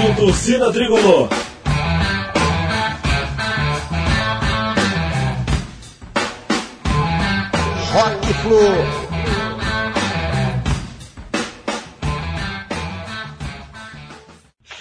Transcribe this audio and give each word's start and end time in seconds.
Rádio 0.00 0.16
Torcida 0.16 0.72
Tricolor. 0.72 1.28
Rock 7.92 8.32
Flu. 8.32 8.56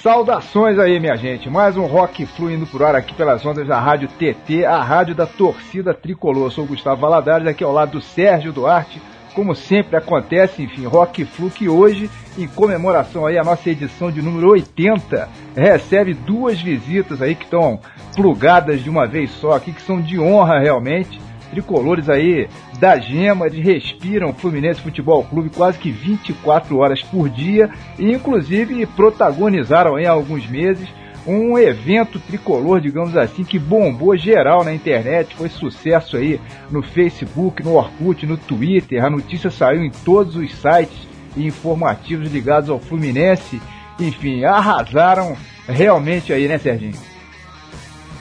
Saudações 0.02 0.80
aí, 0.80 0.98
minha 1.02 1.18
gente. 1.18 1.50
Mais 1.50 1.76
um 1.76 1.86
rock 1.86 2.26
fluindo 2.26 2.66
por 2.66 2.82
ar 2.82 2.96
aqui 2.96 3.14
pelas 3.14 3.46
ondas 3.46 3.68
da 3.68 3.78
Rádio 3.78 4.08
TT, 4.08 4.64
a 4.64 4.82
rádio 4.82 5.16
da 5.16 5.26
torcida 5.26 5.94
tricolor. 5.94 6.46
Eu 6.46 6.52
sou 6.52 6.64
o 6.64 6.68
Gustavo 6.68 7.02
Valadares, 7.02 7.46
aqui 7.46 7.62
ao 7.62 7.74
lado 7.74 7.92
do 7.92 8.02
Sérgio 8.02 8.54
Duarte. 8.54 9.02
Como 9.40 9.56
sempre 9.56 9.96
acontece, 9.96 10.62
enfim, 10.62 10.86
Rock 10.86 11.24
Flu 11.24 11.50
que 11.50 11.70
hoje, 11.70 12.10
em 12.38 12.46
comemoração 12.46 13.26
aí 13.26 13.38
a 13.38 13.44
nossa 13.44 13.70
edição 13.70 14.12
de 14.12 14.22
número 14.22 14.50
80, 14.50 15.30
recebe 15.56 16.14
duas 16.14 16.62
visitas 16.62 17.22
aí 17.22 17.36
que 17.36 17.46
estão 17.46 17.80
plugadas 18.18 18.84
de 18.84 18.90
uma 18.90 19.08
vez 19.08 19.32
só 19.32 19.54
aqui, 19.54 19.72
que 19.72 19.82
são 19.82 20.02
de 20.02 20.20
honra 20.20 20.60
realmente. 20.60 21.22
Tricolores 21.52 22.10
aí 22.10 22.50
da 22.82 23.00
Gema, 23.00 23.48
eles 23.48 23.64
respiram 23.64 24.34
Fluminense 24.34 24.82
Futebol 24.82 25.24
Clube 25.24 25.50
quase 25.50 25.80
que 25.80 25.90
24 25.90 26.78
horas 26.78 27.02
por 27.02 27.30
dia 27.30 27.70
e 27.98 28.12
inclusive 28.12 28.86
protagonizaram 28.88 29.96
aí 29.96 30.06
há 30.06 30.12
alguns 30.12 30.46
meses 30.50 30.90
um 31.26 31.58
evento 31.58 32.20
tricolor, 32.20 32.80
digamos 32.80 33.16
assim, 33.16 33.44
que 33.44 33.60
bombou 33.60 34.18
geral 34.18 34.64
na 34.64 34.74
internet, 34.74 35.36
foi 35.36 35.50
sucesso 35.50 36.18
aí 36.18 36.40
no 36.72 36.82
Facebook, 36.82 37.64
no 37.64 37.76
Orkut, 37.76 38.26
no 38.26 38.38
Twitter, 38.38 39.04
a 39.04 39.10
notícia 39.10 39.52
saiu 39.52 39.84
em 39.84 39.92
todos 39.92 40.36
os 40.36 40.54
sites 40.56 41.08
informativos 41.38 42.32
ligados 42.32 42.70
ao 42.70 42.80
Fluminense, 42.80 43.62
enfim, 44.00 44.44
arrasaram 44.44 45.38
realmente 45.68 46.32
aí, 46.34 46.48
né, 46.48 46.58
Serginho? 46.58 46.98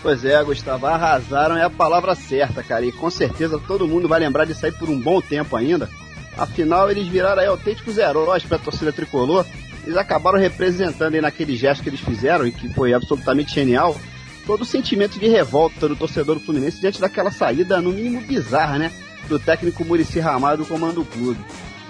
Pois 0.03 0.25
é, 0.25 0.42
Gustavo, 0.45 0.86
arrasaram 0.86 1.56
é 1.56 1.64
a 1.64 1.70
palavra 1.70 2.14
certa, 2.14 2.62
cara. 2.62 2.84
E 2.84 2.92
com 2.92 3.11
certeza 3.11 3.61
todo 3.67 3.89
mundo 3.89 4.08
vai 4.08 4.20
lembrar 4.20 4.45
disso 4.45 4.64
aí 4.64 4.73
por 4.73 4.89
um 4.89 4.98
bom 4.98 5.20
tempo 5.20 5.56
ainda. 5.56 5.89
Afinal, 6.36 6.89
eles 6.89 7.06
viraram 7.08 7.42
aí 7.42 7.48
autênticos 7.48 7.98
heróis 7.98 8.45
para 8.45 8.56
a 8.56 8.61
torcida 8.61 8.92
tricolor. 8.92 9.45
Eles 9.89 9.97
acabaram 9.97 10.39
representando 10.39 11.14
aí 11.14 11.20
naquele 11.22 11.56
gesto 11.56 11.83
que 11.83 11.89
eles 11.89 12.00
fizeram 12.00 12.47
e 12.47 12.53
que 12.53 12.69
foi 12.69 12.92
absolutamente 12.92 13.55
genial. 13.55 13.98
Todo 14.45 14.61
o 14.61 14.67
sentimento 14.67 15.19
de 15.19 15.27
revolta 15.27 15.89
do 15.89 15.97
torcedor 15.97 16.34
do 16.34 16.45
Fluminense 16.45 16.78
diante 16.78 17.00
daquela 17.00 17.30
saída, 17.30 17.80
no 17.80 17.91
mínimo 17.91 18.20
bizarra, 18.20 18.77
né? 18.77 18.92
Do 19.30 19.39
técnico 19.39 19.86
Murici 19.86 20.20
Ramalho 20.20 20.58
do 20.58 20.67
comando 20.67 20.97
do 20.97 21.05
clube. 21.06 21.41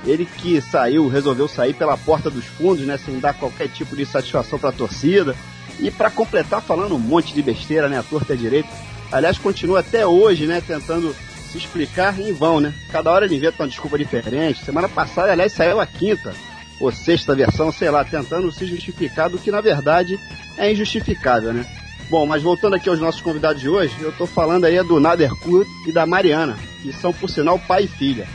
Ele 0.07 0.25
que 0.25 0.61
saiu, 0.61 1.09
resolveu 1.09 1.49
sair 1.49 1.75
pela 1.75 1.97
porta 1.97 2.31
dos 2.31 2.45
fundos, 2.45 2.87
né? 2.87 2.97
Sem 3.05 3.19
dar 3.19 3.35
qualquer 3.35 3.67
tipo 3.67 3.97
de 3.97 4.07
satisfação 4.07 4.61
para 4.61 4.71
a 4.71 4.73
torcida 4.73 5.35
e 5.81 5.91
para 5.91 6.09
completar, 6.09 6.63
falando 6.63 6.95
um 6.95 7.01
monte 7.01 7.35
de 7.35 7.43
besteira, 7.43 7.89
né? 7.89 7.99
A 7.99 8.05
torta 8.05 8.35
é 8.35 8.37
direito. 8.37 8.69
Aliás, 9.11 9.39
continua 9.39 9.81
até 9.81 10.07
hoje, 10.07 10.47
né? 10.47 10.63
Tentando 10.65 11.17
se 11.51 11.59
explicar 11.59 12.17
em 12.21 12.33
vão, 12.33 12.61
né? 12.61 12.73
Cada 12.93 13.11
hora 13.11 13.25
ele 13.25 13.35
inventa 13.35 13.65
uma 13.65 13.69
desculpa 13.69 13.99
diferente. 13.99 14.65
Semana 14.65 14.89
passada, 14.89 15.33
aliás, 15.33 15.53
saiu 15.53 15.81
a 15.81 15.87
quinta 15.87 16.33
ou 16.81 16.93
sexta 16.93 17.35
versão, 17.35 17.73
sei 17.73 17.91
lá, 17.91 18.05
tentando 18.05 18.51
se 18.53 18.67
justificar 18.67 19.29
do 19.29 19.39
que 19.39 19.51
na 19.51 19.61
verdade 19.61 20.19
é 20.57 20.71
injustificável, 20.71 21.53
né? 21.53 21.67
Bom, 22.11 22.25
mas 22.25 22.43
voltando 22.43 22.75
aqui 22.75 22.89
aos 22.89 23.01
nossos 23.01 23.21
convidados 23.21 23.61
de 23.61 23.69
hoje, 23.69 23.95
eu 24.01 24.13
tô 24.13 24.27
falando 24.27 24.65
aí 24.65 24.83
do 24.83 24.99
Nader 24.99 25.35
Kurt 25.37 25.69
e 25.87 25.93
da 25.93 26.07
Mariana, 26.07 26.57
que 26.83 26.93
são, 26.93 27.13
por 27.13 27.29
sinal, 27.29 27.59
pai 27.59 27.85
e 27.85 27.89
filha 27.89 28.27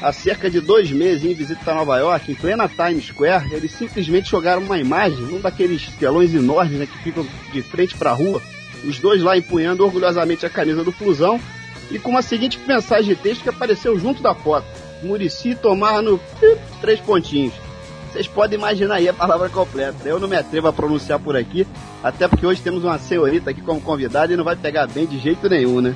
há 0.00 0.12
cerca 0.12 0.50
de 0.50 0.60
dois 0.60 0.90
meses 0.90 1.24
em 1.24 1.34
visita 1.34 1.70
a 1.70 1.74
Nova 1.74 1.98
York, 1.98 2.30
em 2.30 2.34
plena 2.34 2.68
Times 2.68 3.06
Square, 3.06 3.52
eles 3.52 3.72
simplesmente 3.72 4.30
jogaram 4.30 4.62
uma 4.62 4.78
imagem, 4.78 5.24
um 5.24 5.40
daqueles 5.40 5.86
telões 5.98 6.34
enormes 6.34 6.78
né, 6.78 6.86
que 6.86 6.98
ficam 6.98 7.26
de 7.52 7.62
frente 7.62 7.96
para 7.96 8.10
a 8.10 8.14
rua, 8.14 8.42
os 8.84 8.98
dois 8.98 9.22
lá 9.22 9.36
empunhando 9.36 9.84
orgulhosamente 9.84 10.44
a 10.44 10.50
camisa 10.50 10.84
do 10.84 10.92
Flusão 10.92 11.40
e 11.90 11.98
com 11.98 12.10
uma 12.10 12.22
seguinte 12.22 12.58
mensagem 12.66 13.14
de 13.14 13.16
texto 13.16 13.42
que 13.42 13.48
apareceu 13.48 13.98
junto 13.98 14.22
da 14.22 14.34
foto: 14.34 14.66
Murici 15.02 15.54
tomar 15.54 16.02
no 16.02 16.20
três 16.80 17.00
pontinhos. 17.00 17.54
Vocês 18.16 18.26
podem 18.26 18.58
imaginar 18.58 18.94
aí 18.94 19.06
a 19.10 19.12
palavra 19.12 19.50
completa. 19.50 20.08
Eu 20.08 20.18
não 20.18 20.26
me 20.26 20.36
atrevo 20.36 20.68
a 20.68 20.72
pronunciar 20.72 21.18
por 21.18 21.36
aqui, 21.36 21.66
até 22.02 22.26
porque 22.26 22.46
hoje 22.46 22.62
temos 22.62 22.82
uma 22.82 22.98
senhorita 22.98 23.50
aqui 23.50 23.60
como 23.60 23.78
convidada 23.78 24.32
e 24.32 24.36
não 24.38 24.42
vai 24.42 24.56
pegar 24.56 24.86
bem 24.86 25.04
de 25.04 25.18
jeito 25.18 25.50
nenhum, 25.50 25.82
né? 25.82 25.94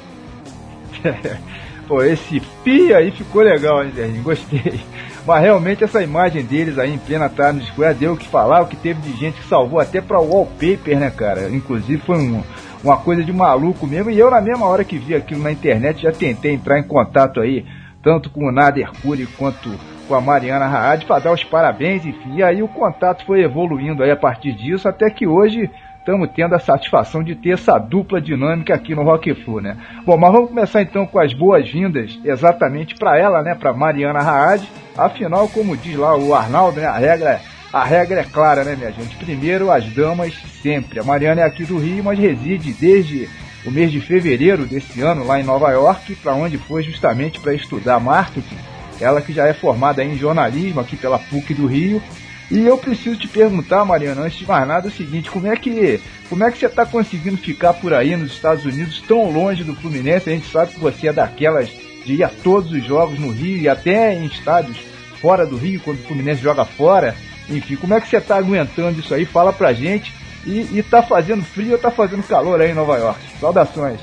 Pô, 1.89 2.03
esse 2.03 2.39
pi 2.63 2.93
aí 2.93 3.11
ficou 3.11 3.41
legal, 3.41 3.83
hein? 3.83 4.21
Gostei. 4.23 4.81
Mas 5.27 5.41
realmente 5.41 5.83
essa 5.83 6.03
imagem 6.03 6.45
deles 6.45 6.79
aí 6.79 6.93
em 6.93 6.99
plena 6.99 7.31
Times 7.31 7.69
Square 7.69 7.95
deu 7.95 8.13
o 8.13 8.17
que 8.19 8.29
falar, 8.29 8.61
o 8.61 8.67
que 8.67 8.77
teve 8.77 9.01
de 9.01 9.19
gente 9.19 9.41
que 9.41 9.49
salvou 9.49 9.81
até 9.81 10.03
pra 10.03 10.21
wallpaper, 10.21 10.99
né, 10.99 11.09
cara? 11.09 11.49
Inclusive 11.49 12.03
foi 12.03 12.19
um, 12.19 12.43
uma 12.85 12.99
coisa 12.99 13.25
de 13.25 13.33
maluco 13.33 13.87
mesmo. 13.87 14.11
E 14.11 14.19
eu, 14.19 14.31
na 14.31 14.43
mesma 14.43 14.67
hora 14.67 14.85
que 14.85 14.99
vi 14.99 15.15
aquilo 15.15 15.43
na 15.43 15.53
internet, 15.53 16.03
já 16.03 16.13
tentei 16.13 16.53
entrar 16.53 16.79
em 16.79 16.87
contato 16.87 17.41
aí, 17.41 17.65
tanto 18.03 18.29
com 18.29 18.45
o 18.45 18.53
Nader 18.53 18.91
Cury 19.01 19.27
quanto 19.39 19.71
com 20.11 20.17
a 20.17 20.21
Mariana 20.21 20.67
Raad, 20.67 21.07
para 21.07 21.21
dar 21.21 21.33
os 21.33 21.45
parabéns, 21.45 22.05
enfim. 22.05 22.35
E 22.35 22.43
aí 22.43 22.65
o 22.65 22.67
contato 22.67 23.25
foi 23.25 23.43
evoluindo 23.45 24.03
aí 24.03 24.11
a 24.11 24.17
partir 24.17 24.53
disso, 24.53 24.89
até 24.89 25.09
que 25.09 25.25
hoje 25.25 25.71
estamos 26.01 26.29
tendo 26.35 26.53
a 26.53 26.59
satisfação 26.59 27.23
de 27.23 27.37
ter 27.37 27.51
essa 27.51 27.79
dupla 27.79 28.21
dinâmica 28.21 28.75
aqui 28.75 28.93
no 28.93 29.05
Rock 29.05 29.33
Flu, 29.35 29.61
né? 29.61 29.77
Bom, 30.05 30.17
mas 30.17 30.33
vamos 30.33 30.49
começar 30.49 30.83
então 30.83 31.07
com 31.07 31.21
as 31.21 31.33
boas-vindas 31.33 32.19
exatamente 32.25 32.97
para 32.97 33.17
ela, 33.17 33.41
né? 33.41 33.55
Para 33.55 33.73
Mariana 33.73 34.21
Raad. 34.21 34.69
Afinal, 34.99 35.49
como 35.49 35.77
diz 35.77 35.95
lá 35.95 36.17
o 36.17 36.35
Arnaldo, 36.35 36.81
né? 36.81 36.87
A 36.87 36.99
regra 36.99 37.31
é 37.31 37.41
a 37.73 37.85
regra 37.85 38.23
é 38.23 38.25
clara, 38.25 38.65
né, 38.65 38.75
minha 38.75 38.91
gente? 38.91 39.15
Primeiro, 39.15 39.71
as 39.71 39.85
damas 39.95 40.35
sempre. 40.61 40.99
A 40.99 41.05
Mariana 41.05 41.43
é 41.43 41.45
aqui 41.45 41.65
do 41.65 41.79
Rio, 41.79 42.03
mas 42.03 42.19
reside 42.19 42.73
desde 42.73 43.29
o 43.65 43.71
mês 43.71 43.93
de 43.93 44.01
fevereiro 44.01 44.67
desse 44.67 45.01
ano 45.03 45.25
lá 45.25 45.39
em 45.39 45.45
Nova 45.45 45.71
York, 45.71 46.17
para 46.17 46.35
onde 46.35 46.59
foi 46.59 46.83
justamente 46.83 47.39
para 47.39 47.55
estudar 47.55 48.01
marketing. 48.01 48.59
Ela 49.01 49.23
que 49.23 49.33
já 49.33 49.47
é 49.47 49.55
formada 49.55 50.05
em 50.05 50.17
jornalismo 50.17 50.81
aqui 50.81 50.97
pela 50.97 51.19
PUC 51.19 51.55
do 51.55 51.67
Rio 51.67 52.03
e 52.51 52.67
eu 52.67 52.77
preciso 52.77 53.17
te 53.17 53.29
perguntar, 53.29 53.85
Mariana, 53.85 54.23
antes 54.23 54.39
de 54.39 54.47
mais 54.47 54.67
nada, 54.67 54.89
o 54.89 54.91
seguinte, 54.91 55.31
como 55.31 55.47
é 55.47 55.55
que 55.55 56.01
como 56.29 56.43
é 56.43 56.51
que 56.51 56.59
você 56.59 56.67
está 56.67 56.85
conseguindo 56.85 57.37
ficar 57.37 57.75
por 57.75 57.95
aí 57.95 58.17
nos 58.17 58.33
Estados 58.33 58.65
Unidos 58.65 59.01
tão 59.07 59.31
longe 59.31 59.63
do 59.63 59.75
Fluminense? 59.77 60.29
A 60.29 60.33
gente 60.33 60.51
sabe 60.51 60.73
que 60.73 60.81
você 60.81 61.09
é 61.09 61.13
daquelas 61.13 61.71
de 62.05 62.15
ir 62.15 62.25
a 62.25 62.29
todos 62.29 62.73
os 62.73 62.85
jogos 62.85 63.21
no 63.21 63.31
Rio 63.31 63.59
e 63.59 63.69
até 63.69 64.15
em 64.15 64.27
estádios 64.27 64.79
fora 65.21 65.47
do 65.47 65.57
Rio, 65.57 65.81
quando 65.81 66.01
o 66.01 66.03
Fluminense 66.03 66.43
joga 66.43 66.65
fora. 66.65 67.15
Enfim, 67.49 67.77
como 67.77 67.95
é 67.95 68.01
que 68.01 68.09
você 68.09 68.17
está 68.17 68.37
aguentando 68.37 68.99
isso 68.99 69.15
aí? 69.15 69.25
Fala 69.25 69.53
pra 69.53 69.73
gente. 69.73 70.13
E, 70.45 70.79
e 70.79 70.83
tá 70.83 71.03
fazendo 71.03 71.45
frio 71.45 71.73
ou 71.73 71.79
tá 71.79 71.91
fazendo 71.91 72.27
calor 72.27 72.61
aí 72.61 72.71
em 72.71 72.75
Nova 72.75 72.97
York? 72.97 73.21
Saudações. 73.39 74.01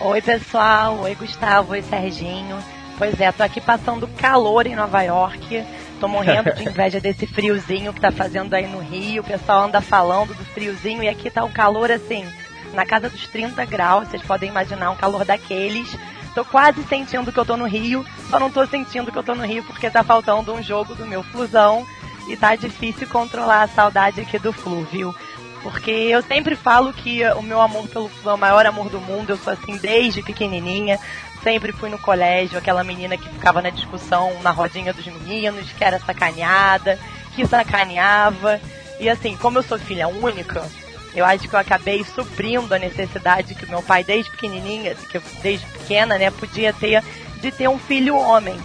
Oi, 0.00 0.22
pessoal. 0.22 1.00
Oi, 1.00 1.14
Gustavo. 1.14 1.72
Oi, 1.72 1.82
Serginho. 1.82 2.56
Pois 2.96 3.20
é, 3.20 3.32
tô 3.32 3.42
aqui 3.42 3.60
passando 3.60 4.06
calor 4.06 4.66
em 4.66 4.76
Nova 4.76 5.02
York. 5.02 5.64
Tô 5.98 6.06
morrendo 6.06 6.54
de 6.54 6.62
inveja 6.68 7.00
desse 7.00 7.26
friozinho 7.26 7.92
que 7.92 8.00
tá 8.00 8.12
fazendo 8.12 8.54
aí 8.54 8.68
no 8.68 8.78
Rio. 8.78 9.22
O 9.22 9.26
pessoal 9.26 9.64
anda 9.64 9.80
falando 9.80 10.32
do 10.32 10.44
friozinho 10.44 11.02
e 11.02 11.08
aqui 11.08 11.28
tá 11.28 11.44
o 11.44 11.52
calor 11.52 11.90
assim, 11.90 12.24
na 12.72 12.86
casa 12.86 13.10
dos 13.10 13.26
30 13.26 13.64
graus. 13.64 14.08
Vocês 14.08 14.22
podem 14.22 14.48
imaginar 14.48 14.90
um 14.90 14.96
calor 14.96 15.24
daqueles. 15.24 15.96
Tô 16.36 16.44
quase 16.44 16.84
sentindo 16.84 17.32
que 17.32 17.38
eu 17.38 17.44
tô 17.44 17.56
no 17.56 17.66
Rio, 17.66 18.04
só 18.28 18.40
não 18.40 18.50
tô 18.50 18.66
sentindo 18.66 19.10
que 19.10 19.18
eu 19.18 19.22
tô 19.22 19.34
no 19.34 19.46
Rio 19.46 19.62
porque 19.64 19.88
tá 19.88 20.02
faltando 20.02 20.52
um 20.52 20.62
jogo 20.62 20.94
do 20.94 21.06
meu 21.06 21.22
Flusão 21.22 21.86
e 22.28 22.36
tá 22.36 22.56
difícil 22.56 23.08
controlar 23.08 23.62
a 23.62 23.68
saudade 23.68 24.20
aqui 24.20 24.38
do 24.38 24.52
Flu, 24.52 24.82
viu? 24.84 25.14
Porque 25.62 25.90
eu 25.90 26.22
sempre 26.22 26.56
falo 26.56 26.92
que 26.92 27.24
o 27.36 27.42
meu 27.42 27.60
amor 27.60 27.88
pelo 27.88 28.08
Flu 28.08 28.32
é 28.32 28.34
o 28.34 28.38
maior 28.38 28.66
amor 28.66 28.88
do 28.88 29.00
mundo, 29.00 29.30
eu 29.30 29.36
sou 29.36 29.52
assim 29.52 29.76
desde 29.76 30.22
pequenininha 30.22 30.98
sempre 31.44 31.70
fui 31.72 31.90
no 31.90 31.98
colégio 31.98 32.58
aquela 32.58 32.82
menina 32.82 33.18
que 33.18 33.28
ficava 33.28 33.60
na 33.60 33.68
discussão 33.68 34.40
na 34.42 34.50
rodinha 34.50 34.94
dos 34.94 35.06
meninos, 35.06 35.70
que 35.70 35.84
era 35.84 36.00
sacaneada, 36.00 36.98
que 37.36 37.46
sacaneava. 37.46 38.58
E 38.98 39.08
assim, 39.08 39.36
como 39.36 39.58
eu 39.58 39.62
sou 39.62 39.78
filha 39.78 40.08
única, 40.08 40.66
eu 41.14 41.24
acho 41.24 41.46
que 41.46 41.54
eu 41.54 41.60
acabei 41.60 42.02
suprindo 42.02 42.74
a 42.74 42.78
necessidade 42.78 43.54
que 43.54 43.66
meu 43.66 43.82
pai, 43.82 44.02
desde 44.02 44.30
pequenininha, 44.30 44.94
que 44.94 45.18
eu, 45.18 45.22
desde 45.42 45.66
pequena, 45.66 46.16
né, 46.16 46.30
podia 46.30 46.72
ter 46.72 47.04
de 47.40 47.52
ter 47.52 47.68
um 47.68 47.78
filho 47.78 48.16
homem. 48.16 48.58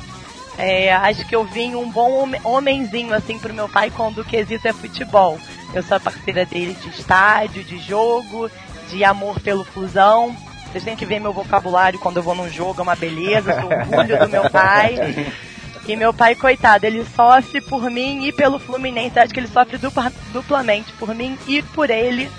É, 0.58 0.94
acho 0.94 1.26
que 1.28 1.36
eu 1.36 1.44
vim 1.44 1.76
um 1.76 1.90
bom 1.90 2.30
homenzinho 2.44 3.14
assim 3.14 3.38
pro 3.38 3.54
meu 3.54 3.68
pai 3.68 3.92
quando 3.92 4.22
o 4.22 4.26
quesito 4.26 4.68
é 4.68 4.74
futebol. 4.74 5.38
Eu 5.74 5.84
sou 5.84 5.98
a 5.98 6.00
parceira 6.00 6.46
dele 6.46 6.74
de 6.74 6.90
estádio, 6.90 7.64
de 7.64 7.78
jogo, 7.78 8.50
de 8.90 9.04
amor 9.04 9.40
pelo 9.42 9.64
fusão. 9.64 10.36
Vocês 10.72 10.84
têm 10.84 10.96
que 10.96 11.06
ver 11.06 11.20
meu 11.20 11.34
vocabulário 11.34 12.00
quando 12.00 12.18
eu 12.18 12.24
vou 12.24 12.36
num 12.36 12.50
jogo, 12.50 12.80
é 12.80 12.84
uma 12.84 12.96
beleza, 12.96 13.60
sou 13.60 13.70
orgulho 13.70 14.20
do 14.20 14.30
meu 14.30 14.50
pai. 14.50 14.96
E 15.88 15.96
meu 15.96 16.14
pai, 16.14 16.36
coitado, 16.36 16.86
ele 16.86 17.04
sofre 17.04 17.60
por 17.62 17.90
mim 17.90 18.28
e 18.28 18.32
pelo 18.32 18.60
Fluminense. 18.60 19.18
Acho 19.18 19.34
que 19.34 19.40
ele 19.40 19.48
sofre 19.48 19.76
dupla, 19.80 20.14
duplamente 20.32 20.94
por 20.94 21.16
mim 21.16 21.36
e 21.48 21.64
por 21.64 21.90
ele 21.90 22.30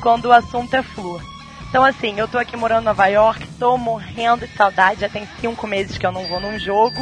quando 0.00 0.24
o 0.24 0.32
assunto 0.32 0.74
é 0.74 0.82
Flu. 0.82 1.22
Então, 1.68 1.84
assim, 1.84 2.18
eu 2.18 2.26
tô 2.26 2.36
aqui 2.36 2.56
morando 2.56 2.82
em 2.82 2.86
Nova 2.86 3.06
York, 3.06 3.46
tô 3.60 3.78
morrendo 3.78 4.44
de 4.44 4.56
saudade, 4.56 5.02
já 5.02 5.08
tem 5.08 5.28
cinco 5.40 5.68
meses 5.68 5.96
que 5.96 6.04
eu 6.04 6.10
não 6.10 6.26
vou 6.26 6.40
num 6.40 6.58
jogo. 6.58 7.00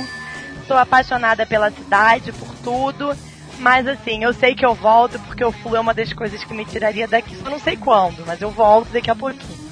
Sou 0.67 0.77
apaixonada 0.77 1.47
pela 1.47 1.71
cidade, 1.71 2.33
por 2.33 2.55
tudo, 2.63 3.17
Mas 3.59 3.87
assim, 3.87 4.25
eu 4.25 4.35
sei 4.35 4.55
que 4.55 4.67
eu 4.67 4.75
volto 4.75 5.19
porque 5.21 5.45
o 5.45 5.53
Flu 5.53 5.77
é 5.77 5.81
uma 5.81 5.95
das 5.95 6.13
coisas 6.13 6.45
que 6.45 6.53
me 6.53 6.67
tiraria 6.67 7.09
daqui. 7.09 7.35
Só 7.37 7.49
não 7.49 7.59
sei 7.59 7.79
quando, 7.79 8.27
mas 8.27 8.43
eu 8.43 8.51
volto 8.51 8.91
daqui 8.91 9.11
a 9.11 9.17
pouquinho. 9.17 9.63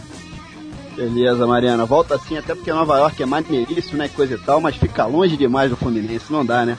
Beleza, 0.97 1.47
Mariana. 1.47 1.85
Volta 1.85 2.15
assim, 2.15 2.37
até 2.37 2.55
porque 2.55 2.73
Nova 2.73 2.99
York 2.99 3.23
é 3.23 3.27
maneiríssimo, 3.27 3.99
né? 3.99 4.09
Coisa 4.09 4.35
e 4.35 4.39
tal, 4.39 4.61
mas 4.61 4.77
fica 4.77 5.07
longe 5.07 5.37
demais 5.37 5.71
do 5.71 5.77
Fluminense, 5.77 6.31
não 6.31 6.45
dá, 6.45 6.67
né? 6.67 6.77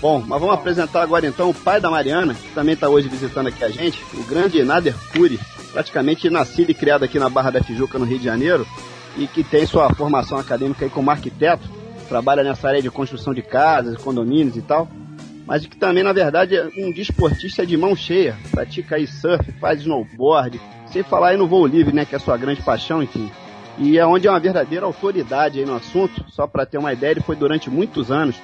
Bom, 0.00 0.22
mas 0.24 0.40
vamos 0.40 0.54
apresentar 0.54 1.02
agora 1.02 1.26
então 1.26 1.50
o 1.50 1.54
pai 1.54 1.80
da 1.80 1.90
Mariana, 1.90 2.32
que 2.32 2.48
também 2.54 2.74
está 2.74 2.88
hoje 2.88 3.08
visitando 3.08 3.48
aqui 3.48 3.64
a 3.64 3.68
gente, 3.68 4.00
o 4.14 4.22
grande 4.22 4.62
Nader 4.62 4.94
Cury, 5.12 5.40
praticamente 5.72 6.30
nascido 6.30 6.70
e 6.70 6.74
criado 6.74 7.02
aqui 7.02 7.18
na 7.18 7.28
Barra 7.28 7.50
da 7.50 7.60
Tijuca, 7.60 7.98
no 7.98 8.04
Rio 8.04 8.18
de 8.18 8.24
Janeiro, 8.24 8.64
e 9.16 9.26
que 9.26 9.42
tem 9.42 9.66
sua 9.66 9.92
formação 9.92 10.38
acadêmica 10.38 10.84
aí 10.84 10.90
como 10.90 11.10
arquiteto, 11.10 11.68
trabalha 12.08 12.44
nessa 12.44 12.68
área 12.68 12.80
de 12.80 12.88
construção 12.90 13.34
de 13.34 13.42
casas, 13.42 14.00
condomínios 14.00 14.56
e 14.56 14.62
tal, 14.62 14.88
mas 15.44 15.66
que 15.66 15.76
também, 15.76 16.04
na 16.04 16.12
verdade, 16.12 16.54
é 16.54 16.70
um 16.78 16.92
desportista 16.92 17.66
de 17.66 17.76
mão 17.76 17.96
cheia, 17.96 18.36
pratica 18.52 18.94
aí 18.94 19.06
surf, 19.06 19.50
faz 19.52 19.80
snowboard, 19.80 20.60
sem 20.92 21.02
falar 21.02 21.30
aí 21.30 21.36
no 21.36 21.48
voo 21.48 21.66
livre, 21.66 21.92
né, 21.92 22.04
que 22.04 22.14
é 22.14 22.18
a 22.18 22.20
sua 22.20 22.36
grande 22.36 22.62
paixão, 22.62 23.02
enfim. 23.02 23.28
E 23.78 23.96
é 23.96 24.04
onde 24.04 24.26
é 24.26 24.30
uma 24.30 24.40
verdadeira 24.40 24.86
autoridade 24.86 25.60
aí 25.60 25.64
no 25.64 25.76
assunto, 25.76 26.24
só 26.30 26.46
para 26.46 26.66
ter 26.66 26.78
uma 26.78 26.92
ideia, 26.92 27.12
ele 27.12 27.20
foi 27.20 27.36
durante 27.36 27.70
muitos 27.70 28.10
anos 28.10 28.36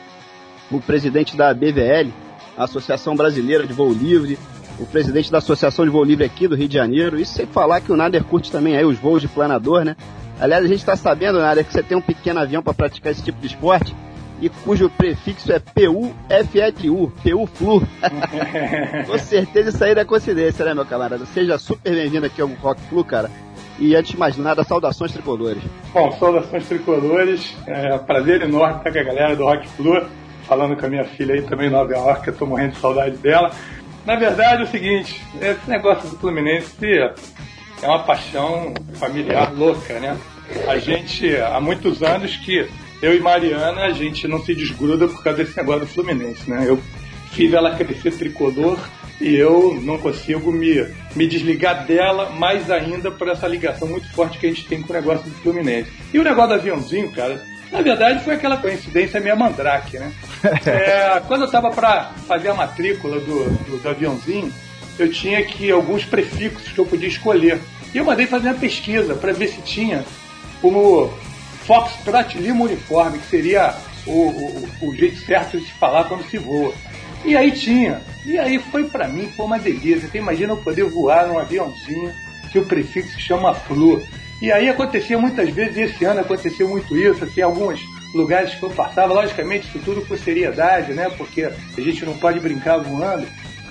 o 0.70 0.80
presidente 0.80 1.36
da 1.36 1.52
BVL, 1.52 2.10
a 2.56 2.64
Associação 2.64 3.16
Brasileira 3.16 3.66
de 3.66 3.72
Voo 3.72 3.92
Livre, 3.92 4.38
o 4.78 4.86
presidente 4.86 5.30
da 5.30 5.38
Associação 5.38 5.84
de 5.84 5.90
Voo 5.90 6.04
Livre 6.04 6.24
aqui 6.24 6.46
do 6.46 6.54
Rio 6.54 6.68
de 6.68 6.74
Janeiro. 6.74 7.20
Isso 7.20 7.34
sem 7.34 7.46
falar 7.46 7.80
que 7.80 7.92
o 7.92 7.96
Nader 7.96 8.24
curte 8.24 8.50
também 8.50 8.76
aí 8.76 8.84
os 8.84 8.98
voos 8.98 9.20
de 9.20 9.28
planador, 9.28 9.84
né? 9.84 9.96
Aliás, 10.40 10.64
a 10.64 10.68
gente 10.68 10.80
está 10.80 10.96
sabendo, 10.96 11.38
Nader, 11.38 11.64
que 11.64 11.72
você 11.72 11.82
tem 11.82 11.96
um 11.96 12.02
pequeno 12.02 12.40
avião 12.40 12.62
para 12.62 12.74
praticar 12.74 13.12
esse 13.12 13.22
tipo 13.22 13.40
de 13.40 13.46
esporte 13.48 13.94
e 14.40 14.48
cujo 14.48 14.90
prefixo 14.90 15.52
é 15.52 15.58
PU-FLU, 15.58 17.12
PU-FLU. 17.22 17.88
Com 19.06 19.18
certeza 19.18 19.70
isso 19.70 19.84
aí 19.84 19.92
é 19.92 20.04
coincidência, 20.04 20.64
né, 20.64 20.74
meu 20.74 20.84
camarada? 20.84 21.24
Seja 21.26 21.56
super 21.58 21.92
bem-vindo 21.92 22.26
aqui 22.26 22.40
ao 22.40 22.48
Rock 22.48 22.80
Flu, 22.82 23.04
cara. 23.04 23.30
E 23.78 23.96
antes 23.96 24.12
de 24.12 24.18
mais 24.18 24.36
nada, 24.36 24.62
saudações 24.64 25.12
tricolores. 25.12 25.62
Bom, 25.92 26.12
saudações 26.12 26.66
tricolores. 26.66 27.56
É 27.66 27.98
prazer 27.98 28.42
enorme 28.42 28.78
estar 28.78 28.92
com 28.92 28.98
a 28.98 29.02
galera 29.02 29.36
do 29.36 29.44
Rock 29.44 29.68
Flu 29.68 30.00
falando 30.46 30.76
com 30.76 30.86
a 30.86 30.88
minha 30.88 31.04
filha 31.04 31.34
aí 31.34 31.42
também 31.42 31.70
Nova 31.70 31.92
York, 31.92 32.28
eu 32.28 32.36
tô 32.36 32.46
morrendo 32.46 32.72
de 32.72 32.78
saudade 32.78 33.16
dela. 33.16 33.50
Na 34.04 34.16
verdade 34.16 34.62
é 34.62 34.64
o 34.64 34.68
seguinte, 34.68 35.20
esse 35.40 35.68
negócio 35.68 36.08
do 36.10 36.18
Fluminense 36.18 36.86
é 37.82 37.86
uma 37.86 38.00
paixão 38.00 38.74
familiar 38.94 39.52
louca, 39.54 39.98
né? 39.98 40.16
A 40.68 40.78
gente, 40.78 41.34
há 41.36 41.58
muitos 41.58 42.02
anos 42.02 42.36
que 42.36 42.68
eu 43.02 43.14
e 43.14 43.20
Mariana, 43.20 43.84
a 43.84 43.90
gente 43.90 44.28
não 44.28 44.40
se 44.42 44.54
desgruda 44.54 45.08
por 45.08 45.22
causa 45.22 45.42
desse 45.42 45.56
negócio 45.56 45.80
do 45.80 45.86
Fluminense, 45.86 46.48
né? 46.48 46.64
Eu 46.68 46.78
fiz 47.32 47.52
ela 47.52 47.74
crescer 47.74 48.12
tricolor 48.12 48.78
e 49.20 49.34
eu 49.34 49.78
não 49.82 49.98
consigo 49.98 50.50
me, 50.50 50.86
me 51.14 51.26
desligar 51.26 51.86
dela 51.86 52.30
mais 52.30 52.70
ainda 52.70 53.10
por 53.10 53.28
essa 53.28 53.46
ligação 53.46 53.88
muito 53.88 54.12
forte 54.12 54.38
que 54.38 54.46
a 54.46 54.48
gente 54.48 54.66
tem 54.66 54.82
com 54.82 54.92
o 54.92 54.96
negócio 54.96 55.28
do 55.28 55.36
Fluminense. 55.36 55.90
E 56.12 56.18
o 56.18 56.24
negócio 56.24 56.48
do 56.48 56.54
aviãozinho, 56.54 57.10
cara, 57.12 57.42
na 57.70 57.82
verdade, 57.82 58.22
foi 58.22 58.34
aquela 58.34 58.56
coincidência 58.56 59.20
minha 59.20 59.34
mandrake, 59.34 59.98
né? 59.98 60.12
É, 60.66 61.20
quando 61.26 61.42
eu 61.42 61.46
estava 61.46 61.70
para 61.70 62.12
fazer 62.28 62.50
a 62.50 62.54
matrícula 62.54 63.18
do, 63.18 63.44
do, 63.64 63.82
do, 63.82 63.88
aviãozinho, 63.88 64.52
eu 64.98 65.10
tinha 65.10 65.42
que 65.42 65.70
alguns 65.70 66.04
prefixos 66.04 66.70
que 66.70 66.78
eu 66.78 66.86
podia 66.86 67.08
escolher. 67.08 67.58
E 67.94 67.98
eu 67.98 68.04
mandei 68.04 68.26
fazer 68.26 68.48
uma 68.48 68.58
pesquisa 68.58 69.14
para 69.14 69.32
ver 69.32 69.48
se 69.48 69.62
tinha 69.62 70.04
como 70.60 71.12
Foxtrot 71.66 72.38
Lima 72.38 72.64
Uniforme, 72.64 73.18
que 73.18 73.26
seria 73.26 73.74
o, 74.06 74.10
o, 74.10 74.68
o, 74.82 74.94
jeito 74.94 75.16
certo 75.24 75.58
de 75.58 75.64
se 75.64 75.72
falar 75.72 76.04
quando 76.04 76.28
se 76.28 76.38
voa. 76.38 76.74
E 77.24 77.36
aí 77.36 77.50
tinha. 77.52 78.02
E 78.24 78.38
aí 78.38 78.58
foi 78.58 78.84
para 78.84 79.08
mim, 79.08 79.30
foi 79.34 79.46
uma 79.46 79.58
delícia. 79.58 80.08
Você 80.08 80.18
imagina 80.18 80.52
eu 80.52 80.58
poder 80.58 80.84
voar 80.84 81.26
num 81.26 81.38
aviãozinho 81.38 82.12
que 82.52 82.58
o 82.58 82.64
prefixo 82.64 83.18
chama 83.20 83.54
Flu. 83.54 84.02
E 84.40 84.52
aí 84.52 84.68
acontecia 84.68 85.18
muitas 85.18 85.48
vezes, 85.50 85.76
e 85.76 85.80
esse 85.82 86.04
ano 86.04 86.20
aconteceu 86.20 86.68
muito 86.68 86.96
isso, 86.96 87.24
assim, 87.24 87.40
alguns 87.40 87.80
lugares 88.14 88.54
que 88.54 88.62
eu 88.62 88.70
passava, 88.70 89.14
logicamente 89.14 89.66
isso 89.66 89.78
tudo 89.84 90.06
com 90.06 90.16
seriedade, 90.16 90.92
né? 90.92 91.10
Porque 91.16 91.44
a 91.44 91.80
gente 91.80 92.04
não 92.04 92.16
pode 92.16 92.38
brincar 92.40 92.78
voando, 92.78 93.26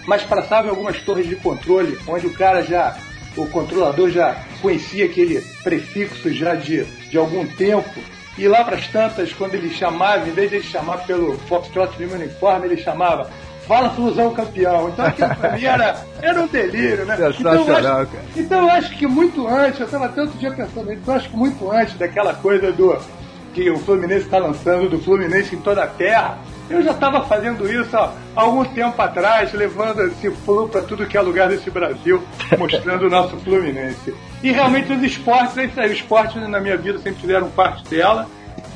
mas 0.08 0.24
passava 0.24 0.68
em 0.68 0.70
algumas 0.70 1.00
torres 1.02 1.28
de 1.28 1.36
controle, 1.36 1.98
onde 2.08 2.28
o 2.28 2.34
cara 2.34 2.64
já, 2.64 2.98
o 3.38 3.46
controlador 3.48 4.10
já 4.10 4.44
conhecia 4.62 5.06
aquele 5.06 5.42
prefixo 5.64 6.34
já 6.34 6.56
de, 6.56 6.84
de 7.10 7.18
algum 7.18 7.46
tempo, 7.46 7.90
e 8.38 8.48
lá 8.48 8.64
para 8.64 8.76
as 8.76 8.88
tantas, 8.88 9.32
quando 9.34 9.54
ele 9.56 9.70
chamava, 9.70 10.28
em 10.28 10.32
vez 10.32 10.50
de 10.50 10.58
ele 10.58 10.66
chamar 10.66 11.06
pelo 11.06 11.38
Foxtrot 11.40 11.96
Lima 12.00 12.16
Uniforme, 12.16 12.68
ele 12.68 12.78
chamava 12.78 13.30
fala 13.68 13.90
Flusão 13.92 14.34
campeão. 14.34 14.90
Então 14.90 15.06
aquilo 15.06 15.36
pra 15.36 15.52
mim 15.52 15.64
era, 15.64 16.06
era 16.22 16.42
um 16.42 16.48
delírio, 16.48 17.06
né? 17.06 17.16
Então 17.40 17.54
eu, 17.54 17.78
acho, 17.78 18.08
então 18.36 18.62
eu 18.62 18.70
acho 18.70 18.98
que 18.98 19.08
muito 19.08 19.48
antes, 19.48 19.80
eu 19.80 19.86
estava 19.86 20.10
tanto 20.10 20.38
dia 20.38 20.52
pensando 20.52 20.90
nisso, 20.90 21.02
então 21.02 21.14
eu 21.14 21.20
acho 21.20 21.30
que 21.30 21.38
muito 21.38 21.72
antes 21.72 21.98
daquela 21.98 22.34
coisa 22.34 22.72
do 22.72 22.98
que 23.54 23.70
o 23.70 23.78
Fluminense 23.80 24.26
está 24.26 24.40
lançando, 24.40 24.90
do 24.90 25.00
Fluminense 25.00 25.56
em 25.56 25.60
toda 25.60 25.84
a 25.84 25.88
terra, 25.88 26.40
eu 26.74 26.82
já 26.82 26.92
estava 26.92 27.24
fazendo 27.26 27.72
isso 27.72 27.96
há 27.96 28.14
algum 28.36 28.66
tempo 28.66 29.00
atrás, 29.02 29.54
levando 29.54 30.02
esse 30.04 30.30
flu 30.32 30.68
para 30.68 30.82
tudo 30.82 31.06
que 31.06 31.18
é 31.18 31.22
lugar 31.22 31.50
desse 31.50 31.70
Brasil, 31.70 32.22
mostrando 32.58 33.06
o 33.06 33.10
nosso 33.10 33.38
Fluminense. 33.38 34.14
E 34.42 34.52
realmente 34.52 34.92
os 34.92 35.04
esportes, 35.04 35.58
é 35.58 35.66
isso 35.66 35.80
aí, 35.80 35.92
os 35.92 35.98
esportes 35.98 36.36
na 36.50 36.60
minha 36.60 36.78
vida 36.78 36.98
sempre 37.00 37.22
fizeram 37.22 37.50
parte 37.50 37.84
dela. 37.90 38.28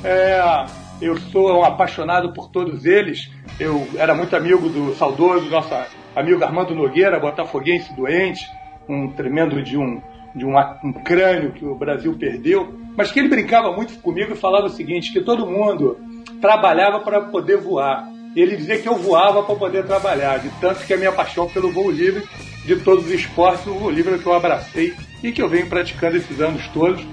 É, 0.04 0.66
eu 1.02 1.18
sou 1.18 1.60
um 1.60 1.64
apaixonado 1.64 2.34
por 2.34 2.50
todos 2.50 2.86
eles. 2.86 3.30
Eu 3.60 3.88
era 3.98 4.14
muito 4.14 4.36
amigo 4.36 4.70
do 4.70 4.96
saudoso 4.96 5.50
nosso 5.50 5.74
amigo 6.16 6.44
Armando 6.44 6.76
Nogueira, 6.76 7.20
botafoguense 7.20 7.94
doente, 7.96 8.48
um 8.88 9.10
tremendo 9.10 9.62
de 9.62 9.78
um 9.78 10.02
de 10.36 10.46
um, 10.46 10.56
um 10.84 10.94
crânio 10.94 11.52
que 11.52 11.66
o 11.66 11.74
Brasil 11.74 12.16
perdeu, 12.18 12.72
mas 12.96 13.12
que 13.12 13.20
ele 13.20 13.28
brincava 13.28 13.72
muito 13.72 14.00
comigo 14.00 14.34
e 14.34 14.38
falava 14.38 14.68
o 14.68 14.70
seguinte, 14.70 15.12
que 15.12 15.20
todo 15.20 15.48
mundo 15.48 15.98
trabalhava 16.42 17.00
para 17.00 17.22
poder 17.22 17.58
voar. 17.58 18.08
Ele 18.36 18.56
dizia 18.56 18.80
que 18.80 18.88
eu 18.88 18.96
voava 18.96 19.44
para 19.44 19.56
poder 19.56 19.86
trabalhar, 19.86 20.40
de 20.40 20.50
tanto 20.62 20.86
que 20.86 20.94
a 20.94 20.98
minha 20.98 21.12
paixão 21.12 21.50
pelo 21.50 21.72
voo 21.72 21.90
livre, 21.90 22.24
de 22.66 22.76
todos 22.78 23.06
os 23.06 23.12
esportes, 23.12 23.66
o 23.66 23.74
voo 23.74 23.90
livre 23.90 24.16
é 24.16 24.18
que 24.18 24.26
eu 24.26 24.34
abracei 24.34 24.94
e 25.24 25.32
que 25.32 25.42
eu 25.42 25.50
venho 25.50 25.68
praticando 25.68 26.18
esses 26.18 26.40
anos 26.40 26.68
todos. 26.68 27.04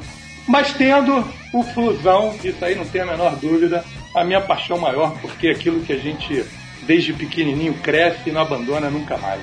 Mas 0.47 0.73
tendo 0.75 1.25
o 1.53 1.63
Flusão, 1.63 2.35
isso 2.45 2.63
aí 2.63 2.75
não 2.75 2.85
tem 2.85 3.01
a 3.01 3.07
menor 3.07 3.37
dúvida, 3.37 3.83
a 4.15 4.23
minha 4.25 4.41
paixão 4.41 4.77
maior, 4.77 5.17
porque 5.21 5.49
aquilo 5.49 5.81
que 5.81 5.93
a 5.93 5.99
gente 5.99 6.45
desde 6.87 7.15
pequenininho 7.15 7.75
cresce 7.75 8.29
e 8.29 8.33
não 8.33 8.43
abandona 8.43 8.91
nunca 8.91 9.17
mais. 9.17 9.43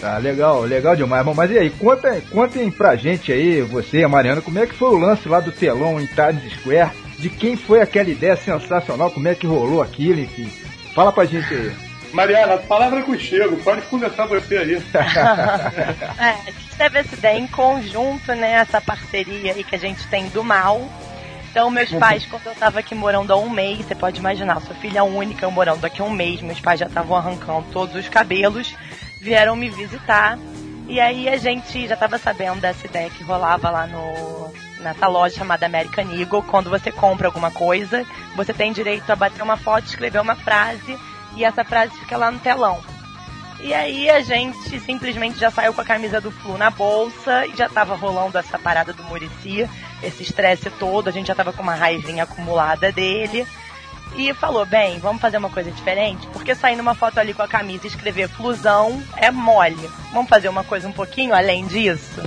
Tá, 0.00 0.16
legal, 0.16 0.62
legal 0.62 0.96
demais. 0.96 1.24
Bom, 1.24 1.34
mas 1.34 1.50
e 1.50 1.58
aí, 1.58 1.70
conta, 1.70 2.22
contem 2.30 2.70
pra 2.70 2.96
gente 2.96 3.32
aí, 3.32 3.60
você 3.60 3.98
e 3.98 4.04
a 4.04 4.08
Mariana, 4.08 4.40
como 4.40 4.58
é 4.58 4.66
que 4.66 4.74
foi 4.74 4.88
o 4.88 4.98
lance 4.98 5.28
lá 5.28 5.40
do 5.40 5.52
telão 5.52 6.00
em 6.00 6.06
Times 6.06 6.52
Square? 6.54 6.92
De 7.20 7.30
quem 7.30 7.56
foi 7.56 7.80
aquela 7.80 8.08
ideia 8.08 8.36
sensacional? 8.36 9.10
Como 9.10 9.28
é 9.28 9.34
que 9.34 9.46
rolou 9.46 9.82
aquilo, 9.82 10.20
enfim? 10.20 10.50
Fala 10.94 11.12
pra 11.12 11.24
gente 11.24 11.52
aí. 11.52 11.72
Mariana, 12.12 12.54
a 12.54 12.58
palavra 12.58 13.00
é 13.00 13.02
contigo, 13.02 13.56
pode 13.58 13.82
começar 13.82 14.26
você 14.26 14.56
aí. 14.56 14.74
é, 16.18 16.30
a 16.30 16.50
gente 16.50 16.76
teve 16.76 16.98
essa 16.98 17.14
ideia 17.14 17.38
em 17.38 17.46
conjunto, 17.46 18.34
né? 18.34 18.52
Essa 18.54 18.80
parceria 18.80 19.52
aí 19.52 19.62
que 19.62 19.76
a 19.76 19.78
gente 19.78 20.04
tem 20.08 20.28
do 20.28 20.42
mal 20.42 20.90
então, 21.50 21.68
meus 21.68 21.90
pais, 21.90 22.24
quando 22.26 22.46
eu 22.46 22.54
tava 22.54 22.78
aqui 22.78 22.94
morando 22.94 23.32
há 23.32 23.36
um 23.36 23.50
mês, 23.50 23.84
você 23.84 23.94
pode 23.94 24.20
imaginar, 24.20 24.60
sua 24.60 24.74
filha 24.76 25.02
única, 25.02 25.44
eu 25.44 25.50
morando 25.50 25.84
aqui 25.84 26.00
há 26.00 26.04
um 26.04 26.10
mês, 26.10 26.40
meus 26.40 26.60
pais 26.60 26.78
já 26.78 26.86
estavam 26.86 27.16
arrancando 27.16 27.66
todos 27.72 27.96
os 27.96 28.08
cabelos, 28.08 28.72
vieram 29.20 29.56
me 29.56 29.68
visitar. 29.68 30.38
E 30.86 31.00
aí 31.00 31.28
a 31.28 31.36
gente 31.36 31.88
já 31.88 31.96
tava 31.96 32.18
sabendo 32.18 32.60
dessa 32.60 32.86
ideia 32.86 33.10
que 33.10 33.24
rolava 33.24 33.68
lá 33.68 33.86
no, 33.88 34.52
nessa 34.80 35.06
loja 35.06 35.36
chamada 35.36 35.66
American 35.66 36.10
Eagle. 36.10 36.42
Quando 36.42 36.70
você 36.70 36.90
compra 36.90 37.28
alguma 37.28 37.50
coisa, 37.50 38.04
você 38.34 38.52
tem 38.52 38.72
direito 38.72 39.10
a 39.10 39.16
bater 39.16 39.42
uma 39.42 39.56
foto, 39.56 39.86
escrever 39.86 40.20
uma 40.20 40.34
frase, 40.34 40.98
e 41.36 41.44
essa 41.44 41.64
frase 41.64 41.98
fica 41.98 42.16
lá 42.16 42.30
no 42.30 42.38
telão. 42.38 42.80
E 43.62 43.74
aí 43.74 44.08
a 44.08 44.20
gente 44.20 44.80
simplesmente 44.80 45.38
já 45.38 45.50
saiu 45.50 45.74
com 45.74 45.82
a 45.82 45.84
camisa 45.84 46.18
do 46.20 46.30
Flu 46.30 46.56
na 46.56 46.70
bolsa 46.70 47.46
e 47.46 47.54
já 47.54 47.68
tava 47.68 47.94
rolando 47.94 48.38
essa 48.38 48.58
parada 48.58 48.92
do 48.92 49.04
Murici, 49.04 49.68
esse 50.02 50.22
estresse 50.22 50.70
todo, 50.70 51.08
a 51.08 51.12
gente 51.12 51.26
já 51.26 51.34
tava 51.34 51.52
com 51.52 51.62
uma 51.62 51.74
raivinha 51.74 52.24
acumulada 52.24 52.90
dele. 52.90 53.46
E 54.16 54.34
falou, 54.34 54.66
bem, 54.66 54.98
vamos 54.98 55.22
fazer 55.22 55.36
uma 55.36 55.50
coisa 55.50 55.70
diferente, 55.70 56.26
porque 56.28 56.54
sair 56.54 56.74
numa 56.74 56.94
foto 56.94 57.20
ali 57.20 57.32
com 57.32 57.42
a 57.42 57.48
camisa 57.48 57.86
e 57.86 57.88
escrever 57.88 58.28
flusão 58.28 59.00
é 59.16 59.30
mole. 59.30 59.88
Vamos 60.12 60.28
fazer 60.28 60.48
uma 60.48 60.64
coisa 60.64 60.88
um 60.88 60.92
pouquinho 60.92 61.32
além 61.32 61.66
disso? 61.66 62.20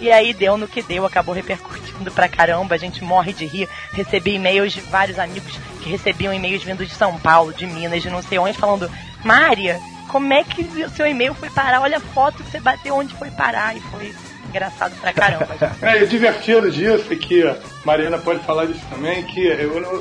E 0.00 0.10
aí 0.10 0.32
deu 0.32 0.56
no 0.56 0.68
que 0.68 0.82
deu, 0.82 1.04
acabou 1.04 1.34
repercutindo 1.34 2.10
pra 2.10 2.28
caramba, 2.28 2.74
a 2.74 2.78
gente 2.78 3.02
morre 3.02 3.32
de 3.32 3.44
rir. 3.44 3.68
Recebi 3.92 4.34
e-mails 4.34 4.72
de 4.72 4.80
vários 4.80 5.18
amigos 5.18 5.58
que 5.82 5.90
recebiam 5.90 6.32
e-mails 6.32 6.62
vindos 6.62 6.88
de 6.88 6.94
São 6.94 7.18
Paulo, 7.18 7.52
de 7.52 7.66
Minas, 7.66 8.02
de 8.02 8.10
não 8.10 8.22
sei 8.22 8.38
onde, 8.38 8.56
falando, 8.56 8.90
Mária, 9.24 9.80
como 10.08 10.32
é 10.32 10.44
que 10.44 10.62
o 10.62 10.90
seu 10.90 11.06
e-mail 11.06 11.34
foi 11.34 11.50
parar? 11.50 11.80
Olha 11.80 11.98
a 11.98 12.00
foto 12.00 12.42
que 12.42 12.50
você 12.50 12.60
bateu 12.60 12.94
onde 12.94 13.14
foi 13.14 13.30
parar. 13.30 13.76
E 13.76 13.80
foi 13.80 14.14
engraçado 14.48 14.98
pra 15.00 15.12
caramba. 15.12 15.48
é, 15.82 16.02
e 16.02 16.06
divertido 16.06 16.70
disso 16.70 17.12
é 17.12 17.16
que, 17.16 17.44
Mariana 17.84 18.18
pode 18.18 18.40
falar 18.44 18.66
disso 18.66 18.84
também, 18.90 19.24
que 19.24 19.48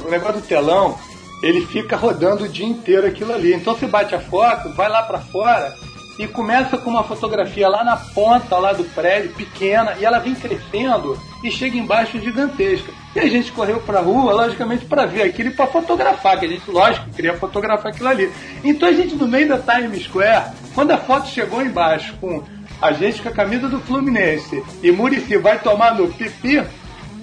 o 0.05 0.09
negócio 0.09 0.41
do 0.41 0.47
telão, 0.47 0.97
ele 1.43 1.65
fica 1.65 1.95
rodando 1.95 2.45
o 2.45 2.49
dia 2.49 2.65
inteiro 2.65 3.07
aquilo 3.07 3.33
ali. 3.33 3.53
Então 3.53 3.75
você 3.75 3.85
bate 3.85 4.15
a 4.15 4.19
foto, 4.19 4.73
vai 4.73 4.89
lá 4.89 5.03
para 5.03 5.19
fora 5.19 5.75
e 6.17 6.27
começa 6.27 6.77
com 6.77 6.89
uma 6.89 7.03
fotografia 7.03 7.67
lá 7.67 7.83
na 7.83 7.95
ponta 7.95 8.57
lá 8.57 8.73
do 8.73 8.83
prédio, 8.83 9.33
pequena, 9.33 9.95
e 9.99 10.05
ela 10.05 10.19
vem 10.19 10.33
crescendo 10.33 11.19
e 11.43 11.51
chega 11.51 11.77
embaixo 11.77 12.19
gigantesca. 12.19 12.91
E 13.15 13.19
a 13.19 13.27
gente 13.27 13.51
correu 13.51 13.79
pra 13.79 13.99
rua, 13.99 14.33
logicamente, 14.33 14.85
para 14.85 15.05
ver 15.05 15.23
aquilo 15.23 15.49
e 15.49 15.53
para 15.53 15.67
fotografar, 15.67 16.39
que 16.39 16.45
a 16.45 16.49
gente, 16.49 16.69
lógico, 16.69 17.09
queria 17.11 17.33
fotografar 17.35 17.91
aquilo 17.91 18.09
ali. 18.09 18.31
Então 18.63 18.89
a 18.89 18.93
gente, 18.93 19.15
no 19.15 19.27
meio 19.27 19.47
da 19.47 19.57
Times 19.59 20.03
Square, 20.03 20.51
quando 20.73 20.91
a 20.91 20.97
foto 20.97 21.27
chegou 21.27 21.61
embaixo 21.61 22.15
com 22.19 22.43
a 22.81 22.91
gente 22.91 23.21
com 23.21 23.29
a 23.29 23.31
camisa 23.31 23.67
do 23.67 23.79
Fluminense 23.79 24.63
e 24.83 24.91
Murici 24.91 25.37
vai 25.37 25.59
tomar 25.59 25.95
no 25.95 26.07
pipi, 26.13 26.63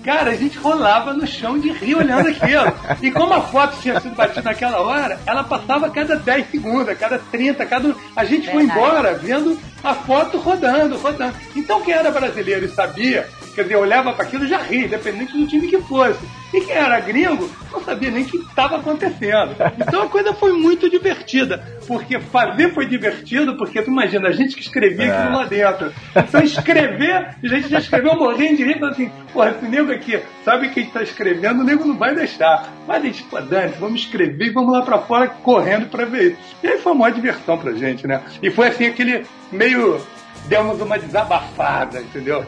Cara, 0.05 0.33
a 0.33 0.37
gente 0.37 0.59
rolava 0.59 1.15
no 1.15 1.27
chão 1.27 1.59
de 1.59 1.73
rir 1.73 1.95
olhando 1.95 2.29
aquilo. 2.29 2.73
E 3.01 3.11
como 3.11 3.33
a 3.33 3.41
foto 3.41 3.81
tinha 3.81 3.99
sido 4.01 4.15
batida 4.15 4.43
naquela 4.43 4.81
hora, 4.81 5.19
ela 5.27 5.43
passava 5.43 5.87
a 5.87 5.91
cada 5.91 6.15
10 6.17 6.51
segundos, 6.51 6.91
a 6.91 6.95
cada 6.95 7.19
30, 7.19 7.63
a 7.63 7.67
cada. 7.67 7.97
A 8.15 8.25
gente 8.25 8.51
foi 8.51 8.65
embora 8.65 9.15
vendo 9.15 9.59
a 9.83 9.95
foto 9.95 10.39
rodando, 10.39 10.99
rodando. 10.99 11.35
Então 11.57 11.81
quem 11.81 11.95
era 11.95 12.11
brasileiro 12.11 12.67
e 12.67 12.69
sabia 12.69 13.27
Quer 13.55 13.63
dizer, 13.63 13.77
olhava 13.77 14.13
para 14.13 14.25
aquilo 14.25 14.45
e 14.45 14.49
já 14.49 14.59
ria, 14.59 14.87
independente 14.87 15.33
do 15.33 15.47
time 15.47 15.69
que 15.69 15.81
fosse. 15.83 16.19
E 16.53 16.61
quem 16.61 16.75
era 16.75 17.01
gringo 17.01 17.51
não 17.73 17.83
sabia 17.83 18.11
nem 18.11 18.23
o 18.23 18.27
que 18.27 18.37
estava 18.37 18.77
acontecendo. 18.77 19.57
Então 19.79 20.03
a 20.03 20.09
coisa 20.09 20.33
foi 20.33 20.53
muito 20.53 20.89
divertida. 20.89 21.65
Porque 21.87 22.19
fazer 22.21 22.73
foi 22.73 22.87
divertido, 22.87 23.57
porque 23.57 23.83
tu 23.83 23.91
imagina, 23.91 24.29
a 24.29 24.33
gente 24.33 24.55
que 24.55 24.63
escrevia 24.63 25.07
é. 25.07 25.17
aquilo 25.17 25.37
lá 25.37 25.45
dentro. 25.47 25.93
Então 26.17 26.43
escrever, 26.43 27.37
a 27.43 27.47
gente 27.47 27.69
já 27.69 27.79
escreveu 27.79 28.17
morrendo 28.17 28.57
de 28.57 28.65
rir, 28.65 28.85
assim, 28.85 29.11
porra, 29.33 29.51
esse 29.51 29.67
nego 29.67 29.93
aqui 29.93 30.21
sabe 30.45 30.71
quem 30.71 30.85
está 30.85 31.03
escrevendo, 31.03 31.61
o 31.61 31.65
nego 31.65 31.85
não 31.85 31.97
vai 31.97 32.15
deixar. 32.15 32.73
Mas 32.87 33.03
a 33.03 33.07
gente, 33.07 33.23
pô, 33.25 33.41
Dani, 33.41 33.75
vamos 33.79 34.01
escrever 34.01 34.47
e 34.47 34.51
vamos 34.51 34.73
lá 34.73 34.83
para 34.83 34.99
fora 34.99 35.29
correndo 35.29 35.87
para 35.87 36.05
ver 36.05 36.33
isso. 36.33 36.57
E 36.63 36.69
aí 36.69 36.79
foi 36.79 36.93
uma 36.93 37.11
diversão 37.11 37.59
pra 37.59 37.73
gente, 37.73 38.07
né? 38.07 38.23
E 38.43 38.51
foi 38.51 38.69
assim 38.69 38.87
aquele 38.87 39.27
meio 39.53 40.01
demos 40.47 40.81
uma 40.81 40.99
desabafada, 40.99 42.01
entendeu? 42.01 42.45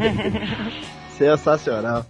Sensacional. 1.16 2.04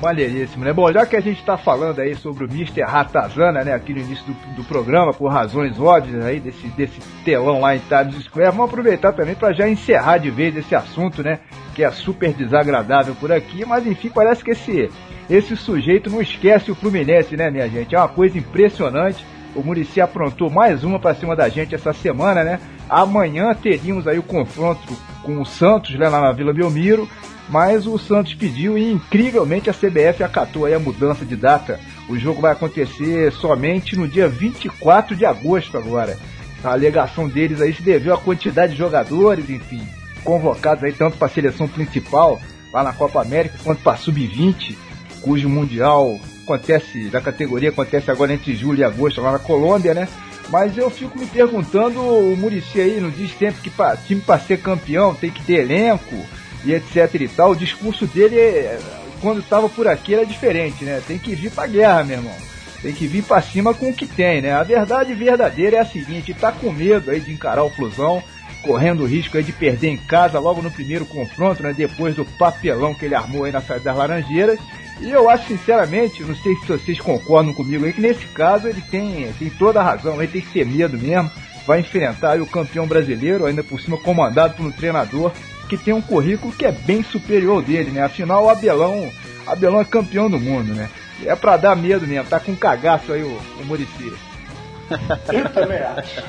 Maneiríssimo, 0.00 0.64
né? 0.64 0.72
Bom, 0.72 0.92
já 0.92 1.06
que 1.06 1.16
a 1.16 1.20
gente 1.20 1.38
está 1.38 1.56
falando 1.56 2.00
aí 2.00 2.14
sobre 2.14 2.44
o 2.44 2.48
Mr. 2.48 2.82
Ratazana, 2.82 3.64
né, 3.64 3.72
aqui 3.72 3.94
no 3.94 4.00
início 4.00 4.24
do, 4.26 4.56
do, 4.56 4.64
programa, 4.64 5.12
por 5.14 5.30
razões 5.30 5.78
óbvias 5.80 6.24
aí, 6.24 6.40
desse, 6.40 6.66
desse 6.68 7.00
telão 7.24 7.60
lá 7.60 7.76
em 7.76 7.80
Times 7.80 8.24
Square, 8.24 8.50
vamos 8.50 8.66
aproveitar 8.66 9.12
também 9.12 9.34
para 9.34 9.54
já 9.54 9.68
encerrar 9.68 10.18
de 10.18 10.30
vez 10.30 10.56
esse 10.56 10.74
assunto, 10.74 11.22
né, 11.22 11.38
que 11.74 11.82
é 11.84 11.90
super 11.90 12.32
desagradável 12.32 13.14
por 13.14 13.32
aqui, 13.32 13.64
mas 13.64 13.86
enfim, 13.86 14.10
parece 14.10 14.44
que 14.44 14.50
esse, 14.50 14.90
esse 15.30 15.56
sujeito 15.56 16.10
não 16.10 16.20
esquece 16.20 16.70
o 16.70 16.74
Fluminense, 16.74 17.36
né, 17.36 17.50
minha 17.50 17.68
gente? 17.68 17.94
É 17.94 17.98
uma 17.98 18.08
coisa 18.08 18.36
impressionante. 18.36 19.24
O 19.54 19.62
Murici 19.62 20.00
aprontou 20.00 20.50
mais 20.50 20.82
uma 20.82 20.98
para 20.98 21.14
cima 21.14 21.36
da 21.36 21.48
gente 21.48 21.74
essa 21.74 21.92
semana, 21.92 22.42
né? 22.42 22.58
Amanhã 22.88 23.54
teríamos 23.54 24.06
aí 24.06 24.18
o 24.18 24.22
confronto 24.22 24.96
com 25.22 25.40
o 25.40 25.46
Santos 25.46 25.94
né, 25.98 26.08
lá 26.08 26.20
na 26.20 26.32
Vila 26.32 26.52
Belmiro, 26.52 27.08
mas 27.48 27.86
o 27.86 27.98
Santos 27.98 28.34
pediu 28.34 28.76
e 28.76 28.92
incrivelmente 28.92 29.70
a 29.70 29.74
CBF 29.74 30.22
acatou 30.22 30.64
aí 30.64 30.74
a 30.74 30.78
mudança 30.78 31.24
de 31.24 31.36
data. 31.36 31.80
O 32.08 32.18
jogo 32.18 32.40
vai 32.40 32.52
acontecer 32.52 33.32
somente 33.32 33.96
no 33.96 34.06
dia 34.06 34.28
24 34.28 35.16
de 35.16 35.24
agosto 35.24 35.76
agora. 35.76 36.18
A 36.62 36.72
alegação 36.72 37.28
deles 37.28 37.60
aí 37.60 37.74
se 37.74 37.82
deveu 37.82 38.14
à 38.14 38.18
quantidade 38.18 38.72
de 38.72 38.78
jogadores, 38.78 39.50
enfim, 39.50 39.86
convocados 40.22 40.84
aí 40.84 40.92
tanto 40.92 41.18
para 41.18 41.26
a 41.26 41.30
seleção 41.30 41.68
principal 41.68 42.40
lá 42.72 42.82
na 42.82 42.92
Copa 42.92 43.20
América 43.20 43.58
quanto 43.62 43.82
para 43.82 43.92
a 43.92 43.96
Sub-20, 43.96 44.74
cujo 45.20 45.48
mundial 45.48 46.18
acontece 46.42 47.08
da 47.08 47.20
categoria 47.20 47.70
acontece 47.70 48.10
agora 48.10 48.32
entre 48.32 48.54
julho 48.54 48.80
e 48.80 48.84
agosto 48.84 49.20
lá 49.20 49.32
na 49.32 49.38
Colômbia, 49.38 49.94
né? 49.94 50.08
Mas 50.48 50.76
eu 50.76 50.90
fico 50.90 51.18
me 51.18 51.26
perguntando, 51.26 52.00
o 52.00 52.36
Murici 52.36 52.80
aí 52.80 53.00
não 53.00 53.10
diz 53.10 53.36
sempre 53.36 53.62
que 53.62 53.70
pra, 53.70 53.96
time 53.96 54.20
para 54.20 54.38
ser 54.38 54.60
campeão 54.60 55.14
tem 55.14 55.30
que 55.30 55.42
ter 55.42 55.60
elenco 55.60 56.16
e 56.64 56.72
etc 56.72 57.14
e 57.14 57.28
tal. 57.28 57.52
O 57.52 57.56
discurso 57.56 58.06
dele, 58.06 58.38
é, 58.38 58.78
quando 59.20 59.40
estava 59.40 59.68
por 59.68 59.88
aqui, 59.88 60.14
era 60.14 60.26
diferente, 60.26 60.84
né? 60.84 61.02
Tem 61.06 61.18
que 61.18 61.34
vir 61.34 61.50
pra 61.50 61.66
guerra, 61.66 62.04
meu 62.04 62.18
irmão. 62.18 62.34
Tem 62.82 62.92
que 62.92 63.06
vir 63.06 63.22
para 63.22 63.40
cima 63.40 63.72
com 63.72 63.88
o 63.88 63.94
que 63.94 64.06
tem, 64.06 64.42
né? 64.42 64.52
A 64.52 64.62
verdade 64.62 65.14
verdadeira 65.14 65.78
é 65.78 65.80
a 65.80 65.86
seguinte, 65.86 66.34
tá 66.34 66.52
com 66.52 66.70
medo 66.70 67.10
aí 67.10 67.18
de 67.18 67.32
encarar 67.32 67.64
o 67.64 67.70
Flusão, 67.70 68.22
correndo 68.62 69.02
o 69.04 69.06
risco 69.06 69.38
aí 69.38 69.42
de 69.42 69.52
perder 69.52 69.88
em 69.88 69.96
casa 69.96 70.38
logo 70.38 70.60
no 70.60 70.70
primeiro 70.70 71.06
confronto, 71.06 71.62
né? 71.62 71.72
Depois 71.72 72.14
do 72.14 72.24
papelão 72.24 72.94
que 72.94 73.06
ele 73.06 73.14
armou 73.14 73.44
aí 73.44 73.52
na 73.52 73.62
saída 73.62 73.84
das 73.84 73.96
Laranjeiras. 73.96 74.60
E 75.00 75.10
eu 75.10 75.28
acho, 75.28 75.48
sinceramente, 75.48 76.22
não 76.22 76.36
sei 76.36 76.54
se 76.56 76.66
vocês 76.66 77.00
concordam 77.00 77.52
comigo 77.52 77.84
aí, 77.84 77.92
que 77.92 78.00
nesse 78.00 78.26
caso 78.26 78.68
ele 78.68 78.80
tem, 78.80 79.32
tem 79.32 79.50
toda 79.50 79.80
a 79.80 79.84
razão, 79.84 80.22
ele 80.22 80.30
tem 80.30 80.40
que 80.40 80.52
ter 80.52 80.64
medo 80.64 80.96
mesmo. 80.96 81.30
Vai 81.66 81.80
enfrentar 81.80 82.40
o 82.40 82.46
campeão 82.46 82.86
brasileiro, 82.86 83.46
ainda 83.46 83.64
por 83.64 83.80
cima 83.80 83.96
comandado 83.96 84.54
por 84.54 84.66
um 84.66 84.70
treinador 84.70 85.32
que 85.68 85.78
tem 85.78 85.94
um 85.94 86.02
currículo 86.02 86.52
que 86.52 86.66
é 86.66 86.72
bem 86.72 87.02
superior 87.02 87.56
ao 87.56 87.62
dele, 87.62 87.90
né? 87.90 88.02
Afinal, 88.02 88.44
o 88.44 88.50
Abelão, 88.50 89.10
Abelão 89.46 89.80
é 89.80 89.84
campeão 89.84 90.30
do 90.30 90.38
mundo, 90.38 90.74
né? 90.74 90.90
É 91.24 91.34
pra 91.34 91.56
dar 91.56 91.74
medo 91.74 92.06
mesmo, 92.06 92.28
tá 92.28 92.38
com 92.38 92.54
cagaço 92.54 93.12
aí 93.12 93.22
o, 93.22 93.40
o 93.60 93.64
Muricy. 93.64 94.12
Eu 95.32 95.48
também 95.50 95.78
acho. 95.78 96.22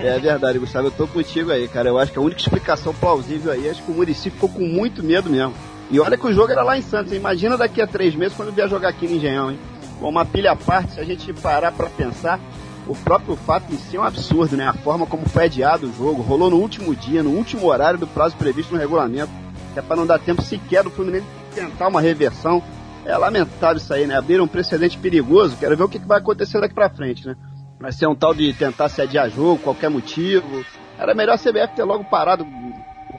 É 0.00 0.18
verdade, 0.18 0.58
Gustavo, 0.58 0.86
eu 0.86 0.90
tô 0.90 1.06
contigo 1.06 1.50
aí, 1.50 1.68
cara. 1.68 1.90
Eu 1.90 1.98
acho 1.98 2.10
que 2.10 2.18
a 2.18 2.22
única 2.22 2.40
explicação 2.40 2.94
plausível 2.94 3.52
aí 3.52 3.68
é 3.68 3.74
que 3.74 3.90
o 3.90 3.94
Muricy 3.94 4.30
ficou 4.30 4.48
com 4.48 4.62
muito 4.62 5.02
medo 5.02 5.28
mesmo. 5.28 5.52
E 5.90 6.00
olha 6.00 6.16
que 6.16 6.26
o 6.26 6.32
jogo 6.32 6.52
era 6.52 6.62
lá 6.62 6.76
em 6.76 6.82
Santos. 6.82 7.12
Imagina 7.12 7.56
daqui 7.56 7.80
a 7.80 7.86
três 7.86 8.14
meses 8.14 8.36
quando 8.36 8.52
vier 8.52 8.68
jogar 8.68 8.88
aqui 8.88 9.06
no 9.06 9.16
Engenhão, 9.16 9.50
hein? 9.50 9.58
Com 10.00 10.08
uma 10.08 10.24
pilha 10.24 10.52
à 10.52 10.56
parte, 10.56 10.94
se 10.94 11.00
a 11.00 11.04
gente 11.04 11.32
parar 11.32 11.72
para 11.72 11.88
pensar, 11.88 12.40
o 12.86 12.94
próprio 12.94 13.36
fato 13.36 13.72
em 13.72 13.76
si 13.76 13.96
é 13.96 14.00
um 14.00 14.04
absurdo, 14.04 14.56
né? 14.56 14.66
A 14.66 14.72
forma 14.72 15.06
como 15.06 15.28
foi 15.28 15.44
adiado 15.44 15.86
o 15.86 15.92
jogo, 15.92 16.22
rolou 16.22 16.50
no 16.50 16.56
último 16.56 16.94
dia, 16.94 17.22
no 17.22 17.30
último 17.30 17.66
horário 17.66 17.98
do 17.98 18.06
prazo 18.06 18.36
previsto 18.36 18.72
no 18.72 18.80
regulamento, 18.80 19.30
é 19.76 19.82
para 19.82 19.96
não 19.96 20.06
dar 20.06 20.18
tempo 20.18 20.42
sequer 20.42 20.82
do 20.82 20.90
Fluminense 20.90 21.26
tentar 21.54 21.88
uma 21.88 22.00
reversão. 22.00 22.62
É 23.04 23.16
lamentável 23.16 23.76
isso 23.76 23.92
aí, 23.92 24.06
né? 24.06 24.16
Abriram 24.16 24.44
um 24.44 24.48
precedente 24.48 24.96
perigoso. 24.98 25.56
Quero 25.58 25.76
ver 25.76 25.84
o 25.84 25.88
que 25.88 25.98
vai 25.98 26.18
acontecer 26.18 26.60
daqui 26.60 26.74
para 26.74 26.88
frente, 26.88 27.26
né? 27.26 27.36
Vai 27.78 27.92
ser 27.92 28.06
um 28.06 28.14
tal 28.14 28.34
de 28.34 28.52
tentar 28.54 28.88
se 28.88 29.02
adiar 29.02 29.28
jogo, 29.30 29.62
qualquer 29.62 29.90
motivo. 29.90 30.64
Era 30.98 31.14
melhor 31.14 31.34
a 31.34 31.38
CBF 31.38 31.74
ter 31.74 31.84
logo 31.84 32.04
parado 32.04 32.46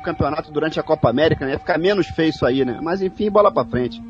campeonato 0.05 0.51
durante 0.51 0.79
a 0.79 0.83
Copa 0.83 1.09
América, 1.09 1.45
né? 1.45 1.53
Ia 1.53 1.59
ficar 1.59 1.77
menos 1.77 2.07
feio 2.07 2.29
isso 2.29 2.45
aí, 2.45 2.63
né? 2.63 2.79
Mas 2.81 3.01
enfim, 3.01 3.29
bola 3.29 3.51
pra 3.51 3.65
frente. 3.65 4.01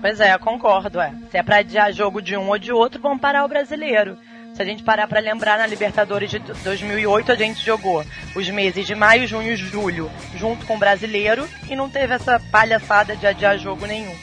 Pois 0.00 0.20
é, 0.20 0.34
eu 0.34 0.38
concordo, 0.38 1.00
é. 1.00 1.12
Se 1.30 1.38
é 1.38 1.42
pra 1.42 1.58
adiar 1.58 1.92
jogo 1.92 2.20
de 2.20 2.36
um 2.36 2.48
ou 2.48 2.58
de 2.58 2.72
outro, 2.72 3.00
vamos 3.00 3.20
parar 3.20 3.44
o 3.44 3.48
brasileiro. 3.48 4.18
Se 4.54 4.62
a 4.62 4.64
gente 4.64 4.82
parar 4.82 5.06
para 5.06 5.20
lembrar, 5.20 5.58
na 5.58 5.66
Libertadores 5.66 6.30
de 6.30 6.38
2008 6.38 7.30
a 7.30 7.34
gente 7.34 7.64
jogou 7.64 8.04
os 8.34 8.48
meses 8.48 8.86
de 8.86 8.94
maio, 8.94 9.26
junho 9.26 9.52
e 9.52 9.56
julho 9.56 10.10
junto 10.34 10.64
com 10.64 10.76
o 10.76 10.78
brasileiro 10.78 11.46
e 11.68 11.76
não 11.76 11.90
teve 11.90 12.14
essa 12.14 12.40
palhaçada 12.50 13.14
de 13.14 13.26
adiar 13.26 13.58
jogo 13.58 13.86
nenhum. 13.86 14.14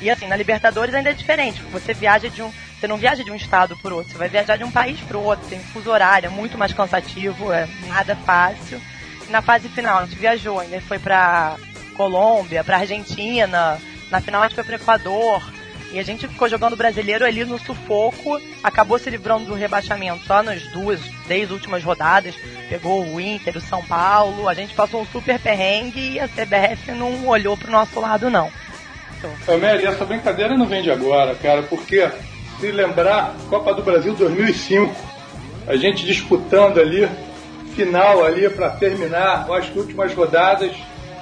E 0.00 0.10
assim, 0.10 0.28
na 0.28 0.36
Libertadores 0.36 0.94
ainda 0.94 1.10
é 1.10 1.14
diferente. 1.14 1.62
Você 1.72 1.94
viaja 1.94 2.28
de 2.28 2.42
um, 2.42 2.52
você 2.78 2.86
não 2.86 2.98
viaja 2.98 3.24
de 3.24 3.30
um 3.30 3.34
estado 3.34 3.76
para 3.78 3.94
outro, 3.94 4.12
você 4.12 4.18
vai 4.18 4.28
viajar 4.28 4.56
de 4.56 4.64
um 4.64 4.70
país 4.70 5.00
para 5.00 5.16
outro, 5.16 5.48
tem 5.48 5.58
fuso 5.58 5.90
horário, 5.90 6.26
é 6.26 6.30
muito 6.30 6.58
mais 6.58 6.72
cansativo, 6.72 7.50
é 7.52 7.66
nada 7.88 8.14
fácil 8.14 8.80
na 9.28 9.42
fase 9.42 9.68
final, 9.68 9.98
a 9.98 10.04
gente 10.04 10.18
viajou, 10.18 10.58
ainda 10.58 10.80
foi 10.80 10.98
pra 10.98 11.56
Colômbia, 11.94 12.64
pra 12.64 12.78
Argentina, 12.78 13.78
na 14.10 14.20
final 14.20 14.42
a 14.42 14.46
gente 14.46 14.54
foi 14.54 14.64
pro 14.64 14.76
Equador. 14.76 15.58
E 15.90 15.98
a 15.98 16.02
gente 16.02 16.28
ficou 16.28 16.50
jogando 16.50 16.76
brasileiro 16.76 17.24
ali 17.24 17.46
no 17.46 17.58
sufoco, 17.58 18.38
acabou 18.62 18.98
se 18.98 19.08
livrando 19.08 19.46
do 19.46 19.54
rebaixamento 19.54 20.22
só 20.26 20.42
nas 20.42 20.62
duas, 20.64 21.00
três 21.26 21.50
últimas 21.50 21.82
rodadas. 21.82 22.34
Pegou 22.68 23.06
o 23.06 23.18
Inter, 23.18 23.56
o 23.56 23.60
São 23.60 23.82
Paulo, 23.82 24.48
a 24.48 24.52
gente 24.52 24.74
passou 24.74 25.00
um 25.00 25.06
super 25.06 25.38
perrengue 25.38 26.12
e 26.12 26.20
a 26.20 26.28
CBF 26.28 26.92
não 26.92 27.26
olhou 27.26 27.56
pro 27.56 27.72
nosso 27.72 27.98
lado, 27.98 28.28
não. 28.28 28.50
Então... 29.16 29.30
Essa 29.82 30.04
brincadeira 30.04 30.58
não 30.58 30.66
vem 30.66 30.82
de 30.82 30.90
agora, 30.90 31.34
cara, 31.34 31.62
porque 31.62 32.06
se 32.60 32.70
lembrar, 32.70 33.34
Copa 33.48 33.72
do 33.72 33.82
Brasil 33.82 34.14
2005, 34.14 34.94
a 35.66 35.76
gente 35.76 36.04
disputando 36.04 36.78
ali 36.78 37.08
final 37.78 38.24
ali 38.24 38.50
para 38.50 38.70
terminar 38.70 39.46
as 39.48 39.68
últimas 39.76 40.12
rodadas. 40.12 40.74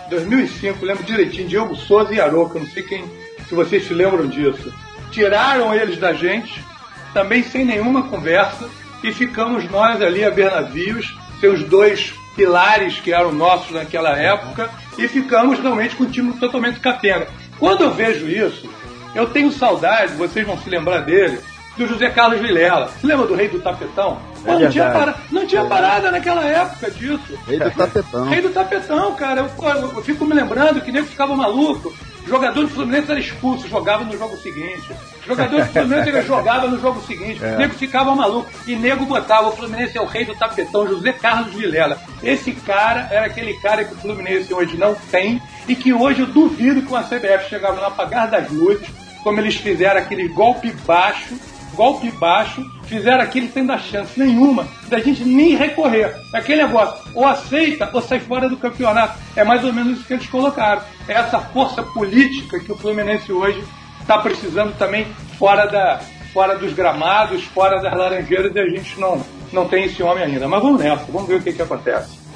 2005, 0.09 0.87
lembro 0.87 1.05
direitinho, 1.05 1.49
Diogo 1.49 1.77
Souza 1.77 2.15
e 2.15 2.21
Aroca, 2.21 2.59
não 2.59 2.67
sei 2.67 2.83
quem, 2.83 3.05
se 3.47 3.55
vocês 3.55 3.87
se 3.87 3.93
lembram 3.93 4.27
disso. 4.27 4.73
Tiraram 5.11 5.75
eles 5.75 5.99
da 5.99 6.15
gente, 6.15 6.65
também 7.13 7.43
sem 7.43 7.63
nenhuma 7.63 8.05
conversa, 8.05 8.71
e 9.05 9.13
ficamos 9.13 9.71
nós 9.71 10.01
ali 10.01 10.25
a 10.25 10.31
Bernavios, 10.31 11.15
seus 11.41 11.63
dois 11.65 12.15
pilares 12.35 13.01
que 13.01 13.13
eram 13.13 13.33
nossos 13.33 13.73
naquela 13.73 14.17
época, 14.17 14.71
e 14.97 15.07
ficamos 15.09 15.59
realmente 15.59 15.95
com 15.95 16.05
um 16.05 16.11
time 16.11 16.33
totalmente 16.35 16.81
capenga. 16.81 17.29
Quando 17.59 17.83
eu 17.83 17.91
vejo 17.91 18.27
isso, 18.29 18.71
eu 19.15 19.27
tenho 19.27 19.53
saudade, 19.53 20.15
vocês 20.15 20.47
vão 20.47 20.57
se 20.57 20.71
lembrar 20.71 21.01
dele, 21.01 21.39
do 21.77 21.87
José 21.87 22.09
Carlos 22.09 22.41
Vilela. 22.41 22.89
Você 22.89 23.07
lembra 23.07 23.27
do 23.27 23.35
Rei 23.35 23.49
do 23.49 23.61
Tapetão? 23.61 24.19
Pô, 24.47 24.53
é 24.53 24.59
não, 24.61 24.71
tinha 24.71 24.91
para... 24.91 25.15
não 25.31 25.47
tinha 25.47 25.65
parada 25.65 26.11
naquela 26.11 26.45
época 26.45 26.91
disso. 26.91 27.39
Rei 27.47 27.59
do 27.59 27.71
Tapetão. 27.73 28.29
Rei 28.29 28.41
do 28.41 28.51
Tapetão, 28.51 29.15
cara. 29.17 29.41
Eu, 29.41 29.69
eu, 29.69 29.93
eu 29.97 30.03
fico 30.03 30.25
me 30.25 30.35
lembrando 30.35 30.81
que 30.81 30.93
nego 30.93 31.07
ficava 31.07 31.35
maluco. 31.35 31.93
Jogador 32.27 32.63
do 32.63 32.69
Fluminense 32.69 33.11
era 33.11 33.21
expulso, 33.21 33.69
jogava 33.69 34.05
no 34.05 34.19
jogo 34.19 34.37
seguinte. 34.37 34.91
Jogador 35.25 35.63
do 35.63 35.73
Fluminense 35.73 36.09
ele 36.09 36.23
jogava 36.23 36.67
no 36.67 36.81
jogo 36.81 37.01
seguinte. 37.07 37.45
É. 37.45 37.55
O 37.55 37.59
nego 37.59 37.75
ficava 37.75 38.15
maluco. 38.15 38.51
E 38.67 38.75
nego 38.75 39.07
botava, 39.07 39.49
o 39.49 39.53
Fluminense 39.53 39.97
é 39.97 40.01
o 40.01 40.07
rei 40.07 40.25
do 40.25 40.35
tapetão, 40.35 40.89
José 40.89 41.13
Carlos 41.13 41.55
Vilela. 41.55 41.99
Esse 42.23 42.53
cara 42.53 43.09
era 43.11 43.27
aquele 43.27 43.55
cara 43.55 43.85
que 43.85 43.95
o 43.95 43.99
Fluminense 43.99 44.53
hoje 44.53 44.77
não 44.77 44.95
tem 45.11 45.41
e 45.69 45.77
que 45.77 45.93
hoje 45.93 46.21
eu 46.21 46.27
duvido 46.27 46.83
que 46.83 46.89
uma 46.89 47.03
CBF 47.03 47.49
chegava 47.49 47.77
no 47.77 47.85
apagar 47.85 48.29
das 48.29 48.51
luzes, 48.51 48.89
como 49.23 49.41
eles 49.41 49.57
fizeram 49.57 50.01
aquele 50.01 50.29
golpe 50.29 50.73
baixo, 50.85 51.35
golpe 51.75 52.11
baixo, 52.11 52.65
fizeram 52.87 53.23
aquilo 53.23 53.49
sem 53.51 53.67
dar 53.67 53.79
chance 53.79 54.19
nenhuma 54.19 54.67
da 54.89 54.99
gente 54.99 55.25
nem 55.25 55.57
recorrer. 55.57 56.15
Aquele 56.33 56.65
negócio, 56.65 56.97
ou 57.15 57.27
aceita 57.27 57.89
ou 57.93 58.01
sai 58.01 58.21
fora 58.21 58.49
do 58.49 58.57
campeonato. 58.57 59.19
É 59.35 59.45
mais 59.45 59.65
ou 59.65 59.73
menos 59.73 59.99
isso 59.99 60.07
que 60.07 60.15
eles 60.15 60.27
colocaram. 60.27 60.83
É 61.09 61.15
essa 61.15 61.39
força 61.39 61.83
política 61.83 62.59
que 62.61 62.73
o 62.73 62.77
Fluminense 62.77 63.33
hoje 63.33 63.63
está 64.01 64.19
precisando 64.19 64.77
também 64.79 65.07
fora, 65.39 65.67
da, 65.67 66.01
fora 66.33 66.57
dos 66.57 66.73
gramados, 66.73 67.45
fora 67.45 67.81
das 67.81 67.97
laranjeiras, 67.97 68.55
e 68.55 68.59
a 68.59 68.69
gente 68.69 68.99
não, 69.01 69.21
não 69.53 69.67
tem 69.67 69.85
esse 69.85 70.03
homem 70.03 70.25
ainda. 70.25 70.47
Mas 70.49 70.63
vamos 70.63 70.81
nessa, 70.81 71.05
vamos 71.11 71.29
ver 71.29 71.37
o 71.37 71.43
que, 71.43 71.53
que 71.53 71.63
acontece. 71.63 72.27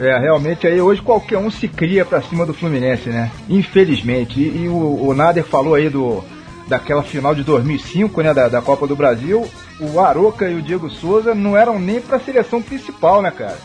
É, 0.00 0.16
realmente 0.16 0.66
aí 0.66 0.80
hoje 0.80 1.02
qualquer 1.02 1.38
um 1.38 1.50
se 1.50 1.66
cria 1.66 2.04
para 2.04 2.22
cima 2.22 2.46
do 2.46 2.54
Fluminense, 2.54 3.08
né? 3.08 3.30
Infelizmente. 3.48 4.40
E, 4.40 4.64
e 4.64 4.68
o, 4.68 5.08
o 5.08 5.14
Nader 5.14 5.44
falou 5.44 5.74
aí 5.74 5.88
do, 5.88 6.24
daquela 6.68 7.02
final 7.02 7.34
de 7.34 7.42
2005, 7.42 8.20
né, 8.22 8.34
da, 8.34 8.48
da 8.48 8.62
Copa 8.62 8.86
do 8.86 8.94
Brasil, 8.94 9.48
o 9.80 9.98
Aroca 9.98 10.48
e 10.48 10.54
o 10.54 10.62
Diego 10.62 10.90
Souza 10.90 11.34
não 11.34 11.56
eram 11.56 11.78
nem 11.78 12.00
para 12.00 12.18
a 12.18 12.20
seleção 12.20 12.62
principal, 12.62 13.22
né, 13.22 13.30
cara? 13.30 13.56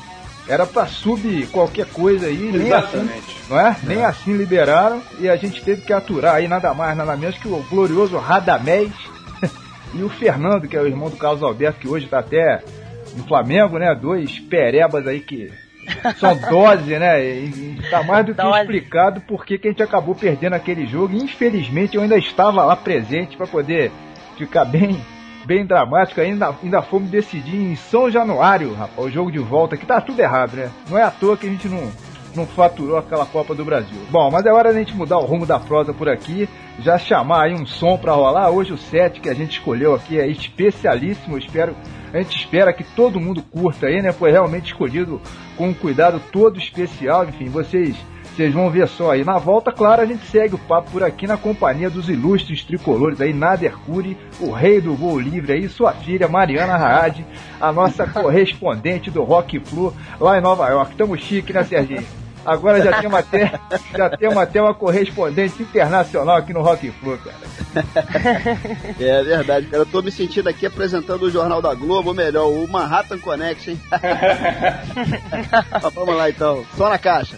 Era 0.47 0.65
para 0.65 0.87
sub 0.87 1.47
qualquer 1.51 1.85
coisa 1.87 2.27
aí, 2.27 2.51
nem 2.51 2.71
assim, 2.73 3.09
não 3.49 3.59
é? 3.59 3.69
é? 3.69 3.75
Nem 3.83 4.03
assim 4.03 4.35
liberaram 4.35 5.01
e 5.19 5.29
a 5.29 5.35
gente 5.35 5.63
teve 5.63 5.81
que 5.83 5.93
aturar 5.93 6.35
aí 6.35 6.47
nada 6.47 6.73
mais, 6.73 6.97
nada 6.97 7.15
menos 7.15 7.37
que 7.37 7.47
o 7.47 7.65
glorioso 7.69 8.17
Radamés 8.17 8.91
e 9.93 10.01
o 10.03 10.09
Fernando, 10.09 10.67
que 10.67 10.75
é 10.75 10.81
o 10.81 10.87
irmão 10.87 11.09
do 11.09 11.15
Carlos 11.15 11.43
Alberto, 11.43 11.79
que 11.79 11.87
hoje 11.87 12.07
tá 12.07 12.19
até 12.19 12.61
no 13.15 13.23
Flamengo, 13.25 13.77
né? 13.77 13.95
Dois 13.95 14.37
perebas 14.39 15.07
aí 15.07 15.21
que 15.21 15.49
são 16.19 16.35
dose, 16.49 16.97
né? 16.97 17.23
E, 17.23 17.79
tá 17.89 18.03
mais 18.03 18.25
do 18.25 18.33
que 18.33 18.41
dose. 18.41 18.59
explicado 18.59 19.21
por 19.21 19.45
que 19.45 19.59
a 19.61 19.69
gente 19.69 19.83
acabou 19.83 20.15
perdendo 20.15 20.53
aquele 20.53 20.85
jogo. 20.85 21.13
E, 21.13 21.23
infelizmente 21.23 21.95
eu 21.95 22.03
ainda 22.03 22.17
estava 22.17 22.63
lá 22.63 22.75
presente 22.75 23.37
para 23.37 23.47
poder 23.47 23.91
ficar 24.37 24.65
bem 24.65 24.99
bem 25.45 25.65
dramático. 25.65 26.21
Ainda, 26.21 26.55
ainda 26.63 26.81
fomos 26.81 27.09
decidir 27.09 27.55
em 27.55 27.75
São 27.75 28.09
Januário, 28.09 28.73
rapaz, 28.73 29.07
o 29.07 29.11
jogo 29.11 29.31
de 29.31 29.39
volta, 29.39 29.77
que 29.77 29.85
tá 29.85 29.99
tudo 30.01 30.19
errado, 30.19 30.55
né? 30.55 30.71
Não 30.89 30.97
é 30.97 31.03
à 31.03 31.11
toa 31.11 31.37
que 31.37 31.47
a 31.47 31.49
gente 31.49 31.67
não, 31.67 31.91
não 32.35 32.45
faturou 32.45 32.97
aquela 32.97 33.25
Copa 33.25 33.53
do 33.53 33.65
Brasil. 33.65 33.99
Bom, 34.09 34.31
mas 34.31 34.45
é 34.45 34.51
hora 34.51 34.71
da 34.71 34.79
gente 34.79 34.95
mudar 34.95 35.17
o 35.17 35.25
rumo 35.25 35.45
da 35.45 35.59
prosa 35.59 35.93
por 35.93 36.09
aqui, 36.09 36.47
já 36.79 36.97
chamar 36.97 37.45
aí 37.45 37.53
um 37.53 37.65
som 37.65 37.97
para 37.97 38.13
rolar. 38.13 38.49
Hoje 38.49 38.73
o 38.73 38.77
set 38.77 39.19
que 39.19 39.29
a 39.29 39.33
gente 39.33 39.59
escolheu 39.59 39.93
aqui 39.93 40.19
é 40.19 40.27
especialíssimo, 40.27 41.37
espero 41.37 41.75
a 42.13 42.17
gente 42.21 42.37
espera 42.37 42.71
que 42.71 42.83
todo 42.83 43.19
mundo 43.19 43.41
curta 43.41 43.87
aí, 43.87 44.01
né? 44.01 44.11
Foi 44.11 44.31
realmente 44.31 44.67
escolhido 44.67 45.19
com 45.57 45.69
um 45.69 45.73
cuidado 45.73 46.21
todo 46.31 46.59
especial. 46.59 47.27
Enfim, 47.27 47.49
vocês 47.49 47.95
vocês 48.35 48.51
vão 48.51 48.69
ver 48.69 48.87
só 48.87 49.11
aí. 49.11 49.23
Na 49.23 49.37
volta, 49.37 49.71
claro, 49.71 50.01
a 50.01 50.05
gente 50.05 50.25
segue 50.25 50.55
o 50.55 50.57
papo 50.57 50.89
por 50.89 51.03
aqui 51.03 51.27
na 51.27 51.37
companhia 51.37 51.87
dos 51.89 52.09
ilustres 52.09 52.63
tricolores 52.63 53.21
aí, 53.21 53.31
Nader 53.31 53.77
Cury, 53.77 54.17
o 54.39 54.51
rei 54.51 54.81
do 54.81 54.95
voo 54.95 55.19
livre 55.19 55.53
aí, 55.53 55.69
sua 55.69 55.93
filha 55.93 56.27
Mariana 56.27 56.75
Raad, 56.75 57.23
a 57.61 57.71
nossa 57.71 58.07
correspondente 58.07 59.11
do 59.11 59.23
Rock 59.23 59.59
Flu 59.59 59.93
lá 60.19 60.37
em 60.37 60.41
Nova 60.41 60.67
York. 60.67 60.95
Tamo 60.95 61.15
chique, 61.15 61.53
né, 61.53 61.63
Serginho? 61.63 62.22
Agora 62.45 62.81
já 62.81 62.99
temos 62.99 63.19
até, 63.19 63.59
já 63.95 64.09
temos 64.09 64.37
até 64.37 64.61
uma 64.61 64.73
correspondente 64.73 65.63
internacional 65.63 66.37
aqui 66.37 66.53
no 66.53 66.61
Rock 66.61 66.91
Flu, 66.91 67.17
cara. 67.17 67.37
É 68.99 69.23
verdade, 69.23 69.67
cara. 69.67 69.83
Eu 69.83 69.85
tô 69.85 70.01
me 70.01 70.11
sentindo 70.11 70.49
aqui 70.49 70.65
apresentando 70.65 71.23
o 71.23 71.31
Jornal 71.31 71.61
da 71.61 71.73
Globo, 71.73 72.09
ou 72.09 72.15
melhor, 72.15 72.47
o 72.47 72.67
Manhattan 72.67 73.19
Connection. 73.19 73.75
Vamos 75.93 76.15
lá 76.15 76.29
então, 76.29 76.65
só 76.75 76.89
na 76.89 76.97
caixa. 76.97 77.37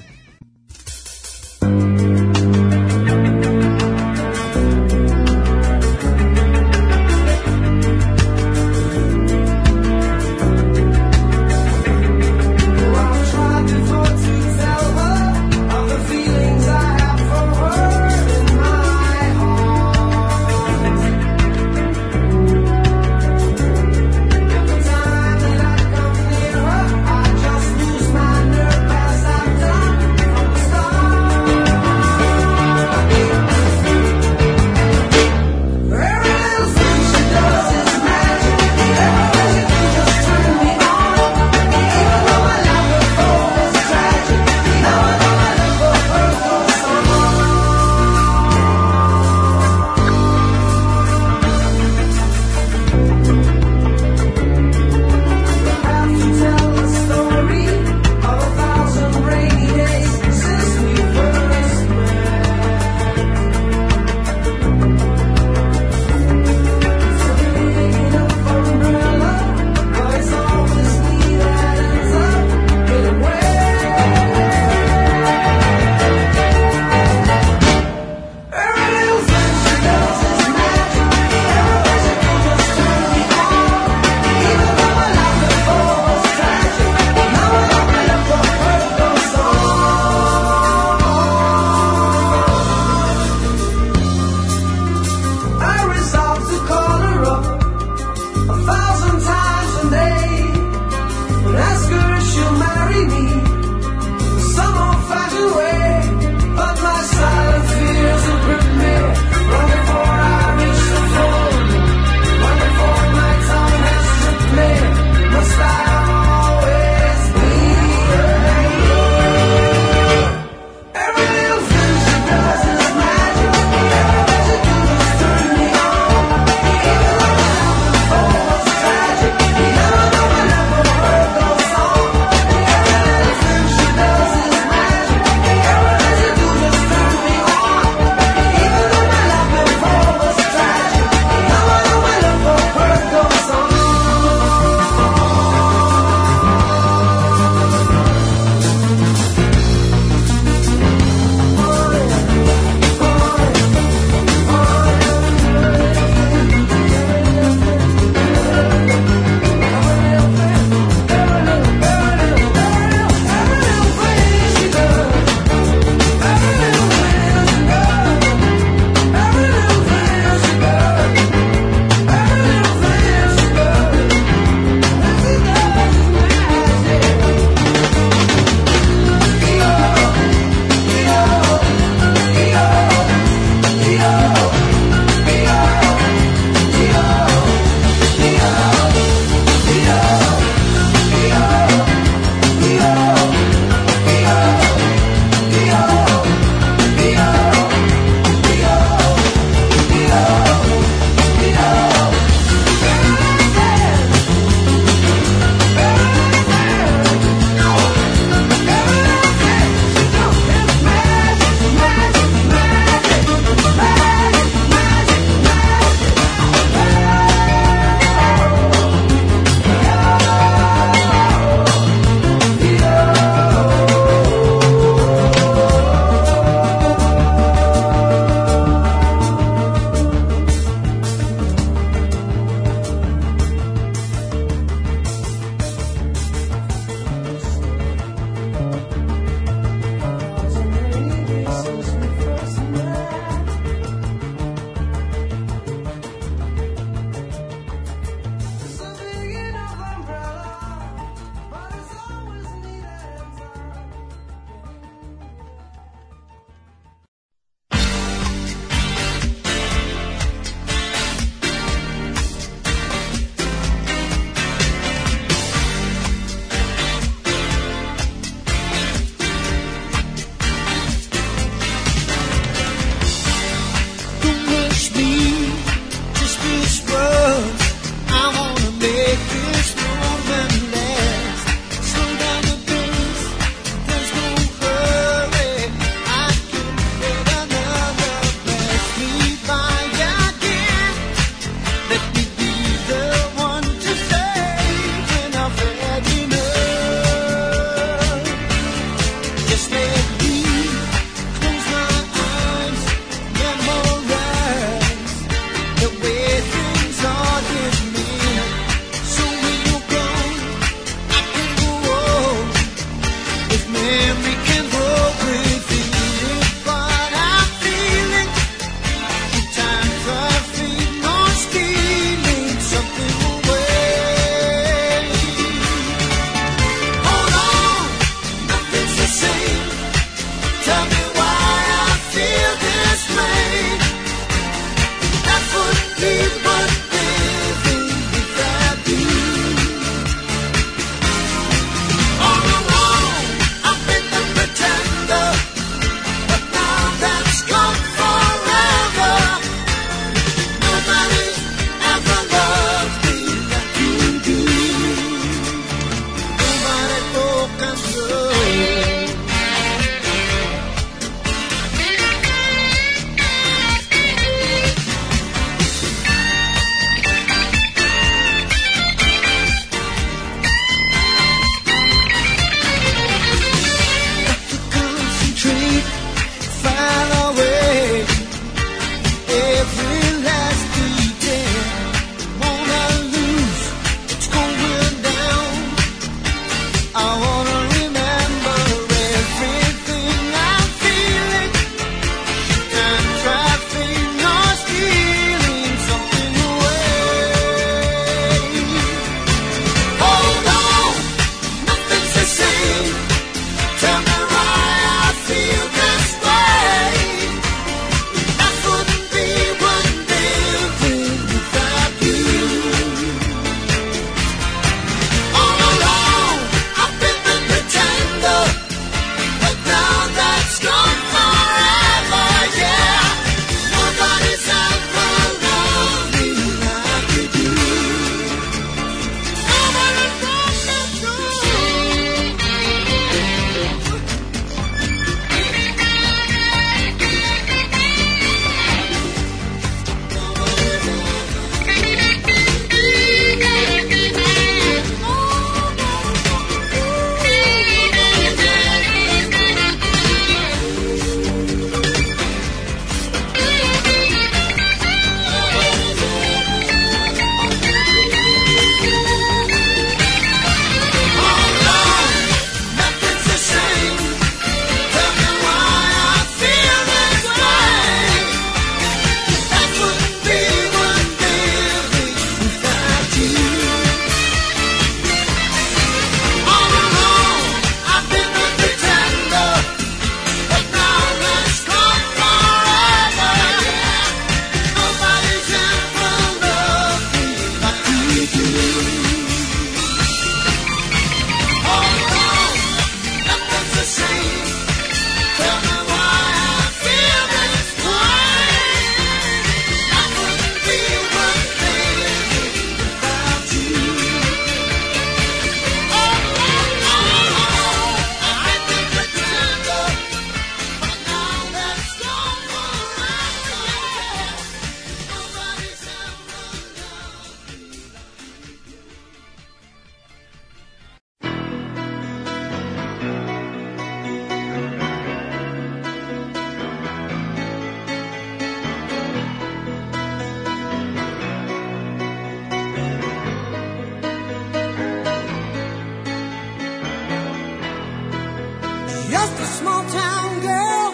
a 539.45 539.47
small 539.47 539.83
town 540.01 540.29
girl 540.49 540.91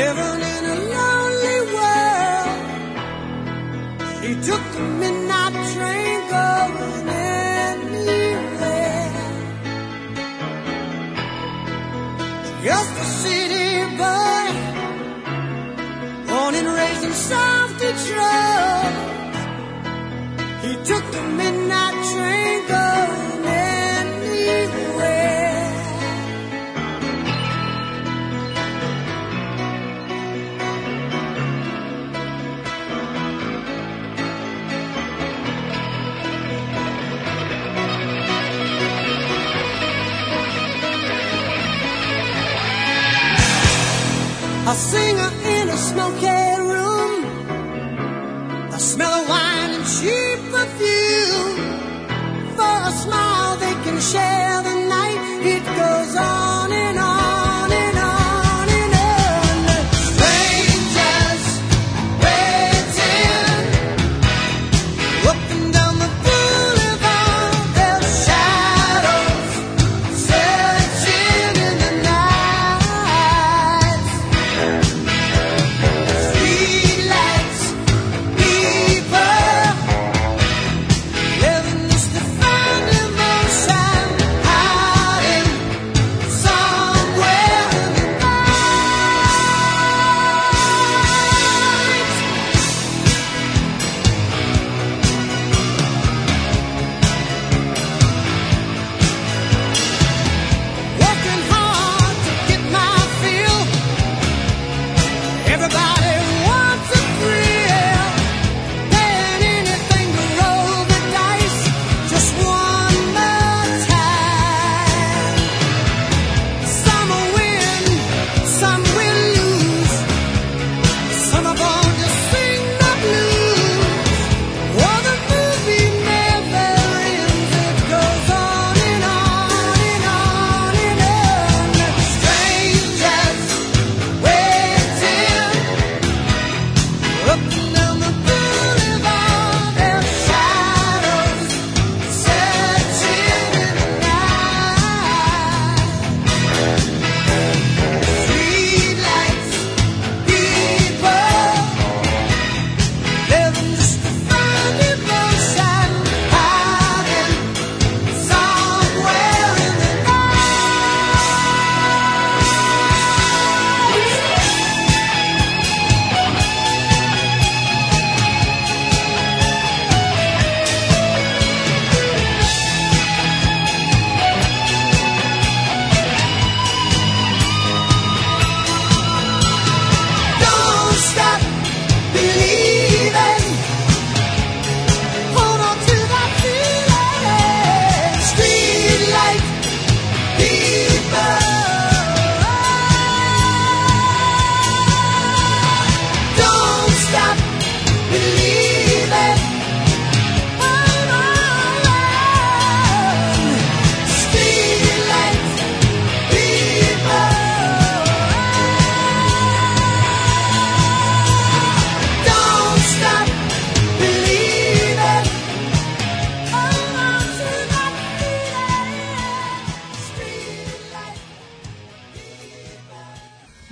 living 0.00 0.40
in 0.54 0.62
a 0.74 0.78
lonely 0.96 1.58
world. 1.74 2.60
He 4.24 4.30
took 4.48 4.62
the 4.76 4.84
midnight 5.02 5.54
train 5.72 6.18
going 6.34 7.08
anywhere. 7.28 8.42
Just 12.68 12.92
a 13.04 13.06
city 13.22 13.70
boy, 14.02 14.46
born 16.28 16.52
and 16.60 16.68
raised 16.78 17.04
in 17.08 17.14
South 17.32 17.72
Detroit. 17.84 18.94
He 20.64 20.72
took 20.90 21.04
the 21.16 21.22
midnight 21.40 21.96
train 22.12 22.58
going. 22.68 22.93
A 44.66 44.74
singer 44.74 45.30
in 45.44 45.68
a 45.68 45.76
snow 45.76 46.10
cave. 46.18 46.33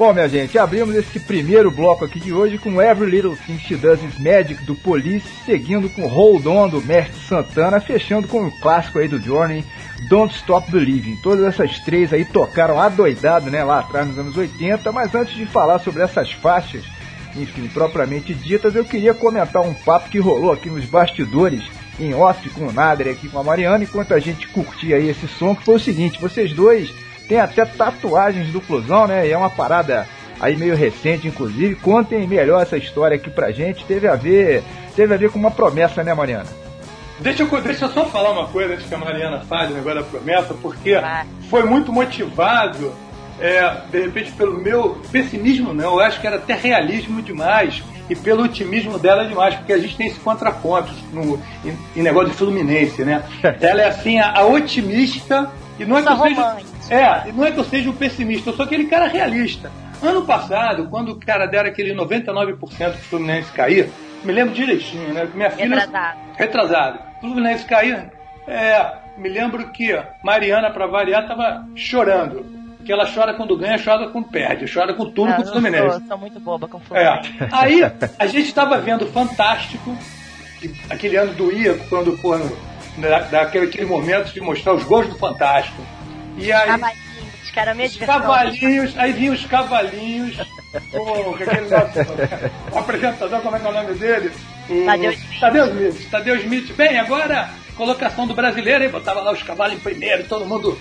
Bom, 0.02 0.12
minha 0.12 0.28
gente, 0.28 0.58
abrimos 0.58 0.96
esse 0.96 1.20
primeiro 1.20 1.70
bloco 1.70 2.04
aqui 2.04 2.18
de 2.18 2.32
hoje 2.32 2.58
com 2.58 2.82
Every 2.82 3.08
Little 3.08 3.36
Thing 3.36 3.56
She 3.56 3.76
Does 3.76 4.02
Is 4.02 4.18
Magic 4.18 4.64
do 4.64 4.74
Police, 4.74 5.28
seguindo 5.46 5.88
com 5.88 6.08
Hold 6.08 6.44
On 6.44 6.68
do 6.68 6.82
Mestre 6.82 7.20
Santana, 7.20 7.80
fechando 7.80 8.26
com 8.26 8.44
o 8.44 8.50
clássico 8.50 8.98
aí 8.98 9.06
do 9.06 9.22
Journey, 9.22 9.64
Don't 10.08 10.34
Stop 10.34 10.68
Believing. 10.72 11.14
Todas 11.22 11.44
essas 11.44 11.78
três 11.84 12.12
aí 12.12 12.24
tocaram 12.24 12.80
adoidado, 12.80 13.48
né, 13.48 13.62
lá 13.62 13.78
atrás 13.78 14.08
nos 14.08 14.18
anos 14.18 14.36
80, 14.36 14.90
mas 14.90 15.14
antes 15.14 15.36
de 15.36 15.46
falar 15.46 15.78
sobre 15.78 16.02
essas 16.02 16.32
faixas, 16.32 16.82
enfim, 17.36 17.68
propriamente 17.68 18.34
ditas, 18.34 18.74
eu 18.74 18.84
queria 18.84 19.14
comentar 19.14 19.62
um 19.62 19.72
papo 19.72 20.10
que 20.10 20.18
rolou 20.18 20.50
aqui 20.50 20.68
nos 20.68 20.84
bastidores, 20.84 21.62
em 22.00 22.12
off 22.12 22.50
com 22.50 22.66
o 22.66 22.72
Nader 22.72 23.06
aqui 23.06 23.28
com 23.28 23.38
a 23.38 23.44
Mariana, 23.44 23.84
enquanto 23.84 24.14
a 24.14 24.18
gente 24.18 24.48
curtia 24.48 24.96
aí 24.96 25.08
esse 25.08 25.28
som, 25.28 25.54
que 25.54 25.64
foi 25.64 25.76
o 25.76 25.80
seguinte, 25.80 26.20
vocês 26.20 26.52
dois 26.52 26.92
tem 27.28 27.40
até 27.40 27.64
tatuagens 27.64 28.48
do 28.48 28.60
Flusão, 28.60 29.06
né? 29.06 29.26
E 29.26 29.32
é 29.32 29.36
uma 29.36 29.50
parada 29.50 30.06
aí 30.40 30.56
meio 30.56 30.74
recente, 30.74 31.28
inclusive. 31.28 31.76
Contem 31.76 32.26
melhor 32.26 32.62
essa 32.62 32.76
história 32.76 33.16
aqui 33.16 33.30
pra 33.30 33.52
gente. 33.52 33.84
Teve 33.84 34.08
a 34.08 34.16
ver, 34.16 34.62
teve 34.96 35.14
a 35.14 35.16
ver 35.16 35.30
com 35.30 35.38
uma 35.38 35.50
promessa, 35.50 36.02
né, 36.02 36.12
Mariana? 36.12 36.62
Deixa 37.20 37.44
eu, 37.44 37.60
deixa 37.60 37.84
eu 37.84 37.90
só 37.90 38.04
falar 38.06 38.32
uma 38.32 38.48
coisa 38.48 38.74
antes 38.74 38.86
que 38.86 38.94
a 38.94 38.98
Mariana 38.98 39.40
fale 39.48 39.72
o 39.72 39.76
negócio 39.76 40.00
da 40.00 40.04
promessa, 40.04 40.54
porque 40.54 40.96
foi 41.48 41.62
muito 41.62 41.92
motivado, 41.92 42.92
é, 43.40 43.76
de 43.92 44.00
repente, 44.00 44.32
pelo 44.32 44.60
meu 44.60 45.00
pessimismo, 45.12 45.72
não, 45.72 45.94
eu 45.94 46.00
acho 46.00 46.20
que 46.20 46.26
era 46.26 46.36
até 46.36 46.54
realismo 46.54 47.22
demais, 47.22 47.80
e 48.10 48.16
pelo 48.16 48.42
otimismo 48.42 48.98
dela 48.98 49.24
demais, 49.24 49.54
porque 49.54 49.72
a 49.72 49.78
gente 49.78 49.96
tem 49.96 50.08
esse 50.08 50.18
contraponto 50.18 50.92
no, 51.12 51.40
em, 51.64 51.78
em 51.94 52.02
negócio 52.02 52.30
de 52.30 52.36
Fluminense, 52.36 53.04
né? 53.04 53.22
Ela 53.60 53.82
é 53.82 53.88
assim, 53.88 54.18
a, 54.18 54.38
a 54.38 54.44
otimista, 54.44 55.48
e 55.78 55.84
não 55.84 55.98
é 55.98 56.02
que 56.02 56.08
eu 56.08 56.18
seja, 56.18 56.56
é, 56.90 57.32
não 57.32 57.44
é 57.44 57.50
que 57.50 57.58
eu 57.58 57.64
seja 57.64 57.88
um 57.90 57.94
pessimista, 57.94 58.50
eu 58.50 58.54
sou 58.56 58.64
aquele 58.64 58.86
cara 58.86 59.06
realista. 59.06 59.70
Ano 60.02 60.22
passado, 60.26 60.88
quando 60.88 61.10
o 61.12 61.16
cara 61.20 61.46
dera 61.46 61.68
aquele 61.68 61.94
99% 61.94 62.56
do 62.90 62.98
Fluminense 62.98 63.52
cair, 63.52 63.88
me 64.24 64.32
lembro 64.32 64.52
direitinho, 64.54 65.14
né? 65.14 65.28
Minha 65.32 65.50
filha. 65.50 65.76
Retrasado. 65.76 66.18
Retrasado. 66.36 66.98
O 67.18 67.20
Fluminense 67.20 67.64
cair, 67.64 68.10
é, 68.48 68.92
me 69.16 69.28
lembro 69.28 69.68
que 69.70 69.96
Mariana, 70.24 70.70
pra 70.70 70.86
variar, 70.86 71.26
tava 71.28 71.64
chorando. 71.76 72.62
Que 72.84 72.92
ela 72.92 73.06
chora 73.06 73.32
quando 73.34 73.56
ganha, 73.56 73.78
chora 73.78 74.08
quando 74.08 74.26
perde, 74.28 74.64
chora 74.72 74.92
com 74.92 75.04
tudo 75.04 75.28
Não, 75.30 75.36
com 75.36 75.42
o 75.42 75.46
Fluminense. 75.52 75.98
sou, 75.98 76.00
sou 76.08 76.18
muito 76.18 76.40
boba 76.40 76.66
com 76.66 76.78
o 76.78 76.96
É. 76.96 77.22
Fluminense. 77.22 77.54
Aí 77.54 77.80
a 78.18 78.26
gente 78.26 78.48
estava 78.48 78.76
vendo 78.78 79.06
Fantástico, 79.06 79.96
que 80.58 80.74
aquele 80.90 81.16
ano 81.16 81.32
doía 81.34 81.78
quando 81.88 82.18
pô, 82.18 82.36
da- 82.98 83.20
daquele 83.20 83.66
aquele 83.66 83.86
momento 83.86 84.32
de 84.32 84.40
mostrar 84.40 84.74
os 84.74 84.82
gols 84.82 85.06
do 85.06 85.14
Fantástico. 85.14 85.80
E 86.36 86.52
aí 86.52 86.68
Cavalinhos, 86.68 87.50
que 87.52 87.60
era 87.60 87.74
os 87.76 87.96
cavalinhos, 87.96 88.94
aí 88.98 89.12
vinham 89.12 89.34
os 89.34 89.44
cavalinhos, 89.44 90.36
com 90.90 91.34
aquele 91.34 91.68
nosso 91.68 91.98
o 92.72 92.78
apresentador, 92.78 93.40
como 93.42 93.56
é 93.56 93.60
que 93.60 93.66
é 93.66 93.68
o 93.68 93.72
nome 93.72 93.94
dele? 93.94 94.32
O- 94.70 94.86
Tadeu 94.86 95.12
Smith. 95.12 95.40
Tadeu 95.40 95.66
Smith. 95.66 96.10
Tadeu 96.10 96.36
Smith. 96.36 96.72
Bem, 96.74 96.98
agora 96.98 97.50
colocação 97.76 98.26
do 98.26 98.34
brasileiro, 98.34 98.84
aí 98.84 98.88
botava 98.90 99.20
lá 99.20 99.32
os 99.32 99.42
cavalos 99.42 99.76
em 99.76 99.80
primeiro, 99.80 100.24
todo 100.24 100.46
mundo 100.46 100.78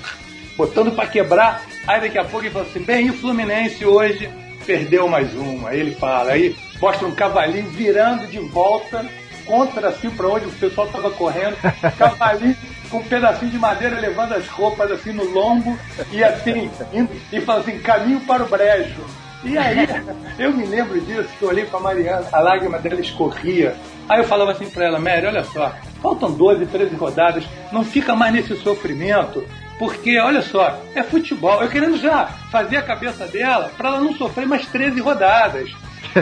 botando 0.55 0.91
pra 0.95 1.07
quebrar. 1.07 1.63
Aí 1.87 1.99
daqui 2.01 2.17
a 2.17 2.23
pouco 2.23 2.45
ele 2.45 2.53
falou 2.53 2.67
assim, 2.67 2.81
bem, 2.83 3.07
e 3.07 3.09
o 3.09 3.13
Fluminense 3.17 3.85
hoje 3.85 4.29
perdeu 4.65 5.07
mais 5.09 5.33
uma. 5.33 5.69
Aí 5.69 5.79
ele 5.79 5.95
fala, 5.95 6.31
aí 6.31 6.55
mostra 6.79 7.07
um 7.07 7.15
cavalinho 7.15 7.67
virando 7.69 8.27
de 8.27 8.39
volta 8.39 9.05
contra 9.45 9.89
assim 9.89 10.09
pra 10.09 10.27
onde 10.27 10.45
o 10.45 10.51
pessoal 10.51 10.87
tava 10.87 11.09
correndo, 11.11 11.57
cavalinho 11.97 12.55
com 12.91 12.97
um 12.97 13.03
pedacinho 13.03 13.49
de 13.49 13.57
madeira 13.57 13.99
levando 13.99 14.33
as 14.33 14.47
roupas 14.47 14.91
assim 14.91 15.13
no 15.13 15.23
lombo 15.23 15.79
e 16.11 16.21
assim, 16.21 16.69
indo, 16.93 17.09
e 17.31 17.39
fala 17.41 17.61
assim, 17.61 17.79
caminho 17.79 18.19
para 18.21 18.43
o 18.43 18.47
brejo. 18.47 19.03
E 19.43 19.57
aí, 19.57 19.87
eu 20.37 20.53
me 20.53 20.65
lembro 20.65 20.99
disso, 21.01 21.29
que 21.39 21.41
eu 21.41 21.49
olhei 21.49 21.65
pra 21.65 21.79
Mariana, 21.79 22.27
a 22.31 22.39
lágrima 22.39 22.77
dela 22.77 22.99
escorria. 22.99 23.75
Aí 24.07 24.19
eu 24.19 24.25
falava 24.25 24.51
assim 24.51 24.69
pra 24.69 24.85
ela, 24.85 24.99
Mary, 24.99 25.25
olha 25.25 25.43
só, 25.45 25.73
faltam 26.01 26.31
12, 26.31 26.65
13 26.67 26.95
rodadas, 26.95 27.43
não 27.71 27.83
fica 27.83 28.15
mais 28.15 28.33
nesse 28.33 28.55
sofrimento, 28.57 29.43
porque, 29.79 30.19
olha 30.19 30.41
só, 30.41 30.79
é 30.93 31.01
futebol. 31.01 31.63
Eu 31.63 31.69
querendo 31.69 31.97
já 31.97 32.25
fazer 32.51 32.77
a 32.77 32.83
cabeça 32.83 33.25
dela 33.25 33.71
pra 33.75 33.89
ela 33.89 33.99
não 33.99 34.13
sofrer 34.13 34.45
mais 34.45 34.65
13 34.67 34.99
rodadas. 34.99 35.71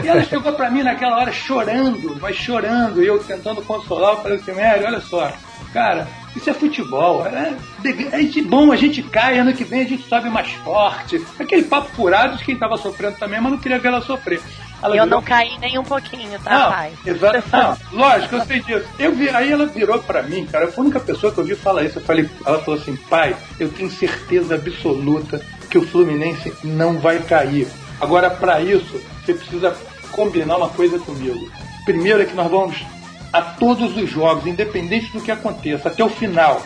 E 0.02 0.06
ela 0.06 0.22
chegou 0.22 0.52
pra 0.52 0.70
mim 0.70 0.82
naquela 0.82 1.18
hora 1.18 1.32
chorando, 1.32 2.16
mas 2.20 2.36
chorando, 2.36 3.02
e 3.02 3.06
eu 3.06 3.18
tentando 3.18 3.60
consolar, 3.62 4.12
eu 4.12 4.22
falei 4.22 4.38
assim, 4.38 4.52
Mary, 4.52 4.84
olha 4.84 5.00
só, 5.00 5.32
cara, 5.72 6.06
isso 6.36 6.48
é 6.48 6.54
futebol, 6.54 7.26
é, 7.26 7.54
é 8.12 8.22
de 8.22 8.40
bom, 8.42 8.70
a 8.72 8.76
gente 8.76 9.02
cai, 9.02 9.38
ano 9.38 9.52
que 9.52 9.64
vem 9.64 9.82
a 9.82 9.88
gente 9.88 10.08
sobe 10.08 10.28
mais 10.30 10.50
forte. 10.64 11.24
Aquele 11.38 11.62
papo 11.64 11.88
furado 11.94 12.36
de 12.36 12.44
quem 12.44 12.56
tava 12.56 12.76
sofrendo 12.76 13.16
também, 13.18 13.40
mas 13.40 13.52
não 13.52 13.58
queria 13.58 13.78
ver 13.78 13.88
ela 13.88 14.00
sofrer. 14.02 14.40
Ela 14.82 14.96
Eu 14.96 15.04
virou- 15.04 15.20
não 15.20 15.22
caí 15.22 15.58
nem 15.58 15.78
um 15.78 15.84
pouquinho, 15.84 16.38
tá, 16.40 16.50
não, 16.58 16.70
pai? 16.72 16.92
exato. 17.04 17.42
Não, 17.52 17.76
lógico, 17.98 18.36
eu 18.36 18.44
sei 18.46 18.60
disso. 18.60 18.86
Eu 18.98 19.12
vi, 19.12 19.28
aí 19.28 19.52
ela 19.52 19.66
virou 19.66 19.98
pra 19.98 20.22
mim, 20.22 20.46
cara. 20.46 20.68
Foi 20.68 20.82
a 20.82 20.86
única 20.86 21.00
pessoa 21.00 21.30
que 21.32 21.38
eu 21.38 21.44
vi 21.44 21.54
falar 21.54 21.82
isso. 21.84 21.98
Eu 21.98 22.02
falei, 22.04 22.28
ela 22.46 22.58
falou 22.60 22.80
assim, 22.80 22.96
pai, 22.96 23.36
eu 23.58 23.68
tenho 23.68 23.90
certeza 23.90 24.54
absoluta 24.54 25.40
que 25.68 25.76
o 25.76 25.86
Fluminense 25.86 26.52
não 26.64 26.98
vai 26.98 27.18
cair. 27.18 27.68
Agora, 28.00 28.30
pra 28.30 28.62
isso, 28.62 28.98
você 29.24 29.34
precisa 29.34 29.76
combinar 30.12 30.56
uma 30.56 30.70
coisa 30.70 30.98
comigo. 30.98 31.50
Primeiro 31.84 32.22
é 32.22 32.24
que 32.24 32.34
nós 32.34 32.50
vamos 32.50 32.76
a 33.32 33.42
todos 33.42 33.96
os 33.96 34.10
jogos, 34.10 34.46
independente 34.46 35.12
do 35.12 35.20
que 35.20 35.30
aconteça, 35.30 35.88
até 35.88 36.04
o 36.04 36.08
final. 36.08 36.62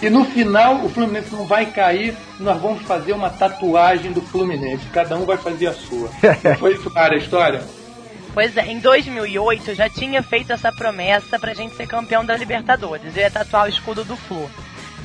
E 0.00 0.08
no 0.08 0.24
final 0.24 0.84
o 0.84 0.88
Fluminense 0.88 1.34
não 1.34 1.44
vai 1.44 1.66
cair, 1.66 2.16
nós 2.38 2.60
vamos 2.60 2.82
fazer 2.82 3.12
uma 3.12 3.30
tatuagem 3.30 4.12
do 4.12 4.20
Fluminense. 4.20 4.86
Cada 4.92 5.16
um 5.16 5.24
vai 5.24 5.36
fazer 5.36 5.66
a 5.66 5.72
sua. 5.72 6.08
Foi 6.58 6.74
isso, 6.74 6.88
cara, 6.90 7.14
a 7.14 7.18
história? 7.18 7.62
Pois 8.32 8.56
é, 8.56 8.66
em 8.66 8.78
2008 8.78 9.70
eu 9.70 9.74
já 9.74 9.88
tinha 9.88 10.22
feito 10.22 10.52
essa 10.52 10.70
promessa 10.70 11.38
pra 11.38 11.54
gente 11.54 11.74
ser 11.74 11.88
campeão 11.88 12.24
da 12.24 12.36
Libertadores. 12.36 13.16
Eu 13.16 13.22
ia 13.22 13.30
tatuar 13.30 13.66
o 13.66 13.68
escudo 13.68 14.04
do 14.04 14.16
Flu. 14.16 14.48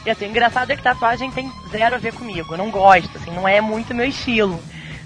E 0.06 0.12
assim, 0.12 0.26
o 0.26 0.30
engraçado 0.30 0.70
é 0.70 0.76
que 0.76 0.84
tatuagem 0.84 1.32
tem 1.32 1.52
zero 1.72 1.96
a 1.96 1.98
ver 1.98 2.14
comigo. 2.14 2.54
Eu 2.54 2.58
não 2.58 2.70
gosto, 2.70 3.18
assim, 3.18 3.32
não 3.32 3.48
é 3.48 3.62
muito 3.62 3.96
meu 3.96 4.06
estilo. 4.06 4.62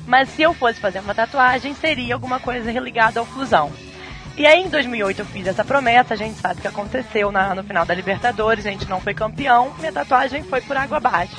Mas 0.06 0.30
se 0.30 0.41
eu 0.41 0.54
fosse 0.54 0.80
fazer 0.80 1.00
uma 1.00 1.15
tatuagem, 1.15 1.74
seria 1.76 2.15
alguma 2.15 2.39
coisa 2.39 2.72
ligada 2.72 3.20
ao 3.20 3.26
Flusão. 3.26 3.72
E 4.38 4.45
aí 4.45 4.62
em 4.63 4.69
2008 4.69 5.19
eu 5.19 5.26
fiz 5.26 5.47
essa 5.47 5.65
promessa, 5.65 6.13
a 6.13 6.17
gente 6.17 6.39
sabe 6.39 6.60
o 6.60 6.62
que 6.62 6.67
aconteceu 6.67 7.32
na- 7.32 7.56
no 7.56 7.63
final 7.63 7.86
da 7.86 7.93
Libertadores, 7.93 8.65
a 8.67 8.69
gente 8.69 8.88
não 8.88 9.02
foi 9.02 9.13
campeão, 9.13 9.73
minha 9.80 9.91
tatuagem 9.91 10.43
foi 10.43 10.62
por 10.62 10.78
água 10.78 10.97
abaixo. 10.97 11.36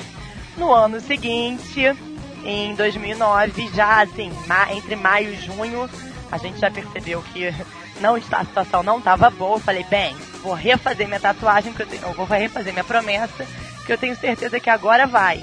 No 0.57 0.73
ano 0.73 0.99
seguinte, 0.99 1.95
em 2.43 2.75
2009, 2.75 3.69
já 3.73 4.01
assim, 4.01 4.31
ma- 4.47 4.73
entre 4.73 4.97
maio 4.97 5.33
e 5.33 5.37
junho, 5.37 5.89
a 6.29 6.37
gente 6.37 6.59
já 6.59 6.69
percebeu 6.69 7.21
que 7.21 7.53
não 8.01 8.15
a 8.15 8.21
situação 8.45 8.83
não 8.83 8.97
estava 8.99 9.29
boa. 9.29 9.55
Eu 9.55 9.61
falei, 9.61 9.85
bem, 9.85 10.13
vou 10.43 10.53
refazer 10.53 11.07
minha 11.07 11.19
tatuagem, 11.21 11.71
que 11.71 11.81
eu, 11.81 11.87
tenho, 11.87 12.01
eu 12.03 12.13
vou 12.13 12.25
refazer 12.25 12.73
minha 12.73 12.83
promessa, 12.83 13.45
que 13.85 13.93
eu 13.93 13.97
tenho 13.97 14.15
certeza 14.17 14.59
que 14.59 14.69
agora 14.69 15.07
vai. 15.07 15.41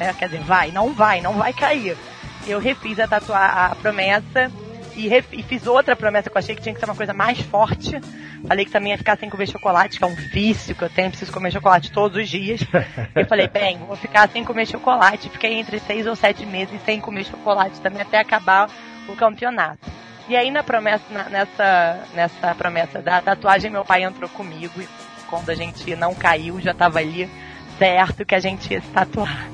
É, 0.00 0.10
quer 0.14 0.26
dizer, 0.30 0.40
vai, 0.42 0.70
não 0.72 0.94
vai, 0.94 1.20
não 1.20 1.34
vai 1.34 1.52
cair. 1.52 1.96
Eu 2.46 2.58
refiz 2.58 2.98
a, 2.98 3.06
tatua 3.06 3.38
a 3.38 3.74
promessa 3.74 4.50
e, 4.96 5.08
ref- 5.08 5.32
e 5.32 5.42
fiz 5.42 5.66
outra 5.66 5.94
promessa 5.96 6.28
que 6.30 6.36
eu 6.36 6.38
achei 6.38 6.54
que 6.54 6.62
tinha 6.62 6.74
que 6.74 6.80
ser 6.80 6.86
uma 6.86 6.94
coisa 6.94 7.12
mais 7.12 7.40
forte. 7.40 8.00
Falei 8.46 8.64
que 8.64 8.70
também 8.70 8.92
ia 8.92 8.98
ficar 8.98 9.16
sem 9.18 9.30
comer 9.30 9.48
chocolate, 9.48 9.98
que 9.98 10.04
é 10.04 10.06
um 10.06 10.14
vício 10.14 10.74
que 10.74 10.82
eu 10.82 10.90
tenho, 10.90 11.08
preciso 11.10 11.32
comer 11.32 11.50
chocolate 11.50 11.90
todos 11.90 12.22
os 12.22 12.28
dias. 12.28 12.60
Eu 13.14 13.26
falei, 13.26 13.48
bem, 13.48 13.78
vou 13.78 13.96
ficar 13.96 14.28
sem 14.28 14.44
comer 14.44 14.66
chocolate. 14.66 15.30
Fiquei 15.30 15.54
entre 15.54 15.78
seis 15.80 16.06
ou 16.06 16.14
sete 16.14 16.44
meses 16.44 16.78
sem 16.84 17.00
comer 17.00 17.24
chocolate 17.24 17.80
também 17.80 18.02
até 18.02 18.18
acabar 18.18 18.68
o 19.08 19.16
campeonato. 19.16 19.78
E 20.28 20.36
aí 20.36 20.50
na 20.50 20.62
promessa, 20.62 21.04
na- 21.10 21.28
nessa, 21.28 22.00
nessa 22.14 22.54
promessa 22.54 23.00
da 23.00 23.20
tatuagem, 23.22 23.70
meu 23.70 23.84
pai 23.84 24.02
entrou 24.04 24.28
comigo 24.30 24.80
e 24.80 24.88
quando 25.26 25.48
a 25.50 25.54
gente 25.54 25.94
não 25.96 26.14
caiu, 26.14 26.60
já 26.60 26.74
tava 26.74 26.98
ali 26.98 27.28
certo 27.78 28.24
que 28.26 28.34
a 28.34 28.40
gente 28.40 28.72
ia 28.72 28.80
se 28.80 28.88
tatuar. 28.88 29.48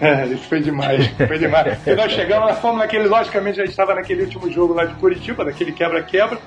É, 0.00 0.26
isso 0.26 0.46
foi 0.48 0.60
demais, 0.60 1.06
foi 1.16 1.38
demais. 1.38 1.78
E 1.86 1.94
nós 1.94 2.12
chegamos, 2.12 2.48
nós 2.50 2.58
fomos 2.58 2.78
naquele, 2.78 3.08
logicamente, 3.08 3.60
a 3.60 3.64
gente 3.64 3.70
estava 3.70 3.94
naquele 3.94 4.22
último 4.22 4.50
jogo 4.50 4.74
lá 4.74 4.84
de 4.84 4.94
Curitiba, 4.94 5.44
daquele 5.44 5.72
quebra-quebra. 5.72 6.38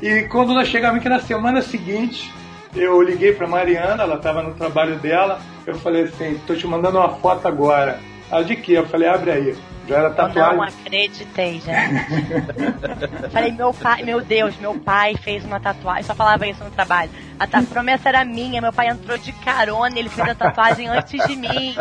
E 0.00 0.22
quando 0.22 0.54
nós 0.54 0.68
chegamos 0.68 0.98
aqui 0.98 1.08
na 1.08 1.20
semana 1.20 1.60
seguinte, 1.60 2.32
eu 2.74 3.00
liguei 3.02 3.32
para 3.32 3.46
Mariana, 3.46 4.02
ela 4.02 4.16
estava 4.16 4.42
no 4.42 4.54
trabalho 4.54 4.96
dela. 4.96 5.40
Eu 5.66 5.76
falei 5.76 6.04
assim: 6.04 6.40
tô 6.46 6.54
te 6.54 6.66
mandando 6.66 6.98
uma 6.98 7.10
foto 7.10 7.46
agora. 7.46 8.00
Ela 8.30 8.42
de 8.42 8.56
quê? 8.56 8.72
Eu 8.72 8.86
falei: 8.86 9.08
abre 9.08 9.30
aí. 9.30 9.56
Já 9.86 9.96
era 9.98 10.08
Eu 10.08 10.14
tatuagem. 10.14 10.56
não 10.56 10.62
acreditei, 10.64 11.60
gente. 11.60 13.30
Falei, 13.30 13.52
meu 13.52 13.72
pai, 13.74 14.02
meu 14.02 14.20
Deus, 14.22 14.56
meu 14.56 14.78
pai 14.78 15.14
fez 15.16 15.44
uma 15.44 15.60
tatuagem. 15.60 16.04
Só 16.04 16.14
falava 16.14 16.46
isso 16.46 16.64
no 16.64 16.70
trabalho. 16.70 17.10
A 17.38 17.46
ta- 17.46 17.62
promessa 17.62 18.08
era 18.08 18.24
minha, 18.24 18.60
meu 18.62 18.72
pai 18.72 18.88
entrou 18.88 19.18
de 19.18 19.32
carona, 19.32 19.98
ele 19.98 20.08
fez 20.08 20.28
a 20.28 20.34
tatuagem 20.34 20.88
antes 20.88 21.26
de 21.26 21.36
mim. 21.36 21.76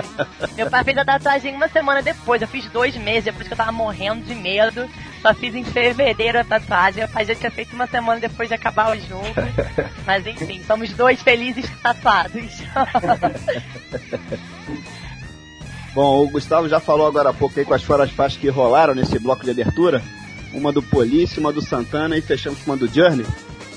Meu 0.58 0.70
pai 0.70 0.84
fez 0.84 0.98
a 0.98 1.06
tatuagem 1.06 1.56
uma 1.56 1.68
semana 1.70 2.02
depois, 2.02 2.42
eu 2.42 2.48
fiz 2.48 2.66
dois 2.70 2.96
meses, 2.98 3.26
depois 3.26 3.48
que 3.48 3.54
eu 3.54 3.58
tava 3.58 3.72
morrendo 3.72 4.22
de 4.26 4.36
medo. 4.36 4.90
Só 5.22 5.34
fiz 5.34 5.56
em 5.56 5.64
fevereiro 5.64 6.38
a 6.40 6.44
tatuagem, 6.44 7.04
meu 7.04 7.08
pai 7.14 7.24
já 7.24 7.34
tinha 7.36 7.50
feito 7.52 7.74
uma 7.74 7.88
semana 7.88 8.20
depois 8.20 8.50
de 8.50 8.56
acabar 8.56 8.94
o 8.94 9.00
jogo. 9.00 9.24
Mas 10.06 10.28
enfim, 10.28 10.62
somos 10.68 10.92
dois 10.92 11.22
felizes 11.22 11.70
tatuados. 11.82 12.62
Bom, 15.94 16.24
o 16.24 16.30
Gustavo 16.30 16.68
já 16.68 16.80
falou 16.80 17.06
agora 17.06 17.30
há 17.30 17.34
pouco 17.34 17.60
aí 17.60 17.80
foram 17.80 18.04
as 18.04 18.10
faixas 18.10 18.40
que 18.40 18.50
rolaram 18.50 18.96
nesse 18.96 19.20
bloco 19.20 19.44
de 19.44 19.52
abertura. 19.52 20.02
Uma 20.52 20.72
do 20.72 20.82
Police, 20.82 21.40
uma 21.40 21.54
do 21.54 21.62
Santana 21.62 22.18
e 22.18 22.22
fechamos 22.22 22.60
com 22.60 22.72
uma 22.72 22.78
do 22.78 22.88
Journey. 22.88 23.26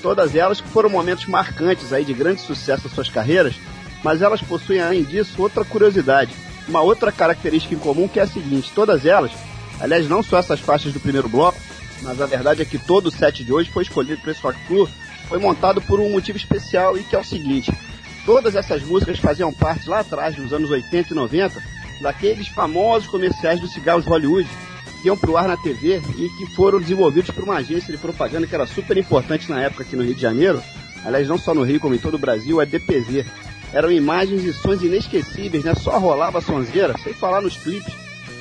Todas 0.01 0.35
elas 0.35 0.61
que 0.61 0.69
foram 0.69 0.89
momentos 0.89 1.27
marcantes 1.27 1.93
aí 1.93 2.07
de 2.07 2.15
grande 2.15 2.41
sucesso 2.41 2.85
nas 2.85 2.95
suas 2.95 3.11
carreiras, 3.11 3.57
mas 4.03 4.23
elas 4.23 4.41
possuem 4.41 4.81
além 4.81 5.05
disso 5.05 5.43
outra 5.43 5.63
curiosidade. 5.63 6.33
Uma 6.67 6.81
outra 6.81 7.13
característica 7.13 7.75
em 7.75 7.79
comum 7.79 8.09
que 8.09 8.19
é 8.19 8.23
a 8.23 8.27
seguinte, 8.27 8.73
todas 8.75 9.05
elas, 9.05 9.33
aliás 9.79 10.09
não 10.09 10.23
só 10.23 10.39
essas 10.39 10.61
faixas 10.61 10.95
do 10.95 11.01
primeiro 11.01 11.29
bloco, 11.29 11.59
mas 12.03 12.21
a 12.21 12.27
verdade 12.27 12.63
é 12.63 12.65
que 12.65 12.79
todo 12.79 13.07
o 13.07 13.11
set 13.11 13.45
de 13.45 13.53
hoje 13.53 13.71
foi 13.71 13.83
escolhido 13.83 14.21
para 14.23 14.33
esse 14.33 14.41
Rock 14.41 14.59
Flu, 14.67 14.89
foi 15.29 15.39
montado 15.39 15.83
por 15.83 16.01
um 16.01 16.11
motivo 16.11 16.39
especial 16.39 16.97
e 16.97 17.05
que 17.05 17.15
é 17.15 17.19
o 17.19 17.25
seguinte, 17.25 17.73
todas 18.25 18.55
essas 18.55 18.83
músicas 18.83 19.19
faziam 19.19 19.53
parte 19.53 19.89
lá 19.89 20.01
atrás, 20.01 20.37
nos 20.37 20.53
anos 20.53 20.71
80 20.71 21.13
e 21.13 21.17
90, 21.17 21.76
daqueles 22.01 22.49
famosos 22.49 23.09
comerciais 23.09 23.61
dos 23.61 23.73
cigarros 23.73 24.05
Hollywood 24.05 24.49
que 25.01 25.09
iam 25.09 25.17
pro 25.17 25.37
ar 25.37 25.49
na 25.49 25.57
TV 25.57 26.01
e 26.17 26.29
que 26.31 26.47
foram 26.55 26.81
desenvolvidos 26.81 27.31
por 27.31 27.45
uma 27.45 27.57
agência 27.57 27.93
de 27.93 27.99
propaganda 27.99 28.47
que 28.47 28.55
era 28.55 28.67
super 28.67 28.97
importante 28.97 29.51
na 29.51 29.61
época 29.61 29.83
aqui 29.83 29.97
no 29.97 30.03
Rio 30.03 30.15
de 30.15 30.23
Janeiro. 30.23 30.63
Aliás, 31.05 31.29
não 31.29 31.39
só 31.39 31.55
no 31.55 31.63
Rio, 31.63 31.81
como 31.81 31.95
em 31.95 31.99
todo 31.99 32.15
o 32.15 32.19
Brasil, 32.19 32.61
a 32.61 32.65
DPZ. 32.65 33.25
Eram 33.73 33.93
imagens 33.93 34.45
e 34.45 34.53
sons 34.53 34.83
inesquecíveis, 34.83 35.65
né? 35.65 35.75
Só 35.75 35.99
rolava 35.99 36.41
sonzeira, 36.41 36.97
sem 36.99 37.13
falar 37.13 37.41
nos 37.41 37.57
clipes, 37.57 37.93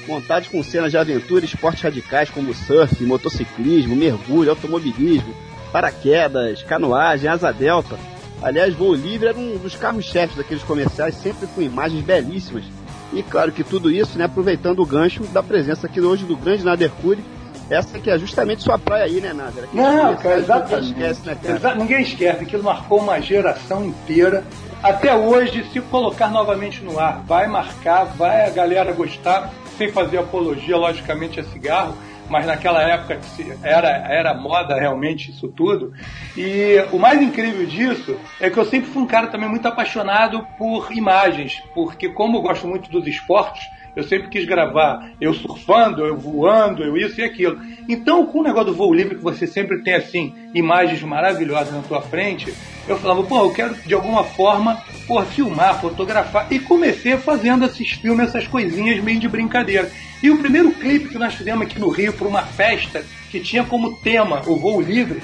montados 0.07 0.47
com 0.47 0.63
cenas 0.63 0.91
de 0.91 0.97
aventura 0.97 1.43
e 1.43 1.47
esportes 1.47 1.81
radicais 1.81 2.29
como 2.29 2.53
surf, 2.53 3.03
motociclismo, 3.03 3.95
mergulho, 3.95 4.51
automobilismo, 4.51 5.35
paraquedas, 5.71 6.63
canoagem, 6.63 7.29
asa 7.29 7.51
delta. 7.51 7.97
Aliás, 8.41 8.73
voo 8.73 8.93
livre 8.93 9.29
era 9.29 9.37
um 9.37 9.57
dos 9.57 9.75
carros-chefes 9.75 10.37
daqueles 10.37 10.63
comerciais, 10.63 11.15
sempre 11.15 11.47
com 11.47 11.61
imagens 11.61 12.03
belíssimas 12.03 12.65
e 13.13 13.23
claro 13.23 13.51
que 13.51 13.63
tudo 13.63 13.91
isso, 13.91 14.17
né, 14.17 14.25
aproveitando 14.25 14.79
o 14.79 14.85
gancho 14.85 15.23
da 15.25 15.41
presença 15.43 15.87
aqui 15.87 16.01
hoje 16.01 16.25
do 16.25 16.35
grande 16.35 16.63
Nader 16.63 16.91
Cury, 17.01 17.23
essa 17.69 17.99
que 17.99 18.09
é 18.09 18.17
justamente 18.17 18.61
sua 18.61 18.77
praia 18.77 19.05
aí, 19.05 19.19
né, 19.19 19.33
Nader? 19.33 19.67
Não, 19.73 20.15
cara, 20.15 20.37
exatamente. 20.37 20.89
Ninguém 20.89 21.11
esquece, 21.11 21.27
né, 21.27 21.37
cara? 21.41 21.55
Exa 21.55 21.75
ninguém 21.75 22.01
esquece, 22.01 22.43
aquilo 22.43 22.63
marcou 22.63 22.99
uma 22.99 23.19
geração 23.19 23.85
inteira. 23.85 24.43
Até 24.83 25.15
hoje, 25.15 25.65
se 25.71 25.81
colocar 25.81 26.29
novamente 26.29 26.83
no 26.83 26.99
ar, 26.99 27.23
vai 27.25 27.47
marcar, 27.47 28.03
vai 28.03 28.45
a 28.45 28.49
galera 28.51 28.91
gostar, 28.91 29.51
sem 29.77 29.91
fazer 29.91 30.19
apologia, 30.19 30.77
logicamente, 30.77 31.39
a 31.39 31.43
cigarro 31.43 31.95
mas 32.29 32.45
naquela 32.45 32.81
época 32.81 33.19
era, 33.61 33.89
era 33.89 34.33
moda 34.33 34.75
realmente 34.75 35.31
isso 35.31 35.47
tudo. 35.47 35.93
E 36.35 36.83
o 36.91 36.99
mais 36.99 37.21
incrível 37.21 37.65
disso 37.65 38.17
é 38.39 38.49
que 38.49 38.57
eu 38.57 38.65
sempre 38.65 38.89
fui 38.89 39.03
um 39.03 39.07
cara 39.07 39.27
também 39.27 39.49
muito 39.49 39.67
apaixonado 39.67 40.45
por 40.57 40.91
imagens, 40.91 41.61
porque 41.73 42.09
como 42.09 42.37
eu 42.37 42.41
gosto 42.41 42.67
muito 42.67 42.89
dos 42.89 43.07
esportes, 43.07 43.63
eu 43.95 44.03
sempre 44.03 44.29
quis 44.29 44.45
gravar 44.45 45.11
eu 45.19 45.33
surfando, 45.33 46.05
eu 46.05 46.17
voando, 46.17 46.83
eu 46.83 46.97
isso 46.97 47.19
e 47.19 47.23
aquilo. 47.23 47.59
Então, 47.87 48.25
com 48.25 48.39
o 48.39 48.43
negócio 48.43 48.67
do 48.67 48.73
voo 48.73 48.93
livre, 48.93 49.15
que 49.15 49.23
você 49.23 49.47
sempre 49.47 49.81
tem 49.83 49.93
assim, 49.93 50.33
imagens 50.53 51.01
maravilhosas 51.01 51.73
na 51.73 51.81
tua 51.81 52.01
frente, 52.01 52.53
eu 52.87 52.97
falava, 52.97 53.23
pô, 53.23 53.39
eu 53.39 53.51
quero 53.51 53.75
de 53.75 53.93
alguma 53.93 54.23
forma 54.23 54.83
pô, 55.07 55.21
filmar, 55.23 55.79
fotografar. 55.79 56.47
E 56.51 56.59
comecei 56.59 57.17
fazendo 57.17 57.65
esses 57.65 57.91
filmes, 57.91 58.27
essas 58.27 58.47
coisinhas 58.47 59.03
meio 59.03 59.19
de 59.19 59.27
brincadeira. 59.27 59.91
E 60.21 60.29
o 60.29 60.37
primeiro 60.39 60.71
clipe 60.71 61.09
que 61.09 61.17
nós 61.17 61.33
fizemos 61.33 61.65
aqui 61.65 61.79
no 61.79 61.89
Rio 61.89 62.13
para 62.13 62.27
uma 62.27 62.41
festa 62.41 63.05
que 63.29 63.39
tinha 63.39 63.63
como 63.63 63.95
tema 63.97 64.41
o 64.45 64.57
voo 64.57 64.81
livre 64.81 65.21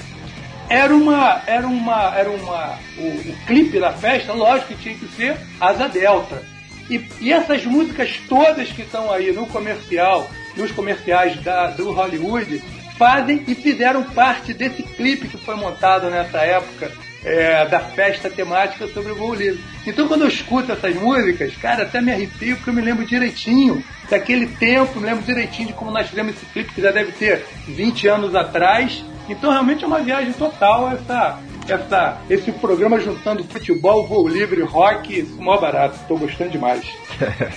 era 0.68 0.94
uma 0.94 1.42
era 1.46 1.66
uma 1.66 2.14
era 2.16 2.30
uma 2.30 2.78
o, 2.96 3.30
o 3.30 3.36
clipe 3.46 3.80
da 3.80 3.92
festa 3.92 4.32
lógico 4.32 4.68
que 4.68 4.82
tinha 4.82 4.94
que 4.94 5.06
ser 5.08 5.36
Asa 5.60 5.88
Delta 5.88 6.51
e, 6.96 7.08
e 7.20 7.32
essas 7.32 7.64
músicas 7.64 8.20
todas 8.28 8.70
que 8.70 8.82
estão 8.82 9.10
aí 9.10 9.32
no 9.32 9.46
comercial, 9.46 10.30
nos 10.56 10.70
comerciais 10.70 11.40
da, 11.42 11.68
do 11.68 11.92
Hollywood, 11.92 12.62
fazem 12.98 13.42
e 13.48 13.54
fizeram 13.54 14.04
parte 14.04 14.52
desse 14.52 14.82
clipe 14.82 15.28
que 15.28 15.38
foi 15.38 15.56
montado 15.56 16.10
nessa 16.10 16.38
época 16.38 16.92
é, 17.24 17.66
da 17.66 17.80
festa 17.80 18.28
temática 18.28 18.86
sobre 18.88 19.12
o 19.12 19.16
voo 19.16 19.34
livre. 19.34 19.62
Então 19.86 20.06
quando 20.06 20.22
eu 20.22 20.28
escuto 20.28 20.72
essas 20.72 20.94
músicas, 20.94 21.56
cara, 21.56 21.84
até 21.84 22.00
me 22.00 22.12
arrepio 22.12 22.56
porque 22.56 22.70
eu 22.70 22.74
me 22.74 22.82
lembro 22.82 23.06
direitinho 23.06 23.82
daquele 24.10 24.46
tempo, 24.46 25.00
me 25.00 25.06
lembro 25.06 25.24
direitinho 25.24 25.68
de 25.68 25.74
como 25.74 25.90
nós 25.90 26.08
fizemos 26.08 26.34
esse 26.34 26.46
clipe, 26.46 26.74
que 26.74 26.82
já 26.82 26.90
deve 26.90 27.12
ter 27.12 27.44
20 27.66 28.08
anos 28.08 28.34
atrás. 28.34 29.04
Então 29.28 29.50
realmente 29.50 29.84
é 29.84 29.86
uma 29.86 30.00
viagem 30.00 30.32
total 30.32 30.92
essa 30.92 31.38
essa, 31.68 32.20
esse 32.28 32.50
programa 32.52 32.98
juntando 32.98 33.44
futebol, 33.44 34.06
voo 34.06 34.28
livre, 34.28 34.62
rock, 34.62 35.22
mó 35.38 35.58
barato. 35.58 35.98
Tô 36.08 36.16
gostando 36.16 36.50
demais. 36.50 36.84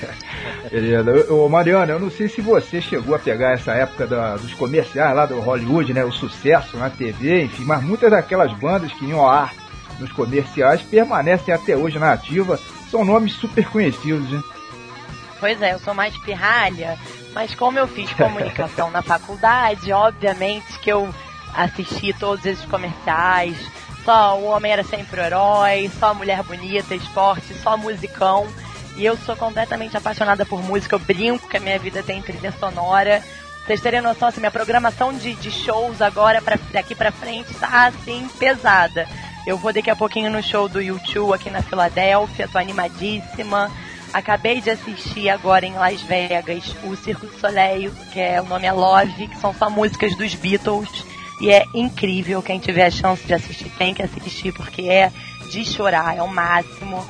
Beleza. 0.72 1.34
Ô, 1.34 1.50
Mariana, 1.50 1.94
eu 1.94 2.00
não 2.00 2.12
sei 2.12 2.28
se 2.28 2.42
você 2.42 2.82
chegou 2.82 3.16
a 3.16 3.20
pegar 3.20 3.54
essa 3.54 3.74
época 3.74 4.06
da, 4.06 4.36
dos 4.36 4.54
comerciais 4.54 5.16
lá 5.16 5.26
do 5.26 5.40
Hollywood, 5.40 5.94
né? 5.94 6.04
O 6.04 6.12
sucesso 6.12 6.78
na 6.78 6.90
TV, 6.90 7.44
enfim, 7.44 7.64
mas 7.66 7.84
muitas 7.84 8.12
daquelas 8.12 8.52
bandas 8.54 8.92
que 8.94 9.06
iam 9.06 9.20
ao 9.20 9.30
ar 9.30 9.54
nos 10.00 10.12
comerciais 10.12 10.82
permanecem 10.82 11.54
até 11.54 11.76
hoje 11.76 11.98
na 11.98 12.14
ativa. 12.14 12.60
São 12.90 13.04
nomes 13.04 13.34
super 13.34 13.68
conhecidos, 13.70 14.30
né? 14.30 14.42
Pois 15.40 15.62
é, 15.62 15.74
eu 15.74 15.80
sou 15.80 15.94
mais 15.94 16.16
pirralha, 16.18 16.98
mas 17.34 17.54
como 17.54 17.78
eu 17.78 17.88
fiz 17.88 18.12
comunicação 18.14 18.90
na 18.92 19.02
faculdade, 19.02 19.92
obviamente 19.92 20.80
que 20.80 20.90
eu 20.90 21.10
assisti 21.54 22.14
todos 22.14 22.46
esses 22.46 22.66
comerciais, 22.66 23.58
só 24.06 24.40
o 24.40 24.46
homem 24.46 24.72
era 24.72 24.84
sempre 24.84 25.20
o 25.20 25.24
herói, 25.24 25.92
só 26.00 26.12
a 26.12 26.14
mulher 26.14 26.44
bonita, 26.44 26.94
esporte, 26.94 27.54
só 27.56 27.76
musicão. 27.76 28.48
E 28.96 29.04
eu 29.04 29.18
sou 29.18 29.36
completamente 29.36 29.98
apaixonada 29.98 30.46
por 30.46 30.64
música, 30.64 30.96
eu 30.96 31.00
brinco 31.00 31.50
que 31.50 31.58
a 31.58 31.60
minha 31.60 31.80
vida 31.80 32.02
tem 32.04 32.22
trilha 32.22 32.54
sonora. 32.54 33.22
Vocês 33.66 33.82
terem 33.82 34.00
noção, 34.00 34.28
assim, 34.28 34.40
minha 34.40 34.52
programação 34.52 35.12
de, 35.12 35.34
de 35.34 35.50
shows 35.50 36.00
agora, 36.02 36.40
pra, 36.40 36.58
daqui 36.72 36.94
pra 36.94 37.12
frente, 37.12 37.52
tá 37.56 37.88
assim, 37.88 38.30
pesada. 38.38 39.08
Eu 39.46 39.58
vou 39.58 39.74
daqui 39.74 39.90
a 39.90 39.96
pouquinho 39.96 40.30
no 40.30 40.42
show 40.42 40.70
do 40.70 40.80
YouTube 40.80 41.34
aqui 41.34 41.50
na 41.50 41.64
Filadélfia, 41.64 42.48
tô 42.48 42.60
animadíssima. 42.60 43.72
Acabei 44.14 44.62
de 44.62 44.70
assistir 44.70 45.30
agora 45.30 45.66
em 45.66 45.74
Las 45.74 46.02
Vegas 46.02 46.76
o 46.84 46.96
Circo 46.96 47.26
do 47.26 47.40
Soleil, 47.40 47.92
que 48.14 48.20
é 48.20 48.40
o 48.40 48.46
nome 48.46 48.66
é 48.66 48.72
Love, 48.72 49.28
que 49.28 49.38
são 49.40 49.54
só 49.54 49.70
músicas 49.70 50.16
dos 50.16 50.36
Beatles. 50.36 51.04
E 51.42 51.52
é 51.52 51.66
incrível. 51.74 52.42
Quem 52.42 52.60
tiver 52.60 52.86
a 52.86 52.92
chance 52.92 53.26
de 53.26 53.34
assistir, 53.34 53.70
tem 53.78 53.94
que 53.94 54.02
assistir, 54.02 54.54
porque 54.54 54.84
é 54.84 55.12
de 55.50 55.66
chorar, 55.66 56.18
é 56.18 56.22
o 56.22 56.28
máximo. 56.28 57.06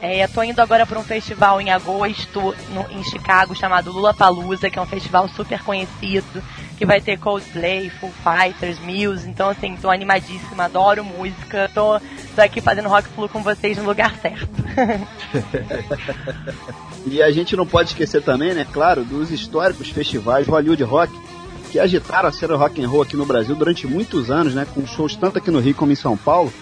É, 0.00 0.26
tô 0.26 0.42
indo 0.42 0.60
agora 0.60 0.84
para 0.84 0.98
um 0.98 1.02
festival 1.02 1.62
em 1.62 1.70
agosto 1.70 2.54
no, 2.74 2.86
em 2.90 3.02
Chicago 3.02 3.54
chamado 3.54 3.90
Lula 3.90 4.12
Palusa, 4.12 4.68
que 4.68 4.78
é 4.78 4.82
um 4.82 4.86
festival 4.86 5.26
super 5.28 5.62
conhecido, 5.62 6.42
que 6.76 6.84
vai 6.84 7.00
ter 7.00 7.18
Coldplay, 7.18 7.88
Full 7.88 8.12
Fighters, 8.22 8.78
Muse. 8.80 9.26
Então, 9.26 9.48
assim, 9.48 9.78
tô 9.80 9.88
animadíssima, 9.88 10.64
adoro 10.64 11.02
música. 11.02 11.70
Tô, 11.72 11.98
tô 12.34 12.42
aqui 12.42 12.60
fazendo 12.60 12.90
rock 12.90 13.08
flu 13.08 13.30
com 13.30 13.42
vocês 13.42 13.78
no 13.78 13.84
lugar 13.84 14.14
certo. 14.16 14.46
e 17.06 17.22
a 17.22 17.30
gente 17.30 17.56
não 17.56 17.66
pode 17.66 17.88
esquecer 17.90 18.22
também, 18.22 18.52
né, 18.52 18.66
claro, 18.70 19.04
dos 19.04 19.30
históricos 19.30 19.88
festivais 19.88 20.46
Hollywood 20.46 20.82
Rock 20.82 21.18
que 21.74 21.80
agitaram 21.80 22.28
a 22.28 22.32
cena 22.32 22.54
rock 22.54 22.80
and 22.80 22.88
roll 22.88 23.02
aqui 23.02 23.16
no 23.16 23.26
Brasil 23.26 23.52
durante 23.56 23.84
muitos 23.84 24.30
anos, 24.30 24.54
né, 24.54 24.64
com 24.64 24.86
shows 24.86 25.16
tanto 25.16 25.38
aqui 25.38 25.50
no 25.50 25.58
Rio 25.58 25.74
como 25.74 25.90
em 25.90 25.96
São 25.96 26.16
Paulo. 26.16 26.52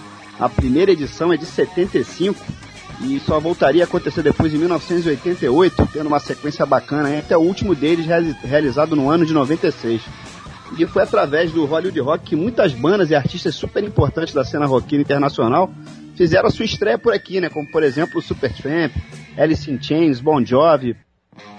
A 0.40 0.48
primeira 0.48 0.90
edição 0.90 1.30
é 1.30 1.36
de 1.36 1.44
75 1.44 2.42
e 3.02 3.20
só 3.20 3.38
voltaria 3.38 3.82
a 3.82 3.84
acontecer 3.84 4.22
depois 4.22 4.54
em 4.54 4.56
1988, 4.56 5.86
tendo 5.92 6.06
uma 6.06 6.18
sequência 6.18 6.64
bacana, 6.64 7.18
até 7.18 7.36
o 7.36 7.42
último 7.42 7.74
deles 7.74 8.06
realizado 8.42 8.96
no 8.96 9.10
ano 9.10 9.26
de 9.26 9.34
96. 9.34 10.00
E 10.78 10.86
foi 10.86 11.02
através 11.02 11.52
do 11.52 11.66
Hollywood 11.66 12.00
Rock 12.00 12.24
que 12.30 12.34
muitas 12.34 12.72
bandas 12.72 13.10
e 13.10 13.14
artistas 13.14 13.54
super 13.54 13.84
importantes 13.84 14.32
da 14.32 14.44
cena 14.44 14.64
rockera 14.64 15.02
internacional 15.02 15.70
fizeram 16.16 16.48
sua 16.48 16.64
estreia 16.64 16.96
por 16.96 17.12
aqui, 17.12 17.38
né? 17.38 17.50
Como 17.50 17.70
por 17.70 17.82
exemplo 17.82 18.18
o 18.18 18.22
Supertramp, 18.22 18.92
Alice 19.36 19.70
in 19.70 19.78
Chains, 19.78 20.22
Bon 20.22 20.42
Jovi, 20.42 20.96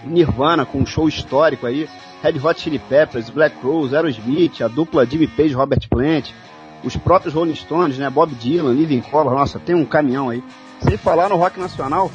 Nirvana 0.04 0.66
com 0.66 0.80
um 0.80 0.86
show 0.88 1.08
histórico 1.08 1.68
aí, 1.68 1.88
Red 2.24 2.40
Hot 2.42 2.60
Chili 2.60 2.80
Peppers, 2.80 3.30
Black 3.30 3.56
Rose, 3.62 3.94
Aerosmith, 3.94 4.62
a 4.62 4.70
dupla 4.70 5.06
Jimmy 5.06 5.28
Page, 5.28 5.54
Robert 5.54 5.90
Plant, 5.90 6.30
os 6.82 6.96
próprios 6.96 7.34
Rolling 7.34 7.56
Stones, 7.56 7.98
né, 7.98 8.10
Bob 8.10 8.34
Dylan, 8.36 8.74
Living 8.74 9.02
Colour, 9.02 9.34
nossa, 9.34 9.60
tem 9.60 9.76
um 9.76 9.86
caminhão 9.86 10.30
aí. 10.30 10.42
Sem 10.80 10.98
falar 10.98 11.30
no 11.30 11.36
rock 11.36 11.60
nacional 11.60 12.10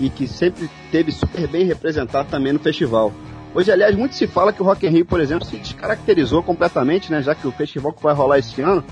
e 0.00 0.10
que 0.10 0.26
sempre 0.26 0.68
teve 0.90 1.12
super 1.12 1.46
bem 1.46 1.64
representado 1.64 2.28
também 2.28 2.52
no 2.52 2.58
festival. 2.58 3.12
Hoje, 3.54 3.70
aliás, 3.70 3.94
muito 3.94 4.16
se 4.16 4.26
fala 4.26 4.52
que 4.52 4.62
o 4.62 4.64
Rock 4.64 4.86
in 4.86 4.90
Rio, 4.90 5.04
por 5.04 5.20
exemplo, 5.20 5.44
se 5.44 5.56
descaracterizou 5.56 6.42
completamente, 6.42 7.12
né, 7.12 7.22
já 7.22 7.34
que 7.34 7.46
o 7.46 7.52
festival 7.52 7.92
que 7.92 8.02
vai 8.02 8.14
rolar 8.14 8.38
esse 8.38 8.60
ano 8.62 8.82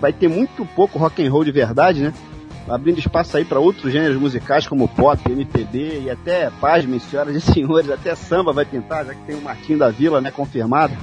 vai 0.00 0.12
ter 0.12 0.28
muito 0.28 0.64
pouco 0.74 0.98
rock 0.98 1.24
and 1.24 1.30
roll 1.30 1.44
de 1.44 1.52
verdade, 1.52 2.02
né? 2.02 2.12
Abrindo 2.68 2.98
espaço 2.98 3.36
aí 3.36 3.44
para 3.44 3.60
outros 3.60 3.92
gêneros 3.92 4.16
musicais 4.16 4.66
como 4.66 4.88
pop, 4.88 5.20
MPB 5.30 6.02
e 6.04 6.10
até, 6.10 6.50
pasmem, 6.60 6.98
senhoras 6.98 7.36
e 7.36 7.40
senhores, 7.40 7.90
até 7.90 8.14
samba 8.14 8.52
vai 8.52 8.64
pintar, 8.64 9.04
já 9.04 9.14
que 9.14 9.22
tem 9.22 9.36
o 9.36 9.42
Martinho 9.42 9.78
da 9.78 9.90
Vila, 9.90 10.20
né, 10.20 10.30
confirmado. 10.30 10.94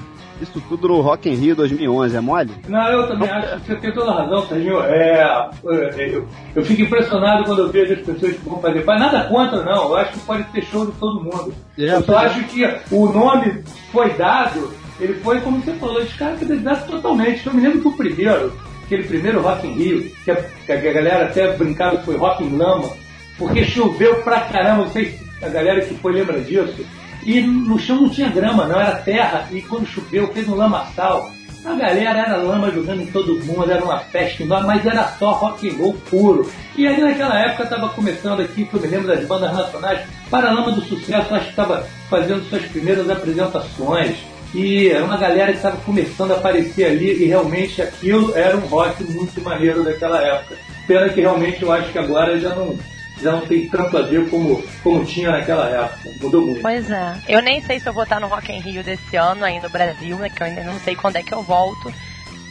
Isso 0.42 0.62
tudo 0.68 0.88
no 0.88 1.00
Rock 1.00 1.30
in 1.30 1.36
Rio 1.36 1.56
2011, 1.56 2.18
é 2.18 2.20
mole? 2.20 2.52
Não, 2.68 2.88
eu 2.90 3.08
também 3.08 3.30
acho 3.30 3.62
que 3.62 3.68
você 3.68 3.76
tem 3.76 3.94
toda 3.94 4.12
a 4.12 4.24
razão, 4.24 4.46
Serginho. 4.48 4.82
É, 4.82 5.50
eu, 5.64 6.28
eu 6.56 6.66
fico 6.66 6.82
impressionado 6.82 7.46
quando 7.46 7.60
eu 7.60 7.70
vejo 7.70 7.94
as 7.94 8.02
pessoas 8.02 8.34
que 8.34 8.50
vão 8.50 8.60
fazer. 8.60 8.84
Mas 8.84 9.00
nada 9.00 9.24
contra, 9.26 9.64
não. 9.64 9.90
Eu 9.90 9.96
acho 9.98 10.14
que 10.14 10.20
pode 10.20 10.44
ter 10.46 10.64
show 10.66 10.86
de 10.86 10.92
todo 10.94 11.24
mundo. 11.24 11.54
É, 11.78 11.94
eu 11.94 12.04
só 12.04 12.18
acho 12.18 12.44
que 12.46 12.66
o 12.92 13.06
nome 13.08 13.64
foi 13.92 14.12
dado, 14.16 14.74
ele 15.00 15.14
foi, 15.16 15.40
como 15.40 15.62
você 15.62 15.74
falou, 15.74 16.04
descaracterizado 16.04 16.92
totalmente. 16.92 17.46
Eu 17.46 17.54
me 17.54 17.62
lembro 17.62 17.82
que 17.82 17.88
o 17.88 17.98
primeiro, 17.98 18.54
aquele 18.94 19.08
primeiro 19.08 19.42
Rock 19.42 19.68
in 19.68 19.74
Rio, 19.74 20.12
que 20.24 20.32
a, 20.32 20.36
que 20.36 20.72
a 20.72 20.78
galera 20.78 21.26
até 21.26 21.54
brincava 21.54 21.98
que 21.98 22.06
foi 22.06 22.18
Rock 22.18 22.44
in 22.44 22.56
Lama, 22.56 22.92
porque 23.38 23.66
choveu 23.66 24.22
pra 24.24 24.42
caramba, 24.42 24.84
não 24.84 24.92
sei 24.92 25.06
se 25.06 25.46
a 25.46 25.50
galera 25.50 25.82
que 25.82 25.96
foi 25.96 26.14
lembra 26.14 26.40
disso 26.40 26.86
e 27.26 27.42
no 27.42 27.80
chão 27.80 28.02
não 28.02 28.10
tinha 28.10 28.30
grama, 28.30 28.66
não, 28.66 28.80
era 28.80 28.96
terra. 28.98 29.48
E 29.52 29.62
quando 29.62 29.88
choveu, 29.88 30.28
fez 30.28 30.48
um 30.48 30.56
lamaçal. 30.56 31.32
A 31.66 31.74
galera 31.76 32.20
era 32.20 32.36
lama 32.36 32.70
jogando 32.70 33.04
em 33.04 33.06
todo 33.06 33.40
mundo, 33.46 33.72
era 33.72 33.84
uma 33.84 34.00
festa 34.00 34.44
enorme, 34.44 34.68
mas 34.68 34.86
era 34.86 35.08
só 35.18 35.32
rock 35.32 35.70
and 35.70 35.78
roll 35.78 35.94
puro. 36.10 36.52
E 36.76 36.86
aí 36.86 37.00
naquela 37.00 37.40
época 37.40 37.64
estava 37.64 37.88
começando 37.90 38.42
aqui, 38.42 38.66
que 38.66 38.74
eu 38.74 38.82
me 38.82 38.88
lembro 38.88 39.08
das 39.08 39.26
bandas 39.26 39.54
nacionais, 39.54 40.02
Paralama 40.30 40.74
do 40.74 40.82
Sucesso, 40.82 41.34
acho 41.34 41.46
que 41.46 41.50
estava 41.52 41.88
fazendo 42.10 42.44
suas 42.50 42.66
primeiras 42.66 43.10
apresentações. 43.10 44.18
E 44.54 44.90
era 44.90 45.04
uma 45.04 45.18
galera 45.18 45.52
que 45.52 45.58
estava 45.58 45.78
começando 45.78 46.32
a 46.32 46.36
aparecer 46.36 46.86
ali 46.86 47.24
e 47.24 47.26
realmente 47.26 47.82
aquilo 47.82 48.36
era 48.38 48.56
um 48.56 48.62
rock 48.62 49.04
muito 49.04 49.42
maneiro 49.42 49.84
daquela 49.84 50.22
época. 50.22 50.58
Pena 50.86 51.10
que 51.10 51.22
realmente 51.22 51.64
eu 51.64 51.72
acho 51.72 51.92
que 51.92 51.98
agora 51.98 52.40
já 52.40 52.54
não, 52.54 52.78
já 53.22 53.32
não 53.32 53.42
tem 53.42 53.68
tanto 53.68 53.98
a 53.98 54.04
ver 54.04 54.30
como, 54.30 54.64
como 54.84 55.04
tinha 55.06 55.32
naquela 55.32 55.68
época. 55.70 56.10
Mudou 56.22 56.46
muito. 56.46 56.62
Pois 56.62 56.92
é. 56.92 57.16
Eu 57.28 57.42
nem 57.42 57.62
sei 57.62 57.80
se 57.80 57.88
eu 57.88 57.94
vou 57.94 58.04
estar 58.04 58.20
no 58.20 58.28
Rock 58.28 58.52
in 58.52 58.60
Rio 58.60 58.84
desse 58.84 59.16
ano 59.16 59.44
aí 59.44 59.60
no 59.60 59.70
Brasil, 59.70 60.18
né? 60.18 60.30
Que 60.30 60.44
eu 60.44 60.48
ainda 60.48 60.64
não 60.64 60.80
sei 60.80 60.96
quando 60.96 61.16
é 61.16 61.24
que 61.24 61.34
eu 61.34 61.42
volto. 61.42 61.92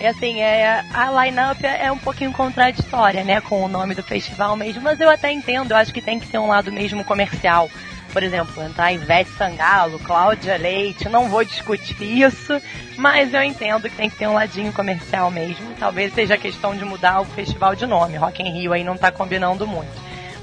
E 0.00 0.06
assim, 0.06 0.40
é, 0.40 0.84
a 0.92 1.24
line-up 1.24 1.64
é 1.64 1.92
um 1.92 1.98
pouquinho 1.98 2.32
contraditória, 2.32 3.22
né? 3.22 3.40
Com 3.40 3.62
o 3.62 3.68
nome 3.68 3.94
do 3.94 4.02
festival 4.02 4.56
mesmo, 4.56 4.82
mas 4.82 5.00
eu 5.00 5.08
até 5.08 5.30
entendo, 5.30 5.70
eu 5.70 5.76
acho 5.76 5.94
que 5.94 6.00
tem 6.00 6.18
que 6.18 6.26
ter 6.26 6.38
um 6.38 6.48
lado 6.48 6.72
mesmo 6.72 7.04
comercial. 7.04 7.70
Por 8.12 8.22
exemplo, 8.22 8.62
entrar 8.62 8.92
Ivete 8.92 9.30
Sangalo, 9.30 9.98
Cláudia 9.98 10.56
Leite, 10.58 11.08
não 11.08 11.28
vou 11.28 11.42
discutir 11.42 12.02
isso, 12.02 12.60
mas 12.96 13.32
eu 13.32 13.42
entendo 13.42 13.88
que 13.88 13.96
tem 13.96 14.10
que 14.10 14.16
ter 14.16 14.26
um 14.26 14.34
ladinho 14.34 14.72
comercial 14.72 15.30
mesmo. 15.30 15.74
Talvez 15.78 16.12
seja 16.12 16.36
questão 16.36 16.76
de 16.76 16.84
mudar 16.84 17.20
o 17.20 17.24
festival 17.24 17.74
de 17.74 17.86
nome. 17.86 18.18
Rock 18.18 18.42
in 18.42 18.52
Rio 18.52 18.74
aí 18.74 18.84
não 18.84 18.98
tá 18.98 19.10
combinando 19.10 19.66
muito. 19.66 19.90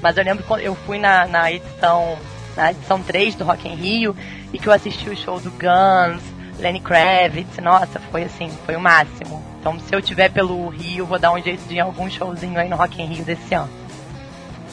Mas 0.02 0.16
eu 0.16 0.24
lembro 0.24 0.42
quando 0.44 0.62
eu 0.62 0.74
fui 0.74 0.98
na, 0.98 1.26
na 1.26 1.52
edição 1.52 2.18
na 2.56 2.72
edição 2.72 3.00
3 3.00 3.36
do 3.36 3.44
Rock 3.44 3.68
in 3.68 3.74
Rio 3.76 4.16
e 4.52 4.58
que 4.58 4.66
eu 4.66 4.72
assisti 4.72 5.08
o 5.08 5.16
show 5.16 5.38
do 5.38 5.50
Guns, 5.50 6.22
Lenny 6.58 6.80
Kravitz, 6.80 7.56
nossa, 7.58 8.00
foi 8.10 8.24
assim, 8.24 8.50
foi 8.66 8.74
o 8.74 8.80
máximo. 8.80 9.42
Então 9.60 9.78
se 9.78 9.94
eu 9.94 10.02
tiver 10.02 10.30
pelo 10.30 10.68
Rio, 10.68 11.06
vou 11.06 11.18
dar 11.18 11.32
um 11.32 11.40
jeito 11.40 11.62
de 11.68 11.76
ir 11.76 11.80
algum 11.80 12.10
showzinho 12.10 12.58
aí 12.58 12.68
no 12.68 12.76
Rock 12.76 13.00
in 13.00 13.06
Rio 13.06 13.24
desse 13.24 13.54
ano. 13.54 13.79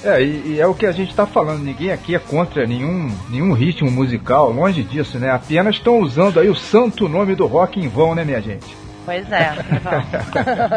É, 0.04 0.22
e, 0.22 0.54
e, 0.54 0.60
é 0.60 0.68
o 0.68 0.76
que 0.76 0.86
a 0.86 0.92
gente 0.92 1.10
está 1.10 1.26
falando, 1.26 1.64
ninguém 1.64 1.92
aqui 1.92 2.16
é 2.16 2.20
contra 2.20 2.66
nenhum, 2.66 3.10
nenhum 3.30 3.54
ritmo 3.54 3.90
musical, 3.90 4.52
longe 4.52 4.84
disso, 4.84 5.18
né? 5.18 5.32
Apenas 5.32 5.76
estão 5.76 6.00
usando 6.00 6.40
aí 6.40 6.50
o 6.50 6.56
santo 6.56 7.10
nome 7.10 7.36
do 7.36 7.48
rock 7.48 7.80
em 7.80 7.88
vão, 7.88 8.14
né, 8.14 8.24
minha 8.24 8.42
gente? 8.42 8.78
Pois 9.06 9.30
é, 9.32 9.52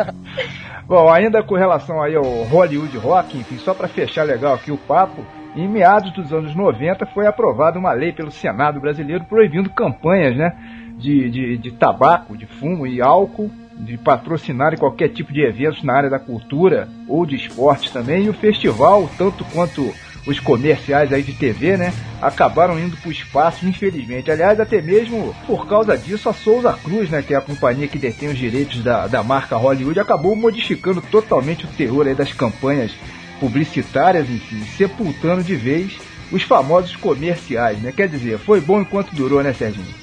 Bom, 0.86 1.08
ainda 1.08 1.42
com 1.42 1.54
relação 1.54 2.02
aí 2.02 2.14
ao 2.14 2.24
Hollywood 2.24 2.96
Rock, 2.96 3.38
enfim, 3.38 3.58
só 3.58 3.74
para 3.74 3.88
fechar 3.88 4.24
legal 4.24 4.54
aqui 4.54 4.72
o 4.72 4.78
papo, 4.78 5.24
em 5.54 5.68
meados 5.68 6.12
dos 6.12 6.32
anos 6.32 6.54
90 6.54 7.06
foi 7.06 7.26
aprovada 7.26 7.78
uma 7.78 7.92
lei 7.92 8.12
pelo 8.12 8.30
Senado 8.30 8.80
brasileiro 8.80 9.24
proibindo 9.24 9.70
campanhas 9.70 10.36
né, 10.36 10.56
de, 10.96 11.30
de, 11.30 11.58
de 11.58 11.70
tabaco, 11.72 12.36
de 12.36 12.46
fumo 12.46 12.86
e 12.86 13.00
álcool, 13.00 13.50
de 13.84 13.96
patrocinar 13.98 14.78
qualquer 14.78 15.08
tipo 15.08 15.32
de 15.32 15.40
eventos 15.40 15.82
na 15.82 15.94
área 15.94 16.10
da 16.10 16.18
cultura 16.18 16.88
ou 17.08 17.24
de 17.24 17.36
esportes 17.36 17.90
também. 17.90 18.24
E 18.24 18.30
o 18.30 18.34
festival, 18.34 19.10
tanto 19.16 19.44
quanto 19.46 19.92
os 20.26 20.38
comerciais 20.38 21.12
aí 21.12 21.22
de 21.22 21.32
TV, 21.32 21.76
né, 21.76 21.92
acabaram 22.20 22.78
indo 22.78 22.96
para 22.96 23.08
o 23.08 23.12
espaço, 23.12 23.66
infelizmente. 23.66 24.30
Aliás, 24.30 24.60
até 24.60 24.80
mesmo 24.80 25.34
por 25.46 25.66
causa 25.66 25.96
disso, 25.96 26.28
a 26.28 26.32
Souza 26.32 26.72
Cruz, 26.72 27.10
né, 27.10 27.22
que 27.22 27.34
é 27.34 27.36
a 27.36 27.40
companhia 27.40 27.88
que 27.88 27.98
detém 27.98 28.28
os 28.28 28.38
direitos 28.38 28.82
da, 28.82 29.06
da 29.06 29.22
marca 29.22 29.56
Hollywood, 29.56 29.98
acabou 29.98 30.36
modificando 30.36 31.00
totalmente 31.00 31.64
o 31.64 31.68
terror 31.68 32.06
aí 32.06 32.14
das 32.14 32.32
campanhas 32.32 32.92
publicitárias, 33.38 34.28
enfim, 34.28 34.62
sepultando 34.76 35.42
de 35.42 35.56
vez 35.56 35.98
os 36.30 36.42
famosos 36.42 36.94
comerciais, 36.96 37.80
né? 37.80 37.90
Quer 37.90 38.08
dizer, 38.08 38.38
foi 38.38 38.60
bom 38.60 38.80
enquanto 38.80 39.14
durou, 39.14 39.42
né, 39.42 39.52
Serginho? 39.52 39.99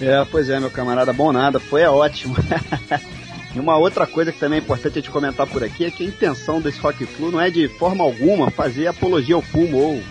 É, 0.00 0.24
pois 0.30 0.48
é, 0.48 0.58
meu 0.58 0.70
camarada, 0.70 1.12
bom 1.12 1.32
nada, 1.32 1.60
foi 1.60 1.84
ótimo. 1.84 2.36
E 3.54 3.58
uma 3.58 3.76
outra 3.76 4.06
coisa 4.06 4.30
que 4.30 4.38
também 4.38 4.60
é 4.60 4.62
importante 4.62 4.92
a 4.92 5.00
gente 5.00 5.10
comentar 5.10 5.46
por 5.46 5.64
aqui 5.64 5.84
é 5.84 5.90
que 5.90 6.04
a 6.04 6.06
intenção 6.06 6.60
desse 6.60 6.78
Rock 6.78 7.04
Flu 7.04 7.32
não 7.32 7.40
é 7.40 7.50
de 7.50 7.66
forma 7.68 8.04
alguma 8.04 8.50
fazer 8.50 8.86
apologia 8.86 9.34
ao 9.34 9.42
fumo 9.42 9.76
ou 9.76 10.02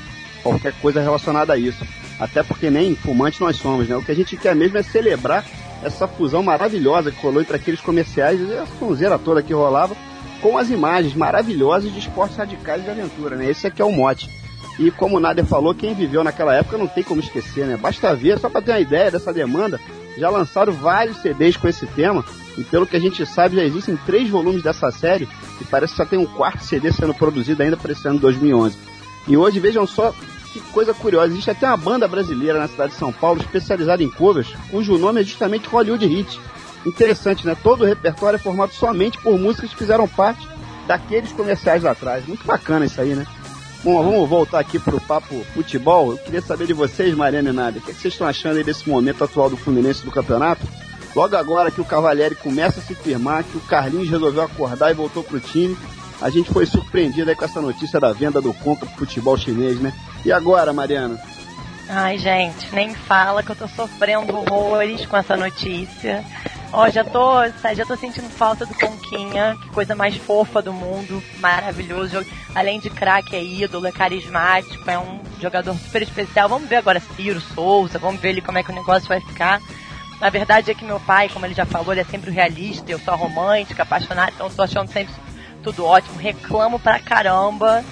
qualquer 0.43 0.73
coisa 0.81 0.99
relacionada 0.99 1.53
a 1.53 1.57
isso. 1.57 1.85
Até 2.19 2.43
porque 2.43 2.69
nem 2.69 2.95
fumantes 2.95 3.39
nós 3.39 3.55
somos, 3.55 3.87
né? 3.87 3.95
O 3.95 4.03
que 4.03 4.11
a 4.11 4.15
gente 4.15 4.35
quer 4.35 4.53
mesmo 4.53 4.77
é 4.77 4.83
celebrar 4.83 5.45
essa 5.81 6.05
fusão 6.05 6.43
maravilhosa 6.43 7.11
que 7.11 7.21
rolou 7.21 7.41
entre 7.41 7.55
aqueles 7.55 7.79
comerciais 7.79 8.41
e 8.41 8.53
a 8.55 8.65
sonzeira 8.77 9.17
toda 9.17 9.41
que 9.41 9.53
rolava 9.53 9.95
com 10.41 10.57
as 10.57 10.69
imagens 10.69 11.13
maravilhosas 11.13 11.93
de 11.93 11.99
esportes 11.99 12.35
radicais 12.35 12.83
de 12.83 12.89
aventura, 12.89 13.37
né? 13.37 13.49
Esse 13.49 13.67
aqui 13.67 13.81
é 13.81 13.85
o 13.85 13.91
mote. 13.91 14.29
E 14.79 14.89
como 14.91 15.17
o 15.17 15.19
Nader 15.19 15.45
falou, 15.45 15.75
quem 15.75 15.93
viveu 15.93 16.23
naquela 16.23 16.55
época 16.55 16.77
não 16.77 16.87
tem 16.87 17.03
como 17.03 17.19
esquecer, 17.19 17.67
né? 17.67 17.75
Basta 17.75 18.15
ver, 18.15 18.39
só 18.39 18.49
para 18.49 18.61
ter 18.61 18.71
uma 18.71 18.79
ideia 18.79 19.11
dessa 19.11 19.33
demanda, 19.33 19.77
já 20.17 20.29
lançaram 20.29 20.71
vários 20.71 21.17
CDs 21.17 21.57
com 21.57 21.67
esse 21.67 21.85
tema 21.85 22.23
e 22.57 22.63
pelo 22.63 22.87
que 22.87 22.95
a 22.95 22.99
gente 22.99 23.25
sabe, 23.25 23.57
já 23.57 23.63
existem 23.63 23.97
três 24.05 24.29
volumes 24.29 24.63
dessa 24.63 24.89
série 24.89 25.27
e 25.59 25.65
parece 25.65 25.93
que 25.93 25.97
só 25.97 26.05
tem 26.05 26.17
um 26.17 26.25
quarto 26.25 26.63
CD 26.63 26.93
sendo 26.93 27.13
produzido 27.13 27.61
ainda 27.61 27.75
para 27.75 27.91
esse 27.91 28.07
ano 28.07 28.19
2011. 28.19 28.77
E 29.27 29.35
hoje, 29.35 29.59
vejam 29.59 29.85
só 29.85 30.13
que 30.53 30.61
coisa 30.71 30.93
curiosa, 30.93 31.27
existe 31.27 31.51
até 31.51 31.67
uma 31.67 31.77
banda 31.77 32.07
brasileira 32.07 32.57
na 32.57 32.67
cidade 32.69 32.93
de 32.93 32.97
São 32.97 33.11
Paulo 33.11 33.41
especializada 33.41 34.01
em 34.01 34.09
covers, 34.09 34.47
cujo 34.71 34.97
nome 34.97 35.19
é 35.19 35.23
justamente 35.25 35.67
Hollywood 35.67 36.05
Hit. 36.05 36.39
Interessante, 36.85 37.45
né? 37.45 37.55
Todo 37.61 37.81
o 37.81 37.85
repertório 37.85 38.37
é 38.37 38.39
formado 38.39 38.71
somente 38.71 39.17
por 39.17 39.37
músicas 39.37 39.71
que 39.71 39.77
fizeram 39.77 40.07
parte 40.07 40.47
daqueles 40.87 41.33
comerciais 41.33 41.83
lá 41.83 41.91
atrás. 41.91 42.25
Muito 42.25 42.45
bacana 42.45 42.85
isso 42.85 42.99
aí, 42.99 43.13
né? 43.13 43.27
Bom, 43.81 44.03
vamos 44.03 44.29
voltar 44.29 44.59
aqui 44.59 44.77
pro 44.77 44.99
papo 44.99 45.41
futebol. 45.53 46.11
Eu 46.11 46.17
queria 46.17 46.41
saber 46.41 46.67
de 46.67 46.73
vocês, 46.73 47.15
Mariana 47.15 47.49
e 47.49 47.53
Nádia, 47.53 47.79
o 47.79 47.83
que, 47.83 47.91
é 47.91 47.93
que 47.93 48.01
vocês 48.01 48.13
estão 48.13 48.27
achando 48.27 48.57
aí 48.57 48.63
desse 48.63 48.89
momento 48.89 49.23
atual 49.23 49.49
do 49.49 49.55
Fluminense 49.55 50.03
do 50.03 50.11
campeonato? 50.11 50.67
Logo 51.15 51.35
agora 51.35 51.71
que 51.71 51.79
o 51.79 51.85
Cavalieri 51.85 52.35
começa 52.35 52.79
a 52.79 52.83
se 52.83 52.93
firmar, 52.93 53.43
que 53.43 53.57
o 53.57 53.61
Carlinhos 53.61 54.09
resolveu 54.09 54.43
acordar 54.43 54.91
e 54.91 54.93
voltou 54.93 55.23
pro 55.23 55.39
time, 55.39 55.77
a 56.21 56.29
gente 56.29 56.51
foi 56.51 56.65
surpreendido 56.65 57.33
com 57.33 57.45
essa 57.45 57.61
notícia 57.61 57.99
da 57.99 58.11
venda 58.11 58.41
do 58.41 58.53
Conca 58.53 58.85
pro 58.85 58.97
futebol 58.97 59.37
chinês, 59.37 59.79
né? 59.79 59.93
E 60.25 60.31
agora, 60.31 60.73
Mariana? 60.73 61.17
Ai, 61.87 62.17
gente, 62.17 62.73
nem 62.75 62.93
fala 62.93 63.41
que 63.41 63.49
eu 63.49 63.55
tô 63.55 63.67
sofrendo 63.69 64.35
horrores 64.35 65.05
com 65.05 65.15
essa 65.15 65.37
notícia. 65.37 66.23
Ó, 66.71 66.87
já 66.89 67.03
tô, 67.03 67.47
já 67.73 67.83
tô 67.83 67.95
sentindo 67.95 68.29
falta 68.29 68.63
do 68.63 68.75
Conquinha, 68.75 69.57
que 69.59 69.69
coisa 69.69 69.95
mais 69.95 70.15
fofa 70.17 70.61
do 70.61 70.71
mundo, 70.71 71.23
maravilhoso. 71.39 72.23
Além 72.53 72.79
de 72.79 72.91
craque, 72.91 73.35
é 73.35 73.43
ídolo, 73.43 73.87
é 73.87 73.91
carismático, 73.91 74.89
é 74.89 74.97
um 74.97 75.19
jogador 75.41 75.73
super 75.73 76.03
especial. 76.03 76.47
Vamos 76.47 76.69
ver 76.69 76.75
agora 76.75 76.99
Ciro 76.99 77.41
Souza, 77.41 77.97
vamos 77.97 78.21
ver 78.21 78.29
ele 78.29 78.41
como 78.41 78.59
é 78.59 78.63
que 78.63 78.71
o 78.71 78.75
negócio 78.75 79.09
vai 79.09 79.19
ficar. 79.19 79.59
Na 80.21 80.29
verdade 80.29 80.69
é 80.69 80.75
que 80.75 80.85
meu 80.85 80.99
pai, 80.99 81.27
como 81.29 81.45
ele 81.45 81.55
já 81.55 81.65
falou, 81.65 81.91
ele 81.91 82.01
é 82.01 82.05
sempre 82.05 82.29
realista, 82.29 82.91
eu 82.91 82.99
sou 82.99 83.15
romântica, 83.15 83.83
apaixonada, 83.83 84.31
então 84.35 84.47
estou 84.47 84.65
achando 84.65 84.91
sempre 84.91 85.13
tudo 85.63 85.85
ótimo, 85.85 86.19
reclamo 86.19 86.79
pra 86.79 86.99
caramba, 86.99 87.83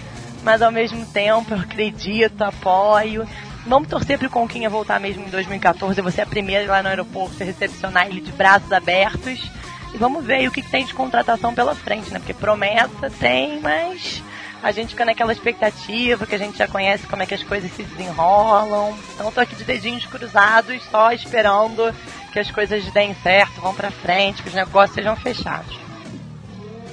mas 0.43 0.61
ao 0.61 0.71
mesmo 0.71 1.05
tempo 1.07 1.53
eu 1.53 1.59
acredito, 1.59 2.41
apoio. 2.43 3.27
Vamos 3.67 3.89
torcer 3.89 4.17
pro 4.17 4.29
Conquinha 4.29 4.69
voltar 4.69 4.97
mesmo 4.97 5.25
em 5.25 5.29
2014, 5.29 6.01
você 6.01 6.21
é 6.21 6.23
a 6.23 6.27
primeira 6.27 6.71
lá 6.71 6.81
no 6.81 6.87
aeroporto, 6.87 7.43
recepcionar 7.43 8.07
ele 8.07 8.21
de 8.21 8.31
braços 8.31 8.71
abertos. 8.71 9.51
E 9.93 9.97
vamos 9.97 10.23
ver 10.23 10.47
o 10.47 10.51
que, 10.51 10.61
que 10.61 10.71
tem 10.71 10.85
de 10.85 10.93
contratação 10.93 11.53
pela 11.53 11.75
frente, 11.75 12.11
né? 12.13 12.19
Porque 12.19 12.33
promessa 12.33 13.09
tem, 13.19 13.59
mas 13.59 14.23
a 14.63 14.71
gente 14.71 14.91
fica 14.91 15.03
naquela 15.03 15.33
expectativa 15.33 16.25
que 16.25 16.35
a 16.35 16.37
gente 16.37 16.57
já 16.57 16.65
conhece 16.65 17.05
como 17.07 17.23
é 17.23 17.25
que 17.25 17.33
as 17.33 17.43
coisas 17.43 17.69
se 17.71 17.83
desenrolam. 17.83 18.95
Então 19.13 19.31
tô 19.33 19.41
aqui 19.41 19.55
de 19.55 19.65
dedinhos 19.65 20.05
cruzados, 20.05 20.81
só 20.89 21.11
esperando 21.11 21.93
que 22.31 22.39
as 22.39 22.49
coisas 22.49 22.89
deem 22.91 23.13
certo, 23.15 23.59
vão 23.59 23.73
para 23.73 23.91
frente, 23.91 24.41
que 24.41 24.47
os 24.47 24.55
negócios 24.55 24.95
sejam 24.95 25.15
fechados. 25.17 25.77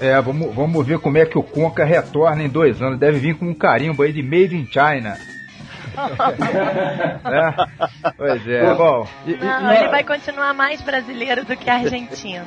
É, 0.01 0.21
vamos, 0.21 0.53
vamos 0.53 0.85
ver 0.85 0.99
como 0.99 1.19
é 1.19 1.25
que 1.25 1.39
o 1.39 1.43
Conca 1.43 1.85
retorna 1.85 2.43
em 2.43 2.49
dois 2.49 2.83
anos. 2.83 2.99
Deve 2.99 3.21
vir 3.21 3.37
com 3.37 3.47
um 3.47 3.55
carimbo 3.55 4.03
aí 4.03 4.13
de 4.13 4.25
Made 4.25 4.57
in 4.57 4.67
China. 4.67 5.17
É? 5.97 8.13
Pois 8.17 8.49
é, 8.49 8.75
bom. 8.75 9.07
E, 9.27 9.37
Não, 9.37 9.73
e... 9.73 9.77
ele 9.77 9.89
vai 9.89 10.05
continuar 10.05 10.55
mais 10.55 10.81
brasileiro 10.81 11.45
do 11.45 11.57
que 11.57 11.71
argentino. 11.71 12.45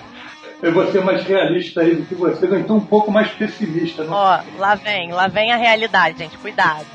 eu 0.62 0.72
vou 0.72 0.90
ser 0.90 1.02
mais 1.02 1.24
realista 1.24 1.80
aí 1.80 1.96
do 1.96 2.06
que 2.06 2.14
você, 2.14 2.46
ou 2.46 2.58
então 2.58 2.76
um 2.76 2.84
pouco 2.84 3.10
mais 3.10 3.30
pessimista. 3.30 4.04
Não? 4.04 4.12
Ó, 4.12 4.40
lá 4.58 4.74
vem, 4.74 5.12
lá 5.12 5.28
vem 5.28 5.52
a 5.52 5.56
realidade, 5.56 6.18
gente, 6.18 6.36
cuidado. 6.38 6.86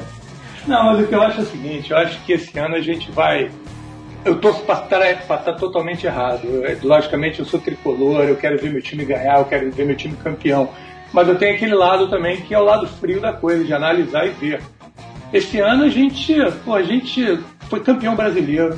não, 0.66 0.86
mas 0.86 1.00
o 1.00 1.06
que 1.06 1.14
eu 1.14 1.22
acho 1.22 1.40
é 1.40 1.42
o 1.42 1.46
seguinte, 1.46 1.90
eu 1.90 1.96
acho 1.96 2.18
que 2.20 2.32
esse 2.32 2.58
ano 2.58 2.76
a 2.76 2.80
gente 2.80 3.10
vai 3.10 3.50
eu 4.24 4.38
torço 4.38 4.62
para 4.64 5.10
estar, 5.10 5.10
estar 5.10 5.52
totalmente 5.54 6.06
errado. 6.06 6.44
Eu, 6.44 6.78
logicamente, 6.82 7.40
eu 7.40 7.46
sou 7.46 7.58
tricolor, 7.58 8.24
eu 8.24 8.36
quero 8.36 8.58
ver 8.58 8.70
meu 8.70 8.82
time 8.82 9.04
ganhar, 9.04 9.38
eu 9.38 9.46
quero 9.46 9.70
ver 9.70 9.86
meu 9.86 9.96
time 9.96 10.14
campeão. 10.16 10.68
Mas 11.12 11.26
eu 11.26 11.36
tenho 11.36 11.54
aquele 11.54 11.74
lado 11.74 12.08
também 12.08 12.40
que 12.40 12.54
é 12.54 12.58
o 12.58 12.64
lado 12.64 12.86
frio 12.86 13.20
da 13.20 13.32
coisa, 13.32 13.64
de 13.64 13.72
analisar 13.72 14.26
e 14.26 14.30
ver. 14.30 14.60
Este 15.32 15.60
ano 15.60 15.84
a 15.84 15.88
gente, 15.88 16.34
pô, 16.64 16.74
a 16.74 16.82
gente 16.82 17.38
foi 17.68 17.80
campeão 17.80 18.16
brasileiro. 18.16 18.76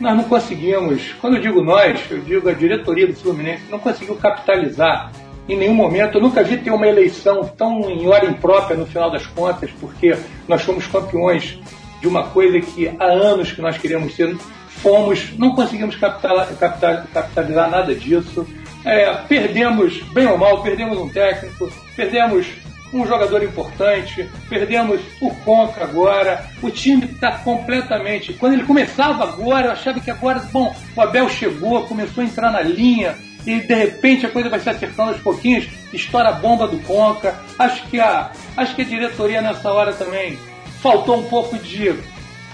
Nós 0.00 0.16
não 0.16 0.24
conseguimos, 0.24 1.12
quando 1.20 1.36
eu 1.36 1.42
digo 1.42 1.60
nós, 1.60 2.00
eu 2.08 2.20
digo 2.20 2.48
a 2.48 2.52
diretoria 2.52 3.08
do 3.08 3.14
Fluminense, 3.14 3.64
não 3.68 3.80
conseguiu 3.80 4.14
capitalizar 4.14 5.10
em 5.48 5.56
nenhum 5.56 5.74
momento. 5.74 6.18
Eu 6.18 6.22
nunca 6.22 6.44
vi 6.44 6.56
ter 6.58 6.70
uma 6.70 6.86
eleição 6.86 7.42
tão 7.56 7.90
em 7.90 8.06
hora 8.06 8.26
imprópria 8.26 8.76
no 8.76 8.86
final 8.86 9.10
das 9.10 9.26
contas, 9.26 9.70
porque 9.80 10.16
nós 10.46 10.62
fomos 10.62 10.86
campeões 10.86 11.58
de 12.00 12.06
uma 12.06 12.28
coisa 12.28 12.60
que 12.60 12.88
há 12.96 13.04
anos 13.04 13.50
que 13.50 13.60
nós 13.60 13.76
queríamos 13.76 14.14
ser, 14.14 14.36
fomos, 14.68 15.36
não 15.36 15.52
conseguimos 15.56 15.96
capitalizar 15.96 17.68
nada 17.68 17.92
disso. 17.92 18.46
É, 18.84 19.12
perdemos, 19.28 20.00
bem 20.12 20.28
ou 20.28 20.38
mal, 20.38 20.62
perdemos 20.62 20.96
um 20.96 21.08
técnico, 21.08 21.68
perdemos 21.96 22.46
um 22.92 23.06
jogador 23.06 23.42
importante, 23.42 24.28
perdemos 24.48 25.00
o 25.20 25.30
Conca 25.36 25.84
agora, 25.84 26.48
o 26.62 26.70
time 26.70 27.04
está 27.04 27.32
completamente. 27.38 28.32
Quando 28.34 28.54
ele 28.54 28.64
começava 28.64 29.24
agora, 29.24 29.66
eu 29.66 29.72
achava 29.72 30.00
que 30.00 30.10
agora, 30.10 30.40
bom, 30.52 30.74
o 30.96 31.00
Abel 31.00 31.28
chegou, 31.28 31.86
começou 31.86 32.22
a 32.22 32.26
entrar 32.26 32.50
na 32.50 32.62
linha, 32.62 33.16
e 33.46 33.60
de 33.60 33.74
repente 33.74 34.26
a 34.26 34.30
coisa 34.30 34.48
vai 34.48 34.60
se 34.60 34.68
acertando 34.68 35.12
aos 35.12 35.20
pouquinhos, 35.20 35.68
estoura 35.92 36.30
a 36.30 36.32
bomba 36.32 36.66
do 36.66 36.78
Conca. 36.80 37.38
Acho 37.58 37.82
que 37.84 37.98
a, 37.98 38.30
acho 38.56 38.74
que 38.74 38.82
a 38.82 38.84
diretoria 38.84 39.40
nessa 39.40 39.70
hora 39.70 39.92
também 39.92 40.38
faltou 40.80 41.18
um 41.18 41.24
pouco 41.24 41.56
de 41.56 41.94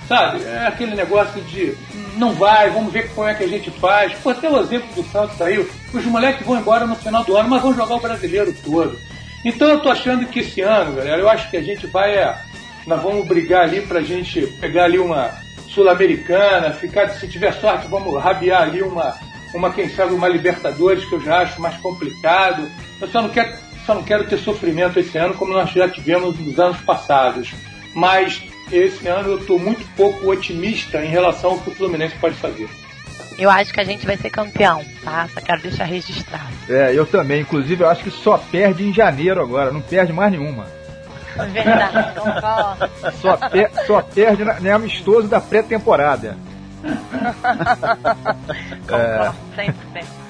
Sabe? 0.08 0.44
É 0.44 0.66
aquele 0.66 0.94
negócio 0.94 1.40
de 1.42 1.74
não 2.16 2.32
vai, 2.32 2.70
vamos 2.70 2.92
ver 2.92 3.10
como 3.14 3.26
é 3.26 3.34
que 3.34 3.44
a 3.44 3.48
gente 3.48 3.70
faz. 3.70 4.12
Pô, 4.22 4.30
até 4.30 4.50
o 4.50 4.60
exemplo 4.60 4.88
do 4.94 5.10
Santos 5.10 5.36
saiu. 5.36 5.68
Os 5.92 6.04
moleques 6.04 6.46
vão 6.46 6.58
embora 6.58 6.86
no 6.86 6.94
final 6.94 7.24
do 7.24 7.36
ano, 7.36 7.48
mas 7.48 7.62
vão 7.62 7.74
jogar 7.74 7.94
o 7.94 8.00
brasileiro 8.00 8.54
todo. 8.62 8.98
Então 9.44 9.68
eu 9.68 9.80
tô 9.80 9.90
achando 9.90 10.26
que 10.26 10.40
esse 10.40 10.60
ano, 10.60 10.96
galera, 10.96 11.20
eu 11.20 11.28
acho 11.28 11.50
que 11.50 11.56
a 11.56 11.62
gente 11.62 11.86
vai. 11.86 12.14
É, 12.16 12.36
nós 12.86 13.02
vamos 13.02 13.26
brigar 13.26 13.62
ali 13.62 13.82
pra 13.82 14.02
gente 14.02 14.46
pegar 14.60 14.84
ali 14.84 14.98
uma 14.98 15.32
Sul-Americana, 15.68 16.72
ficar, 16.72 17.08
se 17.10 17.26
tiver 17.26 17.52
sorte, 17.54 17.88
vamos 17.88 18.22
rabiar 18.22 18.62
ali 18.62 18.82
uma, 18.82 19.18
uma, 19.52 19.72
quem 19.72 19.88
sabe, 19.88 20.14
uma 20.14 20.28
Libertadores, 20.28 21.04
que 21.04 21.14
eu 21.14 21.20
já 21.20 21.40
acho 21.40 21.60
mais 21.60 21.76
complicado. 21.78 22.70
Eu 23.00 23.08
só 23.08 23.20
não 23.20 23.28
quero, 23.28 23.56
só 23.84 23.94
não 23.94 24.02
quero 24.02 24.26
ter 24.26 24.38
sofrimento 24.38 24.98
esse 24.98 25.18
ano 25.18 25.34
como 25.34 25.52
nós 25.52 25.70
já 25.70 25.88
tivemos 25.88 26.38
nos 26.38 26.58
anos 26.58 26.80
passados. 26.82 27.52
Mas 27.94 28.42
esse 28.72 29.06
ano 29.08 29.30
eu 29.30 29.38
estou 29.38 29.58
muito 29.58 29.84
pouco 29.94 30.30
otimista 30.30 31.04
em 31.04 31.08
relação 31.08 31.52
ao 31.52 31.58
que 31.58 31.70
o 31.70 31.74
Fluminense 31.74 32.16
pode 32.16 32.36
fazer. 32.36 32.68
Eu 33.38 33.50
acho 33.50 33.72
que 33.72 33.80
a 33.80 33.84
gente 33.84 34.06
vai 34.06 34.16
ser 34.16 34.30
campeão, 34.30 34.84
tá? 35.02 35.28
Só 35.32 35.40
quero 35.40 35.62
deixar 35.62 35.84
registrado. 35.84 36.52
É, 36.68 36.92
eu 36.94 37.04
também. 37.04 37.40
Inclusive, 37.40 37.82
eu 37.82 37.88
acho 37.88 38.04
que 38.04 38.10
só 38.10 38.38
perde 38.38 38.84
em 38.84 38.92
janeiro 38.92 39.40
agora, 39.40 39.72
não 39.72 39.80
perde 39.80 40.12
mais 40.12 40.30
nenhuma. 40.30 40.66
Verdade, 41.52 42.14
concordo. 42.14 42.90
Só, 43.20 43.36
per 43.36 43.70
só 43.86 44.02
perde 44.02 44.44
nem 44.60 44.72
amistoso 44.72 45.26
da 45.26 45.40
pré-temporada. 45.40 46.36
concordo, 48.86 49.34
é... 49.56 49.56
100%. 49.56 49.72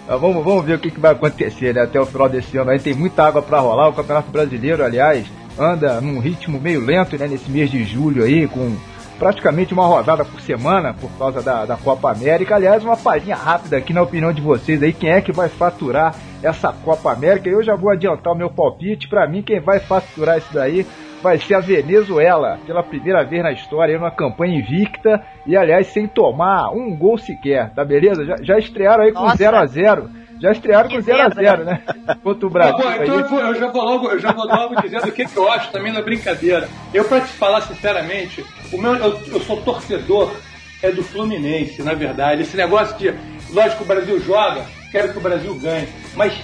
Vamos, 0.07 0.45
vamos 0.45 0.65
ver 0.65 0.75
o 0.75 0.79
que, 0.79 0.91
que 0.91 1.01
vai 1.01 1.13
acontecer 1.13 1.75
né? 1.75 1.83
até 1.83 1.99
o 1.99 2.07
final 2.07 2.29
desse 2.29 2.57
ano. 2.59 2.71
Aí 2.71 2.79
tem 2.79 2.95
muita 2.95 3.25
água 3.25 3.41
para 3.41 3.61
rolar. 3.61 3.89
O 3.89 3.95
Campeonato 3.95 4.31
Brasileiro, 4.31 4.85
aliás, 4.85 5.27
anda 5.59 6.01
num 6.01 6.21
ritmo 6.21 6.61
meio 6.61 6.85
lento 6.85 7.17
né, 7.17 7.27
nesse 7.27 7.51
mês 7.51 7.71
de 7.71 7.85
julho 7.85 8.23
aí, 8.23 8.47
com 8.47 8.77
praticamente 9.19 9.73
uma 9.73 9.87
rodada 9.87 10.25
por 10.25 10.41
semana 10.41 10.95
por 10.95 11.11
causa 11.19 11.43
da, 11.43 11.65
da 11.65 11.77
Copa 11.77 12.11
América. 12.11 12.55
Aliás, 12.55 12.85
uma 12.85 12.97
palhinha 12.97 13.37
rápida 13.37 13.77
aqui 13.77 13.93
na 13.93 14.03
opinião 14.03 14.33
de 14.33 14.41
vocês 14.41 14.83
aí, 14.83 14.93
quem 14.93 15.11
é 15.11 15.21
que 15.21 15.33
vai 15.33 15.49
faturar 15.49 16.15
essa 16.43 16.73
Copa 16.73 17.12
América? 17.12 17.49
Eu 17.49 17.62
já 17.62 17.75
vou 17.75 17.91
adiantar 17.91 18.33
o 18.33 18.37
meu 18.37 18.51
palpite. 18.51 19.09
Para 19.09 19.27
mim, 19.27 19.43
quem 19.43 19.61
vai 19.61 19.81
faturar 19.81 20.39
isso 20.39 20.53
daí 20.53 20.87
vai 21.25 21.39
ser 21.39 21.55
a 21.55 21.61
Venezuela, 21.61 22.59
pela 22.66 22.83
primeira 22.83 23.25
vez 23.25 23.43
na 23.43 23.51
história, 23.51 23.97
numa 23.97 24.11
campanha 24.11 24.59
invicta 24.59 25.25
e, 25.47 25.57
aliás, 25.57 25.87
sem 25.87 26.07
tomar 26.07 26.70
um 26.70 26.95
gol 26.95 27.16
sequer, 27.16 27.70
tá 27.70 27.83
beleza? 27.83 28.27
Já, 28.27 28.37
já 28.43 28.59
estrearam 28.59 29.05
aí 29.05 29.12
com 29.12 29.27
0 29.27 29.57
a 29.57 29.64
0 29.64 30.11
já 30.39 30.51
estrearam 30.51 30.91
com 30.91 30.97
0x0, 30.97 31.64
né? 31.64 31.81
Contra 32.22 32.47
o 32.47 32.51
Brasil. 32.51 32.77
Bom, 32.77 32.91
então 32.91 33.20
eu, 33.20 33.29
vou, 33.29 33.41
eu, 33.41 33.55
já 33.55 33.70
vou 33.70 33.83
logo, 33.83 34.11
eu 34.11 34.18
já 34.18 34.33
vou 34.33 34.45
logo 34.45 34.83
dizendo 34.83 35.09
o 35.09 35.12
que, 35.12 35.25
que 35.25 35.37
eu 35.37 35.51
acho 35.51 35.70
também 35.70 35.93
na 35.93 36.03
brincadeira. 36.03 36.68
Eu, 36.93 37.05
pra 37.05 37.20
te 37.20 37.33
falar 37.33 37.62
sinceramente, 37.62 38.45
o 38.70 38.77
meu, 38.77 38.95
eu, 38.97 39.20
eu 39.33 39.41
sou 39.41 39.62
torcedor 39.62 40.35
é 40.83 40.91
do 40.91 41.03
Fluminense, 41.05 41.83
na 41.83 41.95
verdade. 41.95 42.43
Esse 42.43 42.57
negócio 42.57 42.99
de, 42.99 43.14
lógico, 43.51 43.85
o 43.85 43.87
Brasil 43.87 44.20
joga, 44.20 44.66
quero 44.91 45.12
que 45.12 45.18
o 45.18 45.22
Brasil 45.22 45.55
ganhe. 45.55 45.89
Mas 46.14 46.35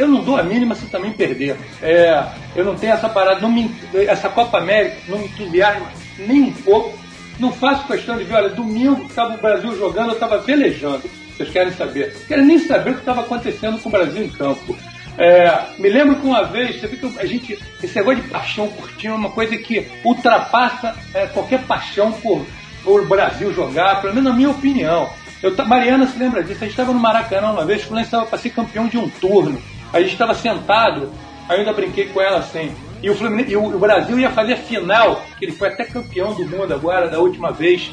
eu 0.00 0.08
não 0.08 0.22
dou 0.22 0.36
a 0.36 0.42
mínima 0.42 0.74
se 0.74 0.86
também 0.86 1.12
perder. 1.12 1.56
É, 1.82 2.24
eu 2.56 2.64
não 2.64 2.74
tenho 2.74 2.94
essa 2.94 3.08
parada, 3.08 3.46
me, 3.46 3.70
essa 3.94 4.28
Copa 4.28 4.58
América 4.58 4.96
não 5.08 5.18
me 5.18 5.26
entusiasma 5.26 5.86
nem 6.18 6.42
um 6.42 6.52
pouco. 6.52 6.98
Não 7.38 7.52
faço 7.52 7.86
questão 7.86 8.16
de 8.18 8.24
ver, 8.24 8.34
olha, 8.34 8.48
domingo 8.50 9.06
estava 9.06 9.34
o 9.34 9.38
Brasil 9.38 9.76
jogando, 9.76 10.08
eu 10.08 10.14
estava 10.14 10.38
velejando. 10.38 11.02
Vocês 11.36 11.50
querem 11.50 11.72
saber? 11.72 12.14
Querem 12.26 12.44
nem 12.44 12.58
saber 12.58 12.90
o 12.90 12.94
que 12.94 13.00
estava 13.00 13.22
acontecendo 13.22 13.78
com 13.78 13.88
o 13.88 13.92
Brasil 13.92 14.24
em 14.24 14.28
campo. 14.28 14.76
É, 15.18 15.66
me 15.78 15.88
lembro 15.88 16.16
que 16.16 16.26
uma 16.26 16.44
vez, 16.44 16.80
você 16.80 16.86
viu 16.86 17.10
que 17.10 17.18
a 17.18 17.26
gente, 17.26 17.58
esse 17.82 17.96
negócio 17.96 18.22
de 18.22 18.28
paixão 18.28 18.68
por 18.68 18.90
time 18.92 19.12
é 19.12 19.16
uma 19.16 19.30
coisa 19.30 19.56
que 19.56 19.86
ultrapassa 20.04 20.94
é, 21.12 21.26
qualquer 21.26 21.62
paixão 21.62 22.12
por, 22.12 22.46
por 22.82 23.06
Brasil 23.06 23.52
jogar, 23.52 24.00
pelo 24.00 24.14
menos 24.14 24.30
na 24.30 24.36
minha 24.36 24.50
opinião. 24.50 25.10
Eu, 25.42 25.54
Mariana 25.66 26.06
se 26.06 26.18
lembra 26.18 26.42
disso, 26.42 26.58
a 26.58 26.64
gente 26.64 26.70
estava 26.70 26.92
no 26.92 27.00
Maracanã 27.00 27.50
uma 27.50 27.64
vez, 27.64 27.82
o 27.82 27.86
Fluminense 27.86 28.08
estava 28.08 28.26
para 28.26 28.38
ser 28.38 28.50
campeão 28.50 28.86
de 28.86 28.98
um 28.98 29.08
turno. 29.08 29.60
A 29.92 30.00
gente 30.00 30.12
estava 30.12 30.34
sentado, 30.34 31.12
ainda 31.48 31.72
brinquei 31.72 32.06
com 32.06 32.20
ela 32.20 32.38
assim. 32.38 32.74
E 33.02 33.08
o, 33.10 33.14
Fluminense, 33.14 33.52
e 33.52 33.56
o, 33.56 33.64
o 33.64 33.78
Brasil 33.78 34.18
ia 34.18 34.30
fazer 34.30 34.54
a 34.54 34.56
final, 34.56 35.24
que 35.38 35.44
ele 35.44 35.52
foi 35.52 35.68
até 35.68 35.84
campeão 35.84 36.34
do 36.34 36.44
mundo 36.46 36.72
agora, 36.72 37.08
da 37.08 37.18
última 37.18 37.50
vez. 37.50 37.90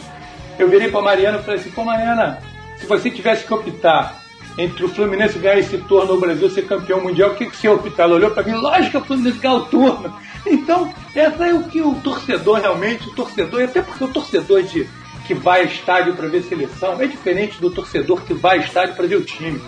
Eu 0.59 0.69
virei 0.69 0.89
para 0.89 1.01
Mariana 1.01 1.37
e 1.37 1.43
falei 1.43 1.59
assim: 1.59 1.71
pô, 1.71 1.83
Mariana, 1.83 2.39
se 2.77 2.85
você 2.85 3.09
tivesse 3.09 3.45
que 3.45 3.53
optar 3.53 4.21
entre 4.57 4.83
o 4.83 4.89
Fluminense 4.89 5.37
ganhar 5.37 5.59
esse 5.59 5.77
turno 5.77 6.15
no 6.15 6.19
Brasil 6.19 6.49
ser 6.49 6.67
campeão 6.67 7.01
mundial, 7.01 7.31
o 7.31 7.35
que, 7.35 7.45
que 7.45 7.55
você 7.55 7.69
optar? 7.69 8.03
Ela 8.03 8.15
olhou 8.15 8.31
para 8.31 8.43
mim, 8.43 8.53
lógico 8.53 8.91
que 8.91 8.97
o 8.97 9.05
Fluminense 9.05 9.39
ganhar 9.39 9.55
o 9.55 9.65
turno. 9.65 10.13
Então, 10.49 10.93
essa 11.13 11.45
é 11.45 11.53
o 11.53 11.63
que 11.63 11.81
o 11.81 11.93
torcedor 11.95 12.61
realmente, 12.61 13.09
o 13.09 13.11
torcedor, 13.11 13.59
e 13.59 13.63
até 13.65 13.81
porque 13.81 14.01
o 14.01 14.07
torcedor 14.07 14.63
de, 14.63 14.87
que 15.25 15.33
vai 15.33 15.59
ao 15.59 15.67
estádio 15.67 16.15
para 16.15 16.29
ver 16.29 16.41
seleção 16.43 17.01
é 17.01 17.05
diferente 17.05 17.59
do 17.59 17.69
torcedor 17.69 18.21
que 18.21 18.33
vai 18.33 18.59
ao 18.59 18.63
estádio 18.63 18.95
para 18.95 19.05
ver 19.05 19.17
o 19.17 19.25
time. 19.25 19.61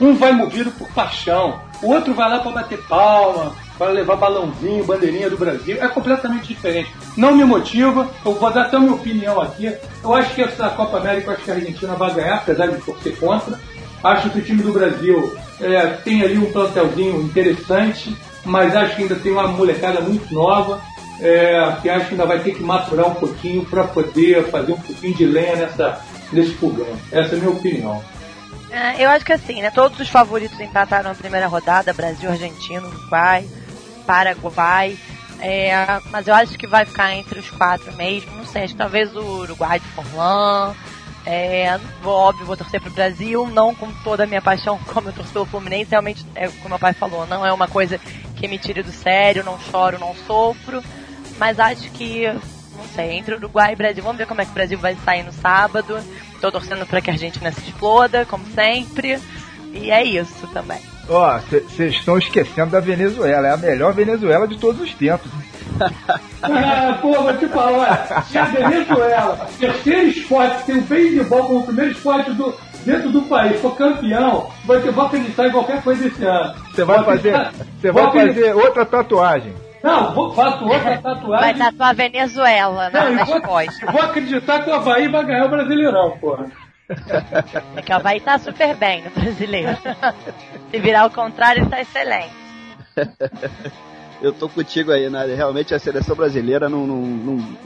Um 0.00 0.14
vai 0.14 0.30
movido 0.30 0.70
por 0.70 0.88
paixão, 0.92 1.60
o 1.82 1.90
outro 1.90 2.12
vai 2.12 2.28
lá 2.28 2.40
para 2.40 2.52
bater 2.52 2.78
palma, 2.82 3.54
para 3.78 3.92
levar 3.92 4.16
balãozinho, 4.16 4.84
bandeirinha 4.84 5.30
do 5.30 5.38
Brasil. 5.38 5.78
É 5.80 5.88
completamente 5.88 6.48
diferente. 6.48 6.92
Não 7.16 7.34
me 7.34 7.44
motiva, 7.44 8.08
eu 8.24 8.34
vou 8.34 8.52
dar 8.52 8.62
até 8.62 8.76
a 8.76 8.80
minha 8.80 8.94
opinião 8.94 9.40
aqui. 9.40 9.72
Eu 10.02 10.14
acho 10.14 10.34
que 10.34 10.42
essa 10.42 10.68
Copa 10.70 10.98
América, 10.98 11.30
eu 11.30 11.34
acho 11.34 11.44
que 11.44 11.50
a 11.50 11.54
Argentina 11.54 11.94
vai 11.94 12.12
ganhar, 12.12 12.36
apesar 12.36 12.66
de 12.66 12.80
torcer 12.82 13.16
contra. 13.16 13.58
Acho 14.04 14.30
que 14.30 14.38
o 14.38 14.42
time 14.42 14.62
do 14.62 14.72
Brasil 14.72 15.34
é, 15.60 15.86
tem 15.88 16.22
ali 16.22 16.38
um 16.38 16.52
plantelzinho 16.52 17.22
interessante, 17.22 18.14
mas 18.44 18.76
acho 18.76 18.96
que 18.96 19.02
ainda 19.02 19.14
tem 19.16 19.32
uma 19.32 19.48
molecada 19.48 20.00
muito 20.00 20.32
nova. 20.32 20.80
É, 21.22 21.76
que 21.82 21.90
acho 21.90 22.06
que 22.06 22.12
ainda 22.12 22.24
vai 22.24 22.38
ter 22.38 22.54
que 22.54 22.62
maturar 22.62 23.06
um 23.06 23.14
pouquinho 23.14 23.62
para 23.66 23.84
poder 23.84 24.44
fazer 24.44 24.72
um 24.72 24.80
pouquinho 24.80 25.14
de 25.14 25.26
lenha 25.26 25.54
nessa, 25.54 26.00
nesse 26.32 26.52
fogão. 26.52 26.86
Essa 27.12 27.34
é 27.34 27.38
a 27.38 27.40
minha 27.40 27.50
opinião. 27.50 28.02
É, 28.70 29.04
eu 29.04 29.10
acho 29.10 29.24
que 29.24 29.32
assim, 29.32 29.60
né? 29.60 29.70
Todos 29.70 29.98
os 29.98 30.08
favoritos 30.08 30.58
empataram 30.60 31.10
na 31.10 31.14
primeira 31.14 31.46
rodada, 31.48 31.92
Brasil, 31.92 32.30
Argentina, 32.30 32.86
Uruguai, 32.86 33.48
Paraguai. 34.06 34.96
É, 35.40 35.74
mas 36.10 36.28
eu 36.28 36.34
acho 36.34 36.56
que 36.58 36.66
vai 36.66 36.84
ficar 36.84 37.14
entre 37.14 37.40
os 37.40 37.50
quatro 37.50 37.92
mesmo. 37.94 38.30
Não 38.36 38.44
sei, 38.44 38.64
acho 38.64 38.74
que 38.74 38.78
talvez 38.78 39.14
o 39.16 39.40
Uruguai 39.40 39.80
de 39.80 39.86
Forlan. 39.88 40.74
É, 41.26 41.78
óbvio, 42.04 42.46
vou 42.46 42.56
torcer 42.56 42.80
pro 42.80 42.90
Brasil, 42.90 43.46
não 43.48 43.74
com 43.74 43.92
toda 44.02 44.24
a 44.24 44.26
minha 44.26 44.40
paixão 44.40 44.78
como 44.92 45.08
eu 45.08 45.12
torço 45.12 45.32
pelo 45.32 45.46
Fluminense. 45.46 45.90
Realmente, 45.90 46.24
é 46.34 46.48
como 46.48 46.70
meu 46.70 46.78
pai 46.78 46.92
falou, 46.92 47.26
não 47.26 47.44
é 47.44 47.52
uma 47.52 47.68
coisa 47.68 47.98
que 48.36 48.48
me 48.48 48.58
tire 48.58 48.82
do 48.82 48.92
sério, 48.92 49.44
não 49.44 49.58
choro, 49.58 49.98
não 49.98 50.14
sofro. 50.14 50.82
Mas 51.38 51.58
acho 51.58 51.90
que, 51.92 52.26
não 52.76 52.84
sei, 52.94 53.12
entre 53.12 53.34
Uruguai 53.34 53.72
e 53.72 53.76
Brasil, 53.76 54.02
vamos 54.02 54.18
ver 54.18 54.26
como 54.26 54.42
é 54.42 54.44
que 54.44 54.50
o 54.50 54.54
Brasil 54.54 54.78
vai 54.78 54.94
sair 54.96 55.22
no 55.22 55.32
sábado. 55.32 55.98
Tô 56.40 56.50
torcendo 56.50 56.86
para 56.86 57.00
que 57.00 57.10
a 57.10 57.12
Argentina 57.12 57.52
se 57.52 57.60
exploda, 57.60 58.24
como 58.24 58.44
sempre. 58.46 59.18
E 59.72 59.90
é 59.90 60.02
isso 60.02 60.46
também. 60.48 60.80
Ó, 61.08 61.36
oh, 61.36 61.40
vocês 61.40 61.94
estão 61.94 62.18
esquecendo 62.18 62.70
da 62.70 62.80
Venezuela. 62.80 63.48
É 63.48 63.52
a 63.52 63.56
melhor 63.56 63.92
Venezuela 63.92 64.46
de 64.46 64.58
todos 64.58 64.80
os 64.80 64.94
tempos. 64.94 65.30
ah, 66.42 66.98
pô, 67.00 67.12
vou 67.22 67.36
te 67.36 67.46
falar, 67.46 68.24
se 68.28 68.36
a 68.36 68.44
Venezuela, 68.44 69.48
terceiro 69.58 70.08
esporte, 70.08 70.64
tem 70.64 70.78
o 70.78 70.82
beisebol 70.82 71.44
como 71.44 71.60
o 71.60 71.66
primeiro 71.66 71.92
esporte 71.92 72.32
do, 72.32 72.54
dentro 72.84 73.10
do 73.10 73.22
país, 73.22 73.60
for 73.60 73.76
campeão, 73.76 74.50
vai 74.64 74.80
ter, 74.80 74.90
vou 74.90 75.06
acreditar 75.06 75.46
em 75.46 75.52
qualquer 75.52 75.82
coisa 75.82 76.06
esse 76.06 76.24
ano. 76.24 76.54
Você 76.70 76.84
vai 76.84 77.04
fazer, 77.04 77.50
você 77.80 77.92
vai 77.92 78.12
fazer 78.12 78.54
outra 78.54 78.84
tatuagem. 78.84 79.54
Não, 79.82 80.14
vou, 80.14 80.34
faço 80.34 80.64
outra 80.64 80.98
tatuagem. 81.02 81.54
Vai 81.54 81.54
tatuar 81.54 81.94
Venezuela 81.94 82.90
na, 82.90 83.04
Não, 83.04 83.14
nas 83.14 83.28
vou, 83.28 83.40
costas. 83.40 83.92
Vou 83.92 84.02
acreditar 84.02 84.62
que 84.62 84.70
o 84.70 84.74
Havaí 84.74 85.08
vai 85.08 85.24
ganhar 85.24 85.46
o 85.46 85.48
Brasileirão, 85.48 86.18
porra. 86.18 86.46
É 87.76 87.82
que 87.82 87.92
o 87.92 87.96
Havaí 87.96 88.20
tá 88.20 88.36
super 88.38 88.74
bem 88.74 89.04
no 89.04 89.10
brasileiro. 89.10 89.78
Se 90.70 90.80
virar 90.80 91.02
ao 91.02 91.10
contrário, 91.10 91.62
está 91.62 91.80
excelente. 91.80 92.34
Eu 94.20 94.32
tô 94.32 94.48
contigo 94.48 94.92
aí, 94.92 95.08
né? 95.08 95.24
Realmente 95.34 95.74
a 95.74 95.78
seleção 95.78 96.14
brasileira 96.14 96.68
não, 96.68 96.86
não, 96.86 96.96
não, 96.96 97.56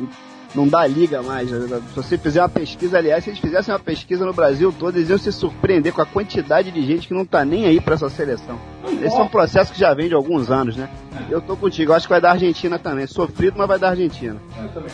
não 0.54 0.68
dá 0.68 0.86
liga 0.86 1.22
mais. 1.22 1.50
Né? 1.50 1.80
Se 1.88 1.96
você 1.96 2.18
fizer 2.18 2.40
uma 2.40 2.48
pesquisa, 2.48 2.98
aliás, 2.98 3.24
se 3.24 3.30
eles 3.30 3.40
fizessem 3.40 3.72
uma 3.72 3.80
pesquisa 3.80 4.24
no 4.24 4.32
Brasil 4.32 4.72
todo, 4.72 4.96
eles 4.96 5.10
iam 5.10 5.18
se 5.18 5.32
surpreender 5.32 5.92
com 5.92 6.02
a 6.02 6.06
quantidade 6.06 6.70
de 6.70 6.82
gente 6.82 7.08
que 7.08 7.14
não 7.14 7.24
tá 7.24 7.44
nem 7.44 7.66
aí 7.66 7.80
pra 7.80 7.94
essa 7.94 8.08
seleção. 8.08 8.58
Esse 9.02 9.16
é 9.16 9.22
um 9.22 9.28
processo 9.28 9.72
que 9.72 9.78
já 9.78 9.92
vem 9.92 10.08
de 10.08 10.14
alguns 10.14 10.50
anos, 10.50 10.76
né? 10.76 10.88
Eu 11.30 11.40
tô 11.40 11.56
contigo, 11.56 11.92
eu 11.92 11.96
acho 11.96 12.06
que 12.06 12.12
vai 12.12 12.20
dar 12.20 12.32
Argentina 12.32 12.78
também. 12.78 13.06
Sofrido, 13.06 13.56
mas 13.56 13.68
vai 13.68 13.78
dar 13.78 13.90
Argentina. 13.90 14.36
Eu 14.56 14.68
também 14.68 14.90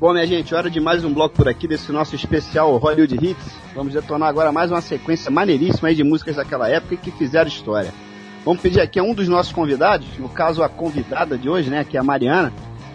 Bom, 0.00 0.14
minha 0.14 0.26
gente, 0.26 0.54
hora 0.54 0.70
de 0.70 0.80
mais 0.80 1.04
um 1.04 1.12
bloco 1.12 1.34
por 1.34 1.46
aqui 1.46 1.68
desse 1.68 1.92
nosso 1.92 2.16
especial 2.16 2.74
Hollywood 2.78 3.14
Hits. 3.14 3.54
Vamos 3.74 3.92
detonar 3.92 4.30
agora 4.30 4.50
mais 4.50 4.70
uma 4.70 4.80
sequência 4.80 5.30
maneiríssima 5.30 5.94
de 5.94 6.02
músicas 6.02 6.36
daquela 6.36 6.70
época 6.70 6.96
que 6.96 7.10
fizeram 7.10 7.48
história. 7.48 7.92
Vamos 8.42 8.62
pedir 8.62 8.80
aqui 8.80 8.98
a 8.98 9.02
um 9.02 9.12
dos 9.12 9.28
nossos 9.28 9.52
convidados, 9.52 10.06
no 10.18 10.30
caso 10.30 10.62
a 10.62 10.70
convidada 10.70 11.36
de 11.36 11.50
hoje, 11.50 11.68
né, 11.68 11.84
que 11.84 11.98
é 11.98 12.00
a 12.00 12.02
Mariana, 12.02 12.50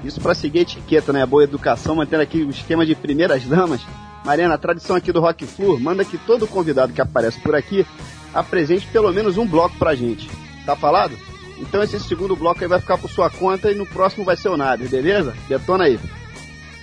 isso 0.05 0.21
para 0.21 0.33
seguir 0.33 0.59
a 0.59 0.61
etiqueta, 0.61 1.11
né, 1.11 1.25
boa 1.25 1.43
educação, 1.43 1.95
mantendo 1.95 2.23
aqui 2.23 2.43
o 2.43 2.49
esquema 2.49 2.85
de 2.85 2.95
primeiras 2.95 3.43
damas. 3.43 3.81
Mariana, 4.23 4.55
a 4.55 4.57
tradição 4.57 4.95
aqui 4.95 5.11
do 5.11 5.21
Rock 5.21 5.45
Flu 5.45 5.79
manda 5.79 6.03
que 6.03 6.17
todo 6.17 6.47
convidado 6.47 6.93
que 6.93 7.01
aparece 7.01 7.39
por 7.39 7.55
aqui 7.55 7.85
apresente 8.33 8.87
pelo 8.87 9.11
menos 9.13 9.37
um 9.37 9.47
bloco 9.47 9.77
pra 9.77 9.95
gente. 9.95 10.29
Tá 10.65 10.75
falado? 10.75 11.15
Então 11.57 11.81
esse 11.83 11.99
segundo 11.99 12.35
bloco 12.35 12.61
aí 12.61 12.67
vai 12.67 12.79
ficar 12.79 12.97
por 12.97 13.09
sua 13.09 13.29
conta 13.29 13.71
e 13.71 13.75
no 13.75 13.85
próximo 13.85 14.25
vai 14.25 14.35
ser 14.35 14.49
o 14.49 14.57
nada, 14.57 14.83
beleza? 14.87 15.35
Detona 15.47 15.85
aí. 15.85 15.99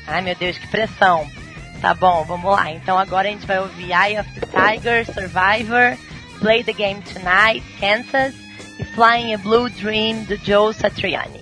Ai 0.06 0.22
meu 0.22 0.34
Deus, 0.34 0.56
que 0.56 0.66
pressão. 0.68 1.26
Tá 1.80 1.92
bom, 1.94 2.24
vamos 2.24 2.50
lá. 2.52 2.70
Então 2.70 2.98
agora 2.98 3.28
a 3.28 3.30
gente 3.32 3.46
vai 3.46 3.58
ouvir 3.58 3.90
Eye 3.90 4.20
of 4.20 4.30
the 4.38 4.46
Tiger, 4.46 5.04
Survivor, 5.04 5.98
Play 6.38 6.62
the 6.62 6.72
Game 6.72 7.02
Tonight, 7.02 7.66
Kansas 7.78 8.34
e 8.78 8.84
Flying 8.84 9.34
a 9.34 9.38
Blue 9.38 9.68
Dream 9.68 10.24
do 10.24 10.36
Joe 10.36 10.72
Satriani. 10.72 11.41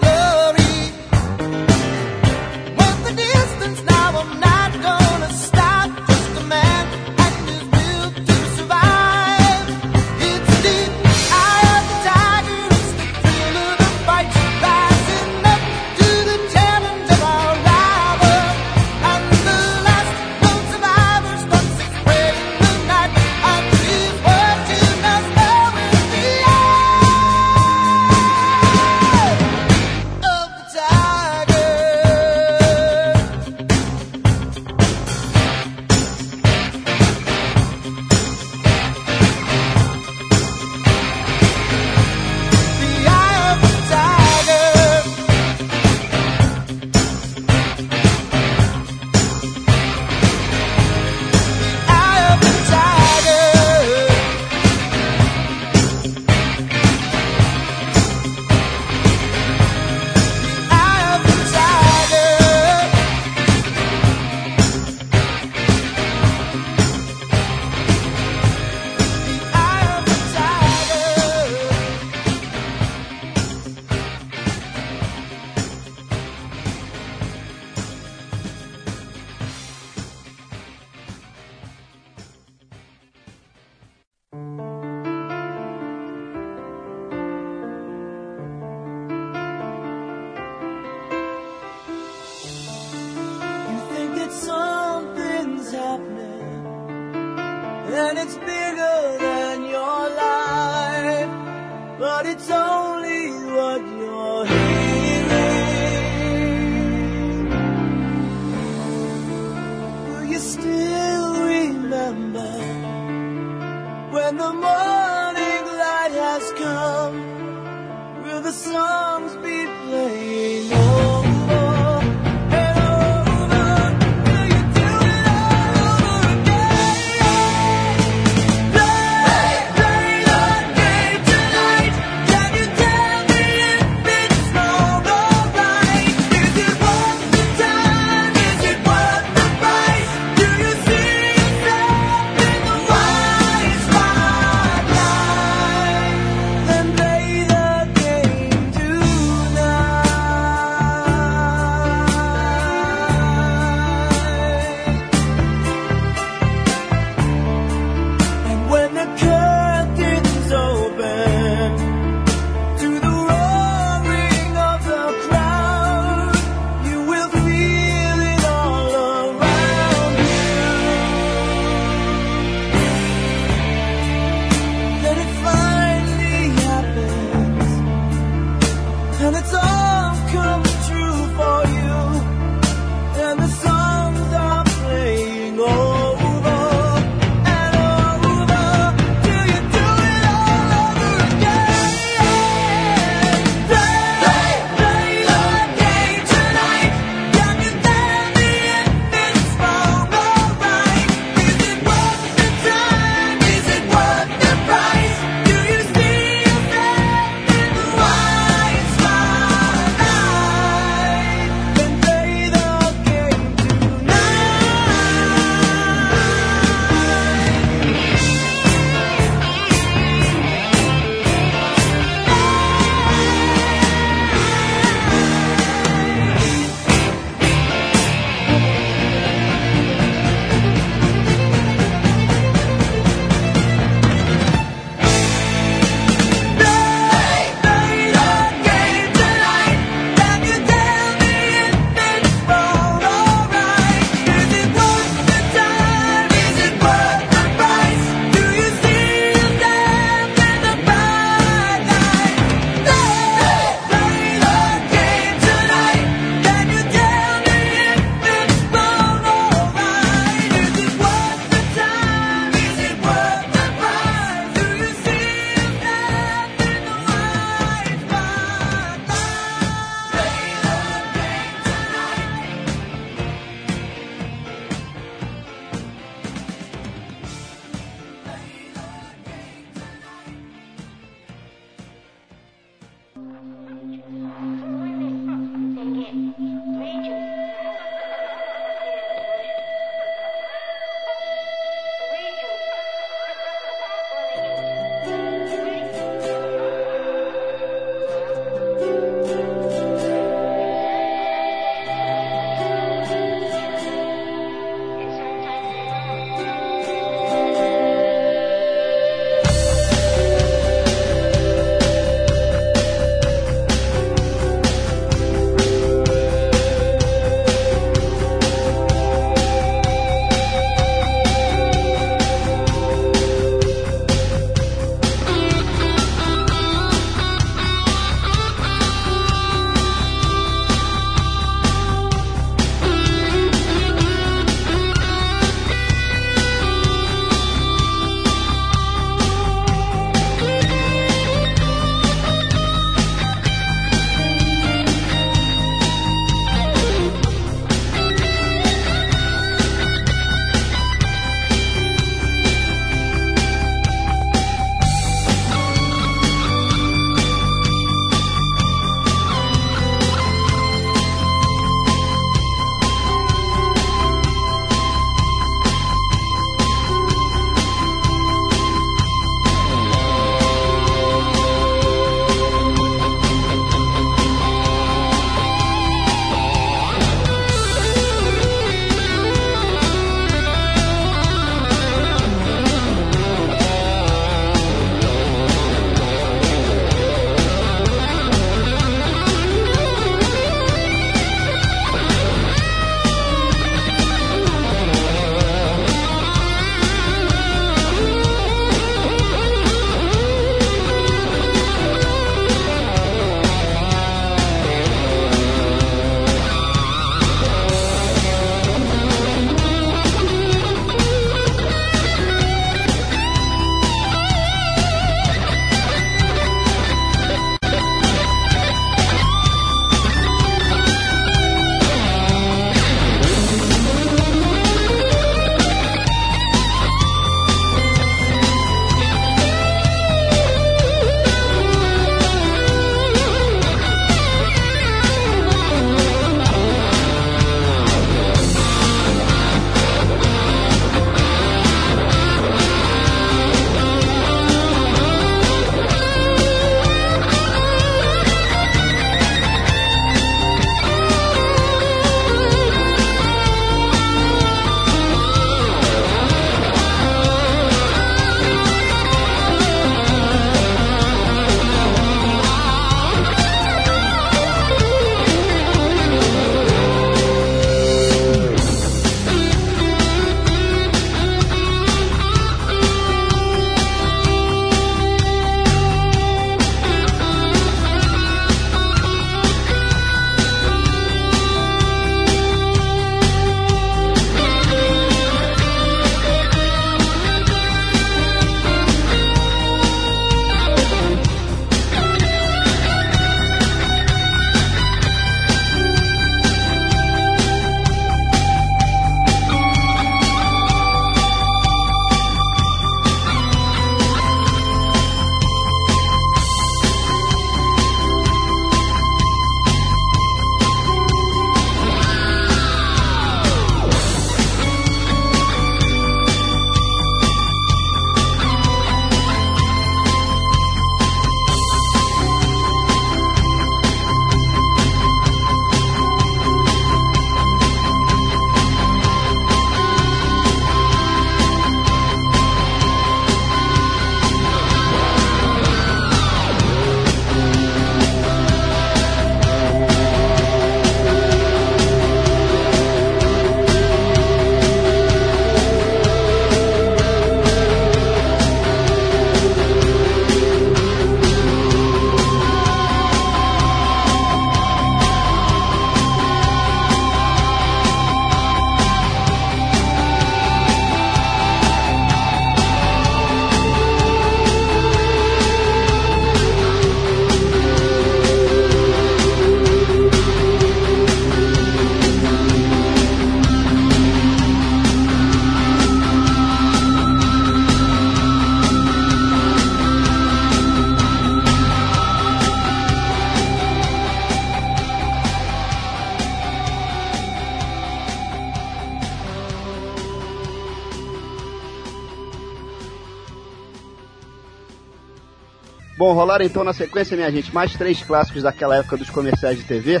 Bom, 596.14 596.20
rolaram 596.20 596.44
então 596.44 596.62
na 596.62 596.72
sequência, 596.72 597.16
minha 597.16 597.28
gente, 597.28 597.52
mais 597.52 597.72
três 597.72 598.00
clássicos 598.00 598.44
daquela 598.44 598.76
época 598.76 598.96
dos 598.96 599.10
comerciais 599.10 599.58
de 599.58 599.64
TV: 599.64 600.00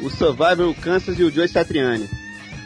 o 0.00 0.08
Survivor, 0.08 0.68
o 0.68 0.74
Kansas 0.74 1.18
e 1.18 1.24
o 1.24 1.32
Joe 1.32 1.48
Satriani. 1.48 2.08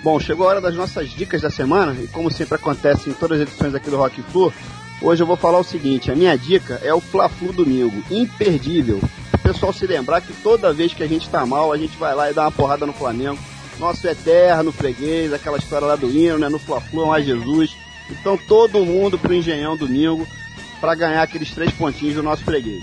Bom, 0.05 0.21
chegou 0.21 0.45
a 0.45 0.51
hora 0.51 0.61
das 0.61 0.75
nossas 0.75 1.09
dicas 1.09 1.41
da 1.41 1.49
semana 1.49 1.97
e 1.99 2.07
como 2.07 2.31
sempre 2.31 2.57
acontece 2.57 3.09
em 3.09 3.15
todas 3.15 3.41
as 3.41 3.49
edições 3.49 3.75
aqui 3.75 3.89
do 3.89 3.97
Rock 3.97 4.21
Flu, 4.25 4.53
hoje 5.01 5.23
eu 5.23 5.27
vou 5.27 5.37
falar 5.37 5.59
o 5.59 5.65
seguinte, 5.65 6.13
a 6.13 6.15
minha 6.15 6.37
dica 6.37 6.83
é 6.85 6.93
o 6.93 7.01
Fla-Flu 7.01 7.55
domingo, 7.55 8.05
imperdível. 8.11 9.01
O 9.33 9.39
pessoal 9.39 9.73
se 9.73 9.87
lembrar 9.87 10.21
que 10.21 10.35
toda 10.43 10.71
vez 10.75 10.93
que 10.93 11.03
a 11.03 11.09
gente 11.09 11.31
tá 11.31 11.47
mal, 11.47 11.73
a 11.73 11.79
gente 11.79 11.97
vai 11.97 12.15
lá 12.15 12.31
e 12.31 12.35
dá 12.35 12.43
uma 12.43 12.53
porrada 12.53 12.85
no 12.85 12.93
Flamengo. 12.93 13.39
Nosso 13.79 14.07
eterno 14.07 14.71
freguês, 14.71 15.33
aquela 15.33 15.57
história 15.57 15.87
lá 15.87 15.97
do 15.97 16.11
hino, 16.11 16.37
né, 16.37 16.51
no 16.51 16.59
Fla-Flu, 16.59 17.07
mais 17.07 17.25
Jesus. 17.25 17.75
Então 18.11 18.37
todo 18.37 18.85
mundo 18.85 19.19
pro 19.19 19.33
Engenhão 19.33 19.79
domingo 19.79 20.29
para 20.83 20.97
ganhar 20.97 21.23
aqueles 21.23 21.53
três 21.53 21.71
pontinhos 21.71 22.17
do 22.17 22.25
nosso 22.25 22.43
freguês. 22.43 22.83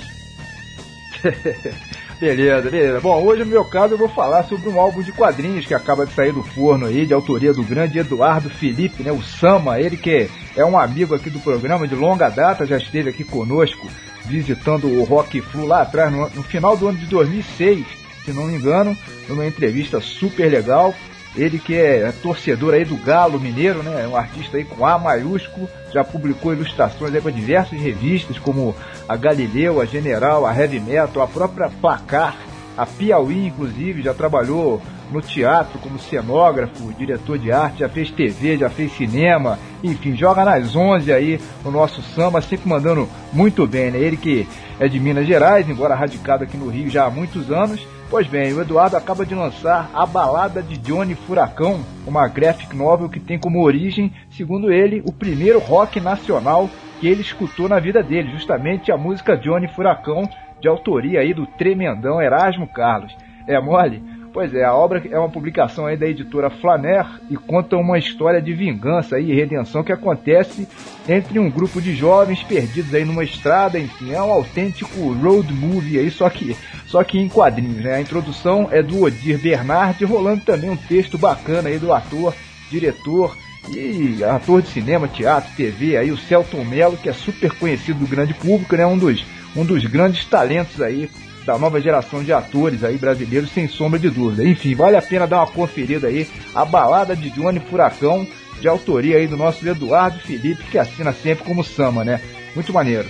Beleza, 2.18 2.70
beleza. 2.70 3.00
Bom, 3.00 3.24
hoje 3.24 3.46
no 3.46 3.50
meu 3.50 3.64
caso 3.64 3.94
eu 3.94 3.98
vou 3.98 4.10
falar 4.10 4.44
sobre 4.44 4.68
um 4.68 4.78
álbum 4.78 5.02
de 5.02 5.14
quadrinhos 5.14 5.66
que 5.66 5.74
acaba 5.74 6.06
de 6.06 6.14
sair 6.14 6.34
do 6.34 6.44
forno 6.44 6.86
aí, 6.86 7.06
de 7.06 7.14
autoria 7.14 7.54
do 7.54 7.64
grande 7.64 7.98
Eduardo 7.98 8.50
Felipe, 8.50 9.04
né? 9.04 9.12
O 9.12 9.22
Sama, 9.22 9.80
ele 9.80 9.96
que 9.96 10.30
é 10.54 10.66
um 10.66 10.78
amigo 10.78 11.16
aqui 11.16 11.30
do 11.30 11.40
programa 11.40 11.88
de 11.88 11.96
longa 11.96 12.28
data, 12.28 12.66
já 12.66 12.76
esteve 12.76 13.10
aqui 13.10 13.24
conosco 13.24 13.88
visitando 14.26 14.88
o 14.88 15.06
Rock 15.06 15.40
Flu 15.40 15.66
lá 15.66 15.84
atrás, 15.84 16.12
no, 16.12 16.30
no 16.32 16.44
final 16.44 16.76
do 16.76 16.90
ano 16.90 16.98
de 16.98 17.06
2006, 17.06 17.86
se 18.26 18.34
não 18.34 18.48
me 18.48 18.56
engano, 18.56 18.98
numa 19.30 19.48
entrevista 19.48 20.02
super 20.02 20.52
legal. 20.52 20.94
Ele 21.38 21.58
que 21.58 21.74
é 21.74 22.12
torcedor 22.22 22.74
aí 22.74 22.84
do 22.84 22.98
Galo 22.98 23.40
Mineiro, 23.40 23.82
né? 23.82 24.04
É 24.04 24.08
um 24.10 24.18
artista 24.18 24.58
aí 24.58 24.66
com 24.66 24.86
A 24.86 25.00
maiúsculo, 25.00 25.70
já 25.92 26.04
publicou 26.04 26.54
ilustrações 26.54 27.12
para 27.22 27.32
diversas 27.32 27.80
revistas, 27.80 28.38
como 28.38 28.76
a 29.08 29.16
Galileu, 29.16 29.82
a 29.82 29.86
General, 29.86 30.46
a 30.46 30.56
Heavy 30.56 30.80
Metal, 30.80 31.22
a 31.22 31.28
própria 31.28 31.70
Placar, 31.70 32.36
a 32.78 32.86
Piauí, 32.86 33.48
inclusive, 33.48 34.02
já 34.02 34.14
trabalhou 34.14 34.82
no 35.12 35.22
teatro 35.22 35.80
como 35.80 36.00
cenógrafo, 36.00 36.94
diretor 36.94 37.38
de 37.38 37.52
arte, 37.52 37.80
já 37.80 37.90
fez 37.90 38.12
TV, 38.12 38.58
já 38.58 38.70
fez 38.70 38.96
cinema, 38.96 39.58
enfim, 39.84 40.16
joga 40.16 40.46
nas 40.46 40.76
11 40.76 41.12
aí 41.12 41.40
o 41.66 41.72
nosso 41.72 42.02
samba, 42.02 42.42
sempre 42.42 42.70
mandando 42.70 43.10
muito 43.34 43.66
bem, 43.66 43.92
né? 43.92 44.00
Ele 44.00 44.16
que 44.16 44.48
é 44.80 44.88
de 44.88 45.00
Minas 45.00 45.28
Gerais, 45.28 45.68
embora 45.68 45.96
radicado 45.96 46.44
aqui 46.44 46.56
no 46.56 46.70
Rio 46.70 46.90
já 46.90 47.06
há 47.06 47.10
muitos 47.10 47.52
anos, 47.52 47.86
Pois 48.10 48.26
bem, 48.26 48.52
o 48.54 48.62
Eduardo 48.62 48.98
acaba 48.98 49.24
de 49.24 49.36
lançar 49.36 49.88
A 49.94 50.04
Balada 50.04 50.64
de 50.64 50.80
Johnny 50.80 51.14
Furacão, 51.14 51.86
uma 52.08 52.28
graphic 52.28 52.76
novel 52.76 53.08
que 53.08 53.20
tem 53.20 53.38
como 53.38 53.64
origem, 53.64 54.12
segundo 54.32 54.72
ele, 54.72 55.04
o 55.06 55.14
primeiro 55.14 55.60
rock 55.60 56.00
nacional 56.00 56.68
que 57.00 57.08
ele 57.08 57.22
escutou 57.22 57.70
na 57.70 57.80
vida 57.80 58.02
dele, 58.02 58.32
justamente 58.32 58.92
a 58.92 58.98
música 58.98 59.38
Johnny 59.38 59.68
Furacão, 59.68 60.28
de 60.60 60.68
autoria 60.68 61.20
aí 61.20 61.36
do 61.36 61.46
tremendão 61.46 62.20
Erasmo 62.20 62.68
Carlos. 62.68 63.16
É 63.48 63.60
mole? 63.62 64.02
Pois 64.32 64.54
é, 64.54 64.64
a 64.64 64.74
obra 64.76 65.02
é 65.10 65.18
uma 65.18 65.30
publicação 65.30 65.88
aí 65.88 65.98
da 65.98 66.08
editora 66.08 66.52
Flaner 66.52 67.06
e 67.32 67.36
conta 67.36 67.76
uma 67.76 67.98
história 67.98 68.40
de 68.40 68.54
vingança 68.54 69.20
e 69.20 69.34
redenção 69.34 69.84
que 69.84 69.92
acontece 69.92 70.68
entre 71.08 71.40
um 71.40 71.50
grupo 71.50 71.82
de 71.82 71.96
jovens 71.96 72.44
perdidos 72.44 72.94
aí 72.94 73.04
numa 73.04 73.24
estrada, 73.24 73.80
enfim, 73.80 74.12
é 74.14 74.22
um 74.22 74.32
autêntico 74.32 75.14
road 75.14 75.52
movie 75.52 75.98
aí, 75.98 76.12
só 76.12 76.30
que, 76.30 76.56
só 76.86 77.04
que 77.04 77.18
em 77.18 77.28
quadrinhos, 77.28 77.84
né? 77.84 77.96
A 77.96 78.02
introdução 78.02 78.68
é 78.72 78.84
do 78.84 79.02
Odir 79.02 79.40
Bernard, 79.40 80.04
rolando 80.06 80.42
também 80.42 80.70
um 80.70 80.78
texto 80.78 81.18
bacana 81.18 81.70
aí 81.70 81.80
do 81.80 81.92
ator, 81.92 82.36
diretor 82.70 83.36
e 83.70 84.24
ator 84.24 84.62
de 84.62 84.70
cinema, 84.70 85.08
teatro, 85.08 85.52
TV, 85.56 85.98
aí 85.98 86.12
o 86.12 86.18
Celton 86.18 86.64
Mello, 86.64 86.98
que 86.98 87.10
é 87.10 87.14
super 87.14 87.52
conhecido 87.58 88.00
do 88.00 88.08
grande 88.08 88.36
público, 88.36 88.76
né? 88.76 88.86
Um 88.86 88.98
dos, 88.98 89.26
um 89.56 89.66
dos 89.66 89.84
grandes 89.86 90.24
talentos 90.26 90.80
aí 90.82 91.10
da 91.46 91.58
nova 91.58 91.82
geração 91.82 92.24
de 92.24 92.32
atores 92.32 92.84
aí 92.84 92.98
brasileiros, 92.98 93.52
sem 93.52 93.68
sombra 93.68 94.00
de 94.00 94.10
dúvida. 94.10 94.48
Enfim, 94.48 94.76
vale 94.76 94.98
a 94.98 95.02
pena 95.02 95.28
dar 95.28 95.38
uma 95.38 95.48
conferida 95.48 96.08
aí. 96.08 96.28
A 96.54 96.66
balada 96.66 97.16
de 97.16 97.30
Johnny 97.30 97.60
Furacão, 97.60 98.28
de 98.60 98.68
autoria 98.68 99.18
aí 99.18 99.28
do 99.28 99.38
nosso 99.38 99.68
Eduardo 99.68 100.20
Felipe, 100.20 100.64
que 100.64 100.78
assina 100.78 101.14
sempre 101.14 101.46
como 101.46 101.64
Sama, 101.64 102.04
né? 102.04 102.22
Muito 102.54 102.74
maneiro. 102.74 103.08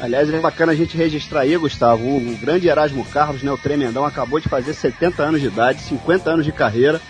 Aliás, 0.00 0.28
é 0.32 0.40
bacana 0.40 0.72
a 0.72 0.74
gente 0.74 0.96
registrar 0.96 1.42
aí, 1.42 1.56
Gustavo, 1.56 2.02
o, 2.02 2.36
grande 2.40 2.66
Erasmo 2.66 3.04
Carlos, 3.04 3.42
né, 3.42 3.52
o 3.52 3.58
tremendão, 3.58 4.04
acabou 4.04 4.40
de 4.40 4.48
fazer 4.48 4.74
70 4.74 5.22
anos 5.22 5.40
de 5.40 5.46
idade, 5.46 5.80
50 5.82 6.28
anos 6.28 6.44
de 6.44 6.50
carreira, 6.50 7.00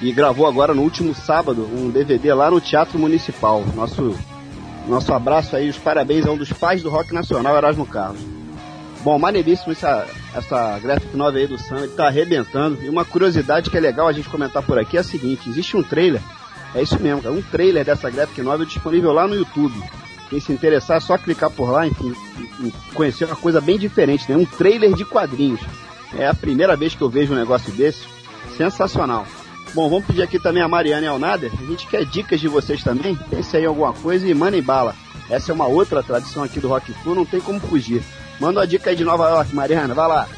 e 0.00 0.10
gravou 0.12 0.46
agora 0.46 0.72
no 0.72 0.82
último 0.82 1.14
sábado 1.14 1.68
um 1.70 1.90
DVD 1.90 2.32
lá 2.32 2.50
no 2.50 2.60
Teatro 2.60 2.98
Municipal. 2.98 3.62
Nosso, 3.74 4.16
nosso 4.86 5.12
abraço 5.12 5.56
aí, 5.56 5.68
os 5.68 5.76
parabéns 5.76 6.24
a 6.24 6.30
um 6.30 6.38
dos 6.38 6.50
pais 6.50 6.82
do 6.82 6.88
rock 6.88 7.12
nacional, 7.12 7.54
Erasmo 7.54 7.84
Carlos. 7.84 8.37
Bom, 9.02 9.18
maneiríssimo 9.18 9.72
essa, 9.72 10.06
essa 10.34 10.78
graphic 10.80 11.16
novel 11.16 11.40
aí 11.40 11.46
do 11.46 11.58
Sam, 11.58 11.84
ele 11.84 11.92
tá 11.92 12.08
arrebentando. 12.08 12.82
E 12.82 12.88
uma 12.88 13.04
curiosidade 13.04 13.70
que 13.70 13.76
é 13.76 13.80
legal 13.80 14.08
a 14.08 14.12
gente 14.12 14.28
comentar 14.28 14.62
por 14.62 14.78
aqui 14.78 14.96
é 14.96 15.00
a 15.00 15.04
seguinte, 15.04 15.48
existe 15.48 15.76
um 15.76 15.82
trailer, 15.82 16.20
é 16.74 16.82
isso 16.82 17.00
mesmo, 17.00 17.30
um 17.30 17.40
trailer 17.40 17.84
dessa 17.84 18.10
graphic 18.10 18.42
novel 18.42 18.66
disponível 18.66 19.12
lá 19.12 19.26
no 19.26 19.34
YouTube. 19.34 19.80
Quem 20.28 20.40
se 20.40 20.52
interessar 20.52 20.98
é 20.98 21.00
só 21.00 21.16
clicar 21.16 21.50
por 21.50 21.70
lá, 21.70 21.86
enfim, 21.86 22.14
e 22.60 22.72
conhecer 22.92 23.24
uma 23.24 23.36
coisa 23.36 23.60
bem 23.60 23.78
diferente, 23.78 24.30
né? 24.30 24.36
Um 24.36 24.44
trailer 24.44 24.92
de 24.92 25.04
quadrinhos. 25.04 25.60
É 26.16 26.26
a 26.26 26.34
primeira 26.34 26.76
vez 26.76 26.94
que 26.94 27.00
eu 27.00 27.08
vejo 27.08 27.32
um 27.32 27.36
negócio 27.36 27.72
desse. 27.72 28.06
Sensacional. 28.56 29.26
Bom, 29.74 29.88
vamos 29.88 30.06
pedir 30.06 30.22
aqui 30.22 30.38
também 30.38 30.62
a 30.62 30.68
Mariana 30.68 31.04
e 31.04 31.08
ao 31.08 31.18
Nader. 31.18 31.50
A 31.58 31.64
gente 31.64 31.86
quer 31.86 32.04
dicas 32.04 32.40
de 32.40 32.48
vocês 32.48 32.82
também. 32.82 33.14
Pense 33.30 33.56
aí 33.56 33.62
em 33.62 33.66
alguma 33.66 33.92
coisa 33.92 34.26
e 34.26 34.34
mandem 34.34 34.62
bala. 34.62 34.94
Essa 35.30 35.52
é 35.52 35.54
uma 35.54 35.66
outra 35.66 36.02
tradição 36.02 36.42
aqui 36.42 36.60
do 36.60 36.68
Rock 36.68 36.92
Flu, 36.92 37.14
não 37.14 37.24
tem 37.24 37.40
como 37.40 37.60
fugir. 37.60 38.02
Manda 38.40 38.60
uma 38.60 38.66
dica 38.66 38.90
aí 38.90 38.96
de 38.96 39.04
Nova 39.04 39.28
York, 39.28 39.54
Mariana, 39.54 39.94
vai 39.94 40.08
lá. 40.08 40.28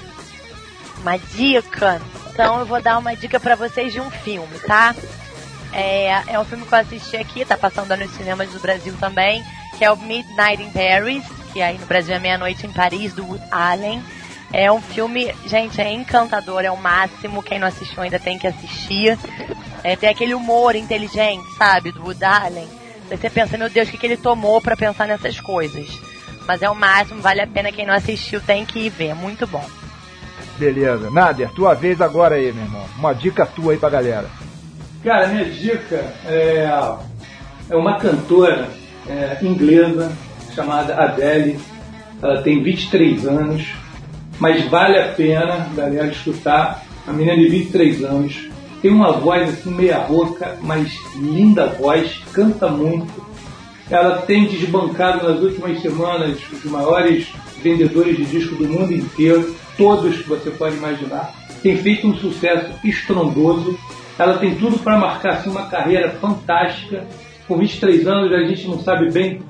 Uma 0.98 1.18
dica? 1.18 2.00
Então 2.32 2.60
eu 2.60 2.66
vou 2.66 2.80
dar 2.80 2.98
uma 2.98 3.14
dica 3.14 3.38
para 3.38 3.54
vocês 3.54 3.92
de 3.92 4.00
um 4.00 4.10
filme, 4.10 4.58
tá? 4.60 4.94
É, 5.72 6.32
é 6.34 6.40
um 6.40 6.44
filme 6.44 6.64
que 6.64 6.72
eu 6.72 6.78
assisti 6.78 7.16
aqui, 7.16 7.44
tá 7.44 7.56
passando 7.56 7.96
nos 7.96 8.10
cinemas 8.12 8.50
do 8.50 8.58
Brasil 8.58 8.94
também, 8.98 9.44
que 9.78 9.84
é 9.84 9.90
o 9.90 9.96
Midnight 9.96 10.62
in 10.62 10.70
Paris, 10.70 11.24
que 11.52 11.60
aí 11.60 11.78
no 11.78 11.86
Brasil 11.86 12.14
é 12.14 12.18
Meia-Noite 12.18 12.66
em 12.66 12.72
Paris, 12.72 13.12
do 13.12 13.24
Wood 13.24 13.44
Allen. 13.50 14.02
É 14.52 14.70
um 14.72 14.80
filme, 14.80 15.32
gente, 15.46 15.80
é 15.80 15.92
encantador, 15.92 16.64
é 16.64 16.70
o 16.70 16.76
máximo. 16.76 17.42
Quem 17.42 17.58
não 17.58 17.68
assistiu 17.68 18.02
ainda 18.02 18.18
tem 18.18 18.36
que 18.36 18.46
assistir. 18.46 19.16
É, 19.84 19.94
tem 19.94 20.08
aquele 20.08 20.34
humor 20.34 20.74
inteligente, 20.74 21.44
sabe, 21.56 21.92
do 21.92 22.02
Wood 22.02 22.24
Allen. 22.24 22.68
Você 23.08 23.30
pensa, 23.30 23.56
meu 23.56 23.70
Deus, 23.70 23.88
o 23.88 23.90
que, 23.92 23.98
que 23.98 24.06
ele 24.06 24.16
tomou 24.16 24.60
para 24.60 24.76
pensar 24.76 25.06
nessas 25.06 25.40
coisas? 25.40 25.88
Mas 26.50 26.62
é 26.62 26.68
o 26.68 26.74
máximo, 26.74 27.22
vale 27.22 27.40
a 27.40 27.46
pena. 27.46 27.70
Quem 27.70 27.86
não 27.86 27.94
assistiu 27.94 28.40
tem 28.40 28.66
que 28.66 28.80
ir 28.80 28.90
ver, 28.90 29.10
é 29.10 29.14
muito 29.14 29.46
bom. 29.46 29.64
Beleza. 30.58 31.08
Nader, 31.08 31.48
tua 31.50 31.74
vez 31.74 32.00
agora 32.00 32.34
aí, 32.34 32.52
meu 32.52 32.64
irmão. 32.64 32.84
Uma 32.98 33.12
dica 33.12 33.46
tua 33.46 33.70
aí 33.70 33.78
pra 33.78 33.88
galera. 33.88 34.26
Cara, 35.04 35.28
minha 35.28 35.44
dica 35.44 36.12
é, 36.26 36.68
é 37.70 37.76
uma 37.76 38.00
cantora 38.00 38.68
é, 39.08 39.38
inglesa 39.42 40.10
chamada 40.52 40.96
Adele. 40.96 41.56
Ela 42.20 42.42
tem 42.42 42.60
23 42.60 43.28
anos, 43.28 43.68
mas 44.40 44.68
vale 44.68 44.98
a 44.98 45.06
pena, 45.12 45.68
galera, 45.72 46.08
escutar. 46.08 46.82
A 47.06 47.12
menina 47.12 47.36
de 47.36 47.48
23 47.48 48.02
anos 48.02 48.50
tem 48.82 48.90
uma 48.90 49.12
voz 49.12 49.48
assim 49.48 49.70
meia 49.70 49.98
rouca, 49.98 50.58
mas 50.62 50.92
linda 51.14 51.66
voz, 51.68 52.20
canta 52.32 52.66
muito 52.66 53.29
ela 53.90 54.22
tem 54.22 54.46
desbancado 54.46 55.28
nas 55.28 55.40
últimas 55.40 55.80
semanas 55.82 56.38
os 56.52 56.64
maiores 56.64 57.28
vendedores 57.62 58.16
de 58.16 58.24
disco 58.24 58.54
do 58.54 58.68
mundo 58.68 58.92
inteiro, 58.92 59.54
todos 59.76 60.16
que 60.16 60.28
você 60.28 60.50
pode 60.50 60.76
imaginar. 60.76 61.34
Tem 61.62 61.76
feito 61.76 62.06
um 62.06 62.16
sucesso 62.16 62.72
estrondoso. 62.84 63.78
Ela 64.18 64.38
tem 64.38 64.54
tudo 64.54 64.78
para 64.78 64.96
marcar 64.96 65.34
assim, 65.34 65.50
uma 65.50 65.66
carreira 65.66 66.10
fantástica. 66.12 67.04
Com 67.48 67.58
23 67.58 68.06
anos, 68.06 68.32
a 68.32 68.44
gente 68.44 68.68
não 68.68 68.78
sabe 68.78 69.10
bem 69.10 69.42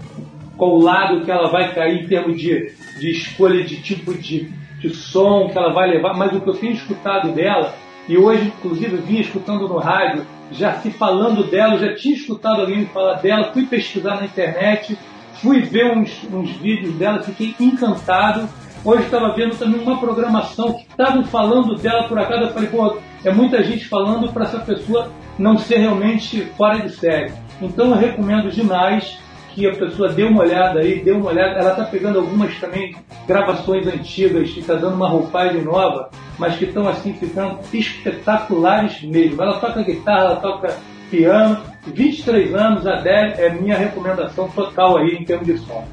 qual 0.57 0.79
lado 0.79 1.25
que 1.25 1.31
ela 1.31 1.51
vai 1.51 1.75
cair 1.75 2.03
em 2.03 2.07
termos 2.07 2.41
de, 2.41 2.73
de 2.99 3.11
escolha 3.11 3.63
de 3.63 3.83
tipo 3.83 4.15
de, 4.15 4.51
de 4.79 4.91
som 4.95 5.49
que 5.51 5.59
ela 5.59 5.73
vai 5.73 5.91
levar, 5.91 6.15
mas 6.15 6.33
o 6.33 6.41
que 6.41 6.49
eu 6.49 6.55
tenho 6.55 6.73
escutado 6.73 7.33
dela, 7.33 7.75
e 8.09 8.17
hoje, 8.17 8.53
inclusive, 8.59 8.97
vinha 8.99 9.21
escutando 9.21 9.69
no 9.69 9.79
rádio 9.79 10.25
já 10.51 10.75
se 10.75 10.91
falando 10.91 11.45
dela, 11.45 11.79
já 11.79 11.95
tinha 11.95 12.15
escutado 12.15 12.61
alguém 12.61 12.87
falar 12.87 13.15
dela, 13.15 13.53
fui 13.53 13.67
pesquisar 13.67 14.17
na 14.17 14.25
internet, 14.25 14.99
fui 15.35 15.61
ver 15.61 15.97
uns, 15.97 16.25
uns 16.33 16.51
vídeos 16.53 16.95
dela, 16.97 17.23
fiquei 17.23 17.55
encantado. 17.61 18.49
Hoje 18.85 19.05
estava 19.05 19.35
vendo 19.35 19.57
também 19.57 19.81
uma 19.81 19.99
programação 19.99 20.73
que 20.75 20.83
estavam 20.83 21.25
falando 21.25 21.75
dela 21.77 22.05
por 22.09 22.19
acaso. 22.19 22.45
Eu 22.45 22.53
falei, 22.53 22.69
pô, 22.69 22.99
é 23.25 23.31
muita 23.31 23.63
gente 23.63 23.87
falando 23.87 24.33
para 24.33 24.45
essa 24.45 24.59
pessoa 24.59 25.11
não 25.39 25.59
ser 25.59 25.79
realmente 25.79 26.41
fora 26.57 26.81
de 26.81 26.91
série. 26.91 27.33
Então 27.61 27.91
eu 27.91 27.97
recomendo 27.97 28.51
demais 28.51 29.19
que 29.55 29.67
a 29.69 29.75
pessoa 29.75 30.09
dê 30.09 30.25
uma 30.25 30.43
olhada 30.43 30.81
aí, 30.81 31.01
dê 31.03 31.13
uma 31.13 31.31
olhada. 31.31 31.59
Ela 31.59 31.71
está 31.73 31.85
pegando 31.85 32.19
algumas 32.19 32.55
também 32.59 32.95
gravações 33.27 33.87
antigas 33.87 34.51
que 34.51 34.61
está 34.61 34.75
dando 34.75 34.95
uma 34.95 35.09
roupagem 35.09 35.63
nova, 35.63 36.11
mas 36.39 36.57
que 36.57 36.65
estão 36.65 36.89
assim 36.89 37.13
ficando 37.15 37.59
espetaculares 37.73 39.03
mesmo. 39.03 39.43
Ela 39.43 39.59
toca 39.59 39.83
guitarra, 39.83 40.25
ela 40.25 40.37
toca 40.37 40.77
piano. 41.11 41.61
23 41.87 42.55
anos, 42.55 42.87
a 42.87 42.95
Adele 42.97 43.35
é 43.39 43.51
minha 43.51 43.77
recomendação 43.77 44.49
total 44.49 44.99
aí 44.99 45.15
em 45.17 45.25
termos 45.25 45.47
de 45.47 45.59
som. 45.59 45.85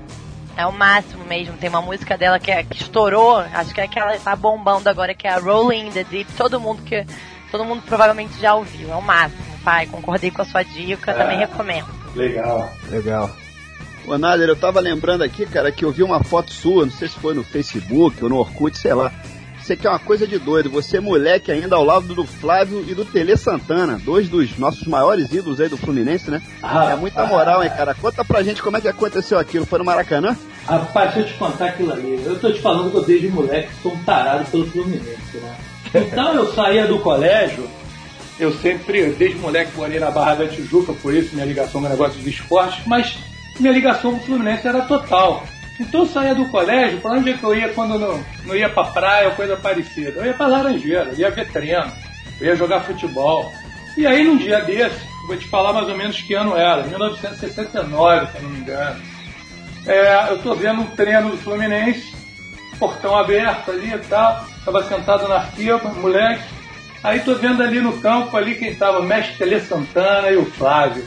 É 0.56 0.66
o 0.66 0.72
máximo 0.72 1.24
mesmo. 1.26 1.56
Tem 1.58 1.70
uma 1.70 1.82
música 1.82 2.18
dela 2.18 2.40
que, 2.40 2.52
é, 2.52 2.64
que 2.64 2.82
estourou, 2.82 3.38
acho 3.38 3.74
que 3.74 3.80
é 3.80 3.84
aquela 3.84 4.14
que 4.14 4.24
tá 4.24 4.36
bombando 4.36 4.90
agora, 4.90 5.14
que 5.14 5.28
é 5.28 5.32
a 5.32 5.40
Rolling 5.40 5.88
in 5.88 5.92
the 5.92 6.04
Deep. 6.04 6.32
Todo 6.34 6.60
mundo 6.60 6.82
que. 6.84 7.06
Todo 7.52 7.64
mundo 7.64 7.82
provavelmente 7.86 8.38
já 8.42 8.56
ouviu. 8.56 8.92
É 8.92 8.96
o 8.96 9.02
máximo, 9.02 9.42
pai. 9.64 9.86
Concordei 9.86 10.30
com 10.32 10.42
a 10.42 10.46
sua 10.46 10.64
dica, 10.64 11.12
É. 11.12 11.14
também 11.14 11.38
recomendo. 11.38 11.88
Legal. 12.14 12.70
Legal. 12.90 13.30
Ô, 14.08 14.18
Nader, 14.18 14.48
eu 14.48 14.56
tava 14.56 14.80
lembrando 14.80 15.22
aqui, 15.22 15.46
cara, 15.46 15.70
que 15.70 15.84
eu 15.84 15.92
vi 15.92 16.02
uma 16.02 16.24
foto 16.24 16.50
sua, 16.52 16.86
não 16.86 16.92
sei 16.92 17.10
se 17.10 17.16
foi 17.16 17.34
no 17.34 17.44
Facebook 17.44 18.24
ou 18.24 18.30
no 18.30 18.38
Orkut, 18.38 18.78
sei 18.78 18.94
lá. 18.94 19.12
Você 19.62 19.76
que 19.76 19.86
é 19.86 19.90
uma 19.90 20.00
coisa 20.00 20.26
de 20.26 20.40
doido. 20.40 20.70
Você 20.70 20.96
é 20.96 21.02
moleque 21.02 21.52
ainda 21.52 21.76
ao 21.76 21.84
lado 21.84 22.16
do 22.16 22.24
Flávio 22.24 22.86
e 22.88 22.96
do 22.96 23.04
Tele 23.04 23.36
Santana, 23.36 24.00
dois 24.02 24.30
dos 24.30 24.58
nossos 24.58 24.88
maiores 24.88 25.34
ídolos 25.34 25.60
aí 25.60 25.68
do 25.68 25.76
Fluminense, 25.76 26.32
né? 26.32 26.42
Ah, 26.64 26.92
é 26.92 26.96
muita 26.96 27.26
moral, 27.26 27.62
hein, 27.62 27.70
cara? 27.70 27.94
Conta 27.94 28.24
pra 28.24 28.42
gente 28.44 28.62
como 28.62 28.78
é 28.78 28.82
que 28.82 28.88
aconteceu 28.88 29.38
aquilo. 29.38 29.66
Foi 29.66 29.78
no 29.78 29.84
Maracanã? 29.84 30.38
Rapaz, 30.66 31.14
deixa 31.14 31.28
eu 31.28 31.34
te 31.34 31.38
contar 31.38 31.66
aquilo 31.66 31.92
ali. 31.92 32.22
Eu 32.26 32.40
tô 32.40 32.50
te 32.50 32.62
falando 32.62 32.92
que 32.92 32.98
eu 32.98 33.04
desde 33.04 33.28
moleque 33.28 33.70
sou 33.84 33.92
um 33.92 34.04
tarado 34.06 34.50
pelo 34.50 34.66
Fluminense, 34.68 35.36
né? 35.36 35.58
Então 35.94 36.34
eu 36.34 36.54
saía 36.54 36.88
do 36.88 37.00
colégio, 37.00 37.68
Eu 38.40 38.54
sempre, 38.54 39.10
desde 39.14 39.38
moleque, 39.40 39.76
morei 39.76 40.00
na 40.00 40.12
Barra 40.12 40.36
da 40.36 40.48
Tijuca, 40.48 40.94
por 40.94 41.14
isso 41.14 41.34
minha 41.34 41.46
ligação 41.46 41.82
com 41.82 41.88
o 41.88 41.90
negócio 41.90 42.18
dos 42.20 42.28
esportes, 42.28 42.86
mas 42.86 43.18
minha 43.60 43.74
ligação 43.74 44.12
com 44.12 44.18
o 44.18 44.24
Fluminense 44.24 44.68
era 44.68 44.82
total. 44.82 45.46
Então 45.80 46.02
eu 46.02 46.08
saía 46.08 46.34
do 46.34 46.48
colégio, 46.50 47.00
pra 47.00 47.12
onde 47.12 47.30
é 47.30 47.38
que 47.38 47.44
eu 47.44 47.56
ia 47.56 47.70
quando 47.70 48.00
não, 48.00 48.24
não 48.46 48.56
ia 48.56 48.70
pra 48.70 48.86
praia 48.86 49.30
ou 49.30 49.36
coisa 49.36 49.56
parecida? 49.56 50.22
Eu 50.22 50.26
ia 50.26 50.34
pra 50.34 50.48
Laranjeira, 50.48 51.12
ia 51.16 51.30
ver 51.30 51.52
treino, 51.52 51.92
ia 52.42 52.56
jogar 52.56 52.82
futebol. 52.82 53.52
E 53.96 54.06
aí 54.06 54.24
num 54.24 54.38
dia 54.38 54.62
desse, 54.62 55.00
vou 55.28 55.38
te 55.38 55.48
falar 55.48 55.74
mais 55.74 55.88
ou 55.88 55.96
menos 55.96 56.20
que 56.22 56.34
ano 56.34 56.56
era, 56.56 56.84
1969, 56.84 58.28
se 58.28 58.38
eu 58.38 58.42
não 58.42 58.50
me 58.50 58.60
engano. 58.60 59.02
É, 59.86 60.32
eu 60.32 60.40
tô 60.40 60.56
vendo 60.56 60.82
um 60.82 60.88
treino 60.88 61.30
do 61.30 61.38
Fluminense, 61.38 62.14
portão 62.80 63.16
aberto 63.16 63.72
ali 63.72 63.94
e 63.94 64.00
tal, 64.00 64.46
tava 64.66 64.84
sentado 64.84 65.28
na 65.28 65.42
fila, 65.42 65.78
moleque. 65.96 66.44
Aí 67.04 67.20
tô 67.20 67.36
vendo 67.36 67.62
ali 67.62 67.80
no 67.80 68.00
campo 68.00 68.36
ali 68.36 68.56
quem 68.56 68.76
tava, 68.76 69.02
mestre 69.02 69.38
Tele 69.38 69.60
Santana 69.62 70.30
e 70.32 70.38
o 70.38 70.46
Flávio. 70.46 71.06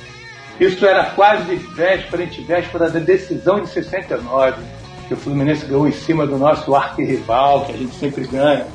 Isso 0.61 0.85
era 0.85 1.05
quase 1.05 1.57
véspera, 1.57 2.29
véspera 2.47 2.91
da 2.91 3.01
decisão 3.01 3.61
de 3.61 3.69
69, 3.71 4.61
que 5.09 5.15
o 5.15 5.17
Fluminense 5.17 5.65
ganhou 5.65 5.89
em 5.89 5.93
cima 5.93 6.27
do 6.27 6.37
nosso 6.37 6.75
arquirrival, 6.75 7.65
que 7.65 7.73
a 7.73 7.77
gente 7.79 7.95
sempre 7.95 8.27
ganha. 8.27 8.67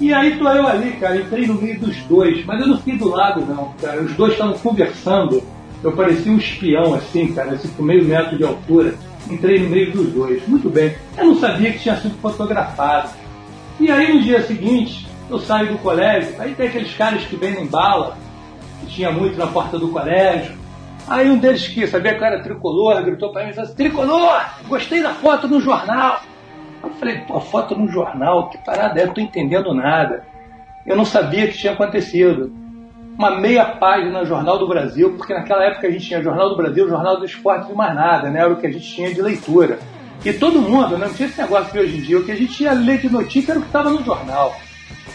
E 0.00 0.12
aí 0.12 0.36
tô 0.36 0.48
eu 0.48 0.66
ali, 0.66 0.92
cara, 0.94 1.16
entrei 1.16 1.46
no 1.46 1.54
meio 1.54 1.78
dos 1.78 1.96
dois, 2.02 2.44
mas 2.44 2.60
eu 2.60 2.66
não 2.66 2.78
fiquei 2.78 2.98
do 2.98 3.08
lado 3.08 3.46
não, 3.46 3.72
cara. 3.80 4.02
Os 4.02 4.12
dois 4.14 4.32
estavam 4.32 4.58
conversando. 4.58 5.40
Eu 5.82 5.92
parecia 5.92 6.32
um 6.32 6.38
espião, 6.38 6.94
assim, 6.94 7.32
cara, 7.32 7.52
assim, 7.52 7.68
com 7.68 7.84
meio 7.84 8.04
metro 8.04 8.36
de 8.36 8.42
altura. 8.42 8.94
Entrei 9.30 9.60
no 9.60 9.70
meio 9.70 9.92
dos 9.92 10.08
dois. 10.12 10.46
Muito 10.48 10.68
bem. 10.68 10.96
Eu 11.16 11.26
não 11.26 11.36
sabia 11.36 11.72
que 11.72 11.78
tinha 11.78 11.96
sido 11.96 12.16
fotografado. 12.20 13.10
E 13.78 13.88
aí 13.92 14.12
no 14.12 14.22
dia 14.22 14.42
seguinte, 14.42 15.06
eu 15.30 15.38
saio 15.38 15.70
do 15.70 15.78
colégio, 15.78 16.34
aí 16.40 16.52
tem 16.54 16.66
aqueles 16.66 16.92
caras 16.94 17.22
que 17.24 17.36
vendem 17.36 17.66
bala, 17.66 18.18
que 18.80 18.86
tinha 18.86 19.12
muito 19.12 19.38
na 19.38 19.46
porta 19.46 19.78
do 19.78 19.88
colégio. 19.88 20.57
Aí 21.08 21.30
um 21.30 21.38
deles 21.38 21.66
que 21.66 21.86
sabia 21.86 22.14
que 22.14 22.22
eu 22.22 22.26
era 22.26 22.42
tricolor, 22.42 23.02
gritou 23.02 23.32
pra 23.32 23.42
mim 23.42 23.48
e 23.48 23.50
disse 23.50 23.60
assim, 23.60 23.74
Tricolor, 23.74 24.44
gostei 24.68 25.02
da 25.02 25.14
foto 25.14 25.48
no 25.48 25.60
jornal. 25.60 26.20
Eu 26.82 26.90
falei, 26.90 27.18
pô, 27.20 27.40
foto 27.40 27.74
no 27.74 27.88
jornal, 27.88 28.50
que 28.50 28.58
parada 28.58 29.00
é, 29.00 29.04
eu 29.04 29.14
tô 29.14 29.20
entendendo 29.20 29.74
nada. 29.74 30.24
Eu 30.86 30.96
não 30.96 31.04
sabia 31.04 31.48
que 31.48 31.56
tinha 31.56 31.72
acontecido. 31.72 32.52
Uma 33.18 33.32
meia 33.32 33.64
página 33.64 34.20
no 34.20 34.26
Jornal 34.26 34.58
do 34.58 34.68
Brasil, 34.68 35.14
porque 35.16 35.34
naquela 35.34 35.64
época 35.64 35.88
a 35.88 35.90
gente 35.90 36.06
tinha 36.06 36.22
Jornal 36.22 36.50
do 36.50 36.56
Brasil, 36.56 36.88
Jornal 36.88 37.18
do 37.18 37.24
Esporte 37.24 37.72
e 37.72 37.74
mais 37.74 37.92
nada, 37.92 38.30
né? 38.30 38.40
Era 38.40 38.52
o 38.52 38.56
que 38.56 38.66
a 38.66 38.70
gente 38.70 38.94
tinha 38.94 39.12
de 39.12 39.20
leitura. 39.20 39.80
E 40.24 40.32
todo 40.32 40.62
mundo, 40.62 40.96
né? 40.96 41.06
não 41.06 41.14
tinha 41.14 41.28
esse 41.28 41.40
negócio 41.40 41.72
que 41.72 41.78
hoje 41.80 41.98
em 41.98 42.00
dia, 42.00 42.18
o 42.18 42.24
que 42.24 42.30
a 42.30 42.36
gente 42.36 42.62
ia 42.62 42.72
ler 42.72 42.98
de 42.98 43.10
notícia 43.10 43.52
era 43.52 43.58
o 43.58 43.62
que 43.62 43.68
estava 43.68 43.90
no 43.90 44.04
jornal. 44.04 44.54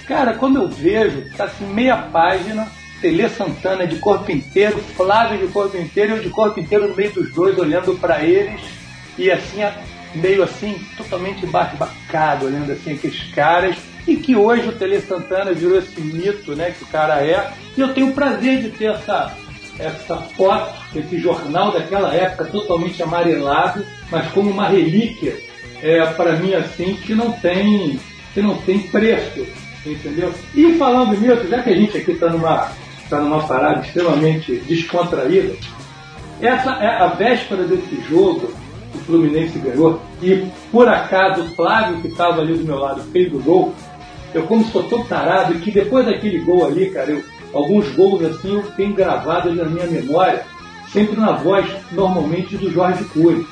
Cara, 0.06 0.34
quando 0.34 0.62
eu 0.62 0.68
vejo, 0.68 1.34
tá 1.38 1.46
assim, 1.46 1.66
meia 1.66 1.96
página, 1.96 2.68
Tele 3.04 3.28
Santana 3.28 3.86
de 3.86 3.98
corpo 3.98 4.32
inteiro, 4.32 4.78
Flávio 4.96 5.38
de 5.38 5.52
corpo 5.52 5.76
inteiro 5.76 6.16
eu 6.16 6.24
de 6.24 6.30
corpo 6.30 6.58
inteiro 6.58 6.88
no 6.88 6.96
meio 6.96 7.12
dos 7.12 7.34
dois, 7.34 7.58
olhando 7.60 8.00
para 8.00 8.24
eles, 8.24 8.62
e 9.18 9.30
assim, 9.30 9.60
meio 10.16 10.42
assim, 10.42 10.80
totalmente 10.96 11.46
embasbacado, 11.46 12.46
olhando 12.46 12.72
assim 12.72 12.94
aqueles 12.94 13.22
caras, 13.34 13.76
e 14.08 14.16
que 14.16 14.38
hoje 14.38 14.70
o 14.70 14.72
Tele 14.72 15.02
Santana 15.02 15.52
virou 15.52 15.78
esse 15.78 16.00
mito, 16.00 16.56
né, 16.56 16.72
que 16.72 16.86
o 16.86 16.88
cara 16.88 17.22
é, 17.22 17.52
e 17.76 17.82
eu 17.82 17.94
tenho 17.94 18.08
o 18.08 18.14
prazer 18.14 18.62
de 18.62 18.70
ter 18.70 18.92
essa, 18.92 19.36
essa 19.78 20.16
foto, 20.38 20.74
esse 20.96 21.20
jornal 21.20 21.74
daquela 21.74 22.16
época 22.16 22.46
totalmente 22.46 23.04
amarelado, 23.04 23.86
mas 24.10 24.32
como 24.32 24.50
uma 24.50 24.70
relíquia, 24.70 25.38
é, 25.82 26.06
para 26.06 26.38
mim 26.38 26.54
assim, 26.54 26.96
que 26.96 27.14
não 27.14 27.34
tem, 27.34 28.00
que 28.34 28.42
não 28.42 28.56
tem 28.60 28.80
preço, 28.80 29.46
entendeu? 29.86 30.34
E 30.56 30.78
falando 30.78 31.20
nisso, 31.20 31.46
já 31.50 31.62
que 31.62 31.70
a 31.70 31.76
gente 31.76 31.98
aqui 31.98 32.12
está 32.12 32.30
numa, 32.30 32.72
tá 33.10 33.20
numa 33.20 33.44
parada 33.44 33.82
extremamente 33.82 34.56
descontraída, 34.68 35.56
essa 36.42 36.72
é 36.72 37.02
a 37.02 37.08
véspera 37.08 37.64
desse 37.64 38.02
jogo, 38.10 38.52
o 38.94 38.98
Fluminense 39.00 39.58
ganhou, 39.60 40.02
e 40.22 40.46
por 40.72 40.88
acaso 40.88 41.42
o 41.42 41.50
Flávio, 41.56 42.02
que 42.02 42.08
estava 42.08 42.42
ali 42.42 42.54
do 42.56 42.66
meu 42.66 42.80
lado, 42.80 43.02
fez 43.12 43.34
o 43.34 43.40
gol, 43.40 43.74
eu 44.34 44.44
como 44.44 44.66
sou 44.66 44.84
tão 44.84 45.04
tarado, 45.04 45.54
que 45.60 45.72
depois 45.72 46.06
daquele 46.06 46.40
gol 46.40 46.66
ali, 46.66 46.90
cara, 46.90 47.12
eu, 47.12 47.24
alguns 47.54 47.90
gols 47.92 48.24
assim 48.24 48.56
eu 48.56 48.64
tenho 48.72 48.94
gravados 48.94 49.56
na 49.56 49.66
minha 49.66 49.86
memória, 49.86 50.44
sempre 50.92 51.20
na 51.20 51.32
voz, 51.34 51.66
normalmente, 51.92 52.58
do 52.58 52.72
Jorge 52.72 53.04
Cury. 53.06 53.46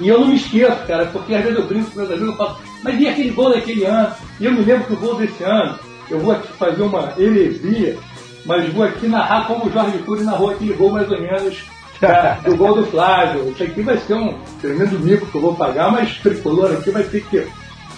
E 0.00 0.08
eu 0.08 0.20
não 0.20 0.28
me 0.28 0.36
esqueço, 0.36 0.84
cara, 0.86 1.06
porque 1.06 1.34
às 1.34 1.42
vezes 1.42 1.58
eu 1.58 1.66
brinco 1.66 1.90
com 1.90 2.00
meus 2.00 2.10
amigos 2.10 2.34
e 2.34 2.36
falo, 2.36 2.58
mas 2.82 3.00
e 3.00 3.08
aquele 3.08 3.30
gol 3.30 3.50
daquele 3.50 3.84
ano? 3.84 4.12
E 4.40 4.44
eu 4.44 4.52
me 4.52 4.62
lembro 4.62 4.86
que 4.86 4.92
o 4.92 4.96
gol 4.96 5.14
desse 5.16 5.42
ano, 5.44 5.78
eu 6.10 6.18
vou 6.18 6.32
aqui 6.32 6.48
fazer 6.54 6.82
uma 6.82 7.12
heresia, 7.18 7.96
mas 8.44 8.72
vou 8.72 8.84
aqui 8.84 9.06
narrar 9.06 9.46
como 9.46 9.66
o 9.66 9.72
Jorge 9.72 9.98
Cury 9.98 10.24
narrou 10.24 10.50
aquele 10.50 10.72
gol 10.74 10.90
mais 10.90 11.10
ou 11.10 11.20
menos 11.20 11.62
cara, 12.00 12.38
do 12.44 12.56
gol 12.56 12.74
do 12.74 12.86
Flávio. 12.86 13.50
Isso 13.50 13.62
aqui 13.62 13.82
vai 13.82 13.96
ser 13.98 14.14
um 14.14 14.36
tremendo 14.60 14.98
mico 14.98 15.26
que 15.26 15.34
eu 15.34 15.40
vou 15.40 15.54
pagar, 15.54 15.90
mas 15.92 16.18
tricolor 16.18 16.72
aqui 16.72 16.90
vai 16.90 17.04
ter 17.04 17.24
que. 17.24 17.46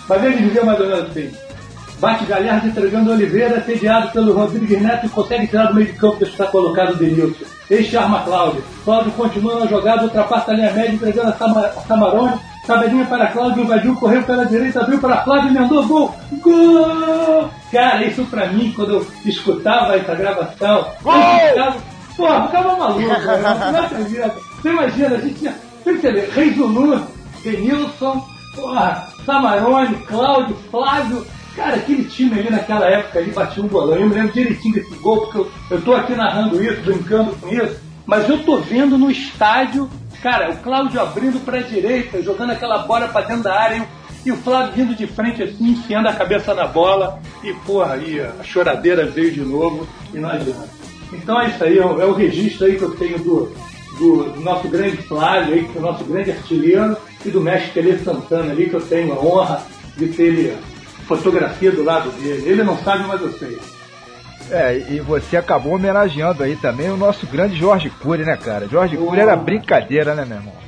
Mas 0.08 0.24
ele 0.24 0.48
dizia 0.48 0.64
mais 0.64 0.78
ou 0.80 0.86
menos 0.86 1.10
assim. 1.10 1.30
Bate 1.98 2.24
Galhardo 2.26 2.66
entregando 2.66 3.12
Oliveira, 3.12 3.62
sediado 3.62 4.10
pelo 4.10 4.34
Rodrigues 4.34 4.82
Neto 4.82 5.06
e 5.06 5.08
consegue 5.08 5.46
tirar 5.46 5.66
do 5.66 5.74
meio 5.74 5.86
de 5.86 5.94
campo 5.94 6.18
que 6.18 6.24
está 6.24 6.46
colocado 6.46 6.92
o 6.92 6.96
Denilson. 6.96 7.44
Este 7.70 7.96
arma 7.96 8.22
Cláudio. 8.24 8.62
Cláudio 8.84 9.12
continua 9.12 9.60
na 9.60 9.66
jogada, 9.66 10.02
ultrapassa 10.02 10.50
a 10.50 10.54
linha 10.54 10.72
média, 10.72 10.92
entregando 10.92 11.30
a, 11.30 11.32
Sama, 11.32 11.60
a 11.60 11.70
Samarone. 11.70 12.34
Tabedinha 12.66 13.04
para 13.06 13.28
Cláudio, 13.28 13.62
invadiu, 13.62 13.94
correu 13.96 14.22
pela 14.22 14.44
direita, 14.44 14.80
abriu 14.80 14.98
para 14.98 15.22
Flávio, 15.22 15.50
emendou, 15.50 15.86
gol! 15.86 16.14
Gol! 16.44 17.50
Cara, 17.72 18.04
isso 18.04 18.24
pra 18.26 18.46
mim, 18.46 18.72
quando 18.76 18.92
eu 18.92 19.06
escutava 19.24 19.96
essa 19.96 20.14
gravação, 20.14 20.86
eu 21.04 21.48
ficava, 21.48 21.76
porra, 22.16 22.46
ficava 22.46 22.76
maluco, 22.76 23.08
cara. 23.08 23.72
Não 23.72 23.80
acredito. 23.80 24.44
Você 24.62 24.68
imagina, 24.68 25.16
a 25.16 25.20
gente 25.20 25.34
tinha, 25.34 25.54
você 25.82 26.12
vê, 26.12 26.30
Reis 26.32 26.56
Lulu, 26.56 27.06
Denilson, 27.42 28.24
porra, 28.54 29.08
Samarone, 29.24 29.96
Cláudio, 30.06 30.56
Flávio, 30.70 31.26
Cara, 31.56 31.76
aquele 31.76 32.04
time 32.04 32.38
ali 32.38 32.50
naquela 32.50 32.86
época 32.86 33.20
ali 33.20 33.30
batia 33.30 33.62
um 33.62 33.68
bolão. 33.68 33.96
Eu 33.96 34.08
me 34.08 34.14
lembro 34.14 34.32
direitinho 34.32 34.74
desse 34.74 34.94
gol, 34.96 35.20
porque 35.20 35.38
eu, 35.38 35.50
eu 35.70 35.82
tô 35.82 35.94
aqui 35.94 36.14
narrando 36.14 36.62
isso, 36.62 36.82
brincando 36.82 37.30
com 37.36 37.48
isso, 37.48 37.80
mas 38.04 38.28
eu 38.28 38.42
tô 38.42 38.58
vendo 38.58 38.98
no 38.98 39.10
estádio, 39.10 39.88
cara, 40.20 40.50
o 40.50 40.56
Cláudio 40.56 41.00
abrindo 41.00 41.42
pra 41.44 41.60
direita, 41.60 42.22
jogando 42.22 42.50
aquela 42.50 42.78
bola 42.78 43.08
pra 43.08 43.22
dentro 43.22 43.44
da 43.44 43.54
área, 43.54 43.82
o, 43.82 43.86
e 44.24 44.32
o 44.32 44.36
Flávio 44.36 44.72
vindo 44.72 44.94
de 44.94 45.06
frente 45.06 45.42
assim, 45.42 45.72
enfiando 45.72 46.08
a 46.08 46.12
cabeça 46.12 46.54
na 46.54 46.66
bola, 46.66 47.20
e 47.42 47.52
porra, 47.52 47.94
aí 47.94 48.20
a 48.20 48.42
choradeira 48.42 49.04
veio 49.06 49.30
de 49.30 49.40
novo, 49.40 49.86
e 50.12 50.18
não 50.18 50.30
adianta. 50.30 50.68
Então 51.12 51.40
é 51.40 51.48
isso 51.48 51.62
aí, 51.62 51.78
é 51.78 51.84
o, 51.84 52.00
é 52.00 52.04
o 52.04 52.12
registro 52.12 52.66
aí 52.66 52.76
que 52.76 52.82
eu 52.82 52.90
tenho 52.96 53.18
do, 53.18 53.52
do, 53.98 54.24
do 54.32 54.40
nosso 54.40 54.68
grande 54.68 54.96
Flávio 54.98 55.54
aí, 55.54 55.64
que 55.64 55.76
é 55.76 55.80
o 55.80 55.84
nosso 55.84 56.04
grande 56.04 56.30
artilheiro, 56.30 56.96
e 57.24 57.30
do 57.30 57.40
mestre 57.40 57.72
Tele 57.72 57.98
Santana 57.98 58.52
ali, 58.52 58.68
que 58.68 58.74
eu 58.74 58.80
tenho 58.80 59.12
a 59.12 59.18
honra 59.18 59.62
de 59.96 60.08
ter 60.08 60.24
ele 60.24 60.56
fotografia 61.06 61.70
do 61.70 61.84
lado 61.84 62.10
dele. 62.12 62.48
Ele 62.48 62.62
não 62.62 62.78
sabe, 62.78 63.04
mas 63.06 63.20
eu 63.20 63.32
sei. 63.32 63.58
É, 64.50 64.76
e 64.90 65.00
você 65.00 65.36
acabou 65.36 65.74
homenageando 65.74 66.42
aí 66.42 66.56
também 66.56 66.90
o 66.90 66.96
nosso 66.96 67.26
grande 67.26 67.56
Jorge 67.56 67.90
Cury, 67.90 68.24
né, 68.24 68.36
cara? 68.36 68.68
Jorge 68.68 68.96
Oh. 68.96 69.06
Cury 69.06 69.20
era 69.20 69.36
brincadeira, 69.36 70.14
né, 70.14 70.24
meu 70.24 70.36
irmão? 70.36 70.63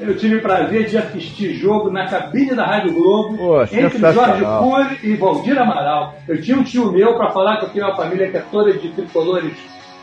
Eu 0.00 0.16
tive 0.16 0.36
o 0.36 0.42
prazer 0.42 0.86
de 0.86 0.96
assistir 0.96 1.54
jogo 1.54 1.90
na 1.90 2.06
cabine 2.06 2.54
da 2.54 2.64
Rádio 2.64 2.94
Globo 2.94 3.36
Pô, 3.36 3.62
entre 3.62 3.98
Jorge. 4.12 4.44
Cury 4.44 4.98
e 5.02 5.16
Valdir 5.16 5.58
Amaral. 5.58 6.14
Eu 6.26 6.40
tinha 6.40 6.56
um 6.56 6.62
tio 6.62 6.90
meu, 6.90 7.14
para 7.16 7.30
falar 7.30 7.58
que 7.58 7.66
eu 7.66 7.68
tenho 7.68 7.86
uma 7.86 7.96
família 7.96 8.30
que 8.30 8.36
é 8.38 8.44
toda 8.50 8.72
de 8.72 8.88
tricolores 8.88 9.52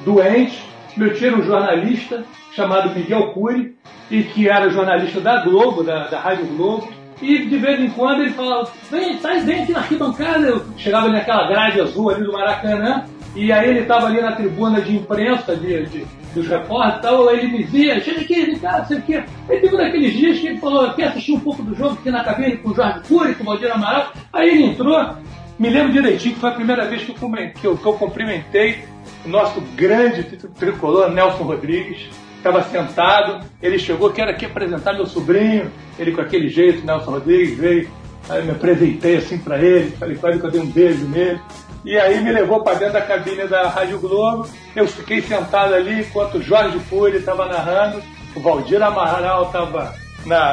doentes. 0.05 0.59
Meu 0.95 1.13
tio 1.13 1.27
era 1.27 1.37
um 1.37 1.43
jornalista 1.43 2.23
chamado 2.53 2.93
Miguel 2.95 3.33
Cury, 3.33 3.75
e 4.09 4.23
que 4.23 4.47
era 4.47 4.69
jornalista 4.69 5.19
da 5.19 5.43
Globo, 5.43 5.83
da, 5.83 6.07
da 6.07 6.19
Rádio 6.19 6.45
Globo. 6.45 6.87
E 7.21 7.45
de 7.45 7.57
vez 7.57 7.79
em 7.79 7.89
quando 7.89 8.21
ele 8.21 8.31
falava, 8.31 8.69
vem, 8.91 9.17
sai, 9.17 9.39
vem 9.39 9.63
aqui 9.63 9.71
na 9.71 9.79
arquibancada. 9.79 10.47
Eu 10.47 10.63
chegava 10.77 11.09
naquela 11.09 11.47
grade 11.47 11.81
azul 11.81 12.11
ali 12.11 12.23
do 12.23 12.31
Maracanã, 12.31 13.05
E 13.37 13.51
aí 13.51 13.69
ele 13.69 13.81
estava 13.81 14.07
ali 14.07 14.19
na 14.19 14.31
tribuna 14.31 14.81
de 14.81 14.95
imprensa 14.95 15.55
de, 15.55 15.85
de 15.85 16.07
dos 16.33 16.47
repórteres 16.47 16.97
e 16.97 17.01
tal, 17.01 17.31
ele 17.31 17.47
me 17.47 17.63
dizia, 17.63 18.01
chega 18.01 18.21
aqui, 18.21 18.33
Ricardo, 18.33 18.87
sei 18.87 18.97
o 18.97 19.01
quê. 19.03 19.23
Aí 19.47 19.59
teve 19.59 19.75
um 19.75 19.77
daqueles 19.77 20.13
dias 20.13 20.39
que 20.39 20.47
ele 20.47 20.57
falou, 20.57 20.91
quer 20.93 21.09
assistir 21.09 21.33
um 21.33 21.39
pouco 21.39 21.61
do 21.61 21.75
jogo 21.75 21.93
aqui 21.93 22.09
na 22.09 22.23
cabine 22.23 22.57
com 22.57 22.69
o 22.69 22.75
Jorge 22.75 22.99
Cury, 23.07 23.35
com 23.35 23.43
o 23.43 23.45
Valdir 23.45 23.71
Amaral. 23.71 24.11
Aí 24.33 24.49
ele 24.49 24.63
entrou, 24.65 25.15
me 25.59 25.69
lembro 25.69 25.93
direitinho 25.93 26.33
que 26.33 26.41
foi 26.41 26.49
a 26.49 26.53
primeira 26.53 26.85
vez 26.87 27.03
que 27.03 27.11
eu, 27.11 27.15
que 27.15 27.67
eu, 27.67 27.77
que 27.77 27.85
eu 27.85 27.93
cumprimentei 27.93 28.79
o 29.23 29.29
nosso 29.29 29.61
grande 29.75 30.23
tricolor, 30.57 31.11
Nelson 31.11 31.43
Rodrigues. 31.43 32.09
Estava 32.37 32.63
sentado, 32.63 33.45
ele 33.61 33.77
chegou, 33.77 34.11
quero 34.11 34.31
aqui 34.31 34.45
apresentar 34.45 34.93
meu 34.93 35.05
sobrinho, 35.05 35.71
ele 35.99 36.11
com 36.11 36.21
aquele 36.21 36.49
jeito, 36.49 36.85
Nelson 36.85 37.11
Rodrigues, 37.11 37.57
veio, 37.57 37.89
aí 38.29 38.39
eu 38.39 38.45
me 38.45 38.51
apresentei 38.51 39.17
assim 39.17 39.37
para 39.37 39.59
ele, 39.59 39.91
falei, 39.91 40.15
quase 40.15 40.39
que 40.39 40.45
eu 40.45 40.51
dei 40.51 40.61
um 40.61 40.67
beijo 40.67 41.05
nele. 41.07 41.39
E 41.87 41.97
aí 41.97 42.21
me 42.21 42.33
levou 42.33 42.61
para 42.61 42.73
dentro 42.73 42.95
da 42.95 43.01
cabine 43.01 43.47
da 43.47 43.69
Rádio 43.69 43.97
Globo. 43.97 44.45
Eu 44.75 44.85
fiquei 44.85 45.21
sentado 45.21 45.73
ali 45.73 46.01
enquanto 46.01 46.37
o 46.37 46.43
Jorge 46.43 46.77
Cury 46.89 47.15
estava 47.15 47.45
narrando, 47.45 48.03
o 48.35 48.41
Valdir 48.41 48.83
Amaral 48.83 49.45
estava 49.45 49.95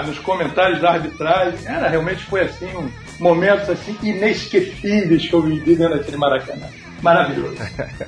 nos 0.06 0.16
comentários 0.20 0.80
da 0.80 0.92
arbitragem. 0.92 1.58
Era 1.66 1.88
realmente 1.88 2.22
foi 2.26 2.42
assim 2.42 2.68
um 2.76 2.88
momentos 3.18 3.68
assim 3.68 3.98
inesquecíveis 4.00 5.26
que 5.26 5.34
eu 5.34 5.42
vivi 5.42 5.74
dentro 5.74 5.98
daquele 5.98 6.16
Maracanã. 6.16 6.68
Maravilhoso. 7.02 7.56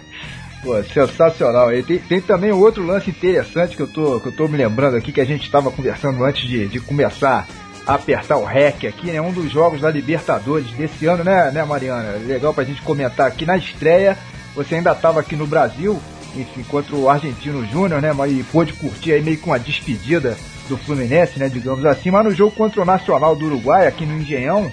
Pô, 0.62 0.80
sensacional. 0.84 1.74
E 1.74 1.82
tem, 1.82 1.98
tem 1.98 2.20
também 2.20 2.52
outro 2.52 2.86
lance 2.86 3.10
interessante 3.10 3.74
que 3.74 3.82
eu 3.82 3.88
tô, 3.88 4.20
que 4.20 4.28
eu 4.28 4.32
tô 4.32 4.46
me 4.46 4.56
lembrando 4.56 4.96
aqui, 4.96 5.10
que 5.10 5.20
a 5.20 5.26
gente 5.26 5.42
estava 5.42 5.72
conversando 5.72 6.22
antes 6.22 6.48
de, 6.48 6.68
de 6.68 6.78
começar 6.78 7.44
apertar 7.86 8.36
o 8.36 8.44
REC 8.44 8.86
aqui, 8.86 9.12
né? 9.12 9.20
Um 9.20 9.32
dos 9.32 9.50
jogos 9.50 9.80
da 9.80 9.90
Libertadores 9.90 10.70
desse 10.72 11.06
ano, 11.06 11.22
né, 11.22 11.50
né, 11.52 11.64
Mariana? 11.64 12.16
Legal 12.26 12.52
pra 12.52 12.64
gente 12.64 12.82
comentar 12.82 13.26
aqui 13.26 13.46
na 13.46 13.56
estreia. 13.56 14.18
Você 14.54 14.74
ainda 14.74 14.92
estava 14.92 15.20
aqui 15.20 15.36
no 15.36 15.46
Brasil, 15.46 16.00
enfim, 16.34 16.62
contra 16.64 16.96
o 16.96 17.08
Argentino 17.08 17.64
Júnior, 17.66 18.02
né? 18.02 18.12
Mas 18.12 18.44
pôde 18.46 18.72
curtir 18.72 19.12
aí 19.12 19.22
meio 19.22 19.38
com 19.38 19.52
a 19.52 19.58
despedida 19.58 20.36
do 20.68 20.76
Fluminense, 20.76 21.38
né? 21.38 21.48
Digamos 21.48 21.84
assim. 21.84 22.10
Mas 22.10 22.24
no 22.24 22.34
jogo 22.34 22.56
contra 22.56 22.82
o 22.82 22.84
Nacional 22.84 23.36
do 23.36 23.46
Uruguai, 23.46 23.86
aqui 23.86 24.04
no 24.04 24.18
Engenhão, 24.18 24.72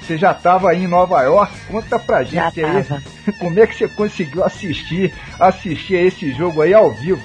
você 0.00 0.16
já 0.18 0.32
estava 0.32 0.70
aí 0.70 0.84
em 0.84 0.86
Nova 0.86 1.22
York. 1.22 1.52
Conta 1.68 1.98
pra 1.98 2.22
gente 2.22 2.62
aí 2.62 2.84
como 3.40 3.58
é 3.58 3.66
que 3.66 3.74
você 3.74 3.88
conseguiu 3.88 4.44
assistir, 4.44 5.12
assistir 5.40 5.96
a 5.96 6.02
esse 6.02 6.30
jogo 6.32 6.60
aí 6.60 6.74
ao 6.74 6.92
vivo. 6.92 7.22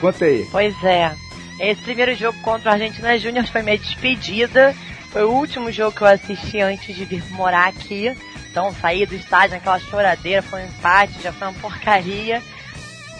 Conta 0.00 0.24
aí. 0.24 0.46
Pois 0.50 0.74
é. 0.82 1.12
Esse 1.58 1.80
primeiro 1.82 2.14
jogo 2.14 2.38
contra 2.40 2.70
o 2.70 2.72
Argentina 2.72 3.18
Júnior 3.18 3.46
foi 3.46 3.62
minha 3.62 3.78
despedida. 3.78 4.74
Foi 5.10 5.22
o 5.22 5.30
último 5.30 5.70
jogo 5.70 5.96
que 5.96 6.02
eu 6.02 6.08
assisti 6.08 6.60
antes 6.60 6.94
de 6.94 7.04
vir 7.04 7.22
morar 7.30 7.68
aqui. 7.68 8.16
Então 8.50 8.72
saí 8.74 9.06
do 9.06 9.14
estádio 9.14 9.56
naquela 9.56 9.78
choradeira, 9.78 10.42
foi 10.42 10.62
um 10.62 10.66
empate, 10.66 11.22
já 11.22 11.32
foi 11.32 11.48
uma 11.48 11.60
porcaria. 11.60 12.42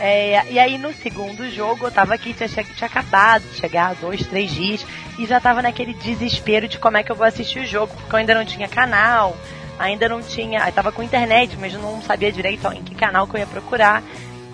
É, 0.01 0.45
e 0.51 0.59
aí 0.59 0.77
no 0.77 0.93
segundo 0.93 1.49
jogo 1.51 1.87
eu 1.87 1.91
tava 1.91 2.15
aqui, 2.15 2.33
tinha, 2.33 2.49
tinha 2.49 2.87
acabado 2.87 3.43
de 3.43 3.57
chegar 3.57 3.95
dois, 3.95 4.27
três 4.27 4.51
dias, 4.51 4.85
e 5.19 5.25
já 5.25 5.41
tava 5.41 5.63
naquele 5.63 5.95
desespero 5.95 6.67
de 6.67 6.79
como 6.79 6.97
é 6.97 7.03
que 7.03 7.13
eu 7.13 7.17
vou 7.17 7.27
assistir 7.27 7.61
o 7.61 7.67
jogo, 7.67 7.95
porque 7.95 8.13
eu 8.13 8.19
ainda 8.19 8.35
não 8.35 8.45
tinha 8.45 8.67
canal, 8.69 9.37
ainda 9.79 10.09
não 10.09 10.21
tinha. 10.21 10.67
Eu 10.67 10.73
tava 10.73 10.91
com 10.91 11.03
internet, 11.03 11.57
mas 11.61 11.73
não 11.75 12.03
sabia 12.03 12.33
direito 12.33 12.67
ó, 12.67 12.73
em 12.73 12.83
que 12.83 12.95
canal 12.95 13.27
que 13.27 13.37
eu 13.37 13.41
ia 13.41 13.47
procurar. 13.47 14.03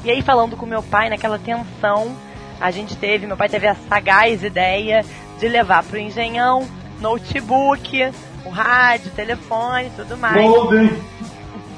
E 0.05 0.11
aí 0.11 0.23
falando 0.23 0.57
com 0.57 0.67
meu 0.67 0.83
pai 0.83 1.09
naquela 1.09 1.39
tensão, 1.39 2.15
a 2.61 2.71
gente 2.71 2.97
teve, 2.97 3.27
meu 3.27 3.37
pai 3.37 3.49
teve 3.49 3.67
a 3.67 3.75
sagaz 3.75 4.45
ideia 4.45 5.05
de 5.39 5.49
levar 5.49 5.83
pro 5.83 5.99
engenhão, 5.99 6.69
notebook, 7.01 8.13
o 8.45 8.51
rádio, 8.51 9.11
telefone, 9.13 9.91
tudo 9.97 10.17
mais. 10.17 10.37
Modem. 10.37 10.91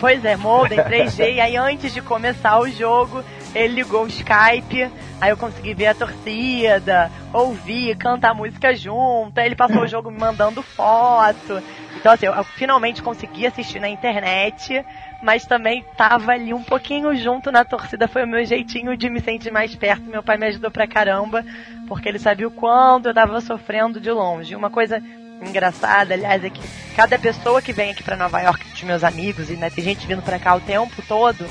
Pois 0.01 0.25
é, 0.25 0.37
modem 0.37 0.79
3G. 0.79 1.35
e 1.35 1.41
aí 1.41 1.57
antes 1.57 1.95
de 1.95 2.03
começar 2.03 2.59
o 2.59 2.69
jogo, 2.69 3.23
ele 3.55 3.75
ligou 3.75 4.05
o 4.05 4.09
Skype, 4.09 4.91
aí 5.21 5.31
eu 5.31 5.37
consegui 5.37 5.75
ver 5.75 5.89
a 5.89 5.95
torcida, 5.95 7.11
ouvir, 7.33 7.97
cantar 7.97 8.35
música 8.35 8.75
junto. 8.75 9.39
Aí 9.39 9.47
ele 9.47 9.57
passou 9.57 9.83
o 9.83 9.87
jogo 9.87 10.11
me 10.11 10.19
mandando 10.19 10.63
foto. 10.63 11.63
Então, 11.97 12.13
assim, 12.13 12.27
eu, 12.27 12.33
eu 12.33 12.45
finalmente 12.45 13.03
consegui 13.03 13.47
assistir 13.47 13.79
na 13.79 13.89
internet, 13.89 14.85
mas 15.23 15.45
também 15.45 15.85
tava 15.97 16.33
ali 16.33 16.55
um 16.55 16.63
pouquinho 16.63 17.15
junto 17.15 17.53
na 17.53 17.65
torcida. 17.65 18.09
Foi 18.09 18.25
o 18.25 18.29
meu 18.29 18.45
jeitinho 18.45 18.97
de 18.97 19.11
me 19.11 19.21
sentir 19.21 19.53
mais 19.53 19.75
perto. 19.75 20.03
Meu 20.03 20.23
pai 20.23 20.39
me 20.39 20.47
ajudou 20.47 20.71
pra 20.71 20.87
caramba, 20.87 21.45
porque 21.87 22.09
ele 22.09 22.19
sabia 22.19 22.49
o 22.49 22.51
quanto 22.51 23.09
eu 23.09 23.15
tava 23.15 23.41
sofrendo 23.41 24.01
de 24.01 24.11
longe. 24.11 24.57
Uma 24.57 24.71
coisa 24.71 25.03
engraçada, 25.43 26.15
aliás, 26.15 26.43
é 26.45 26.51
que 26.51 26.63
cada 26.95 27.19
pessoa 27.19 27.61
que 27.61 27.73
vem 27.73 27.91
aqui 27.91 28.03
para 28.03 28.17
Nova 28.17 28.41
York, 28.41 28.65
dos 28.71 28.83
meus 28.83 29.05
amigos, 29.05 29.51
e 29.51 29.57
né, 29.57 29.71
tem 29.71 29.85
gente 29.85 30.07
vindo 30.07 30.23
para 30.23 30.39
cá 30.39 30.55
o 30.55 30.61
tempo 30.61 31.03
todo, 31.07 31.45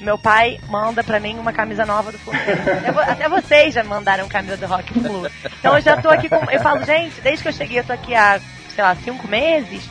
meu 0.00 0.18
pai 0.18 0.58
manda 0.68 1.04
pra 1.04 1.20
mim 1.20 1.38
uma 1.38 1.52
camisa 1.52 1.84
nova 1.84 2.10
do 2.10 2.18
Fluminense. 2.18 2.60
Até, 3.06 3.28
vocês 3.28 3.74
já 3.74 3.84
mandaram 3.84 4.28
camisa 4.28 4.56
do 4.56 4.66
Rock 4.66 4.92
Flu. 4.94 5.30
Então 5.58 5.76
eu 5.76 5.80
já 5.82 6.00
tô 6.00 6.08
aqui 6.08 6.28
com. 6.28 6.36
Eu 6.50 6.60
falo, 6.60 6.84
gente, 6.84 7.20
desde 7.20 7.42
que 7.42 7.48
eu 7.48 7.52
cheguei, 7.52 7.78
eu 7.78 7.84
tô 7.84 7.92
aqui 7.92 8.14
há, 8.14 8.40
sei 8.74 8.82
lá, 8.82 8.94
cinco 8.96 9.28
meses. 9.28 9.82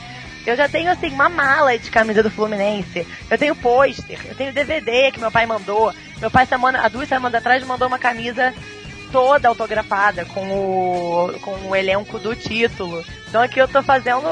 Eu 0.46 0.56
já 0.56 0.68
tenho, 0.68 0.90
assim, 0.90 1.10
uma 1.10 1.30
mala 1.30 1.78
de 1.78 1.92
camisa 1.92 2.24
do 2.24 2.32
Fluminense. 2.32 3.06
Eu 3.30 3.38
tenho 3.38 3.56
pôster, 3.56 4.20
eu 4.26 4.36
tenho 4.36 4.54
DVD 4.54 5.12
que 5.12 5.20
meu 5.20 5.32
pai 5.32 5.46
mandou. 5.46 5.94
Meu 6.20 6.32
pai, 6.32 6.46
semana, 6.46 6.84
há 6.84 6.88
duas 6.88 7.08
semanas 7.08 7.36
atrás, 7.36 7.64
mandou 7.64 7.88
uma 7.88 8.00
camisa 8.00 8.54
toda 9.12 9.48
autografada 9.48 10.26
com 10.26 10.42
o, 10.42 11.34
com 11.42 11.70
o 11.70 11.76
elenco 11.76 12.18
do 12.20 12.36
título. 12.36 13.04
Então 13.28 13.42
aqui 13.42 13.60
eu 13.60 13.68
tô 13.68 13.84
fazendo 13.84 14.28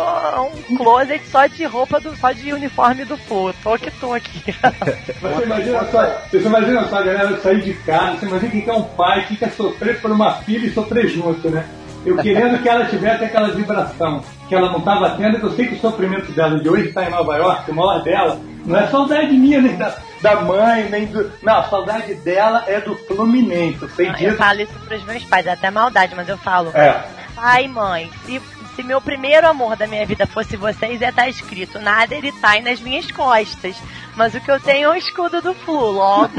um 0.70 0.76
closet 0.76 1.24
só 1.28 1.46
de 1.46 1.66
roupa, 1.66 2.00
do, 2.00 2.16
só 2.16 2.32
de 2.32 2.52
uniforme 2.52 3.06
do 3.06 3.16
Flu. 3.18 3.54
Tô 4.00 4.14
aqui. 4.14 4.44
Você 5.22 5.44
imagina 5.44 5.86
só, 5.86 6.22
você 6.32 6.38
imagina 6.40 6.88
só 6.88 6.98
a 6.98 7.04
galera 7.04 7.38
sair 7.42 7.62
de 7.62 7.74
casa, 7.74 8.18
você 8.18 8.26
imagina 8.26 8.52
que 8.52 8.70
é 8.70 8.74
um 8.74 8.84
pai 8.84 9.26
que 9.28 9.36
quer 9.36 9.52
sofrer 9.52 10.02
por 10.02 10.12
uma 10.12 10.34
filha 10.42 10.68
e 10.68 10.74
sofrer 10.74 11.08
junto, 11.08 11.50
né? 11.50 11.66
Eu 12.06 12.18
querendo 12.18 12.62
que 12.62 12.70
ela 12.70 12.86
tivesse 12.86 13.26
aquela 13.26 13.50
vibração 13.50 14.24
que 14.48 14.56
ela 14.56 14.72
não 14.72 14.80
estava 14.80 15.10
tendo, 15.12 15.38
eu 15.38 15.52
sei 15.52 15.68
que 15.68 15.76
o 15.76 15.80
sofrimento 15.80 16.32
dela 16.32 16.60
de 16.60 16.70
hoje 16.70 16.88
está 16.88 17.06
em 17.06 17.10
Nova 17.10 17.36
York, 17.36 17.70
o 17.70 17.76
maior 17.76 18.02
dela, 18.02 18.40
não 18.66 18.78
é 18.78 18.88
saudade 18.88 19.34
minha, 19.34 19.62
da, 19.78 19.98
da 20.22 20.42
mãe, 20.42 20.90
nem 20.90 21.06
do. 21.06 21.32
Não, 21.42 21.58
a 21.58 21.64
saudade 21.64 22.14
dela 22.16 22.64
é 22.68 22.80
do 22.80 22.96
Fluminense, 22.96 23.82
eu 23.82 23.90
sei 23.90 24.08
não, 24.08 24.16
disso. 24.16 24.32
Eu 24.32 24.38
falo 24.38 24.62
isso 24.62 24.74
pros 24.86 25.04
meus 25.04 25.24
pais, 25.24 25.46
é 25.46 25.52
até 25.52 25.70
maldade, 25.70 26.16
mas 26.16 26.28
eu 26.28 26.38
falo. 26.38 26.72
É. 26.74 27.04
Pai, 27.36 27.68
mãe, 27.68 28.10
se 28.26 28.42
se 28.78 28.84
meu 28.84 29.02
primeiro 29.02 29.48
amor 29.48 29.76
da 29.76 29.88
minha 29.88 30.06
vida 30.06 30.28
fosse 30.28 30.56
vocês, 30.56 31.02
ia 31.02 31.10
estar 31.10 31.24
tá 31.24 31.28
escrito 31.28 31.80
nada 31.80 32.14
ele 32.14 32.32
tá 32.32 32.62
nas 32.62 32.80
minhas 32.80 33.12
costas. 33.12 33.76
Mas 34.16 34.36
o 34.36 34.40
que 34.40 34.52
eu 34.52 34.60
tenho 34.60 34.90
é 34.90 34.92
o 34.92 34.96
escudo 34.96 35.42
do 35.42 35.56
Flu, 35.56 35.92
logo. 35.92 36.30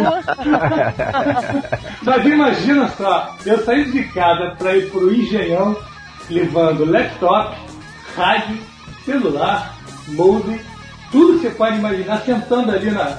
Mas 2.02 2.24
imagina 2.24 2.88
só, 2.90 3.36
eu 3.44 3.64
saí 3.64 3.90
de 3.90 4.04
casa 4.12 4.54
para 4.56 4.76
ir 4.76 4.88
pro 4.88 5.12
engenhão, 5.12 5.76
levando 6.30 6.84
laptop, 6.84 7.56
rádio, 8.16 8.58
celular, 9.04 9.74
modem, 10.08 10.60
tudo 11.10 11.40
que 11.40 11.48
você 11.48 11.50
pode 11.50 11.78
imaginar, 11.78 12.20
sentando 12.20 12.70
ali 12.70 12.92
na, 12.92 13.18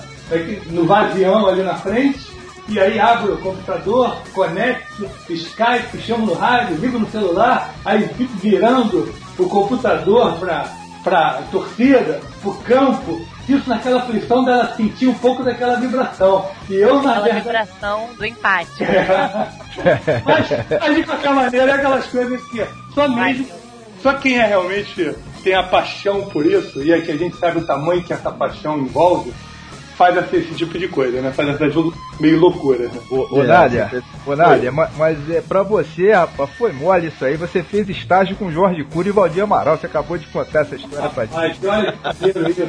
no 0.68 0.86
vazião 0.86 1.48
ali 1.48 1.64
na 1.64 1.76
frente, 1.76 2.30
e 2.68 2.80
aí 2.80 3.00
abro 3.00 3.34
o 3.34 3.38
computador, 3.38 4.18
conecto, 4.34 5.10
Skype, 5.30 6.02
chamo 6.02 6.28
no 6.28 6.34
rádio, 6.34 6.78
ligo 6.78 7.00
no 7.00 7.10
celular, 7.10 7.74
aí 7.84 8.08
fico 8.10 8.34
virando 8.38 9.14
o 9.38 9.50
computador 9.50 10.38
para 10.38 10.80
para 11.04 11.42
torcida, 11.52 12.20
para 12.42 12.50
o 12.50 12.54
campo, 12.56 13.26
isso 13.48 13.68
naquela 13.70 14.02
aflição 14.02 14.44
dela 14.44 14.74
sentir 14.76 15.08
um 15.08 15.14
pouco 15.14 15.44
daquela 15.44 15.80
vibração. 15.80 16.46
E 16.70 16.76
eu, 16.76 17.02
na 17.02 17.22
verdade. 17.22 17.46
vibração 17.46 18.10
do 18.18 18.26
empate. 18.26 18.84
É. 18.84 19.50
Mas, 20.26 20.48
mas 20.82 20.96
de 20.96 21.04
qualquer 21.04 21.34
maneira, 21.34 21.72
é 21.72 21.76
aquelas 21.76 22.06
coisas 22.08 22.42
que 22.50 22.68
só 22.94 23.08
mesmo. 23.08 23.48
Só 24.02 24.14
quem 24.14 24.38
é 24.38 24.46
realmente 24.46 25.16
tem 25.44 25.56
a 25.56 25.64
paixão 25.64 26.24
por 26.30 26.46
isso, 26.46 26.84
e 26.84 26.92
é 26.92 27.00
que 27.00 27.12
a 27.12 27.18
gente 27.18 27.38
sabe 27.38 27.60
o 27.60 27.66
tamanho 27.66 28.04
que 28.04 28.12
essa 28.12 28.32
paixão 28.32 28.78
envolve, 28.78 29.34
faz 30.00 30.16
esse 30.34 30.56
tipo 30.56 30.80
de 30.80 30.88
coisa, 30.88 31.22
né? 31.22 31.30
Faz 31.34 31.50
essa 31.50 31.66
meio 32.22 32.40
loucura. 32.40 32.88
Né? 32.88 33.02
Ô, 33.12 33.28
ô, 33.38 33.44
Nádia, 33.44 34.02
ô, 34.26 34.34
Nádia 34.34 34.72
mas, 34.72 34.96
mas 34.96 35.30
é, 35.30 35.42
pra 35.42 35.62
você, 35.62 36.14
rapaz, 36.14 36.50
foi 36.58 36.72
mole 36.72 37.08
isso 37.08 37.26
aí. 37.26 37.36
Você 37.36 37.62
fez 37.62 37.90
estágio 37.90 38.38
com 38.38 38.50
Jorge 38.50 38.86
Cury 38.86 39.10
e 39.10 39.12
Valdir 39.12 39.44
Amaral. 39.44 39.78
Você 39.78 39.88
acabou 39.88 40.18
de 40.18 40.26
contar 40.28 40.62
essa 40.62 40.78
história 40.78 41.10
pra 41.10 41.26
gente. 41.26 41.68
olha, 41.68 41.94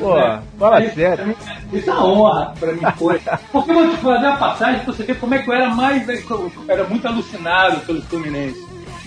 Pô, 0.00 0.16
né? 0.16 0.42
fala 0.58 0.84
isso, 0.84 0.94
sério. 0.96 1.36
Isso 1.72 1.88
é 1.88 1.92
uma 1.92 2.04
honra 2.04 2.54
pra 2.58 2.72
mim 2.72 2.80
foi. 2.98 3.20
Porque 3.52 3.70
eu 3.70 3.74
vou 3.74 3.90
te 3.90 3.96
fazer 3.98 4.26
a 4.26 4.36
passagem 4.36 4.80
pra 4.80 4.92
você 4.92 5.04
ver 5.04 5.20
como 5.20 5.34
é 5.36 5.38
que 5.38 5.48
eu 5.48 5.54
era 5.54 5.70
mais. 5.70 6.08
Eu 6.08 6.52
era 6.66 6.82
muito 6.82 7.06
alucinado 7.06 7.78
pelo 7.86 8.02
Fluminense. 8.02 8.66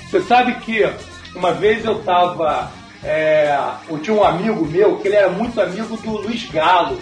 Você 0.10 0.22
sabe 0.22 0.56
que 0.62 0.90
uma 1.36 1.52
vez 1.52 1.84
eu 1.84 2.00
tava. 2.04 2.72
É, 3.04 3.60
eu 3.90 4.00
tinha 4.00 4.16
um 4.16 4.24
amigo 4.24 4.66
meu 4.66 4.96
que 5.00 5.10
ele 5.10 5.18
era 5.18 5.30
muito 5.30 5.60
amigo 5.60 5.98
do 5.98 6.12
Luiz 6.12 6.50
Galo. 6.50 6.98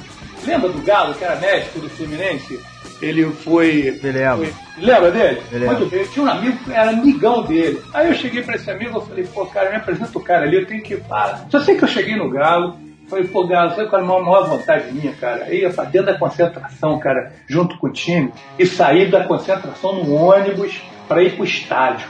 Lembra 0.46 0.70
do 0.70 0.82
Galo, 0.82 1.14
que 1.14 1.24
era 1.24 1.36
médico 1.36 1.80
do 1.80 1.90
Fluminense? 1.90 2.60
Ele 3.02 3.26
foi. 3.32 4.00
Me 4.04 4.12
lembro. 4.12 4.46
Foi, 4.46 4.84
lembra 4.86 5.12
dele? 5.12 5.42
Me 5.52 5.58
lembro. 5.58 5.78
Muito 5.80 5.92
bem. 5.92 6.06
Tinha 6.06 6.26
um 6.26 6.30
amigo 6.30 6.58
que 6.64 6.72
era 6.72 6.92
amigão 6.92 7.44
dele. 7.44 7.82
Aí 7.94 8.08
eu 8.08 8.14
cheguei 8.14 8.44
pra 8.44 8.56
esse 8.56 8.70
amigo 8.70 9.00
e 9.00 9.08
falei, 9.08 9.26
pô, 9.26 9.46
cara, 9.48 9.70
me 9.70 9.78
apresenta 9.78 10.18
o 10.18 10.22
cara 10.22 10.46
ali, 10.46 10.58
eu 10.58 10.66
tenho 10.68 10.84
que. 10.84 11.02
Ah, 11.10 11.46
só 11.50 11.60
sei 11.62 11.76
que 11.78 11.84
eu 11.84 11.88
cheguei 11.88 12.16
no 12.16 12.30
Galo, 12.30 12.78
Foi 13.12 13.24
empolgado, 13.24 13.76
sabe 13.76 13.90
qual 13.90 14.02
é 14.02 14.06
a 14.06 14.08
maior, 14.08 14.24
maior 14.24 14.48
vontade 14.48 14.94
minha, 14.94 15.12
cara? 15.12 15.46
Eu 15.50 15.60
ia 15.60 15.70
pra 15.70 15.84
dentro 15.84 16.14
da 16.14 16.18
concentração, 16.18 16.98
cara, 16.98 17.34
junto 17.46 17.78
com 17.78 17.88
o 17.88 17.92
time, 17.92 18.32
e 18.58 18.66
sair 18.66 19.12
da 19.12 19.26
concentração 19.26 20.02
no 20.02 20.14
ônibus 20.14 20.82
para 21.10 21.22
ir 21.22 21.36
pro 21.36 21.44
estádio. 21.44 22.08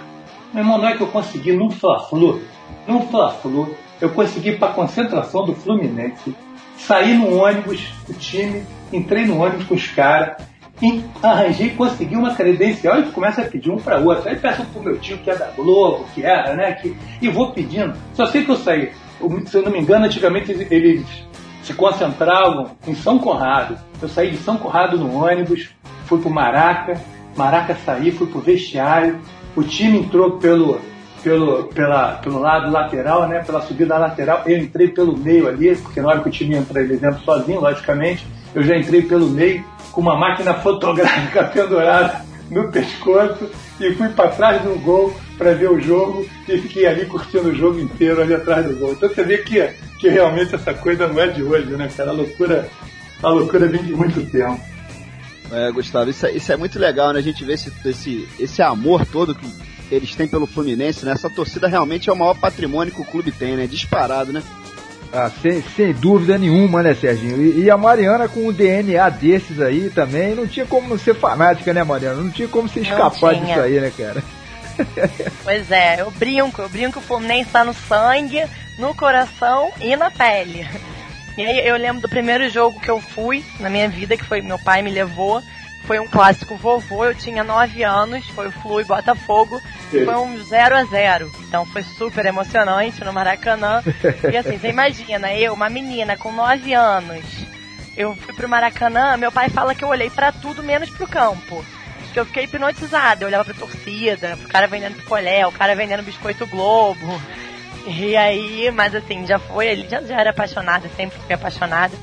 Meu 0.53 0.63
irmão, 0.63 0.77
não 0.77 0.87
é 0.87 0.95
que 0.95 1.01
eu 1.01 1.07
consegui 1.07 1.53
num 1.53 1.71
Fla-Flu, 1.71 2.41
num 2.87 3.07
Fla-Flu, 3.07 3.75
eu 3.99 4.09
consegui 4.11 4.49
ir 4.49 4.59
pra 4.59 4.67
concentração 4.67 5.43
do 5.43 5.55
Fluminense, 5.55 6.35
saí 6.85 7.13
no 7.13 7.37
ônibus, 7.37 7.91
o 8.09 8.13
time, 8.13 8.63
entrei 8.91 9.25
no 9.25 9.41
ônibus 9.41 9.65
com 9.65 9.75
os 9.75 9.87
caras, 9.87 10.37
e 10.81 11.03
arranjei, 11.21 11.69
consegui 11.71 12.15
uma 12.15 12.33
credencial 12.33 12.99
e 12.99 13.03
começa 13.11 13.41
a 13.41 13.45
pedir 13.45 13.69
um 13.69 13.77
para 13.77 13.99
outro. 13.99 14.27
Aí 14.27 14.35
peço 14.35 14.65
pro 14.65 14.81
meu 14.81 14.97
tio 14.97 15.17
que 15.19 15.29
é 15.29 15.35
da 15.35 15.51
Globo, 15.51 16.05
que 16.15 16.23
era, 16.23 16.55
né? 16.55 16.71
Que, 16.73 16.95
e 17.21 17.29
vou 17.29 17.51
pedindo. 17.51 17.93
Só 18.15 18.25
sei 18.25 18.43
que 18.43 18.49
eu 18.49 18.55
saí. 18.55 18.91
Se 19.45 19.57
eu 19.57 19.61
não 19.61 19.71
me 19.71 19.79
engano, 19.79 20.05
antigamente 20.05 20.51
eles 20.71 21.05
se 21.61 21.73
concentravam 21.75 22.71
em 22.87 22.95
São 22.95 23.19
Conrado. 23.19 23.77
Eu 24.01 24.09
saí 24.09 24.31
de 24.31 24.37
São 24.37 24.57
Conrado 24.57 24.97
no 24.97 25.23
ônibus, 25.23 25.69
fui 26.05 26.19
pro 26.19 26.31
Maraca, 26.31 26.99
Maraca 27.35 27.77
saí, 27.85 28.11
fui 28.11 28.25
pro 28.25 28.39
vestiário. 28.39 29.19
O 29.55 29.61
time 29.61 29.99
entrou 29.99 30.39
pelo, 30.39 30.81
pelo, 31.23 31.65
pela, 31.65 32.13
pelo 32.15 32.39
lado 32.39 32.71
lateral, 32.71 33.27
né? 33.27 33.43
Pela 33.43 33.61
subida 33.61 33.97
lateral. 33.97 34.43
Eu 34.45 34.57
entrei 34.57 34.87
pelo 34.89 35.17
meio 35.17 35.47
ali, 35.47 35.75
porque 35.75 36.01
na 36.01 36.09
hora 36.09 36.19
que 36.21 36.29
o 36.29 36.31
time 36.31 36.55
entra, 36.55 36.81
eles 36.81 36.97
entram 36.97 37.19
sozinho, 37.19 37.61
logicamente. 37.61 38.25
Eu 38.53 38.63
já 38.63 38.75
entrei 38.77 39.01
pelo 39.03 39.27
meio 39.27 39.63
com 39.91 40.01
uma 40.01 40.17
máquina 40.17 40.53
fotográfica 40.61 41.43
pendurada 41.45 42.25
no 42.49 42.69
pescoço 42.69 43.49
e 43.79 43.93
fui 43.93 44.09
para 44.09 44.29
trás 44.29 44.61
do 44.61 44.77
gol 44.79 45.15
para 45.37 45.53
ver 45.53 45.71
o 45.71 45.79
jogo 45.79 46.25
e 46.47 46.57
fiquei 46.57 46.85
ali 46.85 47.05
curtindo 47.05 47.49
o 47.49 47.55
jogo 47.55 47.79
inteiro 47.79 48.21
ali 48.21 48.33
atrás 48.33 48.65
do 48.65 48.75
gol. 48.75 48.91
Então 48.91 49.09
você 49.09 49.23
vê 49.23 49.37
que, 49.37 49.69
que 49.99 50.09
realmente 50.09 50.53
essa 50.53 50.73
coisa 50.73 51.07
não 51.07 51.19
é 51.19 51.27
de 51.27 51.41
hoje, 51.41 51.71
né, 51.71 51.89
cara? 51.95 52.09
A 52.11 52.13
loucura, 52.13 52.69
a 53.23 53.29
loucura 53.29 53.67
vem 53.67 53.81
de 53.81 53.93
muito 53.93 54.21
tempo. 54.29 54.59
É, 55.51 55.71
Gustavo, 55.71 56.09
isso, 56.09 56.25
é- 56.25 56.31
isso 56.31 56.51
é 56.51 56.57
muito 56.57 56.77
legal, 56.77 57.11
né? 57.11 57.19
A 57.19 57.23
gente 57.23 57.43
vê 57.43 57.53
esse, 57.53 57.71
esse, 57.85 58.27
esse 58.39 58.61
amor 58.61 59.05
todo 59.05 59.35
que 59.35 59.45
eles 59.91 60.15
têm 60.15 60.27
pelo 60.27 60.47
Fluminense, 60.47 61.05
né? 61.05 61.11
Essa 61.11 61.29
torcida 61.29 61.67
realmente 61.67 62.09
é 62.09 62.13
o 62.13 62.15
maior 62.15 62.35
patrimônio 62.35 62.93
que 62.93 63.01
o 63.01 63.05
clube 63.05 63.31
tem, 63.31 63.57
né? 63.57 63.67
Disparado, 63.67 64.31
né? 64.31 64.41
Ah, 65.13 65.29
sem, 65.41 65.61
sem 65.75 65.91
dúvida 65.93 66.37
nenhuma, 66.37 66.81
né, 66.81 66.95
Serginho? 66.95 67.41
E, 67.41 67.63
e 67.63 67.69
a 67.69 67.77
Mariana 67.77 68.29
com 68.29 68.47
um 68.47 68.53
DNA 68.53 69.09
desses 69.09 69.59
aí 69.59 69.89
também, 69.89 70.33
não 70.33 70.47
tinha 70.47 70.65
como 70.65 70.97
ser 70.97 71.15
fanática, 71.15 71.73
né, 71.73 71.83
Mariana? 71.83 72.21
Não 72.21 72.31
tinha 72.31 72.47
como 72.47 72.69
se 72.69 72.79
escapar 72.79 73.35
disso 73.35 73.59
aí, 73.59 73.79
né, 73.79 73.91
cara? 73.95 74.23
Pois 75.43 75.69
é, 75.69 76.01
eu 76.01 76.09
brinco, 76.11 76.61
eu 76.61 76.69
brinco 76.69 76.93
que 76.93 76.99
o 76.99 77.01
Fluminense 77.01 77.51
tá 77.51 77.63
no 77.63 77.73
sangue, 77.73 78.41
no 78.79 78.95
coração 78.95 79.69
e 79.81 79.95
na 79.97 80.09
pele. 80.09 80.65
E 81.37 81.45
aí 81.45 81.67
eu 81.67 81.75
lembro 81.75 82.01
do 82.01 82.09
primeiro 82.09 82.49
jogo 82.49 82.79
que 82.79 82.89
eu 82.89 82.99
fui 82.99 83.43
na 83.59 83.69
minha 83.69 83.87
vida, 83.89 84.17
que 84.17 84.23
foi 84.23 84.41
meu 84.41 84.57
pai 84.57 84.81
me 84.81 84.91
levou. 84.91 85.41
Foi 85.83 85.99
um 85.99 86.07
clássico 86.07 86.55
vovô, 86.55 87.05
eu 87.05 87.15
tinha 87.15 87.43
9 87.43 87.83
anos, 87.83 88.27
foi 88.29 88.47
o 88.47 88.51
Flu 88.51 88.81
e 88.81 88.83
Botafogo. 88.83 89.61
Foi 89.89 90.15
um 90.15 90.37
0 90.37 90.75
a 90.75 90.83
0 90.85 91.31
Então 91.47 91.65
foi 91.65 91.83
super 91.83 92.25
emocionante 92.25 93.03
no 93.03 93.11
Maracanã. 93.11 93.83
E 94.31 94.37
assim, 94.37 94.57
você 94.57 94.69
imagina, 94.71 95.33
eu, 95.33 95.53
uma 95.53 95.69
menina 95.69 96.15
com 96.15 96.31
9 96.31 96.73
anos, 96.73 97.25
eu 97.97 98.15
fui 98.15 98.33
pro 98.33 98.47
Maracanã, 98.47 99.17
meu 99.17 99.31
pai 99.31 99.49
fala 99.49 99.75
que 99.75 99.83
eu 99.83 99.89
olhei 99.89 100.09
pra 100.09 100.31
tudo 100.31 100.63
menos 100.63 100.89
pro 100.89 101.07
campo. 101.07 101.65
Que 102.13 102.19
eu 102.19 102.25
fiquei 102.25 102.43
hipnotizada, 102.43 103.23
eu 103.23 103.27
olhava 103.27 103.45
pra 103.45 103.53
torcida, 103.53 104.35
pro 104.37 104.49
cara 104.49 104.67
vendendo 104.67 104.97
picolé, 104.97 105.45
o 105.47 105.51
cara 105.51 105.75
vendendo 105.75 106.03
biscoito 106.03 106.45
Globo. 106.47 107.21
E 107.87 108.15
aí, 108.15 108.69
mas 108.71 108.93
assim, 108.93 109.25
já 109.25 109.39
foi, 109.39 109.67
ele 109.67 109.87
já, 109.89 110.01
já 110.01 110.19
era 110.19 110.29
apaixonada, 110.29 110.89
sempre 110.95 111.17
fui 111.19 111.33
apaixonada. 111.33 111.95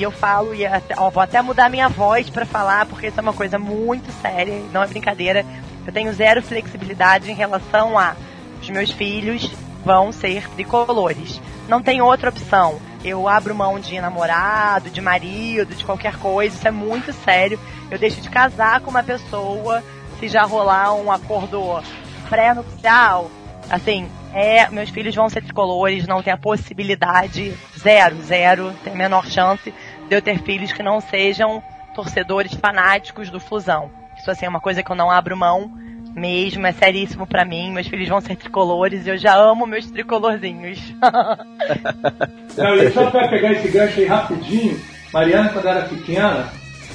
E 0.00 0.02
eu 0.02 0.10
falo, 0.10 0.54
e 0.54 0.64
até, 0.64 0.94
ó, 0.96 1.10
vou 1.10 1.22
até 1.22 1.42
mudar 1.42 1.68
minha 1.68 1.86
voz 1.86 2.30
pra 2.30 2.46
falar, 2.46 2.86
porque 2.86 3.08
isso 3.08 3.20
é 3.20 3.22
uma 3.22 3.34
coisa 3.34 3.58
muito 3.58 4.10
séria, 4.22 4.58
não 4.72 4.82
é 4.82 4.86
brincadeira. 4.86 5.44
Eu 5.86 5.92
tenho 5.92 6.10
zero 6.14 6.42
flexibilidade 6.42 7.30
em 7.30 7.34
relação 7.34 7.98
a 7.98 8.16
os 8.62 8.70
meus 8.70 8.90
filhos 8.90 9.52
vão 9.84 10.10
ser 10.10 10.48
tricolores. 10.52 11.38
Não 11.68 11.82
tem 11.82 12.00
outra 12.00 12.30
opção. 12.30 12.80
Eu 13.04 13.28
abro 13.28 13.54
mão 13.54 13.78
de 13.78 14.00
namorado, 14.00 14.88
de 14.88 15.02
marido, 15.02 15.74
de 15.74 15.84
qualquer 15.84 16.16
coisa, 16.16 16.56
isso 16.56 16.66
é 16.66 16.70
muito 16.70 17.12
sério. 17.12 17.60
Eu 17.90 17.98
deixo 17.98 18.22
de 18.22 18.30
casar 18.30 18.80
com 18.80 18.88
uma 18.88 19.02
pessoa 19.02 19.84
se 20.18 20.28
já 20.28 20.44
rolar 20.44 20.94
um 20.94 21.12
acordo 21.12 21.82
pré-nupcial. 22.26 23.30
Assim, 23.68 24.08
é, 24.32 24.68
meus 24.70 24.90
filhos 24.90 25.14
vão 25.14 25.28
ser 25.28 25.42
tricolores, 25.42 26.06
não 26.06 26.22
tem 26.22 26.32
a 26.32 26.38
possibilidade, 26.38 27.52
zero, 27.78 28.16
zero, 28.22 28.72
tem 28.82 28.92
a 28.92 28.96
menor 28.96 29.26
chance 29.26 29.72
de 30.10 30.16
eu 30.16 30.20
ter 30.20 30.42
filhos 30.42 30.72
que 30.72 30.82
não 30.82 31.00
sejam 31.00 31.62
torcedores 31.94 32.52
fanáticos 32.52 33.30
do 33.30 33.38
Flusão. 33.38 33.92
Isso 34.18 34.28
assim 34.28 34.44
é 34.44 34.48
uma 34.48 34.60
coisa 34.60 34.82
que 34.82 34.90
eu 34.90 34.96
não 34.96 35.08
abro 35.08 35.36
mão 35.36 35.70
mesmo, 36.12 36.66
é 36.66 36.72
seríssimo 36.72 37.28
pra 37.28 37.44
mim. 37.44 37.72
Meus 37.72 37.86
filhos 37.86 38.08
vão 38.08 38.20
ser 38.20 38.34
tricolores 38.34 39.06
e 39.06 39.10
eu 39.10 39.16
já 39.16 39.36
amo 39.36 39.68
meus 39.68 39.88
tricolorzinhos. 39.88 40.80
Não, 42.58 42.74
e 42.74 42.90
só 42.90 43.08
para 43.08 43.28
pegar 43.28 43.52
esse 43.52 43.68
gancho 43.68 44.00
aí 44.00 44.06
rapidinho, 44.06 44.80
Mariana, 45.12 45.50
quando 45.50 45.68
era 45.68 45.82
pequena, 45.82 46.48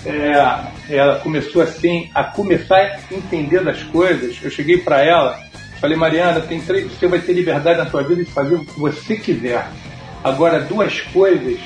é, 0.05 0.97
ela 0.97 1.19
começou 1.19 1.61
assim 1.61 2.09
a 2.13 2.25
começar 2.25 2.75
a 2.75 3.13
entender 3.13 3.63
das 3.63 3.81
coisas. 3.83 4.37
Eu 4.43 4.51
cheguei 4.51 4.79
para 4.79 5.01
ela, 5.01 5.39
falei, 5.79 5.95
Mariana, 5.95 6.41
tem 6.41 6.59
três, 6.59 6.91
você 6.91 7.07
vai 7.07 7.19
ter 7.19 7.31
liberdade 7.31 7.79
na 7.79 7.89
sua 7.89 8.03
vida 8.03 8.25
de 8.25 8.31
fazer 8.31 8.55
o 8.55 8.65
que 8.65 8.77
você 8.77 9.15
quiser. 9.15 9.65
Agora, 10.21 10.59
duas 10.59 10.99
coisas, 10.99 11.57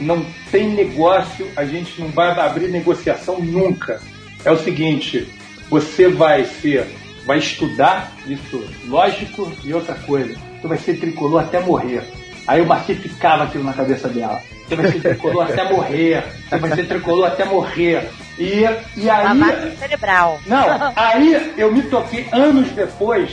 não 0.00 0.24
tem 0.50 0.68
negócio, 0.70 1.48
a 1.56 1.64
gente 1.64 2.00
não 2.00 2.08
vai 2.08 2.30
abrir 2.38 2.68
negociação 2.68 3.40
nunca. 3.40 4.00
É 4.44 4.50
o 4.50 4.58
seguinte, 4.58 5.28
você 5.68 6.08
vai 6.08 6.44
ser, 6.44 6.86
vai 7.24 7.38
estudar, 7.38 8.12
isso 8.26 8.64
lógico, 8.86 9.52
e 9.64 9.72
outra 9.72 9.94
coisa, 9.94 10.36
você 10.60 10.68
vai 10.68 10.78
ser 10.78 10.98
tricolor 10.98 11.42
até 11.42 11.60
morrer. 11.60 12.02
Aí 12.46 12.60
eu 12.60 12.66
massificava 12.66 13.44
aquilo 13.44 13.64
na 13.64 13.72
cabeça 13.72 14.08
dela. 14.08 14.40
Você 14.68 14.76
vai 14.76 14.92
ser 14.92 15.00
tricolor 15.00 15.44
até 15.44 15.72
morrer, 15.72 16.24
você 16.48 16.58
vai 16.58 16.74
ser 16.74 16.86
tricolor 16.86 17.26
até 17.26 17.44
morrer. 17.44 18.08
E, 18.38 18.64
e 18.96 19.10
aí. 19.10 19.38
Lavagem 19.38 19.76
cerebral. 19.76 20.40
Não, 20.46 20.92
aí 20.94 21.54
eu 21.56 21.72
me 21.72 21.82
toquei 21.82 22.28
anos 22.32 22.70
depois, 22.72 23.30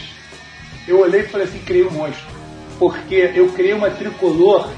eu 0.88 1.00
olhei 1.00 1.22
e 1.22 1.28
falei 1.28 1.48
assim, 1.48 1.60
criei 1.60 1.86
um 1.86 1.92
monstro. 1.92 2.34
Porque 2.80 3.32
eu 3.36 3.50
criei 3.50 3.74
uma 3.74 3.90
tricolor 3.92 4.70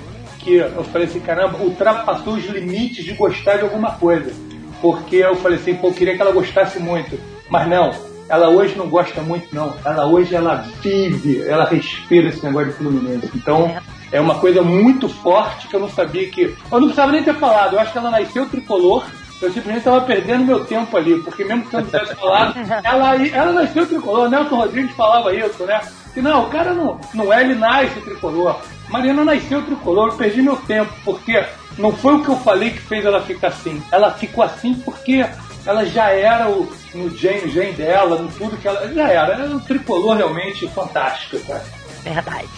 que 0.46 0.58
eu 0.58 0.84
falei 0.84 1.08
assim, 1.08 1.20
caramba, 1.20 1.58
ultrapassou 1.58 2.36
os 2.36 2.46
limites 2.46 3.04
de 3.04 3.14
gostar 3.14 3.58
de 3.58 3.64
alguma 3.64 3.94
coisa. 3.94 4.32
Porque 4.80 5.16
eu 5.16 5.36
falei 5.38 5.58
assim, 5.58 5.74
pô, 5.74 5.88
eu 5.88 5.94
queria 5.94 6.16
que 6.16 6.22
ela 6.22 6.32
gostasse 6.32 6.78
muito. 6.78 7.20
Mas 7.50 7.68
não, 7.68 7.92
ela 8.30 8.50
hoje 8.50 8.78
não 8.78 8.88
gosta 8.88 9.22
muito, 9.22 9.54
não. 9.54 9.74
Ela 9.84 10.06
hoje 10.06 10.36
ela 10.36 10.68
vive, 10.84 11.42
ela 11.42 11.66
respira 11.66 12.30
esse 12.30 12.46
negócio 12.46 12.70
de 12.70 12.78
Fluminense. 12.78 13.32
Então, 13.34 13.76
é 14.12 14.22
uma 14.22 14.36
coisa 14.36 14.62
muito 14.62 15.10
forte 15.10 15.68
que 15.68 15.76
eu 15.76 15.80
não 15.80 15.90
sabia 15.90 16.30
que. 16.30 16.44
Eu 16.44 16.80
não 16.80 16.88
precisava 16.88 17.12
nem 17.12 17.24
ter 17.24 17.36
falado, 17.36 17.74
eu 17.74 17.80
acho 17.80 17.92
que 17.92 17.98
ela 17.98 18.12
nasceu 18.12 18.46
tricolor. 18.48 19.04
Eu 19.46 19.54
simplesmente 19.54 19.80
estava 19.80 20.02
perdendo 20.02 20.46
meu 20.46 20.66
tempo 20.66 20.98
ali, 20.98 21.22
porque 21.22 21.46
mesmo 21.46 21.66
que 21.66 21.76
eu 21.76 21.82
não 21.82 21.88
tivesse 21.88 22.16
falado, 22.16 22.56
ela, 22.84 23.28
ela 23.28 23.54
nasceu 23.54 23.86
tricolor. 23.86 24.30
Nelson 24.30 24.56
Rodrigues 24.56 24.96
falava 24.96 25.34
isso, 25.34 25.64
né? 25.66 25.80
Que 26.14 26.22
não, 26.22 26.46
o 26.46 26.50
cara 26.50 26.74
não, 26.74 27.00
não 27.14 27.32
é, 27.32 27.42
ele 27.42 27.56
nasce 27.56 28.00
tricolor. 28.02 28.60
Mariana 28.90 29.24
nasceu 29.24 29.62
tricolor, 29.64 30.10
eu 30.10 30.18
perdi 30.18 30.42
meu 30.42 30.56
tempo, 30.56 30.94
porque 31.04 31.46
não 31.78 31.92
foi 31.92 32.16
o 32.16 32.24
que 32.24 32.30
eu 32.30 32.38
falei 32.38 32.72
que 32.72 32.80
fez 32.80 33.06
ela 33.06 33.22
ficar 33.22 33.50
assim. 33.50 33.82
Ela 33.92 34.12
ficou 34.12 34.44
assim 34.44 34.74
porque 34.76 35.26
ela 35.66 35.86
já 35.86 36.10
era 36.10 36.50
o, 36.50 36.72
no 36.94 37.10
gen, 37.16 37.50
gen 37.50 37.74
dela, 37.74 38.22
no 38.22 38.32
tudo 38.32 38.58
que 38.58 38.68
ela. 38.68 38.92
Já 38.94 39.10
era. 39.10 39.34
Ela 39.34 39.46
era 39.46 39.56
um 39.56 39.60
tricolor 39.60 40.18
realmente 40.18 40.68
fantástico, 40.70 41.40
cara. 41.46 41.64
Verdade. 42.04 42.50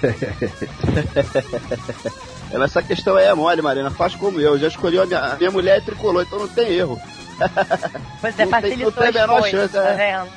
Essa 2.52 2.82
questão 2.82 3.16
aí 3.16 3.26
é 3.26 3.34
mole, 3.34 3.62
Marina. 3.62 3.90
Faz 3.90 4.14
como 4.14 4.40
eu. 4.40 4.58
Já 4.58 4.68
escolhi 4.68 4.98
a 4.98 5.06
minha, 5.06 5.20
a 5.20 5.36
minha 5.36 5.50
mulher 5.50 5.78
é 5.78 5.80
tricolor, 5.80 6.22
então 6.22 6.38
não 6.38 6.48
tem 6.48 6.68
erro. 6.72 7.00
Pois 8.20 8.38
é, 8.38 8.44
Não 8.44 8.50
tem- 8.52 8.60
facilitou 8.60 8.84
não 8.84 8.92
tem 8.92 9.08
a 9.08 9.26
menor 9.26 9.40
coisas, 9.40 9.60
chance, 9.60 9.72
tá 9.72 9.88
é. 9.88 9.96
vendo? 10.12 10.28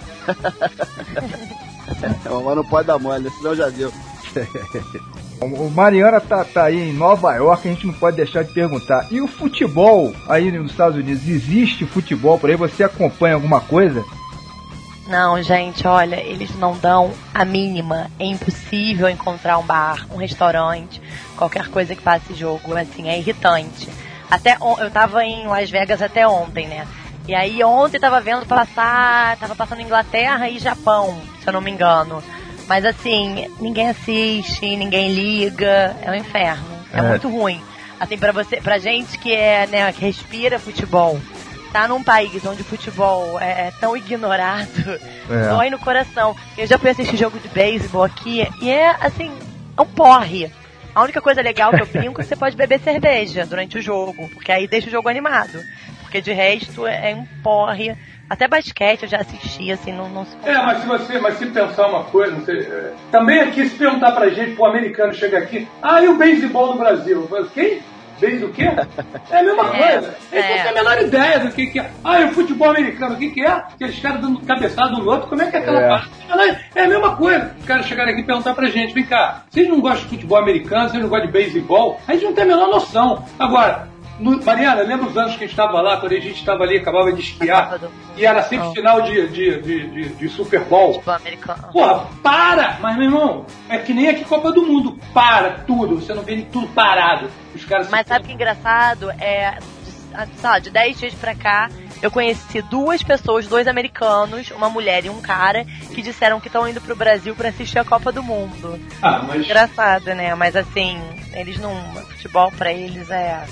Mas 2.46 2.56
não 2.56 2.64
pode 2.66 2.88
dar 2.88 2.98
mole, 3.00 3.30
senão 3.32 3.56
já 3.56 3.70
deu. 3.70 3.92
O 5.42 5.70
Mariana 5.70 6.22
tá, 6.22 6.46
tá 6.46 6.64
aí 6.66 6.90
em 6.90 6.94
Nova 6.94 7.36
York, 7.36 7.68
a 7.68 7.72
gente 7.74 7.86
não 7.86 7.94
pode 7.94 8.16
deixar 8.16 8.44
de 8.46 8.54
perguntar. 8.54 9.08
E 9.12 9.20
o 9.20 9.28
futebol 9.28 10.14
aí 10.30 10.50
nos 10.50 10.72
Estados 10.72 10.98
Unidos? 10.98 11.28
Existe 11.28 11.86
futebol 11.86 12.40
por 12.40 12.50
aí? 12.50 12.56
Você 12.56 12.82
acompanha 12.82 13.36
alguma 13.36 13.60
coisa? 13.60 14.06
Não, 15.08 15.42
gente, 15.42 15.86
olha, 15.86 16.16
eles 16.16 16.56
não 16.56 16.78
dão 16.78 17.12
a 17.34 17.44
mínima. 17.44 18.10
É 18.20 18.26
impossível 18.26 19.10
encontrar 19.10 19.58
um 19.58 19.64
bar, 19.64 20.08
um 20.12 20.16
restaurante, 20.18 21.02
qualquer 21.36 21.68
coisa 21.68 21.94
que 21.96 22.02
passe 22.02 22.34
jogo. 22.34 22.76
Assim, 22.78 23.10
é 23.10 23.18
irritante. 23.18 23.90
Até 24.32 24.58
eu 24.80 24.90
tava 24.92 25.24
em 25.26 25.46
Las 25.46 25.70
Vegas 25.70 26.02
até 26.02 26.26
ontem, 26.28 26.68
né? 26.68 26.88
E 27.28 27.36
aí 27.36 27.64
ontem 27.64 28.00
tava 28.00 28.20
vendo 28.22 28.46
passar, 28.46 29.38
tava 29.38 29.56
passando 29.56 29.82
Inglaterra 29.82 30.50
e 30.50 30.58
Japão, 30.60 31.22
se 31.42 31.48
eu 31.48 31.54
não 31.54 31.62
me 31.62 31.72
engano. 31.72 32.24
Mas 32.68 32.86
assim, 32.86 33.48
ninguém 33.60 33.90
assiste, 33.90 34.76
ninguém 34.78 35.14
liga, 35.14 35.96
é 36.02 36.10
um 36.12 36.16
inferno. 36.16 36.66
É, 36.94 37.00
É. 37.00 37.02
muito 37.02 37.30
ruim. 37.30 37.62
Assim, 38.00 38.18
pra 38.18 38.32
você, 38.32 38.58
pra 38.58 38.78
gente 38.78 39.18
que 39.18 39.34
é, 39.34 39.68
né, 39.68 39.92
que 39.94 40.02
respira 40.04 40.58
futebol, 40.60 41.20
tá 41.74 41.88
num 41.88 42.04
país 42.04 42.46
onde 42.46 42.62
o 42.62 42.66
futebol 42.66 43.40
é, 43.42 43.68
é 43.68 43.74
tão 43.80 43.98
ignorado, 43.98 45.00
É. 45.30 45.50
dói 45.50 45.72
no 45.72 45.80
coração. 45.80 46.36
Eu 46.56 46.68
já 46.68 46.78
fui 46.78 46.92
assistir 46.92 47.18
jogo 47.18 47.40
de 47.40 47.48
beisebol 47.50 48.04
aqui 48.04 48.48
e 48.62 48.70
é 48.70 48.96
assim, 49.02 49.32
é 49.76 49.82
um 49.82 49.86
porre. 49.86 50.52
A 50.94 51.02
única 51.02 51.20
coisa 51.20 51.42
legal 51.42 51.72
que 51.72 51.82
eu 51.82 51.88
brinco 51.92 52.22
é 52.22 52.24
que 52.24 52.30
você 52.30 52.36
pode 52.36 52.56
beber 52.56 52.80
cerveja 52.80 53.44
durante 53.48 53.80
o 53.80 53.82
jogo, 53.82 54.30
porque 54.30 54.52
aí 54.52 54.68
deixa 54.68 54.88
o 54.88 54.92
jogo 54.92 55.10
animado. 55.10 55.60
Porque 56.04 56.22
de 56.22 56.32
resto 56.32 56.86
é 56.86 57.12
é 57.12 57.16
um 57.16 57.26
porre. 57.42 57.98
Até 58.30 58.48
basquete 58.48 59.04
eu 59.04 59.10
já 59.10 59.18
assisti, 59.18 59.72
assim, 59.72 59.92
não, 59.92 60.08
não 60.10 60.26
se 60.26 60.36
É, 60.44 60.54
mas 60.56 60.80
se 60.80 60.88
você, 60.88 61.20
mas 61.20 61.38
se 61.38 61.46
pensar 61.48 61.88
uma 61.88 62.04
coisa, 62.06 62.36
você, 62.36 62.52
é, 62.52 62.94
também 63.12 63.40
aqui 63.42 63.68
se 63.68 63.76
perguntar 63.76 64.12
pra 64.12 64.30
gente, 64.30 64.56
pro 64.56 64.66
americano 64.66 65.14
chega 65.14 65.40
aqui, 65.40 65.68
ah, 65.82 66.02
e 66.02 66.08
o 66.08 66.18
beisebol 66.18 66.68
no 66.74 66.80
Brasil? 66.80 67.22
Eu 67.22 67.28
falo, 67.28 67.50
Quem? 67.50 67.82
Beisebol 68.26 68.50
o 68.50 68.54
quê? 68.54 68.64
É 69.32 69.38
a 69.40 69.44
mesma 69.44 69.64
É, 69.76 69.92
coisa. 69.94 70.16
Eles 70.32 70.46
não 70.46 70.56
é. 70.56 70.62
têm 70.64 70.72
a 70.72 70.74
menor 70.74 71.02
ideia 71.02 71.40
do 71.40 71.52
que, 71.52 71.68
que 71.68 71.80
é. 71.80 71.90
Ah, 72.04 72.22
e 72.22 72.26
o 72.26 72.32
futebol 72.34 72.70
americano, 72.70 73.16
o 73.16 73.18
que, 73.18 73.30
que 73.32 73.42
é? 73.44 73.48
Aqueles 73.50 74.00
caras 74.00 74.22
dando 74.22 74.40
cabeçada 74.42 74.94
um 74.96 75.00
no 75.00 75.10
outro, 75.12 75.28
como 75.30 75.42
é 75.42 75.50
que 75.50 75.56
é 75.56 75.60
aquela 75.60 75.82
É. 75.82 75.88
parte? 75.90 76.10
É 76.76 76.84
a 76.84 76.88
mesma 76.88 77.16
coisa. 77.16 77.56
Os 77.60 77.66
caras 77.66 77.86
chegarem 77.86 78.14
aqui 78.14 78.22
e 78.22 78.26
perguntar 78.26 78.54
pra 78.54 78.68
gente, 78.68 78.94
vem 78.94 79.04
cá, 79.06 79.44
vocês 79.50 79.68
não 79.68 79.80
gostam 79.82 80.04
de 80.04 80.10
futebol 80.10 80.38
americano, 80.38 80.90
vocês 80.90 81.02
não 81.02 81.10
gostam 81.10 81.28
de 81.28 81.34
beisebol? 81.34 82.00
A 82.08 82.14
gente 82.14 82.26
não 82.26 82.34
tem 82.34 82.44
a 82.44 82.48
menor 82.48 82.68
noção. 82.70 83.24
Agora, 83.38 83.88
Mariana, 84.24 84.82
lembra 84.84 85.08
os 85.08 85.18
anos 85.18 85.32
que 85.32 85.44
a 85.44 85.48
gente 85.48 85.52
estava 85.52 85.82
lá, 85.82 85.98
quando 85.98 86.14
a 86.14 86.20
gente 86.20 86.40
estava 86.40 86.64
ali, 86.64 86.78
acabava 86.78 87.12
de 87.12 87.22
esquiar, 87.22 87.80
e 88.16 88.26
era 88.26 88.44
sempre 88.44 88.72
final 88.72 89.02
de, 89.02 89.28
de, 89.28 89.62
de, 89.62 90.10
de, 90.10 90.30
Super 90.30 90.62
Bowl. 90.62 91.02
Porra, 91.72 92.08
para! 92.22 92.78
Mas, 92.80 92.96
meu 92.96 93.06
irmão, 93.06 93.46
é 93.70 93.78
que 93.78 93.94
nem 93.94 94.10
aqui 94.10 94.24
Copa 94.24 94.52
do 94.52 94.66
Mundo. 94.66 94.98
Para 95.14 95.52
tudo. 95.66 95.96
Você 95.96 96.14
não 96.14 96.24
vê 96.24 96.42
tudo 96.52 96.68
parado. 96.68 97.30
Os 97.54 97.66
caras 97.66 97.90
Mas 97.90 98.08
sabe 98.08 98.26
que 98.26 98.32
é 98.32 98.36
engraçado? 98.36 99.12
É, 99.12 99.58
de, 99.84 99.92
sei 99.92 100.50
lá, 100.50 100.60
de 100.60 100.70
10 100.70 101.00
dias 101.00 101.14
pra 101.14 101.36
cá, 101.36 101.70
eu 102.02 102.12
conheci 102.12 102.62
duas 102.64 103.02
pessoas, 103.02 103.48
dois 103.48 103.68
americanos, 103.68 104.52
uma 104.52 104.70
mulher 104.70 105.06
e 105.06 105.10
um 105.10 105.22
cara, 105.22 105.66
que 105.94 106.02
disseram 106.02 106.40
que 106.40 106.48
estão 106.48 106.68
indo 106.68 106.82
pro 106.82 106.96
Brasil 106.96 107.36
pra 107.36 107.50
assistir 107.50 107.80
a 107.80 107.86
Copa 107.86 108.12
do 108.12 108.22
Mundo. 108.22 108.80
Ah, 109.02 109.24
mas. 109.28 109.44
Engraçado, 109.44 110.06
né? 110.14 110.36
Mas 110.36 110.56
assim, 110.56 111.00
eles 111.34 111.58
não. 111.58 111.74
Futebol 112.14 112.52
pra 112.52 112.72
eles 112.72 113.10
é 113.10 113.44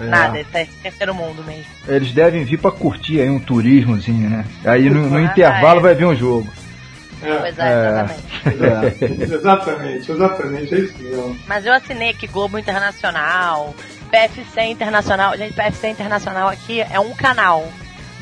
É. 0.00 0.06
nada, 0.06 0.38
é 0.38 0.66
terceiro 0.82 1.14
mundo 1.14 1.42
mesmo. 1.44 1.66
Eles 1.86 2.12
devem 2.12 2.44
vir 2.44 2.58
pra 2.58 2.70
curtir 2.70 3.20
aí 3.20 3.28
um 3.28 3.38
turismozinho, 3.38 4.28
né? 4.30 4.44
Aí 4.64 4.88
no, 4.90 5.08
no 5.08 5.16
Ah, 5.16 5.22
intervalo 5.22 5.80
é. 5.80 5.82
vai 5.82 5.94
ver 5.94 6.06
um 6.06 6.16
jogo. 6.16 6.48
É, 7.22 7.36
Pois 7.36 7.58
é, 7.58 7.68
É. 7.68 7.88
exatamente. 7.90 9.22
exatamente, 9.34 10.12
exatamente. 10.12 10.74
É 10.74 10.78
isso 10.78 10.94
mesmo. 11.02 11.38
Mas 11.46 11.66
eu 11.66 11.72
assinei 11.72 12.10
aqui 12.10 12.26
Globo 12.26 12.58
Internacional, 12.58 13.74
PFC 14.10 14.62
Internacional. 14.62 15.36
Gente, 15.36 15.52
PFC 15.52 15.88
Internacional 15.88 16.48
aqui 16.48 16.80
é 16.80 16.98
um 16.98 17.14
canal. 17.14 17.70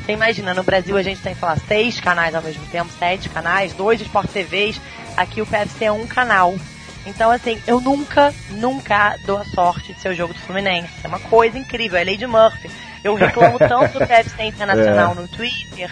Você 0.05 0.13
imagina, 0.13 0.53
no 0.53 0.63
Brasil 0.63 0.97
a 0.97 1.03
gente 1.03 1.21
tem, 1.21 1.35
sei 1.35 1.47
lá, 1.47 1.55
seis 1.55 1.99
canais 1.99 2.33
ao 2.35 2.41
mesmo 2.41 2.65
tempo, 2.71 2.89
sete 2.97 3.29
canais, 3.29 3.73
dois 3.73 4.01
Sport 4.01 4.27
TVs. 4.31 4.81
Aqui 5.15 5.41
o 5.41 5.45
PFC 5.45 5.85
é 5.85 5.91
um 5.91 6.07
canal. 6.07 6.55
Então, 7.05 7.31
assim, 7.31 7.61
eu 7.65 7.79
nunca, 7.79 8.33
nunca 8.51 9.17
dou 9.25 9.37
a 9.37 9.45
sorte 9.45 9.93
de 9.93 10.01
ser 10.01 10.09
o 10.09 10.15
jogo 10.15 10.33
do 10.33 10.39
Fluminense. 10.39 10.93
É 11.03 11.07
uma 11.07 11.19
coisa 11.19 11.57
incrível, 11.57 11.97
é 11.97 12.03
Lady 12.03 12.27
Murphy. 12.27 12.69
Eu 13.03 13.15
reclamo 13.15 13.57
tanto 13.59 13.97
do 13.97 14.05
PFC 14.05 14.43
Internacional 14.43 15.15
no 15.15 15.27
Twitter 15.27 15.89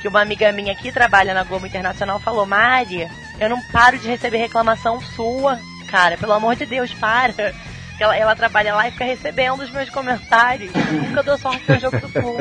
que 0.00 0.08
uma 0.08 0.22
amiga 0.22 0.50
minha 0.52 0.74
que 0.74 0.90
trabalha 0.90 1.34
na 1.34 1.44
Globo 1.44 1.66
Internacional 1.66 2.18
falou: 2.18 2.46
Mari, 2.46 3.08
eu 3.38 3.48
não 3.48 3.60
paro 3.62 3.98
de 3.98 4.08
receber 4.08 4.38
reclamação 4.38 5.00
sua, 5.00 5.58
cara, 5.88 6.16
pelo 6.16 6.32
amor 6.32 6.56
de 6.56 6.66
Deus, 6.66 6.92
para. 6.94 7.54
Ela, 7.98 8.16
ela 8.16 8.34
trabalha 8.34 8.74
lá 8.74 8.88
e 8.88 8.92
fica 8.92 9.04
recebendo 9.04 9.62
os 9.62 9.70
meus 9.70 9.90
comentários. 9.90 10.72
Eu 10.74 11.02
nunca 11.02 11.22
dou 11.22 11.36
sorte 11.36 11.70
no 11.70 11.78
jogo 11.78 12.00
do 12.00 12.08
Flu. 12.08 12.36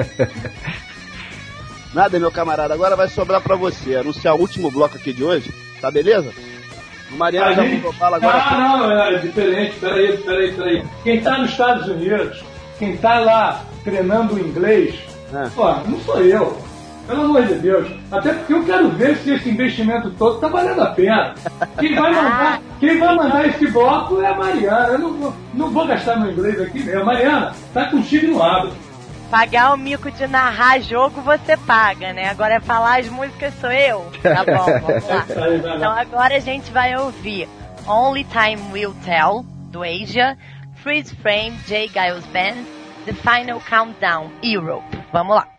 Nada, 1.93 2.17
meu 2.17 2.31
camarada. 2.31 2.73
Agora 2.73 2.95
vai 2.95 3.09
sobrar 3.09 3.41
pra 3.41 3.57
você 3.57 3.95
anunciar 3.95 4.35
o 4.35 4.39
último 4.39 4.71
bloco 4.71 4.95
aqui 4.95 5.11
de 5.11 5.21
hoje. 5.21 5.51
Tá 5.81 5.91
beleza? 5.91 6.33
O 7.11 7.15
Mariano 7.15 7.55
já 7.55 7.63
mudou 7.63 7.93
bala 7.93 8.17
agora. 8.17 8.37
Ah, 8.37 8.77
não, 8.77 8.91
é 8.91 9.17
diferente. 9.17 9.75
Peraí, 9.79 10.17
peraí, 10.17 10.53
peraí. 10.53 10.83
Quem 11.03 11.21
tá 11.21 11.37
nos 11.39 11.49
Estados 11.51 11.87
Unidos, 11.87 12.43
quem 12.77 12.95
tá 12.97 13.19
lá 13.19 13.61
treinando 13.83 14.35
o 14.35 14.39
inglês, 14.39 14.95
É. 15.33 15.47
pô, 15.55 15.71
não 15.87 15.99
sou 16.01 16.19
eu. 16.21 16.57
Pelo 17.07 17.23
amor 17.23 17.41
de 17.47 17.55
Deus. 17.55 17.87
Até 18.11 18.33
porque 18.33 18.53
eu 18.53 18.63
quero 18.63 18.89
ver 18.89 19.17
se 19.17 19.31
esse 19.33 19.49
investimento 19.49 20.11
todo 20.11 20.39
tá 20.39 20.47
valendo 20.47 20.81
a 20.81 20.91
pena. 20.91 21.33
Quem 21.79 21.95
vai 21.95 22.13
mandar, 22.13 22.61
quem 22.79 22.99
vai 22.99 23.15
mandar 23.15 23.47
esse 23.47 23.65
bloco 23.71 24.21
é 24.21 24.27
a 24.27 24.35
Mariana. 24.35 24.87
Eu 24.89 24.99
não 24.99 25.13
vou, 25.13 25.33
não 25.55 25.69
vou 25.71 25.87
gastar 25.87 26.19
meu 26.19 26.31
inglês 26.31 26.61
aqui 26.61 26.83
mesmo. 26.83 27.03
Mariana, 27.05 27.51
tá 27.73 27.85
contigo 27.85 28.27
no 28.27 28.43
abre. 28.43 28.69
Pagar 29.29 29.73
o 29.73 29.77
mico 29.77 30.09
de 30.09 30.25
narrar 30.27 30.79
jogo 30.81 31.21
você 31.21 31.55
paga, 31.55 32.11
né? 32.13 32.29
Agora 32.29 32.55
é 32.55 32.59
falar 32.59 32.99
as 32.99 33.09
músicas 33.09 33.53
sou 33.61 33.71
eu. 33.71 34.11
Tá 34.23 34.43
bom, 34.43 34.65
vamos 34.81 35.05
lá. 35.07 35.75
Então 35.75 35.91
agora 35.91 36.35
a 36.35 36.39
gente 36.39 36.71
vai 36.71 36.95
ouvir 36.97 37.47
Only 37.87 38.23
Time 38.23 38.71
Will 38.71 38.95
Tell, 39.05 39.45
do 39.71 39.83
Asia, 39.83 40.35
Freeze 40.77 41.15
Frame, 41.15 41.57
J. 41.67 41.87
Giles 41.89 42.25
Band, 42.27 42.63
The 43.05 43.13
Final 43.13 43.61
Countdown, 43.69 44.31
Europe. 44.41 44.85
Vamos 45.11 45.35
lá. 45.35 45.58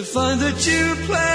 To 0.00 0.06
find 0.06 0.40
that 0.40 0.66
you 0.66 0.94
planned 1.06 1.29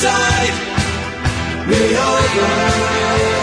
tide, 0.00 0.54
we 1.66 1.96
are 1.96 2.36
young. 2.36 3.37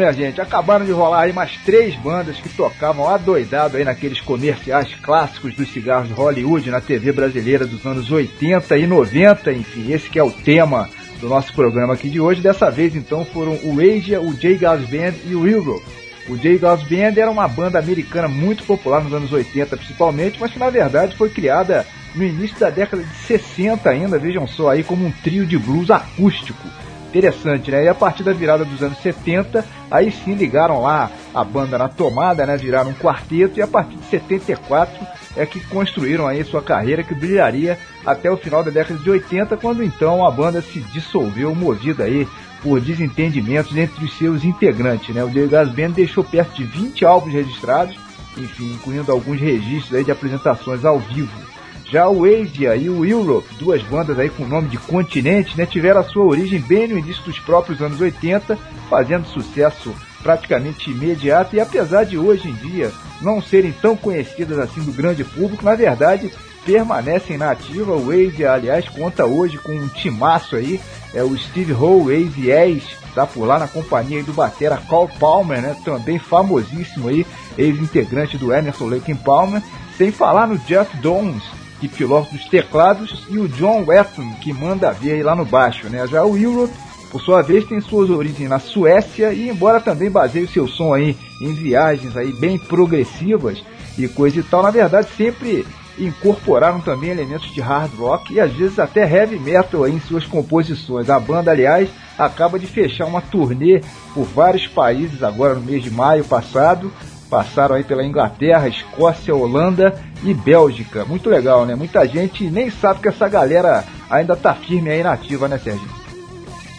Minha 0.00 0.12
gente, 0.12 0.40
acabaram 0.40 0.86
de 0.86 0.92
rolar 0.92 1.22
aí 1.22 1.32
mais 1.32 1.56
três 1.58 1.94
bandas 1.96 2.36
que 2.38 2.48
tocavam 2.48 3.08
adoidado 3.08 3.76
aí 3.76 3.84
naqueles 3.84 4.20
comerciais 4.20 4.94
clássicos 5.02 5.54
dos 5.54 5.70
cigarros 5.70 6.08
de 6.08 6.14
Hollywood 6.14 6.70
na 6.70 6.80
TV 6.80 7.12
brasileira 7.12 7.66
dos 7.66 7.84
anos 7.84 8.10
80 8.10 8.78
e 8.78 8.86
90, 8.86 9.52
enfim, 9.52 9.92
esse 9.92 10.08
que 10.08 10.18
é 10.18 10.22
o 10.22 10.30
tema 10.30 10.88
do 11.20 11.28
nosso 11.28 11.52
programa 11.52 11.92
aqui 11.92 12.08
de 12.08 12.18
hoje. 12.18 12.40
Dessa 12.40 12.70
vez, 12.70 12.96
então, 12.96 13.26
foram 13.26 13.52
o 13.62 13.78
Asia, 13.78 14.22
o 14.22 14.32
J. 14.32 14.56
Gals 14.56 14.88
Band 14.88 15.12
e 15.26 15.34
o 15.34 15.46
Europe. 15.46 15.84
O 16.28 16.36
J. 16.36 16.56
Gals 16.56 16.82
Band 16.84 17.20
era 17.20 17.30
uma 17.30 17.46
banda 17.46 17.78
americana 17.78 18.26
muito 18.26 18.64
popular 18.64 19.04
nos 19.04 19.12
anos 19.12 19.30
80, 19.30 19.76
principalmente, 19.76 20.40
mas 20.40 20.50
que 20.50 20.58
na 20.58 20.70
verdade 20.70 21.14
foi 21.14 21.28
criada 21.28 21.86
no 22.14 22.24
início 22.24 22.58
da 22.58 22.70
década 22.70 23.02
de 23.02 23.14
60 23.26 23.88
ainda, 23.88 24.18
vejam 24.18 24.46
só 24.46 24.70
aí, 24.70 24.82
como 24.82 25.04
um 25.04 25.12
trio 25.22 25.44
de 25.44 25.58
blues 25.58 25.90
acústico. 25.90 26.66
Interessante, 27.10 27.72
né? 27.72 27.84
E 27.84 27.88
a 27.88 27.94
partir 27.94 28.22
da 28.22 28.32
virada 28.32 28.64
dos 28.64 28.80
anos 28.84 28.98
70, 28.98 29.64
aí 29.90 30.12
sim 30.12 30.34
ligaram 30.34 30.80
lá 30.80 31.10
a 31.34 31.42
banda 31.42 31.76
na 31.76 31.88
tomada, 31.88 32.46
né? 32.46 32.56
Viraram 32.56 32.90
um 32.90 32.94
quarteto 32.94 33.58
e 33.58 33.62
a 33.62 33.66
partir 33.66 33.96
de 33.96 34.04
74 34.04 34.96
é 35.36 35.44
que 35.44 35.58
construíram 35.66 36.28
aí 36.28 36.44
sua 36.44 36.62
carreira 36.62 37.02
que 37.02 37.12
brilharia 37.12 37.76
até 38.06 38.30
o 38.30 38.36
final 38.36 38.62
da 38.62 38.70
década 38.70 39.00
de 39.00 39.10
80, 39.10 39.56
quando 39.56 39.82
então 39.82 40.24
a 40.24 40.30
banda 40.30 40.62
se 40.62 40.78
dissolveu, 40.92 41.52
movida 41.52 42.04
aí 42.04 42.28
por 42.62 42.80
desentendimentos 42.80 43.76
entre 43.76 44.04
os 44.04 44.16
seus 44.16 44.44
integrantes, 44.44 45.12
né? 45.12 45.24
O 45.24 45.30
The 45.30 45.46
Gas 45.48 45.68
Band 45.70 45.90
deixou 45.90 46.22
perto 46.22 46.54
de 46.54 46.62
20 46.62 47.04
álbuns 47.04 47.34
registrados, 47.34 47.96
enfim, 48.36 48.72
incluindo 48.72 49.10
alguns 49.10 49.40
registros 49.40 49.94
aí 49.94 50.04
de 50.04 50.12
apresentações 50.12 50.84
ao 50.84 51.00
vivo. 51.00 51.59
Já 51.90 52.08
o 52.08 52.24
Asia 52.24 52.76
e 52.76 52.88
o 52.88 53.04
Europe, 53.04 53.52
duas 53.58 53.82
bandas 53.82 54.16
aí 54.16 54.30
com 54.30 54.46
nome 54.46 54.68
de 54.68 54.78
continente, 54.78 55.58
né, 55.58 55.66
tiveram 55.66 56.00
a 56.00 56.04
sua 56.04 56.24
origem 56.24 56.60
bem 56.60 56.86
no 56.86 56.96
início 56.96 57.24
dos 57.24 57.40
próprios 57.40 57.82
anos 57.82 58.00
80, 58.00 58.56
fazendo 58.88 59.26
sucesso 59.26 59.92
praticamente 60.22 60.90
imediato 60.90 61.56
e 61.56 61.60
apesar 61.60 62.04
de 62.04 62.16
hoje 62.16 62.48
em 62.48 62.54
dia 62.54 62.92
não 63.20 63.42
serem 63.42 63.72
tão 63.72 63.96
conhecidas 63.96 64.58
assim 64.58 64.82
do 64.82 64.92
grande 64.92 65.24
público, 65.24 65.64
na 65.64 65.74
verdade 65.74 66.30
permanecem 66.64 67.38
na 67.38 67.50
ativa. 67.50 67.96
O 67.96 68.10
Asia, 68.10 68.52
aliás, 68.52 68.88
conta 68.88 69.24
hoje 69.24 69.58
com 69.58 69.72
um 69.72 69.88
timaço 69.88 70.56
aí, 70.56 70.80
é 71.12 71.24
o 71.24 71.36
Steve 71.36 71.72
Howe, 71.72 72.12
ex 72.12 72.84
está 73.08 73.26
por 73.26 73.44
lá 73.44 73.58
na 73.58 73.66
companhia 73.66 74.22
do 74.22 74.32
batera 74.32 74.80
Carl 74.88 75.08
Palmer, 75.18 75.60
né, 75.60 75.76
também 75.84 76.18
famosíssimo 76.18 77.08
aí, 77.08 77.26
ex-integrante 77.58 78.38
do 78.38 78.52
Emerson 78.52 78.86
Lake 78.86 79.12
Palmer, 79.16 79.60
sem 79.98 80.12
falar 80.12 80.46
no 80.46 80.56
Jeff 80.58 80.96
Downs, 80.98 81.42
que 81.80 81.88
pilota 81.88 82.34
os 82.34 82.44
teclados, 82.44 83.24
e 83.30 83.38
o 83.38 83.48
John 83.48 83.84
Wetton, 83.86 84.34
que 84.40 84.52
manda 84.52 84.92
ver 84.92 85.22
lá 85.22 85.34
no 85.34 85.44
baixo. 85.44 85.88
Né? 85.88 86.06
Já 86.06 86.24
o 86.24 86.36
Europe, 86.36 86.74
por 87.10 87.20
sua 87.20 87.42
vez, 87.42 87.64
tem 87.64 87.80
suas 87.80 88.10
origens 88.10 88.48
na 88.48 88.58
Suécia 88.58 89.32
e 89.32 89.48
embora 89.48 89.80
também 89.80 90.10
baseie 90.10 90.44
o 90.44 90.48
seu 90.48 90.68
som 90.68 90.94
aí 90.94 91.16
em 91.40 91.52
viagens 91.54 92.16
aí 92.16 92.32
bem 92.32 92.58
progressivas 92.58 93.64
e 93.98 94.06
coisa 94.06 94.38
e 94.38 94.42
tal, 94.42 94.62
na 94.62 94.70
verdade 94.70 95.08
sempre 95.16 95.66
incorporaram 95.98 96.80
também 96.80 97.10
elementos 97.10 97.52
de 97.52 97.60
hard 97.60 97.92
rock 97.94 98.32
e 98.32 98.40
às 98.40 98.52
vezes 98.52 98.78
até 98.78 99.02
heavy 99.02 99.38
metal 99.38 99.86
em 99.88 100.00
suas 100.00 100.24
composições. 100.24 101.10
A 101.10 101.18
banda, 101.18 101.50
aliás, 101.50 101.90
acaba 102.18 102.58
de 102.58 102.66
fechar 102.66 103.06
uma 103.06 103.20
turnê 103.20 103.82
por 104.14 104.24
vários 104.24 104.66
países 104.66 105.22
agora 105.22 105.54
no 105.54 105.60
mês 105.60 105.82
de 105.82 105.90
maio 105.90 106.24
passado, 106.24 106.92
passaram 107.30 107.76
aí 107.76 107.84
pela 107.84 108.04
Inglaterra, 108.04 108.68
Escócia, 108.68 109.34
Holanda 109.34 109.94
e 110.24 110.34
Bélgica. 110.34 111.04
Muito 111.04 111.30
legal, 111.30 111.64
né? 111.64 111.76
Muita 111.76 112.06
gente 112.06 112.50
nem 112.50 112.68
sabe 112.70 113.00
que 113.00 113.08
essa 113.08 113.28
galera 113.28 113.84
ainda 114.10 114.34
tá 114.34 114.52
firme 114.52 114.90
aí 114.90 115.02
na 115.02 115.12
ativa, 115.12 115.46
né, 115.46 115.56
Sérgio? 115.56 115.88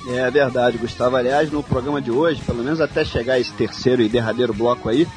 É 0.10 0.30
verdade, 0.30 0.78
Gustavo. 0.78 1.16
Aliás, 1.16 1.50
no 1.50 1.64
programa 1.64 2.02
de 2.02 2.12
hoje, 2.12 2.42
pelo 2.42 2.64
menos 2.64 2.82
até 2.82 3.06
chegar 3.06 3.40
esse 3.40 3.54
terceiro 3.54 4.02
e 4.02 4.10
derradeiro 4.10 4.54
bloco 4.54 4.90
aí, 4.90 5.08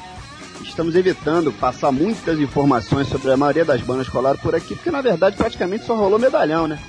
estamos 0.63 0.95
evitando 0.95 1.51
passar 1.51 1.91
muitas 1.91 2.39
informações 2.39 3.07
sobre 3.07 3.31
a 3.31 3.37
maioria 3.37 3.65
das 3.65 3.81
bandas 3.81 4.07
colaram 4.07 4.37
por 4.37 4.55
aqui, 4.55 4.75
porque 4.75 4.91
na 4.91 5.01
verdade 5.01 5.35
praticamente 5.35 5.85
só 5.85 5.95
rolou 5.95 6.17
medalhão, 6.17 6.67
né? 6.67 6.79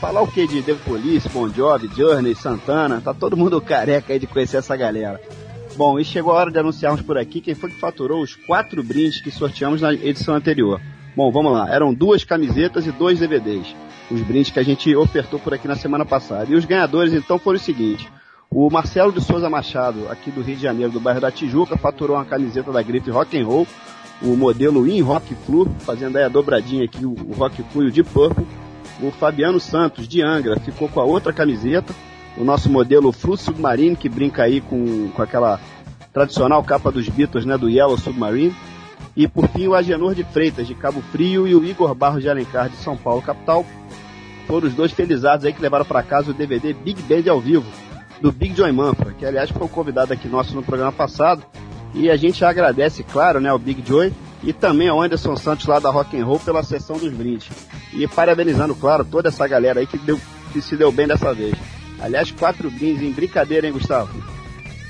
Falar 0.00 0.20
o 0.20 0.26
que 0.26 0.46
de 0.46 0.62
The 0.62 0.74
Police, 0.74 1.28
Bon 1.30 1.48
Jovi, 1.48 1.90
Journey, 1.96 2.34
Santana, 2.34 3.00
tá 3.00 3.14
todo 3.14 3.36
mundo 3.36 3.60
careca 3.60 4.12
aí 4.12 4.18
de 4.18 4.26
conhecer 4.26 4.58
essa 4.58 4.76
galera. 4.76 5.20
Bom, 5.76 6.00
e 6.00 6.04
chegou 6.06 6.32
a 6.32 6.36
hora 6.36 6.50
de 6.50 6.58
anunciarmos 6.58 7.02
por 7.02 7.18
aqui 7.18 7.38
quem 7.38 7.54
foi 7.54 7.68
que 7.68 7.78
faturou 7.78 8.22
os 8.22 8.34
quatro 8.34 8.82
brindes 8.82 9.20
que 9.20 9.30
sorteamos 9.30 9.82
na 9.82 9.92
edição 9.92 10.34
anterior. 10.34 10.80
Bom, 11.14 11.30
vamos 11.30 11.52
lá. 11.52 11.68
Eram 11.70 11.92
duas 11.92 12.24
camisetas 12.24 12.86
e 12.86 12.92
dois 12.92 13.18
DVDs. 13.18 13.76
Os 14.10 14.22
brindes 14.22 14.50
que 14.50 14.58
a 14.58 14.62
gente 14.62 14.96
ofertou 14.96 15.38
por 15.38 15.52
aqui 15.52 15.68
na 15.68 15.76
semana 15.76 16.06
passada. 16.06 16.50
E 16.50 16.54
os 16.54 16.64
ganhadores 16.64 17.12
então 17.12 17.38
foram 17.38 17.58
os 17.58 17.62
seguintes. 17.62 18.08
O 18.50 18.70
Marcelo 18.70 19.12
de 19.12 19.20
Souza 19.20 19.50
Machado, 19.50 20.08
aqui 20.08 20.30
do 20.30 20.40
Rio 20.40 20.56
de 20.56 20.62
Janeiro, 20.62 20.92
do 20.92 21.00
bairro 21.00 21.20
da 21.20 21.30
Tijuca, 21.30 21.76
faturou 21.76 22.16
uma 22.16 22.24
camiseta 22.24 22.72
da 22.72 22.80
gripe 22.80 23.10
Rock 23.10 23.38
and 23.38 23.44
Roll, 23.44 23.66
o 24.22 24.34
modelo 24.34 24.88
In 24.88 25.02
Rock 25.02 25.34
Flu, 25.44 25.70
fazendo 25.80 26.16
aí 26.16 26.24
a 26.24 26.28
dobradinha 26.28 26.86
aqui, 26.86 27.04
o 27.04 27.34
Rock 27.36 27.62
Flu 27.64 27.82
e 27.82 27.88
o 27.88 27.92
Deep 27.92 28.08
Purple. 28.08 28.46
O 29.02 29.10
Fabiano 29.10 29.60
Santos, 29.60 30.08
de 30.08 30.22
Angra, 30.22 30.58
ficou 30.58 30.88
com 30.88 31.00
a 31.00 31.04
outra 31.04 31.34
camiseta 31.34 31.94
o 32.36 32.44
nosso 32.44 32.70
modelo 32.70 33.12
Flu 33.12 33.36
Submarine, 33.36 33.96
que 33.96 34.08
brinca 34.08 34.42
aí 34.42 34.60
com, 34.60 35.08
com 35.08 35.22
aquela 35.22 35.60
tradicional 36.12 36.62
capa 36.62 36.90
dos 36.90 37.08
Beatles, 37.08 37.44
né, 37.44 37.56
do 37.56 37.68
Yellow 37.68 37.98
Submarine. 37.98 38.54
E 39.16 39.26
por 39.26 39.48
fim 39.48 39.66
o 39.66 39.74
Agenor 39.74 40.14
de 40.14 40.24
Freitas, 40.24 40.66
de 40.66 40.74
Cabo 40.74 41.00
Frio, 41.10 41.48
e 41.48 41.54
o 41.54 41.64
Igor 41.64 41.94
Barros 41.94 42.22
de 42.22 42.28
Alencar, 42.28 42.68
de 42.68 42.76
São 42.76 42.96
Paulo, 42.96 43.22
capital. 43.22 43.64
Foram 44.46 44.68
os 44.68 44.74
dois 44.74 44.92
felizados 44.92 45.44
aí 45.46 45.52
que 45.52 45.62
levaram 45.62 45.84
para 45.84 46.02
casa 46.02 46.30
o 46.30 46.34
DVD 46.34 46.72
Big 46.72 47.02
Band 47.02 47.30
ao 47.30 47.40
vivo, 47.40 47.66
do 48.20 48.30
Big 48.30 48.54
Joy 48.54 48.70
Manfra, 48.72 49.12
que 49.12 49.24
aliás 49.24 49.50
foi 49.50 49.62
o 49.62 49.68
convidado 49.68 50.12
aqui 50.12 50.28
nosso 50.28 50.54
no 50.54 50.62
programa 50.62 50.92
passado. 50.92 51.42
E 51.94 52.10
a 52.10 52.16
gente 52.16 52.44
agradece, 52.44 53.02
claro, 53.02 53.40
né, 53.40 53.48
ao 53.48 53.58
Big 53.58 53.82
Joy 53.86 54.12
e 54.42 54.52
também 54.52 54.88
ao 54.88 55.00
Anderson 55.00 55.34
Santos 55.36 55.66
lá 55.66 55.78
da 55.78 55.90
Rock 55.90 56.18
and 56.18 56.24
Roll 56.24 56.38
pela 56.38 56.62
sessão 56.62 56.98
dos 56.98 57.12
brindes. 57.12 57.48
E 57.92 58.06
parabenizando, 58.06 58.74
claro, 58.74 59.04
toda 59.04 59.28
essa 59.28 59.48
galera 59.48 59.80
aí 59.80 59.86
que, 59.86 59.98
deu, 59.98 60.20
que 60.52 60.60
se 60.60 60.76
deu 60.76 60.92
bem 60.92 61.06
dessa 61.06 61.32
vez. 61.32 61.54
Aliás, 62.00 62.30
quatro 62.30 62.70
brindes 62.70 63.02
em 63.02 63.12
brincadeira, 63.12 63.66
hein, 63.66 63.72
Gustavo? 63.72 64.22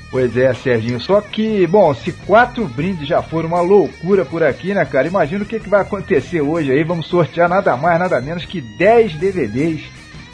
Pois 0.09 0.37
é, 0.37 0.53
Serginho. 0.53 0.99
Só 0.99 1.19
que, 1.19 1.67
bom, 1.67 1.93
se 1.93 2.11
quatro 2.11 2.65
brindes 2.65 3.07
já 3.07 3.21
foram 3.21 3.49
uma 3.49 3.61
loucura 3.61 4.23
por 4.23 4.41
aqui, 4.41 4.73
né, 4.73 4.85
cara? 4.85 5.07
Imagina 5.07 5.43
o 5.43 5.47
que, 5.47 5.59
que 5.59 5.69
vai 5.69 5.81
acontecer 5.81 6.41
hoje 6.41 6.71
aí. 6.71 6.83
Vamos 6.83 7.07
sortear 7.07 7.49
nada 7.49 7.75
mais, 7.75 7.99
nada 7.99 8.21
menos 8.21 8.45
que 8.45 8.61
10 8.61 9.15
DVDs. 9.15 9.81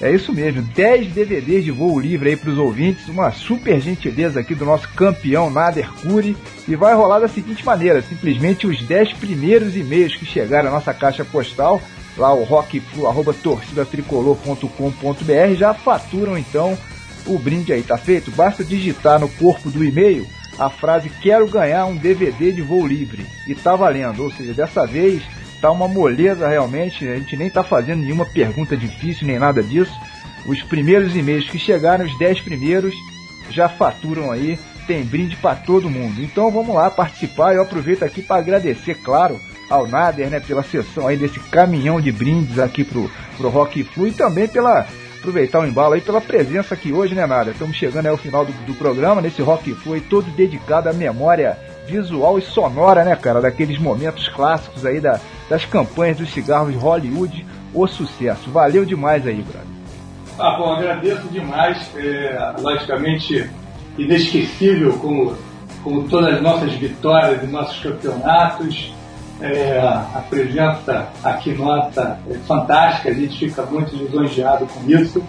É 0.02 0.12
isso 0.12 0.34
mesmo, 0.34 0.62
10 0.62 1.14
DVDs 1.14 1.64
de 1.64 1.72
voo 1.72 2.00
livre 2.00 2.30
aí 2.30 2.36
para 2.36 2.50
os 2.50 2.58
ouvintes. 2.58 3.08
Uma 3.08 3.32
super 3.32 3.80
gentileza 3.80 4.40
aqui 4.40 4.54
do 4.54 4.66
nosso 4.66 4.88
campeão 4.90 5.50
Nader 5.50 5.90
Cury. 6.02 6.36
E 6.68 6.76
vai 6.76 6.94
rolar 6.94 7.20
da 7.20 7.28
seguinte 7.28 7.66
maneira: 7.66 8.02
simplesmente 8.02 8.68
os 8.68 8.82
10 8.82 9.14
primeiros 9.14 9.76
e-mails 9.76 10.16
que 10.16 10.26
chegaram 10.26 10.70
à 10.70 10.72
nossa 10.74 10.94
caixa 10.94 11.26
postal 11.26 11.82
lá 12.18 12.34
o 12.34 12.44
rockflu, 12.44 13.07
arroba 13.07 13.34
torcidatricolor.com.br, 13.34 15.56
já 15.57 15.73
faturam 15.73 16.38
então 16.38 16.77
o 17.26 17.40
brinde 17.40 17.73
aí, 17.73 17.84
tá 17.84 17.98
feito? 17.98 18.30
Basta 18.31 18.64
digitar 18.64 19.19
no 19.19 19.27
corpo 19.30 19.72
do 19.72 19.84
e-mail 19.84 20.27
a 20.57 20.69
frase 20.69 21.10
quero 21.10 21.48
ganhar 21.48 21.85
um 21.85 21.95
DVD 21.95 22.52
de 22.52 22.61
voo 22.61 22.85
livre 22.85 23.26
e 23.48 23.56
tá 23.56 23.76
valendo, 23.76 24.23
ou 24.23 24.31
seja, 24.31 24.53
dessa 24.53 24.85
vez 24.85 25.23
tá 25.60 25.72
uma 25.72 25.88
moleza 25.88 26.48
realmente, 26.48 27.07
a 27.07 27.18
gente 27.18 27.38
nem 27.38 27.49
tá 27.49 27.64
fazendo 27.64 28.02
nenhuma 28.02 28.26
pergunta 28.26 28.76
difícil 28.76 29.26
nem 29.26 29.40
nada 29.40 29.64
disso. 29.64 29.94
Os 30.45 30.61
primeiros 30.61 31.15
e-mails 31.15 31.49
que 31.49 31.57
chegaram, 31.57 32.06
os 32.06 32.18
10 32.19 32.41
primeiros, 32.41 32.94
já 33.49 33.69
faturam 33.69 34.30
aí, 34.30 34.60
tem 34.85 35.03
brinde 35.03 35.38
para 35.38 35.56
todo 35.56 35.90
mundo. 35.90 36.22
Então 36.22 36.52
vamos 36.52 36.76
lá 36.76 36.91
participar, 36.91 37.56
eu 37.56 37.61
aproveito 37.61 38.03
aqui 38.03 38.22
para 38.22 38.41
agradecer, 38.41 38.95
claro, 38.95 39.40
ao 39.74 39.88
Nader, 39.88 40.30
né, 40.30 40.40
pela 40.40 40.62
sessão 40.62 41.08
aí 41.08 41.18
desse 41.18 41.40
caminhão 41.40 42.00
de 42.00 42.12
brindes 42.12 42.60
aqui 42.60 42.84
pro, 42.84 43.10
pro 43.38 43.50
Rock 43.50 43.84
Flu 43.84 44.08
e 44.08 44.12
também 44.12 44.48
pela 44.48 44.86
aproveitar 45.18 45.62
o 45.62 45.66
embalo 45.66 45.94
aí 45.94 46.02
pela 46.02 46.22
presença 46.22 46.76
aqui 46.76 46.91
hoje, 46.91 47.16
né, 47.16 47.26
Nader? 47.26 47.54
Estamos 47.54 47.76
chegando 47.76 48.06
ao 48.06 48.18
final 48.18 48.45
do, 48.45 48.52
do 48.66 48.76
programa, 48.76 49.22
nesse 49.22 49.41
Rock 49.41 49.74
Flu 49.74 49.94
aí 49.94 50.02
todo 50.02 50.30
dedicado 50.32 50.90
à 50.90 50.94
memória 50.94 51.58
visual 51.88 52.38
e 52.38 52.41
sonora, 52.41 53.04
né, 53.04 53.16
cara, 53.16 53.41
daqueles 53.41 53.80
momentos 53.80 54.28
clássicos 54.30 54.86
aí 54.86 55.00
da, 55.00 55.20
das 55.50 55.66
campanhas 55.66 56.18
dos 56.18 56.32
cigarros 56.32 56.76
Hollywood, 56.76 57.44
o 57.74 57.88
sucesso. 57.88 58.52
Valeu 58.52 58.86
demais 58.86 59.26
aí, 59.26 59.41
brother. 59.41 59.74
Ah, 60.38 60.56
bom, 60.58 60.74
agradeço 60.74 61.28
demais. 61.30 61.90
É, 61.95 62.54
logicamente, 62.60 63.50
inesquecível 63.98 64.98
como, 65.00 65.36
como 65.84 66.08
todas 66.08 66.36
as 66.36 66.41
nossas 66.41 66.74
vitórias 66.74 67.41
e 67.44 67.48
nossos 67.48 67.80
campeonatos 67.82 68.94
é, 69.44 69.78
a 69.78 70.24
presença 70.30 71.10
aqui 71.22 71.53
nossa 71.53 72.18
é 72.30 72.34
fantástica, 72.48 73.10
a 73.10 73.14
gente 73.14 73.38
fica 73.38 73.64
muito 73.64 73.94
lisonjeado 73.94 74.65
com 74.68 74.90
isso 74.90 75.22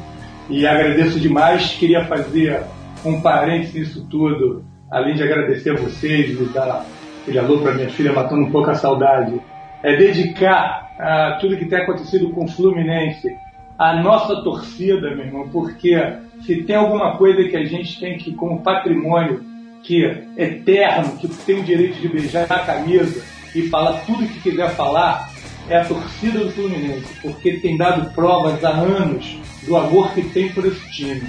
e 0.48 0.64
agradeço 0.64 1.18
demais. 1.18 1.74
Queria 1.74 2.04
fazer 2.04 2.62
um 3.04 3.20
parênteses 3.20 3.74
nisso 3.74 4.06
tudo, 4.08 4.64
além 4.88 5.14
de 5.14 5.22
agradecer 5.24 5.70
a 5.70 5.80
vocês 5.80 6.30
e 6.30 6.44
dar 6.44 6.86
aquele 7.22 7.38
alô 7.40 7.58
para 7.58 7.74
minha 7.74 7.90
filha, 7.90 8.12
matando 8.12 8.42
um 8.42 8.52
pouco 8.52 8.70
a 8.70 8.74
saudade, 8.74 9.40
é 9.82 9.96
dedicar 9.96 10.92
a 10.96 11.38
tudo 11.40 11.56
que 11.56 11.64
tem 11.64 11.80
acontecido 11.80 12.30
com 12.30 12.44
o 12.44 12.48
Fluminense 12.48 13.36
a 13.76 14.00
nossa 14.00 14.36
torcida, 14.44 15.10
meu 15.10 15.26
irmão, 15.26 15.48
porque 15.48 16.00
se 16.42 16.62
tem 16.62 16.76
alguma 16.76 17.16
coisa 17.16 17.42
que 17.48 17.56
a 17.56 17.64
gente 17.64 17.98
tem 17.98 18.16
que, 18.16 18.32
como 18.32 18.62
patrimônio, 18.62 19.42
que 19.82 20.04
é 20.04 20.24
eterno, 20.36 21.16
que 21.16 21.26
tem 21.26 21.58
o 21.58 21.64
direito 21.64 22.00
de 22.00 22.08
beijar 22.08 22.46
a 22.48 22.60
camisa 22.60 23.33
e 23.54 23.68
falar 23.68 24.00
tudo 24.06 24.24
o 24.24 24.28
que 24.28 24.40
quiser 24.40 24.74
falar, 24.74 25.32
é 25.68 25.78
a 25.78 25.84
torcida 25.84 26.40
do 26.40 26.50
Fluminense, 26.50 27.06
porque 27.22 27.54
tem 27.54 27.76
dado 27.76 28.12
provas 28.12 28.62
há 28.64 28.70
anos 28.70 29.38
do 29.62 29.76
amor 29.76 30.12
que 30.12 30.22
tem 30.22 30.50
por 30.50 30.66
esse 30.66 30.90
time. 30.90 31.22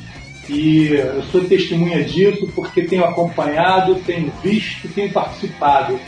E 0.49 0.89
eu 0.89 1.23
sou 1.31 1.43
testemunha 1.45 2.03
disso 2.03 2.47
porque 2.53 2.84
tenho 2.84 3.03
acompanhado, 3.03 3.95
tenho 4.06 4.31
visto, 4.43 4.88
tenho 4.89 5.11
participado. 5.11 5.99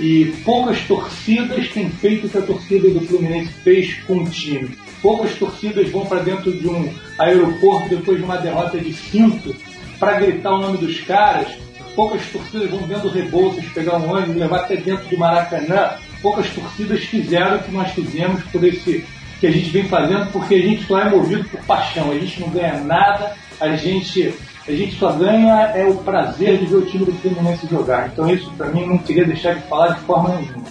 E 0.00 0.32
poucas 0.44 0.80
torcidas 0.86 1.68
têm 1.68 1.90
feito 1.90 2.26
o 2.26 2.30
que 2.30 2.38
a 2.38 2.42
torcida 2.42 2.88
do 2.88 3.00
Fluminense 3.02 3.52
fez 3.62 3.94
com 4.04 4.18
o 4.18 4.24
time. 4.28 4.70
Poucas 5.02 5.34
torcidas 5.34 5.90
vão 5.90 6.06
para 6.06 6.22
dentro 6.22 6.50
de 6.50 6.66
um 6.66 6.90
aeroporto 7.18 7.90
depois 7.90 8.18
de 8.18 8.24
uma 8.24 8.38
derrota 8.38 8.78
de 8.78 8.92
cinto 8.92 9.54
para 9.98 10.18
gritar 10.18 10.54
o 10.54 10.60
nome 10.60 10.78
dos 10.78 11.00
caras. 11.00 11.48
Poucas 11.94 12.24
torcidas 12.26 12.70
vão 12.70 12.82
dentro 12.82 13.08
do 13.08 13.14
Rebouças 13.14 13.64
pegar 13.66 13.98
um 13.98 14.10
ônibus 14.10 14.36
e 14.36 14.38
levar 14.38 14.60
até 14.60 14.76
dentro 14.76 15.08
do 15.08 15.18
Maracanã. 15.18 15.96
Poucas 16.20 16.48
torcidas 16.50 17.04
fizeram 17.04 17.56
o 17.56 17.62
que 17.62 17.72
nós 17.72 17.90
fizemos 17.90 18.42
por 18.44 18.64
esse 18.64 19.04
que 19.40 19.46
a 19.48 19.50
gente 19.50 19.70
vem 19.70 19.88
fazendo, 19.88 20.30
porque 20.30 20.54
a 20.54 20.60
gente 20.60 20.84
só 20.84 21.00
é 21.00 21.10
movido 21.10 21.44
por 21.48 21.60
paixão. 21.64 22.12
A 22.12 22.14
gente 22.14 22.40
não 22.40 22.48
ganha 22.48 22.78
nada, 22.80 23.34
a 23.60 23.74
gente 23.74 24.32
a 24.66 24.70
gente 24.70 24.96
só 24.96 25.12
ganha 25.12 25.72
é 25.74 25.84
o 25.84 25.96
prazer 25.96 26.58
de 26.58 26.66
ver 26.66 26.76
o 26.76 26.86
time 26.86 27.04
do 27.04 27.12
Fluminense 27.14 27.66
jogar. 27.68 28.08
Então 28.12 28.32
isso 28.32 28.50
para 28.52 28.68
mim 28.68 28.86
não 28.86 28.98
queria 28.98 29.24
deixar 29.24 29.54
de 29.54 29.62
falar 29.62 29.94
de 29.94 30.00
forma 30.02 30.36
nenhuma. 30.36 30.64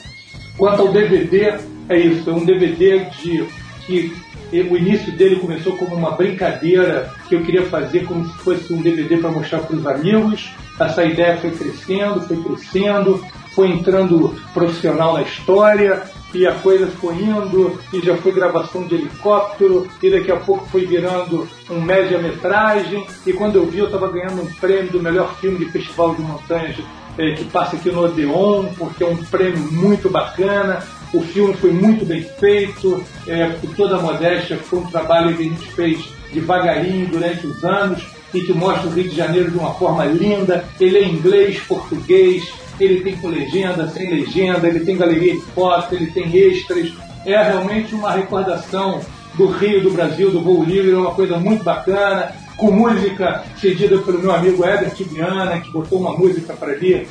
Quanto 0.58 0.84
ao 0.84 0.94
DVD, 0.94 1.58
é 1.90 1.98
isso, 1.98 2.30
é 2.30 2.34
um 2.34 2.46
DVD 2.46 3.06
de 3.22 3.46
que 3.86 4.16
o 4.52 4.78
início 4.78 5.12
dele 5.14 5.38
começou 5.38 5.78
como 5.78 5.96
uma 5.96 6.12
brincadeira 6.12 7.12
que 7.28 7.36
eu 7.36 7.42
queria 7.42 7.66
fazer 7.68 8.06
como 8.06 8.26
se 8.26 8.38
fosse 8.40 8.74
um 8.74 8.82
DVD 8.82 9.18
para 9.18 9.32
mostrar 9.32 9.60
para 9.60 9.76
os 9.76 9.88
amigos. 9.88 10.50
Essa 10.80 11.04
ideia 11.06 11.38
foi 11.38 11.52
crescendo, 11.52 12.22
foi 12.22 12.38
crescendo, 12.44 13.24
foi 13.54 13.70
entrando 13.70 14.36
profissional 14.54 15.14
na 15.14 15.22
história 15.22 16.04
e 16.34 16.48
a 16.48 16.54
coisa 16.56 16.88
foi 16.88 17.16
indo 17.16 17.80
e 17.94 18.00
já 18.00 18.16
foi 18.18 18.32
gravação 18.32 18.88
de 18.88 18.96
helicóptero 18.96 19.88
e 20.02 20.10
daqui 20.10 20.32
a 20.32 20.38
pouco 20.38 20.66
foi 20.68 20.86
virando 20.86 21.48
um 21.70 21.82
média-metragem 21.82 23.06
e 23.26 23.34
quando 23.34 23.58
eu 23.58 23.66
vi 23.66 23.80
eu 23.80 23.86
estava 23.86 24.10
ganhando 24.10 24.42
um 24.42 24.54
prêmio 24.54 24.92
do 24.92 25.02
melhor 25.02 25.36
filme 25.36 25.60
de 25.60 25.72
festival 25.72 26.16
de 26.16 26.22
montanhas 26.22 26.78
é, 27.18 27.34
que 27.34 27.46
passa 27.46 27.76
aqui 27.76 27.92
no 27.92 28.06
Odeon, 28.06 28.68
porque 28.78 29.04
é 29.04 29.08
um 29.08 29.18
prêmio 29.18 29.72
muito 29.72 30.10
bacana. 30.10 30.82
O 31.14 31.22
filme 31.22 31.54
foi 31.56 31.72
muito 31.72 32.06
bem 32.06 32.24
feito, 32.24 33.04
é, 33.28 33.50
por 33.50 33.76
toda 33.76 33.98
a 33.98 34.02
modéstia, 34.02 34.58
foi 34.58 34.80
um 34.80 34.86
trabalho 34.86 35.36
que 35.36 35.44
a 35.44 35.46
gente 35.46 35.68
fez 35.74 36.00
devagarinho 36.34 37.08
durante 37.08 37.46
os 37.46 37.64
anos 37.64 38.02
e 38.34 38.42
que 38.42 38.54
mostra 38.54 38.88
o 38.88 38.94
Rio 38.94 39.10
de 39.10 39.16
Janeiro 39.16 39.52
de 39.52 39.58
uma 39.58 39.74
forma 39.74 40.06
linda. 40.06 40.64
Ele 40.80 40.98
é 40.98 41.04
inglês, 41.04 41.60
português, 41.68 42.50
ele 42.80 43.02
tem 43.02 43.18
com 43.18 43.28
legenda, 43.28 43.90
sem 43.90 44.10
legenda, 44.10 44.68
ele 44.68 44.80
tem 44.82 44.98
galeria 44.98 45.34
de 45.34 45.42
fotos, 45.42 45.92
ele 45.92 46.12
tem 46.12 46.34
extras. 46.36 46.94
É 47.26 47.42
realmente 47.44 47.94
uma 47.94 48.12
recordação 48.12 49.02
do 49.36 49.48
Rio, 49.48 49.84
do 49.84 49.92
Brasil, 49.92 50.32
do 50.32 50.42
voo 50.42 50.64
livre, 50.64 50.92
é 50.92 50.98
uma 50.98 51.14
coisa 51.14 51.38
muito 51.38 51.64
bacana, 51.64 52.32
com 52.58 52.72
música 52.72 53.44
cedida 53.60 53.98
pelo 54.00 54.20
meu 54.20 54.32
amigo 54.32 54.64
Herbert 54.64 54.96
Viana, 54.96 55.60
que 55.60 55.72
botou 55.72 56.00
uma 56.00 56.18
música 56.18 56.54
para 56.54 56.74
ali, 56.74 57.08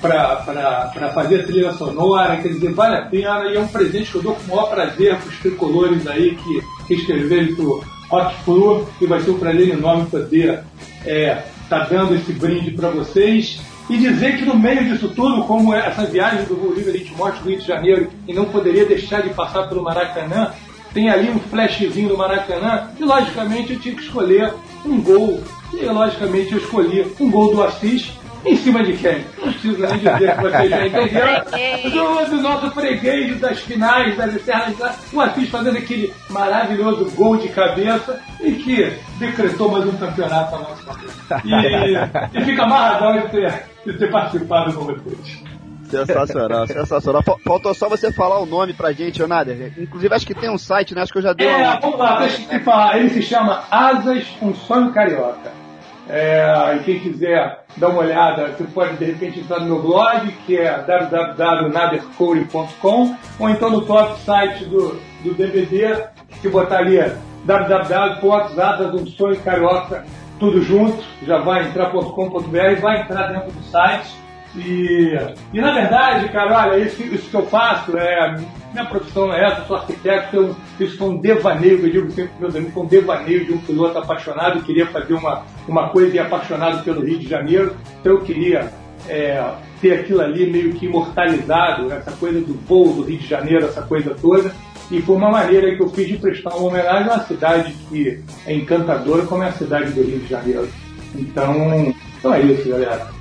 para 0.00 1.12
fazer 1.14 1.46
trilha 1.46 1.72
sonora, 1.72 2.36
quer 2.38 2.48
dizer, 2.48 2.72
vale 2.72 2.96
a 2.96 3.02
pena 3.02 3.44
e 3.50 3.56
é 3.56 3.60
um 3.60 3.68
presente 3.68 4.10
que 4.10 4.16
eu 4.16 4.22
dou 4.22 4.34
com 4.34 4.42
o 4.44 4.56
maior 4.56 4.70
prazer 4.70 5.16
para 5.16 5.28
os 5.28 5.38
tricolores 5.38 6.06
aí 6.06 6.36
que, 6.36 6.62
que 6.86 6.94
escreveram 6.94 7.64
o 7.64 7.84
Rock 8.08 8.34
Flu 8.44 8.88
e 9.00 9.06
vai 9.06 9.20
ser 9.20 9.30
um 9.30 9.38
prazer 9.38 9.68
enorme 9.68 10.06
poder 10.06 10.64
é, 11.04 11.42
tá 11.68 11.80
dando 11.84 12.14
esse 12.14 12.32
brinde 12.32 12.72
para 12.72 12.90
vocês 12.90 13.60
e 13.88 13.98
dizer 13.98 14.38
que 14.38 14.44
no 14.44 14.56
meio 14.56 14.84
disso 14.84 15.08
tudo, 15.08 15.42
como 15.44 15.74
essa 15.74 16.04
viagem 16.04 16.44
do 16.44 16.54
Bolívia 16.54 16.92
a 16.92 16.96
gente 16.96 17.12
mostra 17.14 17.42
o 17.42 17.48
Rio 17.48 17.58
de 17.58 17.66
Janeiro 17.66 18.08
e 18.26 18.32
não 18.32 18.44
poderia 18.46 18.86
deixar 18.86 19.22
de 19.22 19.30
passar 19.30 19.68
pelo 19.68 19.82
Maracanã, 19.82 20.52
tem 20.94 21.10
ali 21.10 21.28
um 21.28 21.38
flashzinho 21.38 22.08
do 22.08 22.16
Maracanã 22.16 22.90
e 22.98 23.04
logicamente 23.04 23.72
eu 23.72 23.80
tinha 23.80 23.94
que 23.94 24.02
escolher 24.02 24.52
um 24.84 25.00
gol. 25.00 25.42
E 25.72 25.84
logicamente 25.84 26.52
eu 26.52 26.58
escolhi 26.58 27.06
um 27.20 27.30
gol 27.30 27.54
do 27.54 27.62
Assis 27.62 28.12
em 28.44 28.56
cima 28.56 28.82
de 28.82 28.94
quem? 28.94 29.24
Não 29.38 29.52
preciso 29.52 29.78
nem 29.78 29.98
dizer 29.98 30.36
que 30.36 30.42
vocês 30.42 30.70
já 30.70 30.86
entenderam. 30.86 31.44
Do, 31.90 32.30
do 32.30 32.42
nosso 32.42 32.70
freguês 32.70 33.38
das 33.40 33.58
finais, 33.60 34.16
das 34.16 34.34
eternas. 34.34 34.76
O 35.12 35.20
Assis 35.20 35.48
fazendo 35.48 35.78
aquele 35.78 36.12
maravilhoso 36.28 37.10
gol 37.16 37.36
de 37.36 37.48
cabeça 37.48 38.20
e 38.40 38.52
que 38.52 38.92
decretou 39.18 39.70
mais 39.70 39.86
um 39.86 39.96
campeonato 39.96 40.56
a 40.56 40.58
nossa 40.58 40.82
favor. 40.82 41.10
E, 41.44 42.38
e 42.38 42.44
fica 42.44 42.62
amarradão 42.62 43.20
de 43.20 43.28
ter, 43.28 43.62
de 43.84 43.98
ter 43.98 44.10
participado 44.10 44.72
com 44.72 44.84
vocês. 44.84 45.50
Sensacional, 45.90 46.66
sensacional. 46.68 47.22
Faltou 47.44 47.74
só 47.74 47.88
você 47.88 48.12
falar 48.12 48.38
o 48.38 48.46
nome 48.46 48.72
pra 48.72 48.92
gente, 48.92 49.20
Nader. 49.26 49.72
Inclusive, 49.76 50.14
acho 50.14 50.26
que 50.26 50.34
tem 50.34 50.48
um 50.48 50.56
site, 50.56 50.94
né? 50.94 51.02
Acho 51.02 51.12
que 51.12 51.18
eu 51.18 51.22
já 51.22 51.32
dei. 51.32 51.48
É, 51.48 51.78
vamos 51.80 51.98
lá, 51.98 52.20
deixa 52.20 52.40
eu 52.42 52.48
te 52.48 52.64
falar. 52.64 52.96
Ele 52.96 53.10
se 53.10 53.22
chama 53.22 53.64
Asas, 53.70 54.24
um 54.40 54.54
sonho 54.54 54.92
carioca. 54.92 55.59
É, 56.12 56.76
e 56.76 56.80
quem 56.80 56.98
quiser 56.98 57.60
dar 57.76 57.86
uma 57.88 58.00
olhada, 58.00 58.48
você 58.48 58.64
pode 58.64 58.96
de 58.96 59.04
repente 59.04 59.38
entrar 59.38 59.60
no 59.60 59.66
meu 59.66 59.80
blog, 59.80 60.26
que 60.44 60.58
é 60.58 60.82
www.nadercore.com, 60.82 63.14
ou 63.38 63.48
então 63.48 63.70
no 63.70 63.82
próprio 63.82 64.16
site 64.16 64.64
do, 64.64 65.00
do 65.22 65.34
DVD, 65.34 66.06
que 66.42 66.48
botar 66.48 66.78
ali 66.78 66.98
tudo 70.38 70.60
junto, 70.62 71.02
já 71.24 71.38
vai 71.38 71.68
entrar.com.br, 71.68 72.80
vai 72.80 73.02
entrar 73.02 73.28
dentro 73.28 73.52
do 73.52 73.62
site 73.64 74.10
e, 74.56 75.16
e 75.52 75.60
na 75.60 75.72
verdade, 75.72 76.28
cara, 76.30 76.70
olha, 76.70 76.82
isso, 76.82 77.02
isso 77.02 77.30
que 77.30 77.36
eu 77.36 77.46
faço, 77.46 77.96
é, 77.96 78.36
minha 78.72 78.84
profissão 78.84 79.32
é 79.32 79.46
essa, 79.46 79.64
sou 79.64 79.76
arquiteto, 79.76 80.36
eu, 80.36 80.56
isso 80.80 80.98
foi 80.98 81.08
um 81.08 81.20
devaneio, 81.20 81.86
eu 81.86 81.90
digo 81.90 82.10
sempre 82.10 82.32
para 82.32 82.40
meus 82.40 82.56
amigos, 82.56 82.74
foi 82.74 82.82
um 82.82 82.86
devaneio 82.86 83.44
de 83.44 83.52
um 83.52 83.58
piloto 83.58 83.98
apaixonado, 83.98 84.62
queria 84.62 84.86
fazer 84.86 85.14
uma, 85.14 85.44
uma 85.68 85.88
coisa 85.90 86.16
e 86.16 86.18
apaixonado 86.18 86.82
pelo 86.82 87.04
Rio 87.04 87.18
de 87.18 87.28
Janeiro, 87.28 87.76
então 88.00 88.14
eu 88.14 88.20
queria 88.22 88.72
é, 89.08 89.54
ter 89.80 90.00
aquilo 90.00 90.20
ali 90.20 90.50
meio 90.50 90.72
que 90.72 90.86
imortalizado, 90.86 91.92
essa 91.92 92.10
coisa 92.12 92.40
do 92.40 92.54
voo 92.66 92.92
do 92.92 93.02
Rio 93.02 93.18
de 93.18 93.26
Janeiro, 93.26 93.66
essa 93.66 93.82
coisa 93.82 94.16
toda, 94.20 94.52
e 94.90 95.00
foi 95.00 95.14
uma 95.14 95.30
maneira 95.30 95.76
que 95.76 95.82
eu 95.82 95.88
fiz 95.90 96.08
de 96.08 96.16
prestar 96.16 96.56
uma 96.56 96.68
homenagem 96.68 97.08
a 97.08 97.14
uma 97.14 97.24
cidade 97.24 97.72
que 97.88 98.20
é 98.44 98.52
encantadora 98.52 99.24
como 99.24 99.44
é 99.44 99.48
a 99.48 99.52
cidade 99.52 99.92
do 99.92 100.02
Rio 100.02 100.18
de 100.18 100.26
Janeiro. 100.26 100.68
Então, 101.14 101.94
então 102.18 102.34
é 102.34 102.40
isso, 102.40 102.68
galera. 102.68 103.19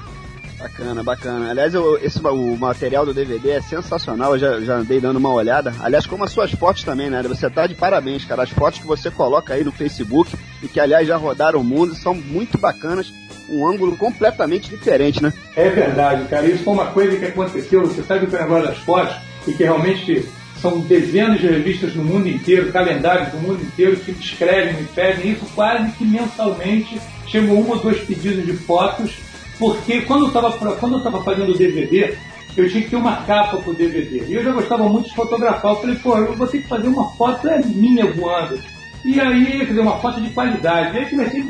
Bacana, 0.59 1.01
bacana. 1.01 1.51
Aliás, 1.51 1.73
eu, 1.73 1.97
esse, 2.03 2.19
o 2.19 2.57
material 2.57 3.05
do 3.05 3.13
DVD 3.13 3.51
é 3.51 3.61
sensacional, 3.61 4.33
eu 4.33 4.39
já, 4.39 4.59
já 4.59 4.75
andei 4.75 4.99
dando 4.99 5.15
uma 5.15 5.31
olhada. 5.31 5.73
Aliás, 5.79 6.05
como 6.05 6.25
as 6.25 6.31
suas 6.31 6.51
fotos 6.51 6.83
também, 6.83 7.09
né? 7.09 7.23
Você 7.23 7.49
tá 7.49 7.65
de 7.65 7.75
parabéns, 7.75 8.25
cara. 8.25 8.43
As 8.43 8.49
fotos 8.49 8.81
que 8.81 8.85
você 8.85 9.09
coloca 9.09 9.53
aí 9.53 9.63
no 9.63 9.71
Facebook 9.71 10.35
e 10.61 10.67
que, 10.67 10.81
aliás, 10.81 11.07
já 11.07 11.15
rodaram 11.15 11.61
o 11.61 11.63
mundo, 11.63 11.95
são 11.95 12.13
muito 12.13 12.57
bacanas. 12.57 13.13
Um 13.47 13.65
ângulo 13.65 13.95
completamente 13.95 14.69
diferente, 14.69 15.23
né? 15.23 15.31
É 15.55 15.69
verdade, 15.69 16.27
cara. 16.27 16.45
Isso 16.45 16.65
foi 16.65 16.73
uma 16.73 16.87
coisa 16.87 17.17
que 17.17 17.25
aconteceu. 17.25 17.81
Você 17.87 18.03
sabe 18.03 18.25
o 18.25 18.29
negócio 18.29 18.67
das 18.67 18.77
fotos 18.79 19.15
e 19.47 19.53
que 19.53 19.63
realmente 19.63 20.27
são 20.61 20.81
dezenas 20.81 21.39
de 21.39 21.47
revistas 21.47 21.95
no 21.95 22.03
mundo 22.03 22.27
inteiro, 22.27 22.71
calendários 22.71 23.29
do 23.29 23.37
mundo 23.37 23.63
inteiro 23.63 23.95
que 23.95 24.11
me 24.11 24.19
escrevem, 24.19 24.73
me 24.73 24.87
pedem 24.87 25.31
isso 25.31 25.45
quase 25.55 25.89
que 25.93 26.03
mensalmente. 26.03 26.99
Chegam 27.25 27.55
um 27.55 27.69
ou 27.69 27.79
dois 27.79 28.01
pedidos 28.01 28.45
de 28.45 28.53
fotos 28.53 29.28
porque 29.59 30.01
quando 30.01 30.23
eu 30.23 30.27
estava 30.29 30.51
quando 30.77 30.97
eu 30.97 31.03
tava 31.03 31.21
fazendo 31.21 31.51
o 31.51 31.57
DVD, 31.57 32.15
eu 32.55 32.69
tinha 32.69 32.83
que 32.83 32.89
ter 32.89 32.95
uma 32.95 33.17
capa 33.23 33.57
pro 33.57 33.73
DVD. 33.73 34.23
E 34.25 34.33
eu 34.33 34.43
já 34.43 34.51
gostava 34.51 34.87
muito 34.87 35.09
de 35.09 35.15
fotografar. 35.15 35.71
Eu 35.71 35.81
falei, 35.81 35.95
pô, 35.97 36.17
eu 36.17 36.33
vou 36.33 36.47
ter 36.47 36.61
que 36.61 36.67
fazer 36.67 36.87
uma 36.87 37.11
foto 37.11 37.47
é 37.47 37.61
minha 37.63 38.11
voando. 38.11 38.59
E 39.03 39.19
aí, 39.19 39.59
quer 39.59 39.65
dizer, 39.65 39.81
uma 39.81 39.99
foto 39.99 40.19
de 40.19 40.29
qualidade. 40.31 40.95
E 40.95 40.99
aí 40.99 41.09
comecei 41.09 41.41
a 41.41 41.45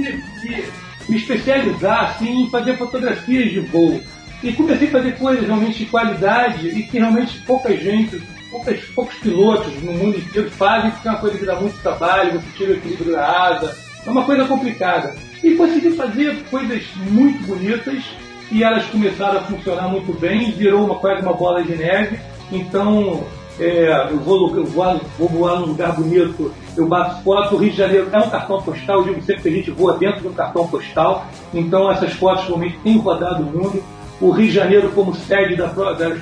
me, 1.08 1.18
especializar 1.18 2.12
assim, 2.12 2.44
em 2.44 2.50
fazer 2.50 2.78
fotografias 2.78 3.52
de 3.52 3.60
voo. 3.60 4.02
E 4.44 4.54
comecei 4.54 4.88
a 4.88 4.92
fazer 4.92 5.18
coisas 5.18 5.46
realmente 5.46 5.80
de 5.80 5.86
qualidade 5.86 6.68
e 6.68 6.84
que 6.84 6.98
realmente 6.98 7.40
pouca 7.42 7.76
gente, 7.76 8.22
poucas, 8.50 8.80
poucos 8.96 9.16
pilotos 9.16 9.82
no 9.82 9.92
mundo 9.92 10.18
inteiro 10.18 10.50
fazem, 10.52 10.92
porque 10.92 11.08
é 11.08 11.12
uma 11.12 11.20
coisa 11.20 11.38
que 11.38 11.46
dá 11.46 11.56
muito 11.56 11.82
trabalho, 11.82 12.40
você 12.40 12.48
tira 12.58 12.72
o 12.72 12.76
equilíbrio 12.76 13.12
da 13.12 13.48
asa. 13.48 13.89
É 14.10 14.12
uma 14.12 14.26
coisa 14.26 14.44
complicada 14.46 15.14
e 15.44 15.54
consegui 15.54 15.92
fazer 15.92 16.44
coisas 16.50 16.84
muito 17.12 17.46
bonitas 17.46 18.04
e 18.52 18.64
elas 18.64 18.84
começaram 18.86 19.38
a 19.38 19.42
funcionar 19.44 19.88
muito 19.88 20.20
bem, 20.20 20.52
virou 20.52 20.84
uma 20.84 20.96
quase 20.96 21.22
uma 21.22 21.34
bola 21.34 21.62
de 21.62 21.76
neve. 21.76 22.20
Então 22.52 23.24
é, 23.60 24.08
eu, 24.10 24.18
vou, 24.18 24.58
eu 24.58 24.66
vou, 24.66 25.02
vou 25.16 25.30
voar 25.30 25.60
num 25.60 25.68
lugar 25.68 25.92
bonito, 25.92 26.52
eu 26.76 26.88
bato 26.88 27.24
foto, 27.24 27.54
o 27.54 27.60
Rio 27.60 27.70
de 27.70 27.78
Janeiro 27.78 28.10
é 28.12 28.18
um 28.18 28.32
cartão 28.32 28.60
postal, 28.64 28.98
eu 28.98 29.04
digo 29.04 29.22
sempre 29.22 29.44
que 29.44 29.50
a 29.50 29.52
gente 29.52 29.70
voa 29.70 29.96
dentro 29.96 30.22
de 30.22 30.28
um 30.28 30.34
cartão 30.34 30.68
postal, 30.68 31.28
então 31.54 31.92
essas 31.92 32.12
fotos 32.14 32.46
realmente 32.46 32.80
têm 32.80 32.98
rodado 32.98 33.44
o 33.44 33.46
mundo. 33.46 33.84
O 34.20 34.32
Rio 34.32 34.48
de 34.48 34.54
Janeiro 34.54 34.90
como 34.96 35.14
sede 35.14 35.56
das 35.56 35.72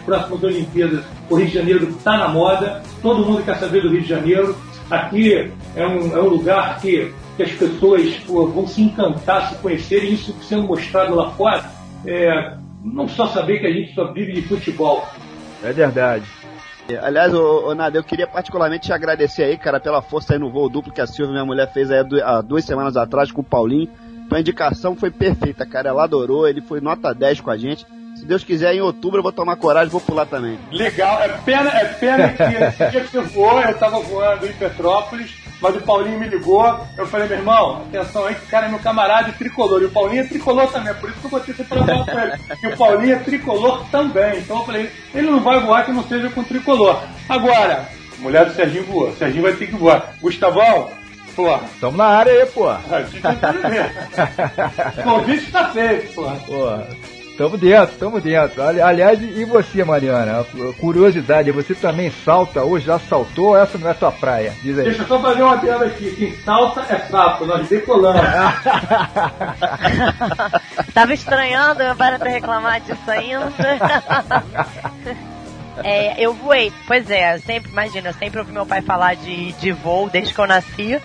próximas 0.01 0.43
Olimpíadas, 0.43 1.05
o 1.30 1.35
Rio 1.35 1.47
de 1.47 1.53
Janeiro 1.53 1.88
está 1.88 2.18
na 2.18 2.27
moda, 2.27 2.84
todo 3.01 3.26
mundo 3.26 3.43
quer 3.45 3.57
saber 3.57 3.81
do 3.81 3.89
Rio 3.89 4.01
de 4.01 4.09
Janeiro. 4.09 4.57
Aqui 4.91 5.51
é 5.76 5.85
um, 5.85 6.15
é 6.15 6.22
um 6.22 6.27
lugar 6.27 6.80
que 6.80 7.11
que 7.38 7.43
as 7.43 7.51
pessoas 7.51 8.15
pô, 8.26 8.47
vão 8.47 8.68
se 8.68 8.81
encantar, 8.81 9.49
se 9.49 9.55
conhecerem, 9.59 10.14
isso 10.14 10.35
sendo 10.41 10.64
mostrado 10.64 11.15
lá 11.15 11.30
fora, 11.31 11.72
é, 12.05 12.57
não 12.84 13.07
só 13.07 13.27
saber 13.27 13.59
que 13.59 13.68
a 13.68 13.72
gente 13.72 13.93
só 13.93 14.11
vive 14.11 14.34
de 14.34 14.41
futebol. 14.41 15.07
É 15.64 15.72
verdade. 15.72 16.26
Aliás, 17.01 17.34
ô, 17.34 17.69
ô 17.69 17.76
Nada, 17.76 17.97
eu 17.97 18.03
queria 18.03 18.26
particularmente 18.26 18.88
te 18.88 18.93
agradecer 18.93 19.43
aí, 19.43 19.57
cara, 19.57 19.80
pela 19.80 20.01
força 20.01 20.34
aí 20.34 20.39
no 20.39 20.49
voo 20.49 20.69
duplo 20.69 20.91
que 20.91 21.01
a 21.01 21.07
Silvia, 21.07 21.34
minha 21.34 21.45
mulher, 21.45 21.72
fez 21.72 21.91
aí 21.91 21.99
há 22.23 22.41
duas 22.41 22.65
semanas 22.65 22.97
atrás 22.97 23.31
com 23.31 23.41
o 23.41 23.43
Paulinho. 23.43 23.89
Tua 24.30 24.39
indicação 24.39 24.95
foi 24.95 25.11
perfeita, 25.11 25.65
cara. 25.65 25.89
Ela 25.89 26.03
adorou, 26.03 26.47
ele 26.47 26.61
foi 26.61 26.81
nota 26.81 27.14
10 27.14 27.41
com 27.41 27.51
a 27.51 27.57
gente. 27.57 27.85
Se 28.18 28.26
Deus 28.26 28.44
quiser, 28.44 28.73
em 28.73 28.81
outubro 28.81 29.19
eu 29.19 29.23
vou 29.23 29.31
tomar 29.31 29.56
coragem 29.57 29.89
e 29.89 29.91
vou 29.91 30.02
pular 30.02 30.26
também. 30.26 30.57
Legal, 30.72 31.22
é 31.22 31.27
pena, 31.45 31.69
é 31.69 31.85
pena 31.85 32.30
que 32.30 32.44
esse 32.44 32.91
dia 32.91 33.02
que 33.02 33.11
você 33.11 33.22
voou, 33.22 33.61
eu 33.61 33.77
tava 33.77 33.99
voando 33.99 34.48
em 34.48 34.53
Petrópolis, 34.53 35.35
mas 35.61 35.76
o 35.76 35.81
Paulinho 35.81 36.19
me 36.19 36.27
ligou, 36.27 36.80
eu 36.98 37.06
falei, 37.06 37.27
meu 37.27 37.38
irmão, 37.38 37.84
atenção 37.88 38.26
aí 38.26 38.34
que 38.34 38.45
o 38.45 38.49
cara 38.49 38.65
é 38.65 38.69
meu 38.69 38.80
camarada 38.80 39.30
e 39.30 39.34
tricolor. 39.34 39.84
E 39.84 39.85
o 39.85 39.91
Paulinho 39.91 40.23
é 40.23 40.27
tricolor 40.27 40.68
também, 40.72 40.89
é 40.89 40.94
por 40.95 41.11
isso 41.11 41.19
que 41.19 41.26
eu 41.26 41.30
botei 41.30 41.53
você 41.53 41.64
pra 41.64 41.84
falar 41.84 42.06
com 42.06 42.19
ele. 42.19 42.34
E 42.64 42.68
o 42.68 42.77
Paulinho 42.77 43.14
é 43.15 43.19
tricolor 43.19 43.85
também. 43.91 44.39
Então 44.39 44.57
eu 44.57 44.65
falei, 44.65 44.91
ele 45.14 45.30
não 45.30 45.39
vai 45.39 45.60
voar 45.60 45.85
que 45.85 45.91
não 45.91 46.03
seja 46.03 46.30
com 46.31 46.44
tricolor. 46.44 46.99
Agora, 47.30 47.88
mulher 48.18 48.45
do 48.45 48.56
Serginho 48.56 48.85
voou, 48.85 49.15
Serginho 49.15 49.44
vai 49.44 49.53
ter 49.53 49.68
que 49.68 49.76
voar. 49.76 50.15
Gustavão, 50.19 50.89
porra. 51.35 51.61
Tamo 51.80 51.98
na 51.98 52.06
área 52.06 52.34
aí, 52.34 52.45
pô. 52.48 52.68
O 52.68 52.77
convite 55.03 55.52
tá 55.52 55.69
feito, 55.69 56.15
porra. 56.15 56.35
Porra. 56.48 56.88
Tamo 57.38 57.55
dentro, 57.57 57.95
tamo 57.97 58.19
dentro. 58.19 58.64
Ali- 58.64 58.81
Aliás, 58.81 59.19
e 59.22 59.45
você, 59.45 59.84
Mariana? 59.84 60.43
Curiosidade, 60.80 61.51
você 61.51 61.76
também 61.76 62.09
salta 62.26 62.64
ou 62.64 62.80
já 62.80 62.97
saltou? 62.97 63.49
ou 63.49 63.57
Essa 63.57 63.77
não 63.77 63.89
é 63.89 63.93
tua 63.93 64.11
praia? 64.11 64.53
Diz 64.64 64.77
aí. 64.80 64.85
Deixa 64.85 65.03
eu 65.03 65.07
só 65.07 65.19
fazer 65.22 65.43
uma 65.43 65.53
adendo 65.53 65.84
aqui. 65.84 66.11
Quem 66.15 66.35
salta 66.43 66.81
é 66.89 66.97
sapo, 67.07 67.45
nós 67.45 67.68
decolamos. 67.69 68.22
Tava 70.93 71.14
estranhando 71.14 71.95
para 71.95 72.18
de 72.18 72.30
reclamar 72.30 72.81
disso 72.81 73.09
ainda. 73.11 73.51
É, 75.84 76.15
eu 76.19 76.34
voei. 76.34 76.72
Pois 76.88 77.09
é, 77.09 77.35
eu 77.35 77.39
sempre, 77.41 77.72
imagina, 77.72 78.09
eu 78.09 78.14
sempre 78.14 78.39
ouvi 78.39 78.51
meu 78.51 78.65
pai 78.65 78.81
falar 78.81 79.15
de, 79.15 79.51
de 79.53 79.72
voo 79.72 80.09
desde 80.09 80.34
que 80.34 80.39
eu 80.39 80.47
nasci. 80.47 80.99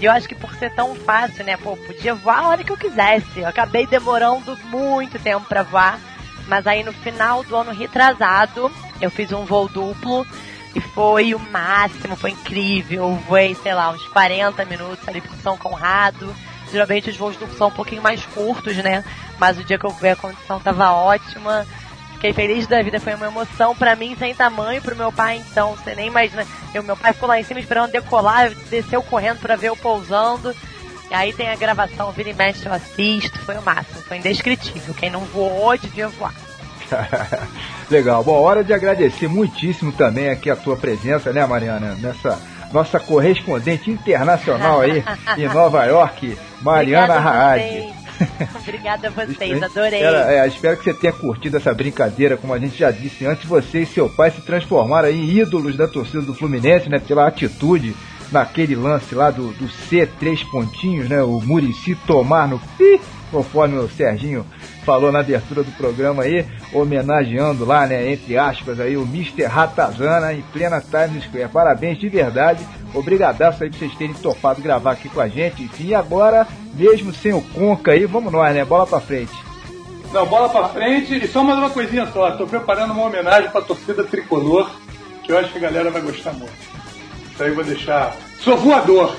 E 0.00 0.04
eu 0.04 0.12
acho 0.12 0.28
que 0.28 0.34
por 0.34 0.54
ser 0.56 0.72
tão 0.74 0.94
fácil, 0.94 1.44
né? 1.44 1.56
Pô, 1.56 1.76
podia 1.76 2.14
voar 2.14 2.40
a 2.40 2.48
hora 2.48 2.64
que 2.64 2.70
eu 2.70 2.76
quisesse. 2.76 3.40
Eu 3.40 3.48
acabei 3.48 3.86
demorando 3.86 4.56
muito 4.64 5.18
tempo 5.18 5.46
pra 5.46 5.62
voar. 5.62 5.98
Mas 6.46 6.66
aí 6.66 6.84
no 6.84 6.92
final 6.92 7.42
do 7.42 7.56
ano 7.56 7.72
retrasado, 7.72 8.70
eu 9.00 9.10
fiz 9.10 9.32
um 9.32 9.44
voo 9.44 9.68
duplo. 9.68 10.26
E 10.74 10.80
foi 10.80 11.34
o 11.34 11.38
máximo, 11.38 12.16
foi 12.16 12.32
incrível. 12.32 13.04
Eu 13.04 13.14
voei, 13.26 13.54
sei 13.54 13.72
lá, 13.72 13.90
uns 13.90 14.06
40 14.08 14.62
minutos 14.66 15.08
ali 15.08 15.22
por 15.22 15.34
São 15.36 15.56
Conrado. 15.56 16.34
Geralmente 16.70 17.08
os 17.08 17.16
voos 17.16 17.36
duplos 17.36 17.56
são 17.56 17.68
um 17.68 17.72
pouquinho 17.72 18.02
mais 18.02 18.24
curtos, 18.26 18.76
né? 18.76 19.02
Mas 19.38 19.58
o 19.58 19.64
dia 19.64 19.78
que 19.78 19.86
eu 19.86 19.90
fui 19.90 20.10
a 20.10 20.16
condição 20.16 20.60
tava 20.60 20.92
ótima. 20.92 21.66
Fiquei 22.16 22.32
feliz 22.32 22.66
da 22.66 22.82
vida, 22.82 22.98
foi 22.98 23.14
uma 23.14 23.26
emoção 23.26 23.76
pra 23.76 23.94
mim 23.94 24.16
sem 24.18 24.34
tamanho, 24.34 24.80
pro 24.80 24.96
meu 24.96 25.12
pai 25.12 25.36
então, 25.50 25.76
você 25.76 25.94
nem 25.94 26.06
imagina. 26.06 26.46
Eu, 26.74 26.82
meu 26.82 26.96
pai 26.96 27.12
ficou 27.12 27.28
lá 27.28 27.38
em 27.38 27.42
cima 27.42 27.60
esperando 27.60 27.92
decolar, 27.92 28.50
desceu 28.70 29.02
correndo 29.02 29.38
pra 29.38 29.54
ver 29.54 29.68
eu 29.68 29.76
pousando. 29.76 30.54
E 31.10 31.14
aí 31.14 31.32
tem 31.34 31.50
a 31.50 31.56
gravação, 31.56 32.10
vira 32.12 32.30
e 32.30 32.34
mexe, 32.34 32.64
eu 32.64 32.72
assisto, 32.72 33.38
foi 33.40 33.56
o 33.56 33.62
máximo, 33.62 34.00
foi 34.00 34.16
indescritível. 34.16 34.94
Quem 34.94 35.10
não 35.10 35.20
voou 35.20 35.76
devia 35.76 36.08
voar. 36.08 36.34
Legal. 37.90 38.24
Bom, 38.24 38.40
hora 38.40 38.64
de 38.64 38.72
agradecer 38.72 39.28
muitíssimo 39.28 39.92
também 39.92 40.30
aqui 40.30 40.48
a 40.48 40.56
tua 40.56 40.76
presença, 40.76 41.34
né, 41.34 41.44
Mariana? 41.44 41.96
Nessa 42.00 42.40
nossa 42.72 42.98
correspondente 42.98 43.90
internacional 43.90 44.80
aí 44.80 45.04
em 45.36 45.48
Nova 45.48 45.84
York, 45.84 46.36
Mariana 46.62 47.18
Raad. 47.18 48.05
Obrigada 48.56 49.08
a 49.08 49.10
vocês, 49.10 49.62
adorei. 49.62 50.02
É, 50.02 50.46
espero 50.46 50.76
que 50.76 50.84
você 50.84 50.94
tenha 50.94 51.12
curtido 51.12 51.56
essa 51.56 51.72
brincadeira, 51.72 52.36
como 52.36 52.52
a 52.52 52.58
gente 52.58 52.78
já 52.78 52.90
disse 52.90 53.26
antes, 53.26 53.44
você 53.44 53.80
e 53.80 53.86
seu 53.86 54.08
pai 54.08 54.30
se 54.30 54.40
transformaram 54.40 55.08
em 55.08 55.38
ídolos 55.38 55.76
da 55.76 55.86
torcida 55.86 56.22
do 56.22 56.34
Fluminense, 56.34 56.88
né? 56.88 56.98
Pela 56.98 57.26
atitude 57.26 57.94
naquele 58.32 58.74
lance 58.74 59.14
lá 59.14 59.30
do, 59.30 59.52
do 59.52 59.68
C 59.68 60.06
três 60.18 60.42
pontinhos, 60.44 61.08
né? 61.08 61.22
O 61.22 61.40
Murici 61.40 61.94
tomar 62.06 62.48
no 62.48 62.58
pi, 62.58 63.00
conforme 63.30 63.76
o 63.76 63.88
Serginho 63.88 64.46
falou 64.86 65.10
na 65.10 65.18
abertura 65.18 65.64
do 65.64 65.72
programa 65.72 66.22
aí, 66.22 66.46
homenageando 66.72 67.64
lá, 67.64 67.86
né, 67.88 68.12
entre 68.12 68.38
aspas 68.38 68.78
aí, 68.78 68.96
o 68.96 69.02
Mr. 69.02 69.44
Ratazana 69.46 70.32
em 70.32 70.42
plena 70.52 70.80
Times 70.80 71.24
Square. 71.24 71.48
Parabéns 71.48 71.98
de 71.98 72.08
verdade, 72.08 72.64
obrigadaço 72.98 73.62
aí 73.64 73.70
por 73.70 73.78
vocês 73.78 73.94
terem 73.94 74.14
topado 74.14 74.60
gravar 74.62 74.92
aqui 74.92 75.08
com 75.08 75.20
a 75.20 75.28
gente. 75.28 75.62
Enfim, 75.62 75.94
agora, 75.94 76.46
mesmo 76.74 77.12
sem 77.12 77.32
o 77.32 77.40
Conca 77.42 77.92
aí, 77.92 78.04
vamos 78.06 78.32
nós, 78.32 78.54
né? 78.54 78.64
Bola 78.64 78.86
pra 78.86 79.00
frente. 79.00 79.32
Não, 80.12 80.24
bola 80.26 80.48
pra 80.48 80.68
frente 80.68 81.14
e 81.16 81.28
só 81.28 81.42
mais 81.42 81.58
uma 81.58 81.70
coisinha 81.70 82.06
só. 82.12 82.30
Tô 82.32 82.46
preparando 82.46 82.92
uma 82.92 83.04
homenagem 83.06 83.50
pra 83.50 83.60
torcida 83.60 84.04
tricolor, 84.04 84.70
que 85.22 85.32
eu 85.32 85.38
acho 85.38 85.50
que 85.50 85.58
a 85.58 85.62
galera 85.62 85.90
vai 85.90 86.00
gostar 86.00 86.32
muito. 86.32 86.52
Isso 87.32 87.42
aí 87.42 87.50
eu 87.50 87.54
vou 87.54 87.64
deixar. 87.64 88.16
Sou 88.40 88.56
voador! 88.56 89.14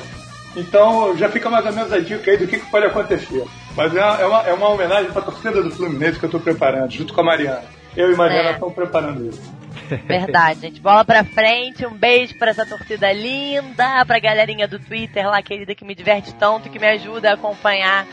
Então 0.56 1.16
já 1.18 1.30
fica 1.30 1.50
mais 1.50 1.66
ou 1.66 1.74
menos 1.74 1.94
a 1.94 2.00
dica 2.00 2.32
aí 2.32 2.38
do 2.38 2.48
que, 2.48 2.58
que 2.60 2.66
pode 2.72 2.86
acontecer. 2.86 3.44
Mas 3.76 3.96
é 3.96 4.04
uma, 4.04 4.16
é 4.22 4.26
uma, 4.26 4.42
é 4.50 4.54
uma 4.54 4.70
homenagem 4.70 5.12
pra 5.12 5.22
torcida 5.22 5.62
do 5.62 5.70
Fluminense 5.70 6.18
que 6.18 6.26
eu 6.26 6.30
tô 6.30 6.40
preparando, 6.40 6.90
junto 6.92 7.14
com 7.14 7.22
a 7.22 7.24
Mariana. 7.24 7.64
Eu 7.96 8.10
e 8.10 8.14
a 8.14 8.18
Mariana 8.18 8.50
É. 8.50 8.54
estamos 8.54 8.74
preparando 8.74 9.28
isso. 9.30 9.42
Verdade, 10.06 10.62
gente. 10.62 10.82
Bola 10.82 11.04
pra 11.06 11.24
frente, 11.24 11.86
um 11.86 11.94
beijo 11.94 12.38
pra 12.38 12.52
essa 12.52 12.66
torcida 12.66 13.12
linda, 13.12 14.06
pra 14.06 14.20
galerinha 14.20 14.68
do 14.68 14.80
Twitter 14.80 15.28
lá, 15.28 15.42
querida, 15.42 15.74
que 15.74 15.86
me 15.86 15.96
diverte 15.96 16.34
tanto, 16.36 16.70
que 16.70 16.80
me 16.80 16.88
ajuda 16.88 17.32
a 17.32 17.34
acompanhar 17.34 18.06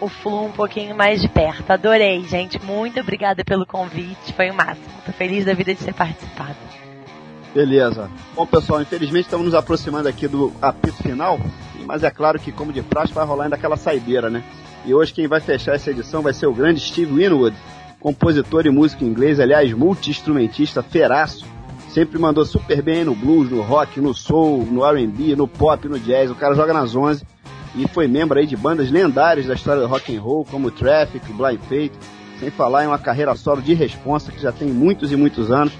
o 0.00 0.08
Flu 0.08 0.46
um 0.46 0.52
pouquinho 0.52 0.96
mais 0.96 1.20
de 1.20 1.28
perto. 1.28 1.70
Adorei, 1.70 2.22
gente. 2.24 2.60
Muito 2.62 3.00
obrigada 3.00 3.44
pelo 3.44 3.66
convite, 3.66 4.32
foi 4.34 4.50
o 4.50 4.54
máximo. 4.54 4.88
Tô 5.04 5.12
feliz 5.12 5.44
da 5.44 5.54
vida 5.54 5.74
de 5.74 5.84
ter 5.84 5.94
participado. 5.94 6.56
Beleza. 7.54 8.08
Bom, 8.34 8.46
pessoal, 8.46 8.80
infelizmente 8.80 9.24
estamos 9.24 9.46
nos 9.46 9.54
aproximando 9.54 10.08
aqui 10.08 10.28
do 10.28 10.52
apito 10.62 11.02
final, 11.02 11.38
mas 11.84 12.04
é 12.04 12.10
claro 12.10 12.38
que, 12.38 12.52
como 12.52 12.72
de 12.72 12.80
praxe, 12.80 13.12
vai 13.12 13.26
rolar 13.26 13.44
ainda 13.44 13.56
aquela 13.56 13.76
saideira, 13.76 14.30
né? 14.30 14.42
E 14.84 14.94
hoje 14.94 15.12
quem 15.12 15.26
vai 15.26 15.40
fechar 15.40 15.74
essa 15.74 15.90
edição 15.90 16.22
vai 16.22 16.32
ser 16.32 16.46
o 16.46 16.54
grande 16.54 16.80
Steve 16.80 17.12
Winwood, 17.12 17.54
compositor 18.00 18.66
e 18.66 18.70
músico 18.70 19.04
inglês, 19.04 19.38
aliás, 19.38 19.72
multi-instrumentista, 19.72 20.82
feraço. 20.82 21.46
Sempre 21.90 22.18
mandou 22.18 22.44
super 22.44 22.82
bem 22.82 23.04
no 23.04 23.14
blues, 23.14 23.50
no 23.50 23.60
rock, 23.60 24.00
no 24.00 24.14
soul, 24.14 24.64
no 24.64 24.84
R&B, 24.84 25.36
no 25.36 25.46
pop, 25.46 25.86
no 25.86 25.98
jazz. 25.98 26.30
O 26.30 26.34
cara 26.34 26.54
joga 26.54 26.72
nas 26.72 26.96
11 26.96 27.24
e 27.74 27.86
foi 27.88 28.08
membro 28.08 28.38
aí 28.38 28.46
de 28.46 28.56
bandas 28.56 28.90
lendárias 28.90 29.46
da 29.46 29.54
história 29.54 29.82
do 29.82 29.88
rock 29.88 30.16
and 30.16 30.20
roll, 30.20 30.44
como 30.44 30.70
Traffic, 30.70 31.32
Blind 31.32 31.60
Faith, 31.68 31.92
sem 32.38 32.50
falar 32.50 32.84
em 32.84 32.86
uma 32.86 32.98
carreira 32.98 33.34
solo 33.34 33.60
de 33.60 33.74
responsa 33.74 34.32
que 34.32 34.40
já 34.40 34.50
tem 34.50 34.68
muitos 34.68 35.12
e 35.12 35.16
muitos 35.16 35.50
anos. 35.50 35.72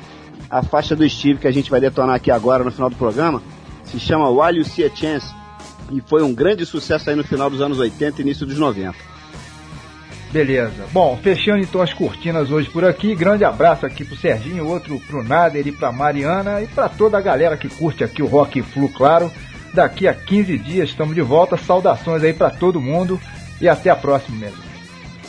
A 0.51 0.63
faixa 0.63 0.95
do 0.95 1.09
Steve 1.09 1.39
que 1.39 1.47
a 1.47 1.53
gente 1.53 1.71
vai 1.71 1.81
detonar 1.81 2.17
aqui 2.17 2.31
agora 2.31 2.65
no 2.65 2.73
final 2.73 2.91
do 2.91 2.97
programa 2.97 3.41
se 3.85 3.99
chama 3.99 4.29
While 4.29 4.59
You 4.59 4.65
See 4.65 4.85
a 4.85 4.91
Chance 4.95 5.33
e 5.93 6.01
foi 6.01 6.23
um 6.23 6.35
grande 6.35 6.67
sucesso 6.67 7.09
aí 7.09 7.17
no 7.17 7.25
final 7.25 7.49
dos 7.49 7.61
anos 7.61 7.79
80 7.79 8.21
e 8.21 8.23
início 8.23 8.47
dos 8.47 8.59
90. 8.59 8.95
Beleza. 10.33 10.87
Bom, 10.93 11.19
fechando 11.21 11.59
então 11.59 11.83
as 11.83 11.93
cortinas 11.93 12.51
hoje 12.51 12.71
por 12.71 12.85
aqui. 12.85 13.15
Grande 13.15 13.45
abraço 13.45 13.85
aqui 13.85 14.05
pro 14.05 14.17
Serginho, 14.17 14.67
outro 14.67 15.01
pro 15.01 15.25
Nader 15.25 15.67
e 15.67 15.73
pra 15.73 15.91
Mariana 15.91 16.63
e 16.63 16.67
pra 16.69 16.89
toda 16.89 17.19
a 17.19 17.21
galera 17.21 17.57
que 17.57 17.69
curte 17.69 18.05
aqui 18.05 18.23
o 18.23 18.27
Rock 18.27 18.63
Flu, 18.63 18.89
claro. 18.89 19.31
Daqui 19.75 20.07
a 20.07 20.15
15 20.15 20.59
dias 20.59 20.89
estamos 20.91 21.15
de 21.15 21.23
volta. 21.23 21.57
Saudações 21.57 22.23
aí 22.23 22.33
pra 22.33 22.51
todo 22.51 22.81
mundo 22.81 23.21
e 23.61 23.69
até 23.69 23.91
a 23.91 23.97
próxima 23.97 24.39
mesmo. 24.39 24.71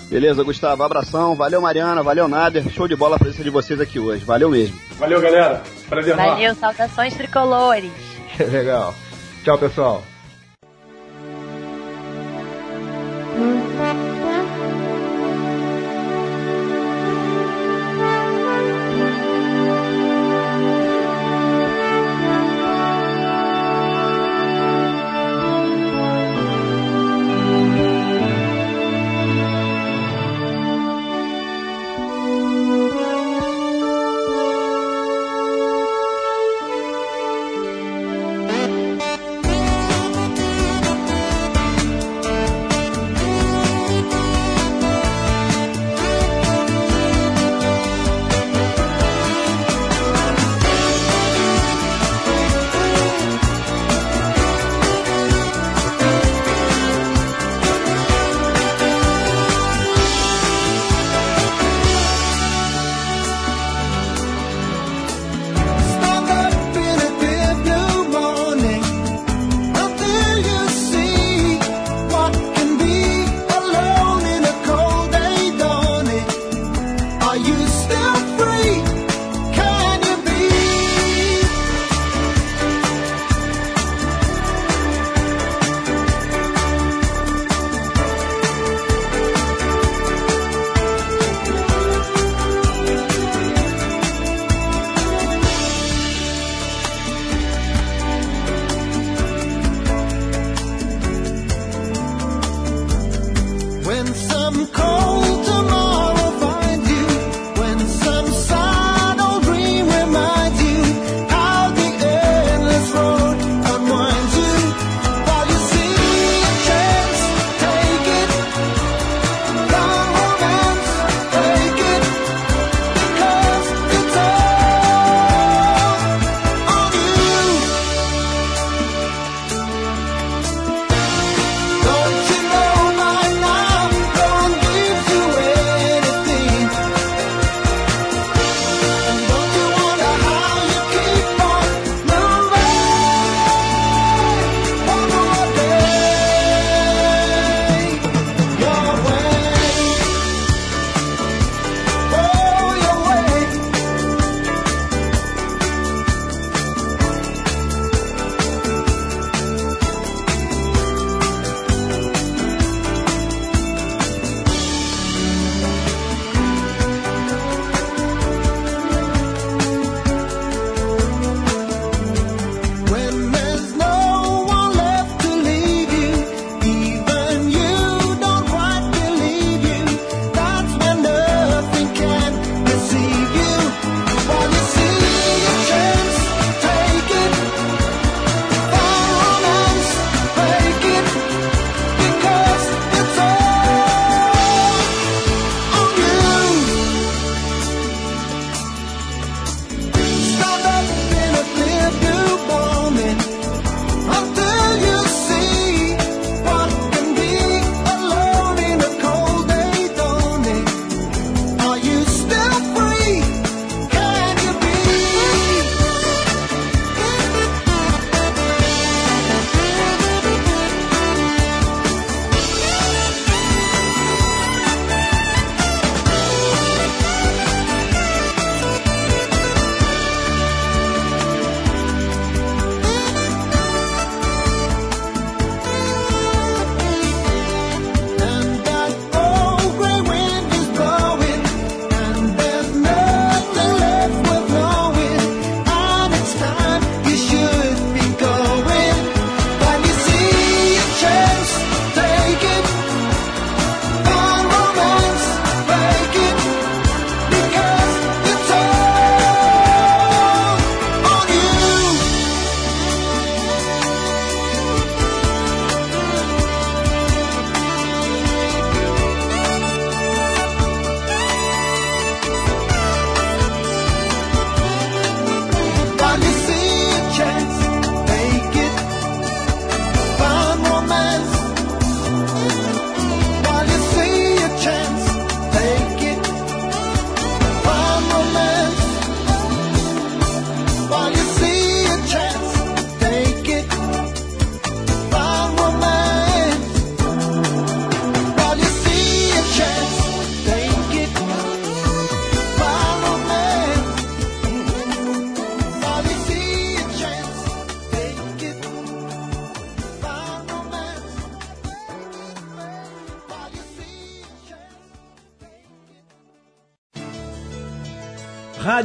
Beleza, 0.09 0.43
Gustavo? 0.43 0.83
Abração. 0.83 1.35
Valeu, 1.35 1.61
Mariana. 1.61 2.03
Valeu, 2.03 2.27
Nader. 2.27 2.69
Show 2.69 2.87
de 2.87 2.95
bola 2.95 3.15
a 3.15 3.19
presença 3.19 3.43
de 3.43 3.49
vocês 3.49 3.79
aqui 3.79 3.97
hoje. 3.97 4.25
Valeu 4.25 4.49
mesmo. 4.49 4.77
Valeu, 4.99 5.21
galera. 5.21 5.63
Prazer. 5.89 6.15
Valeu, 6.15 6.53
saudações 6.55 7.13
tricolores. 7.15 7.91
Legal. 8.51 8.93
Tchau, 9.43 9.57
pessoal. 9.57 10.03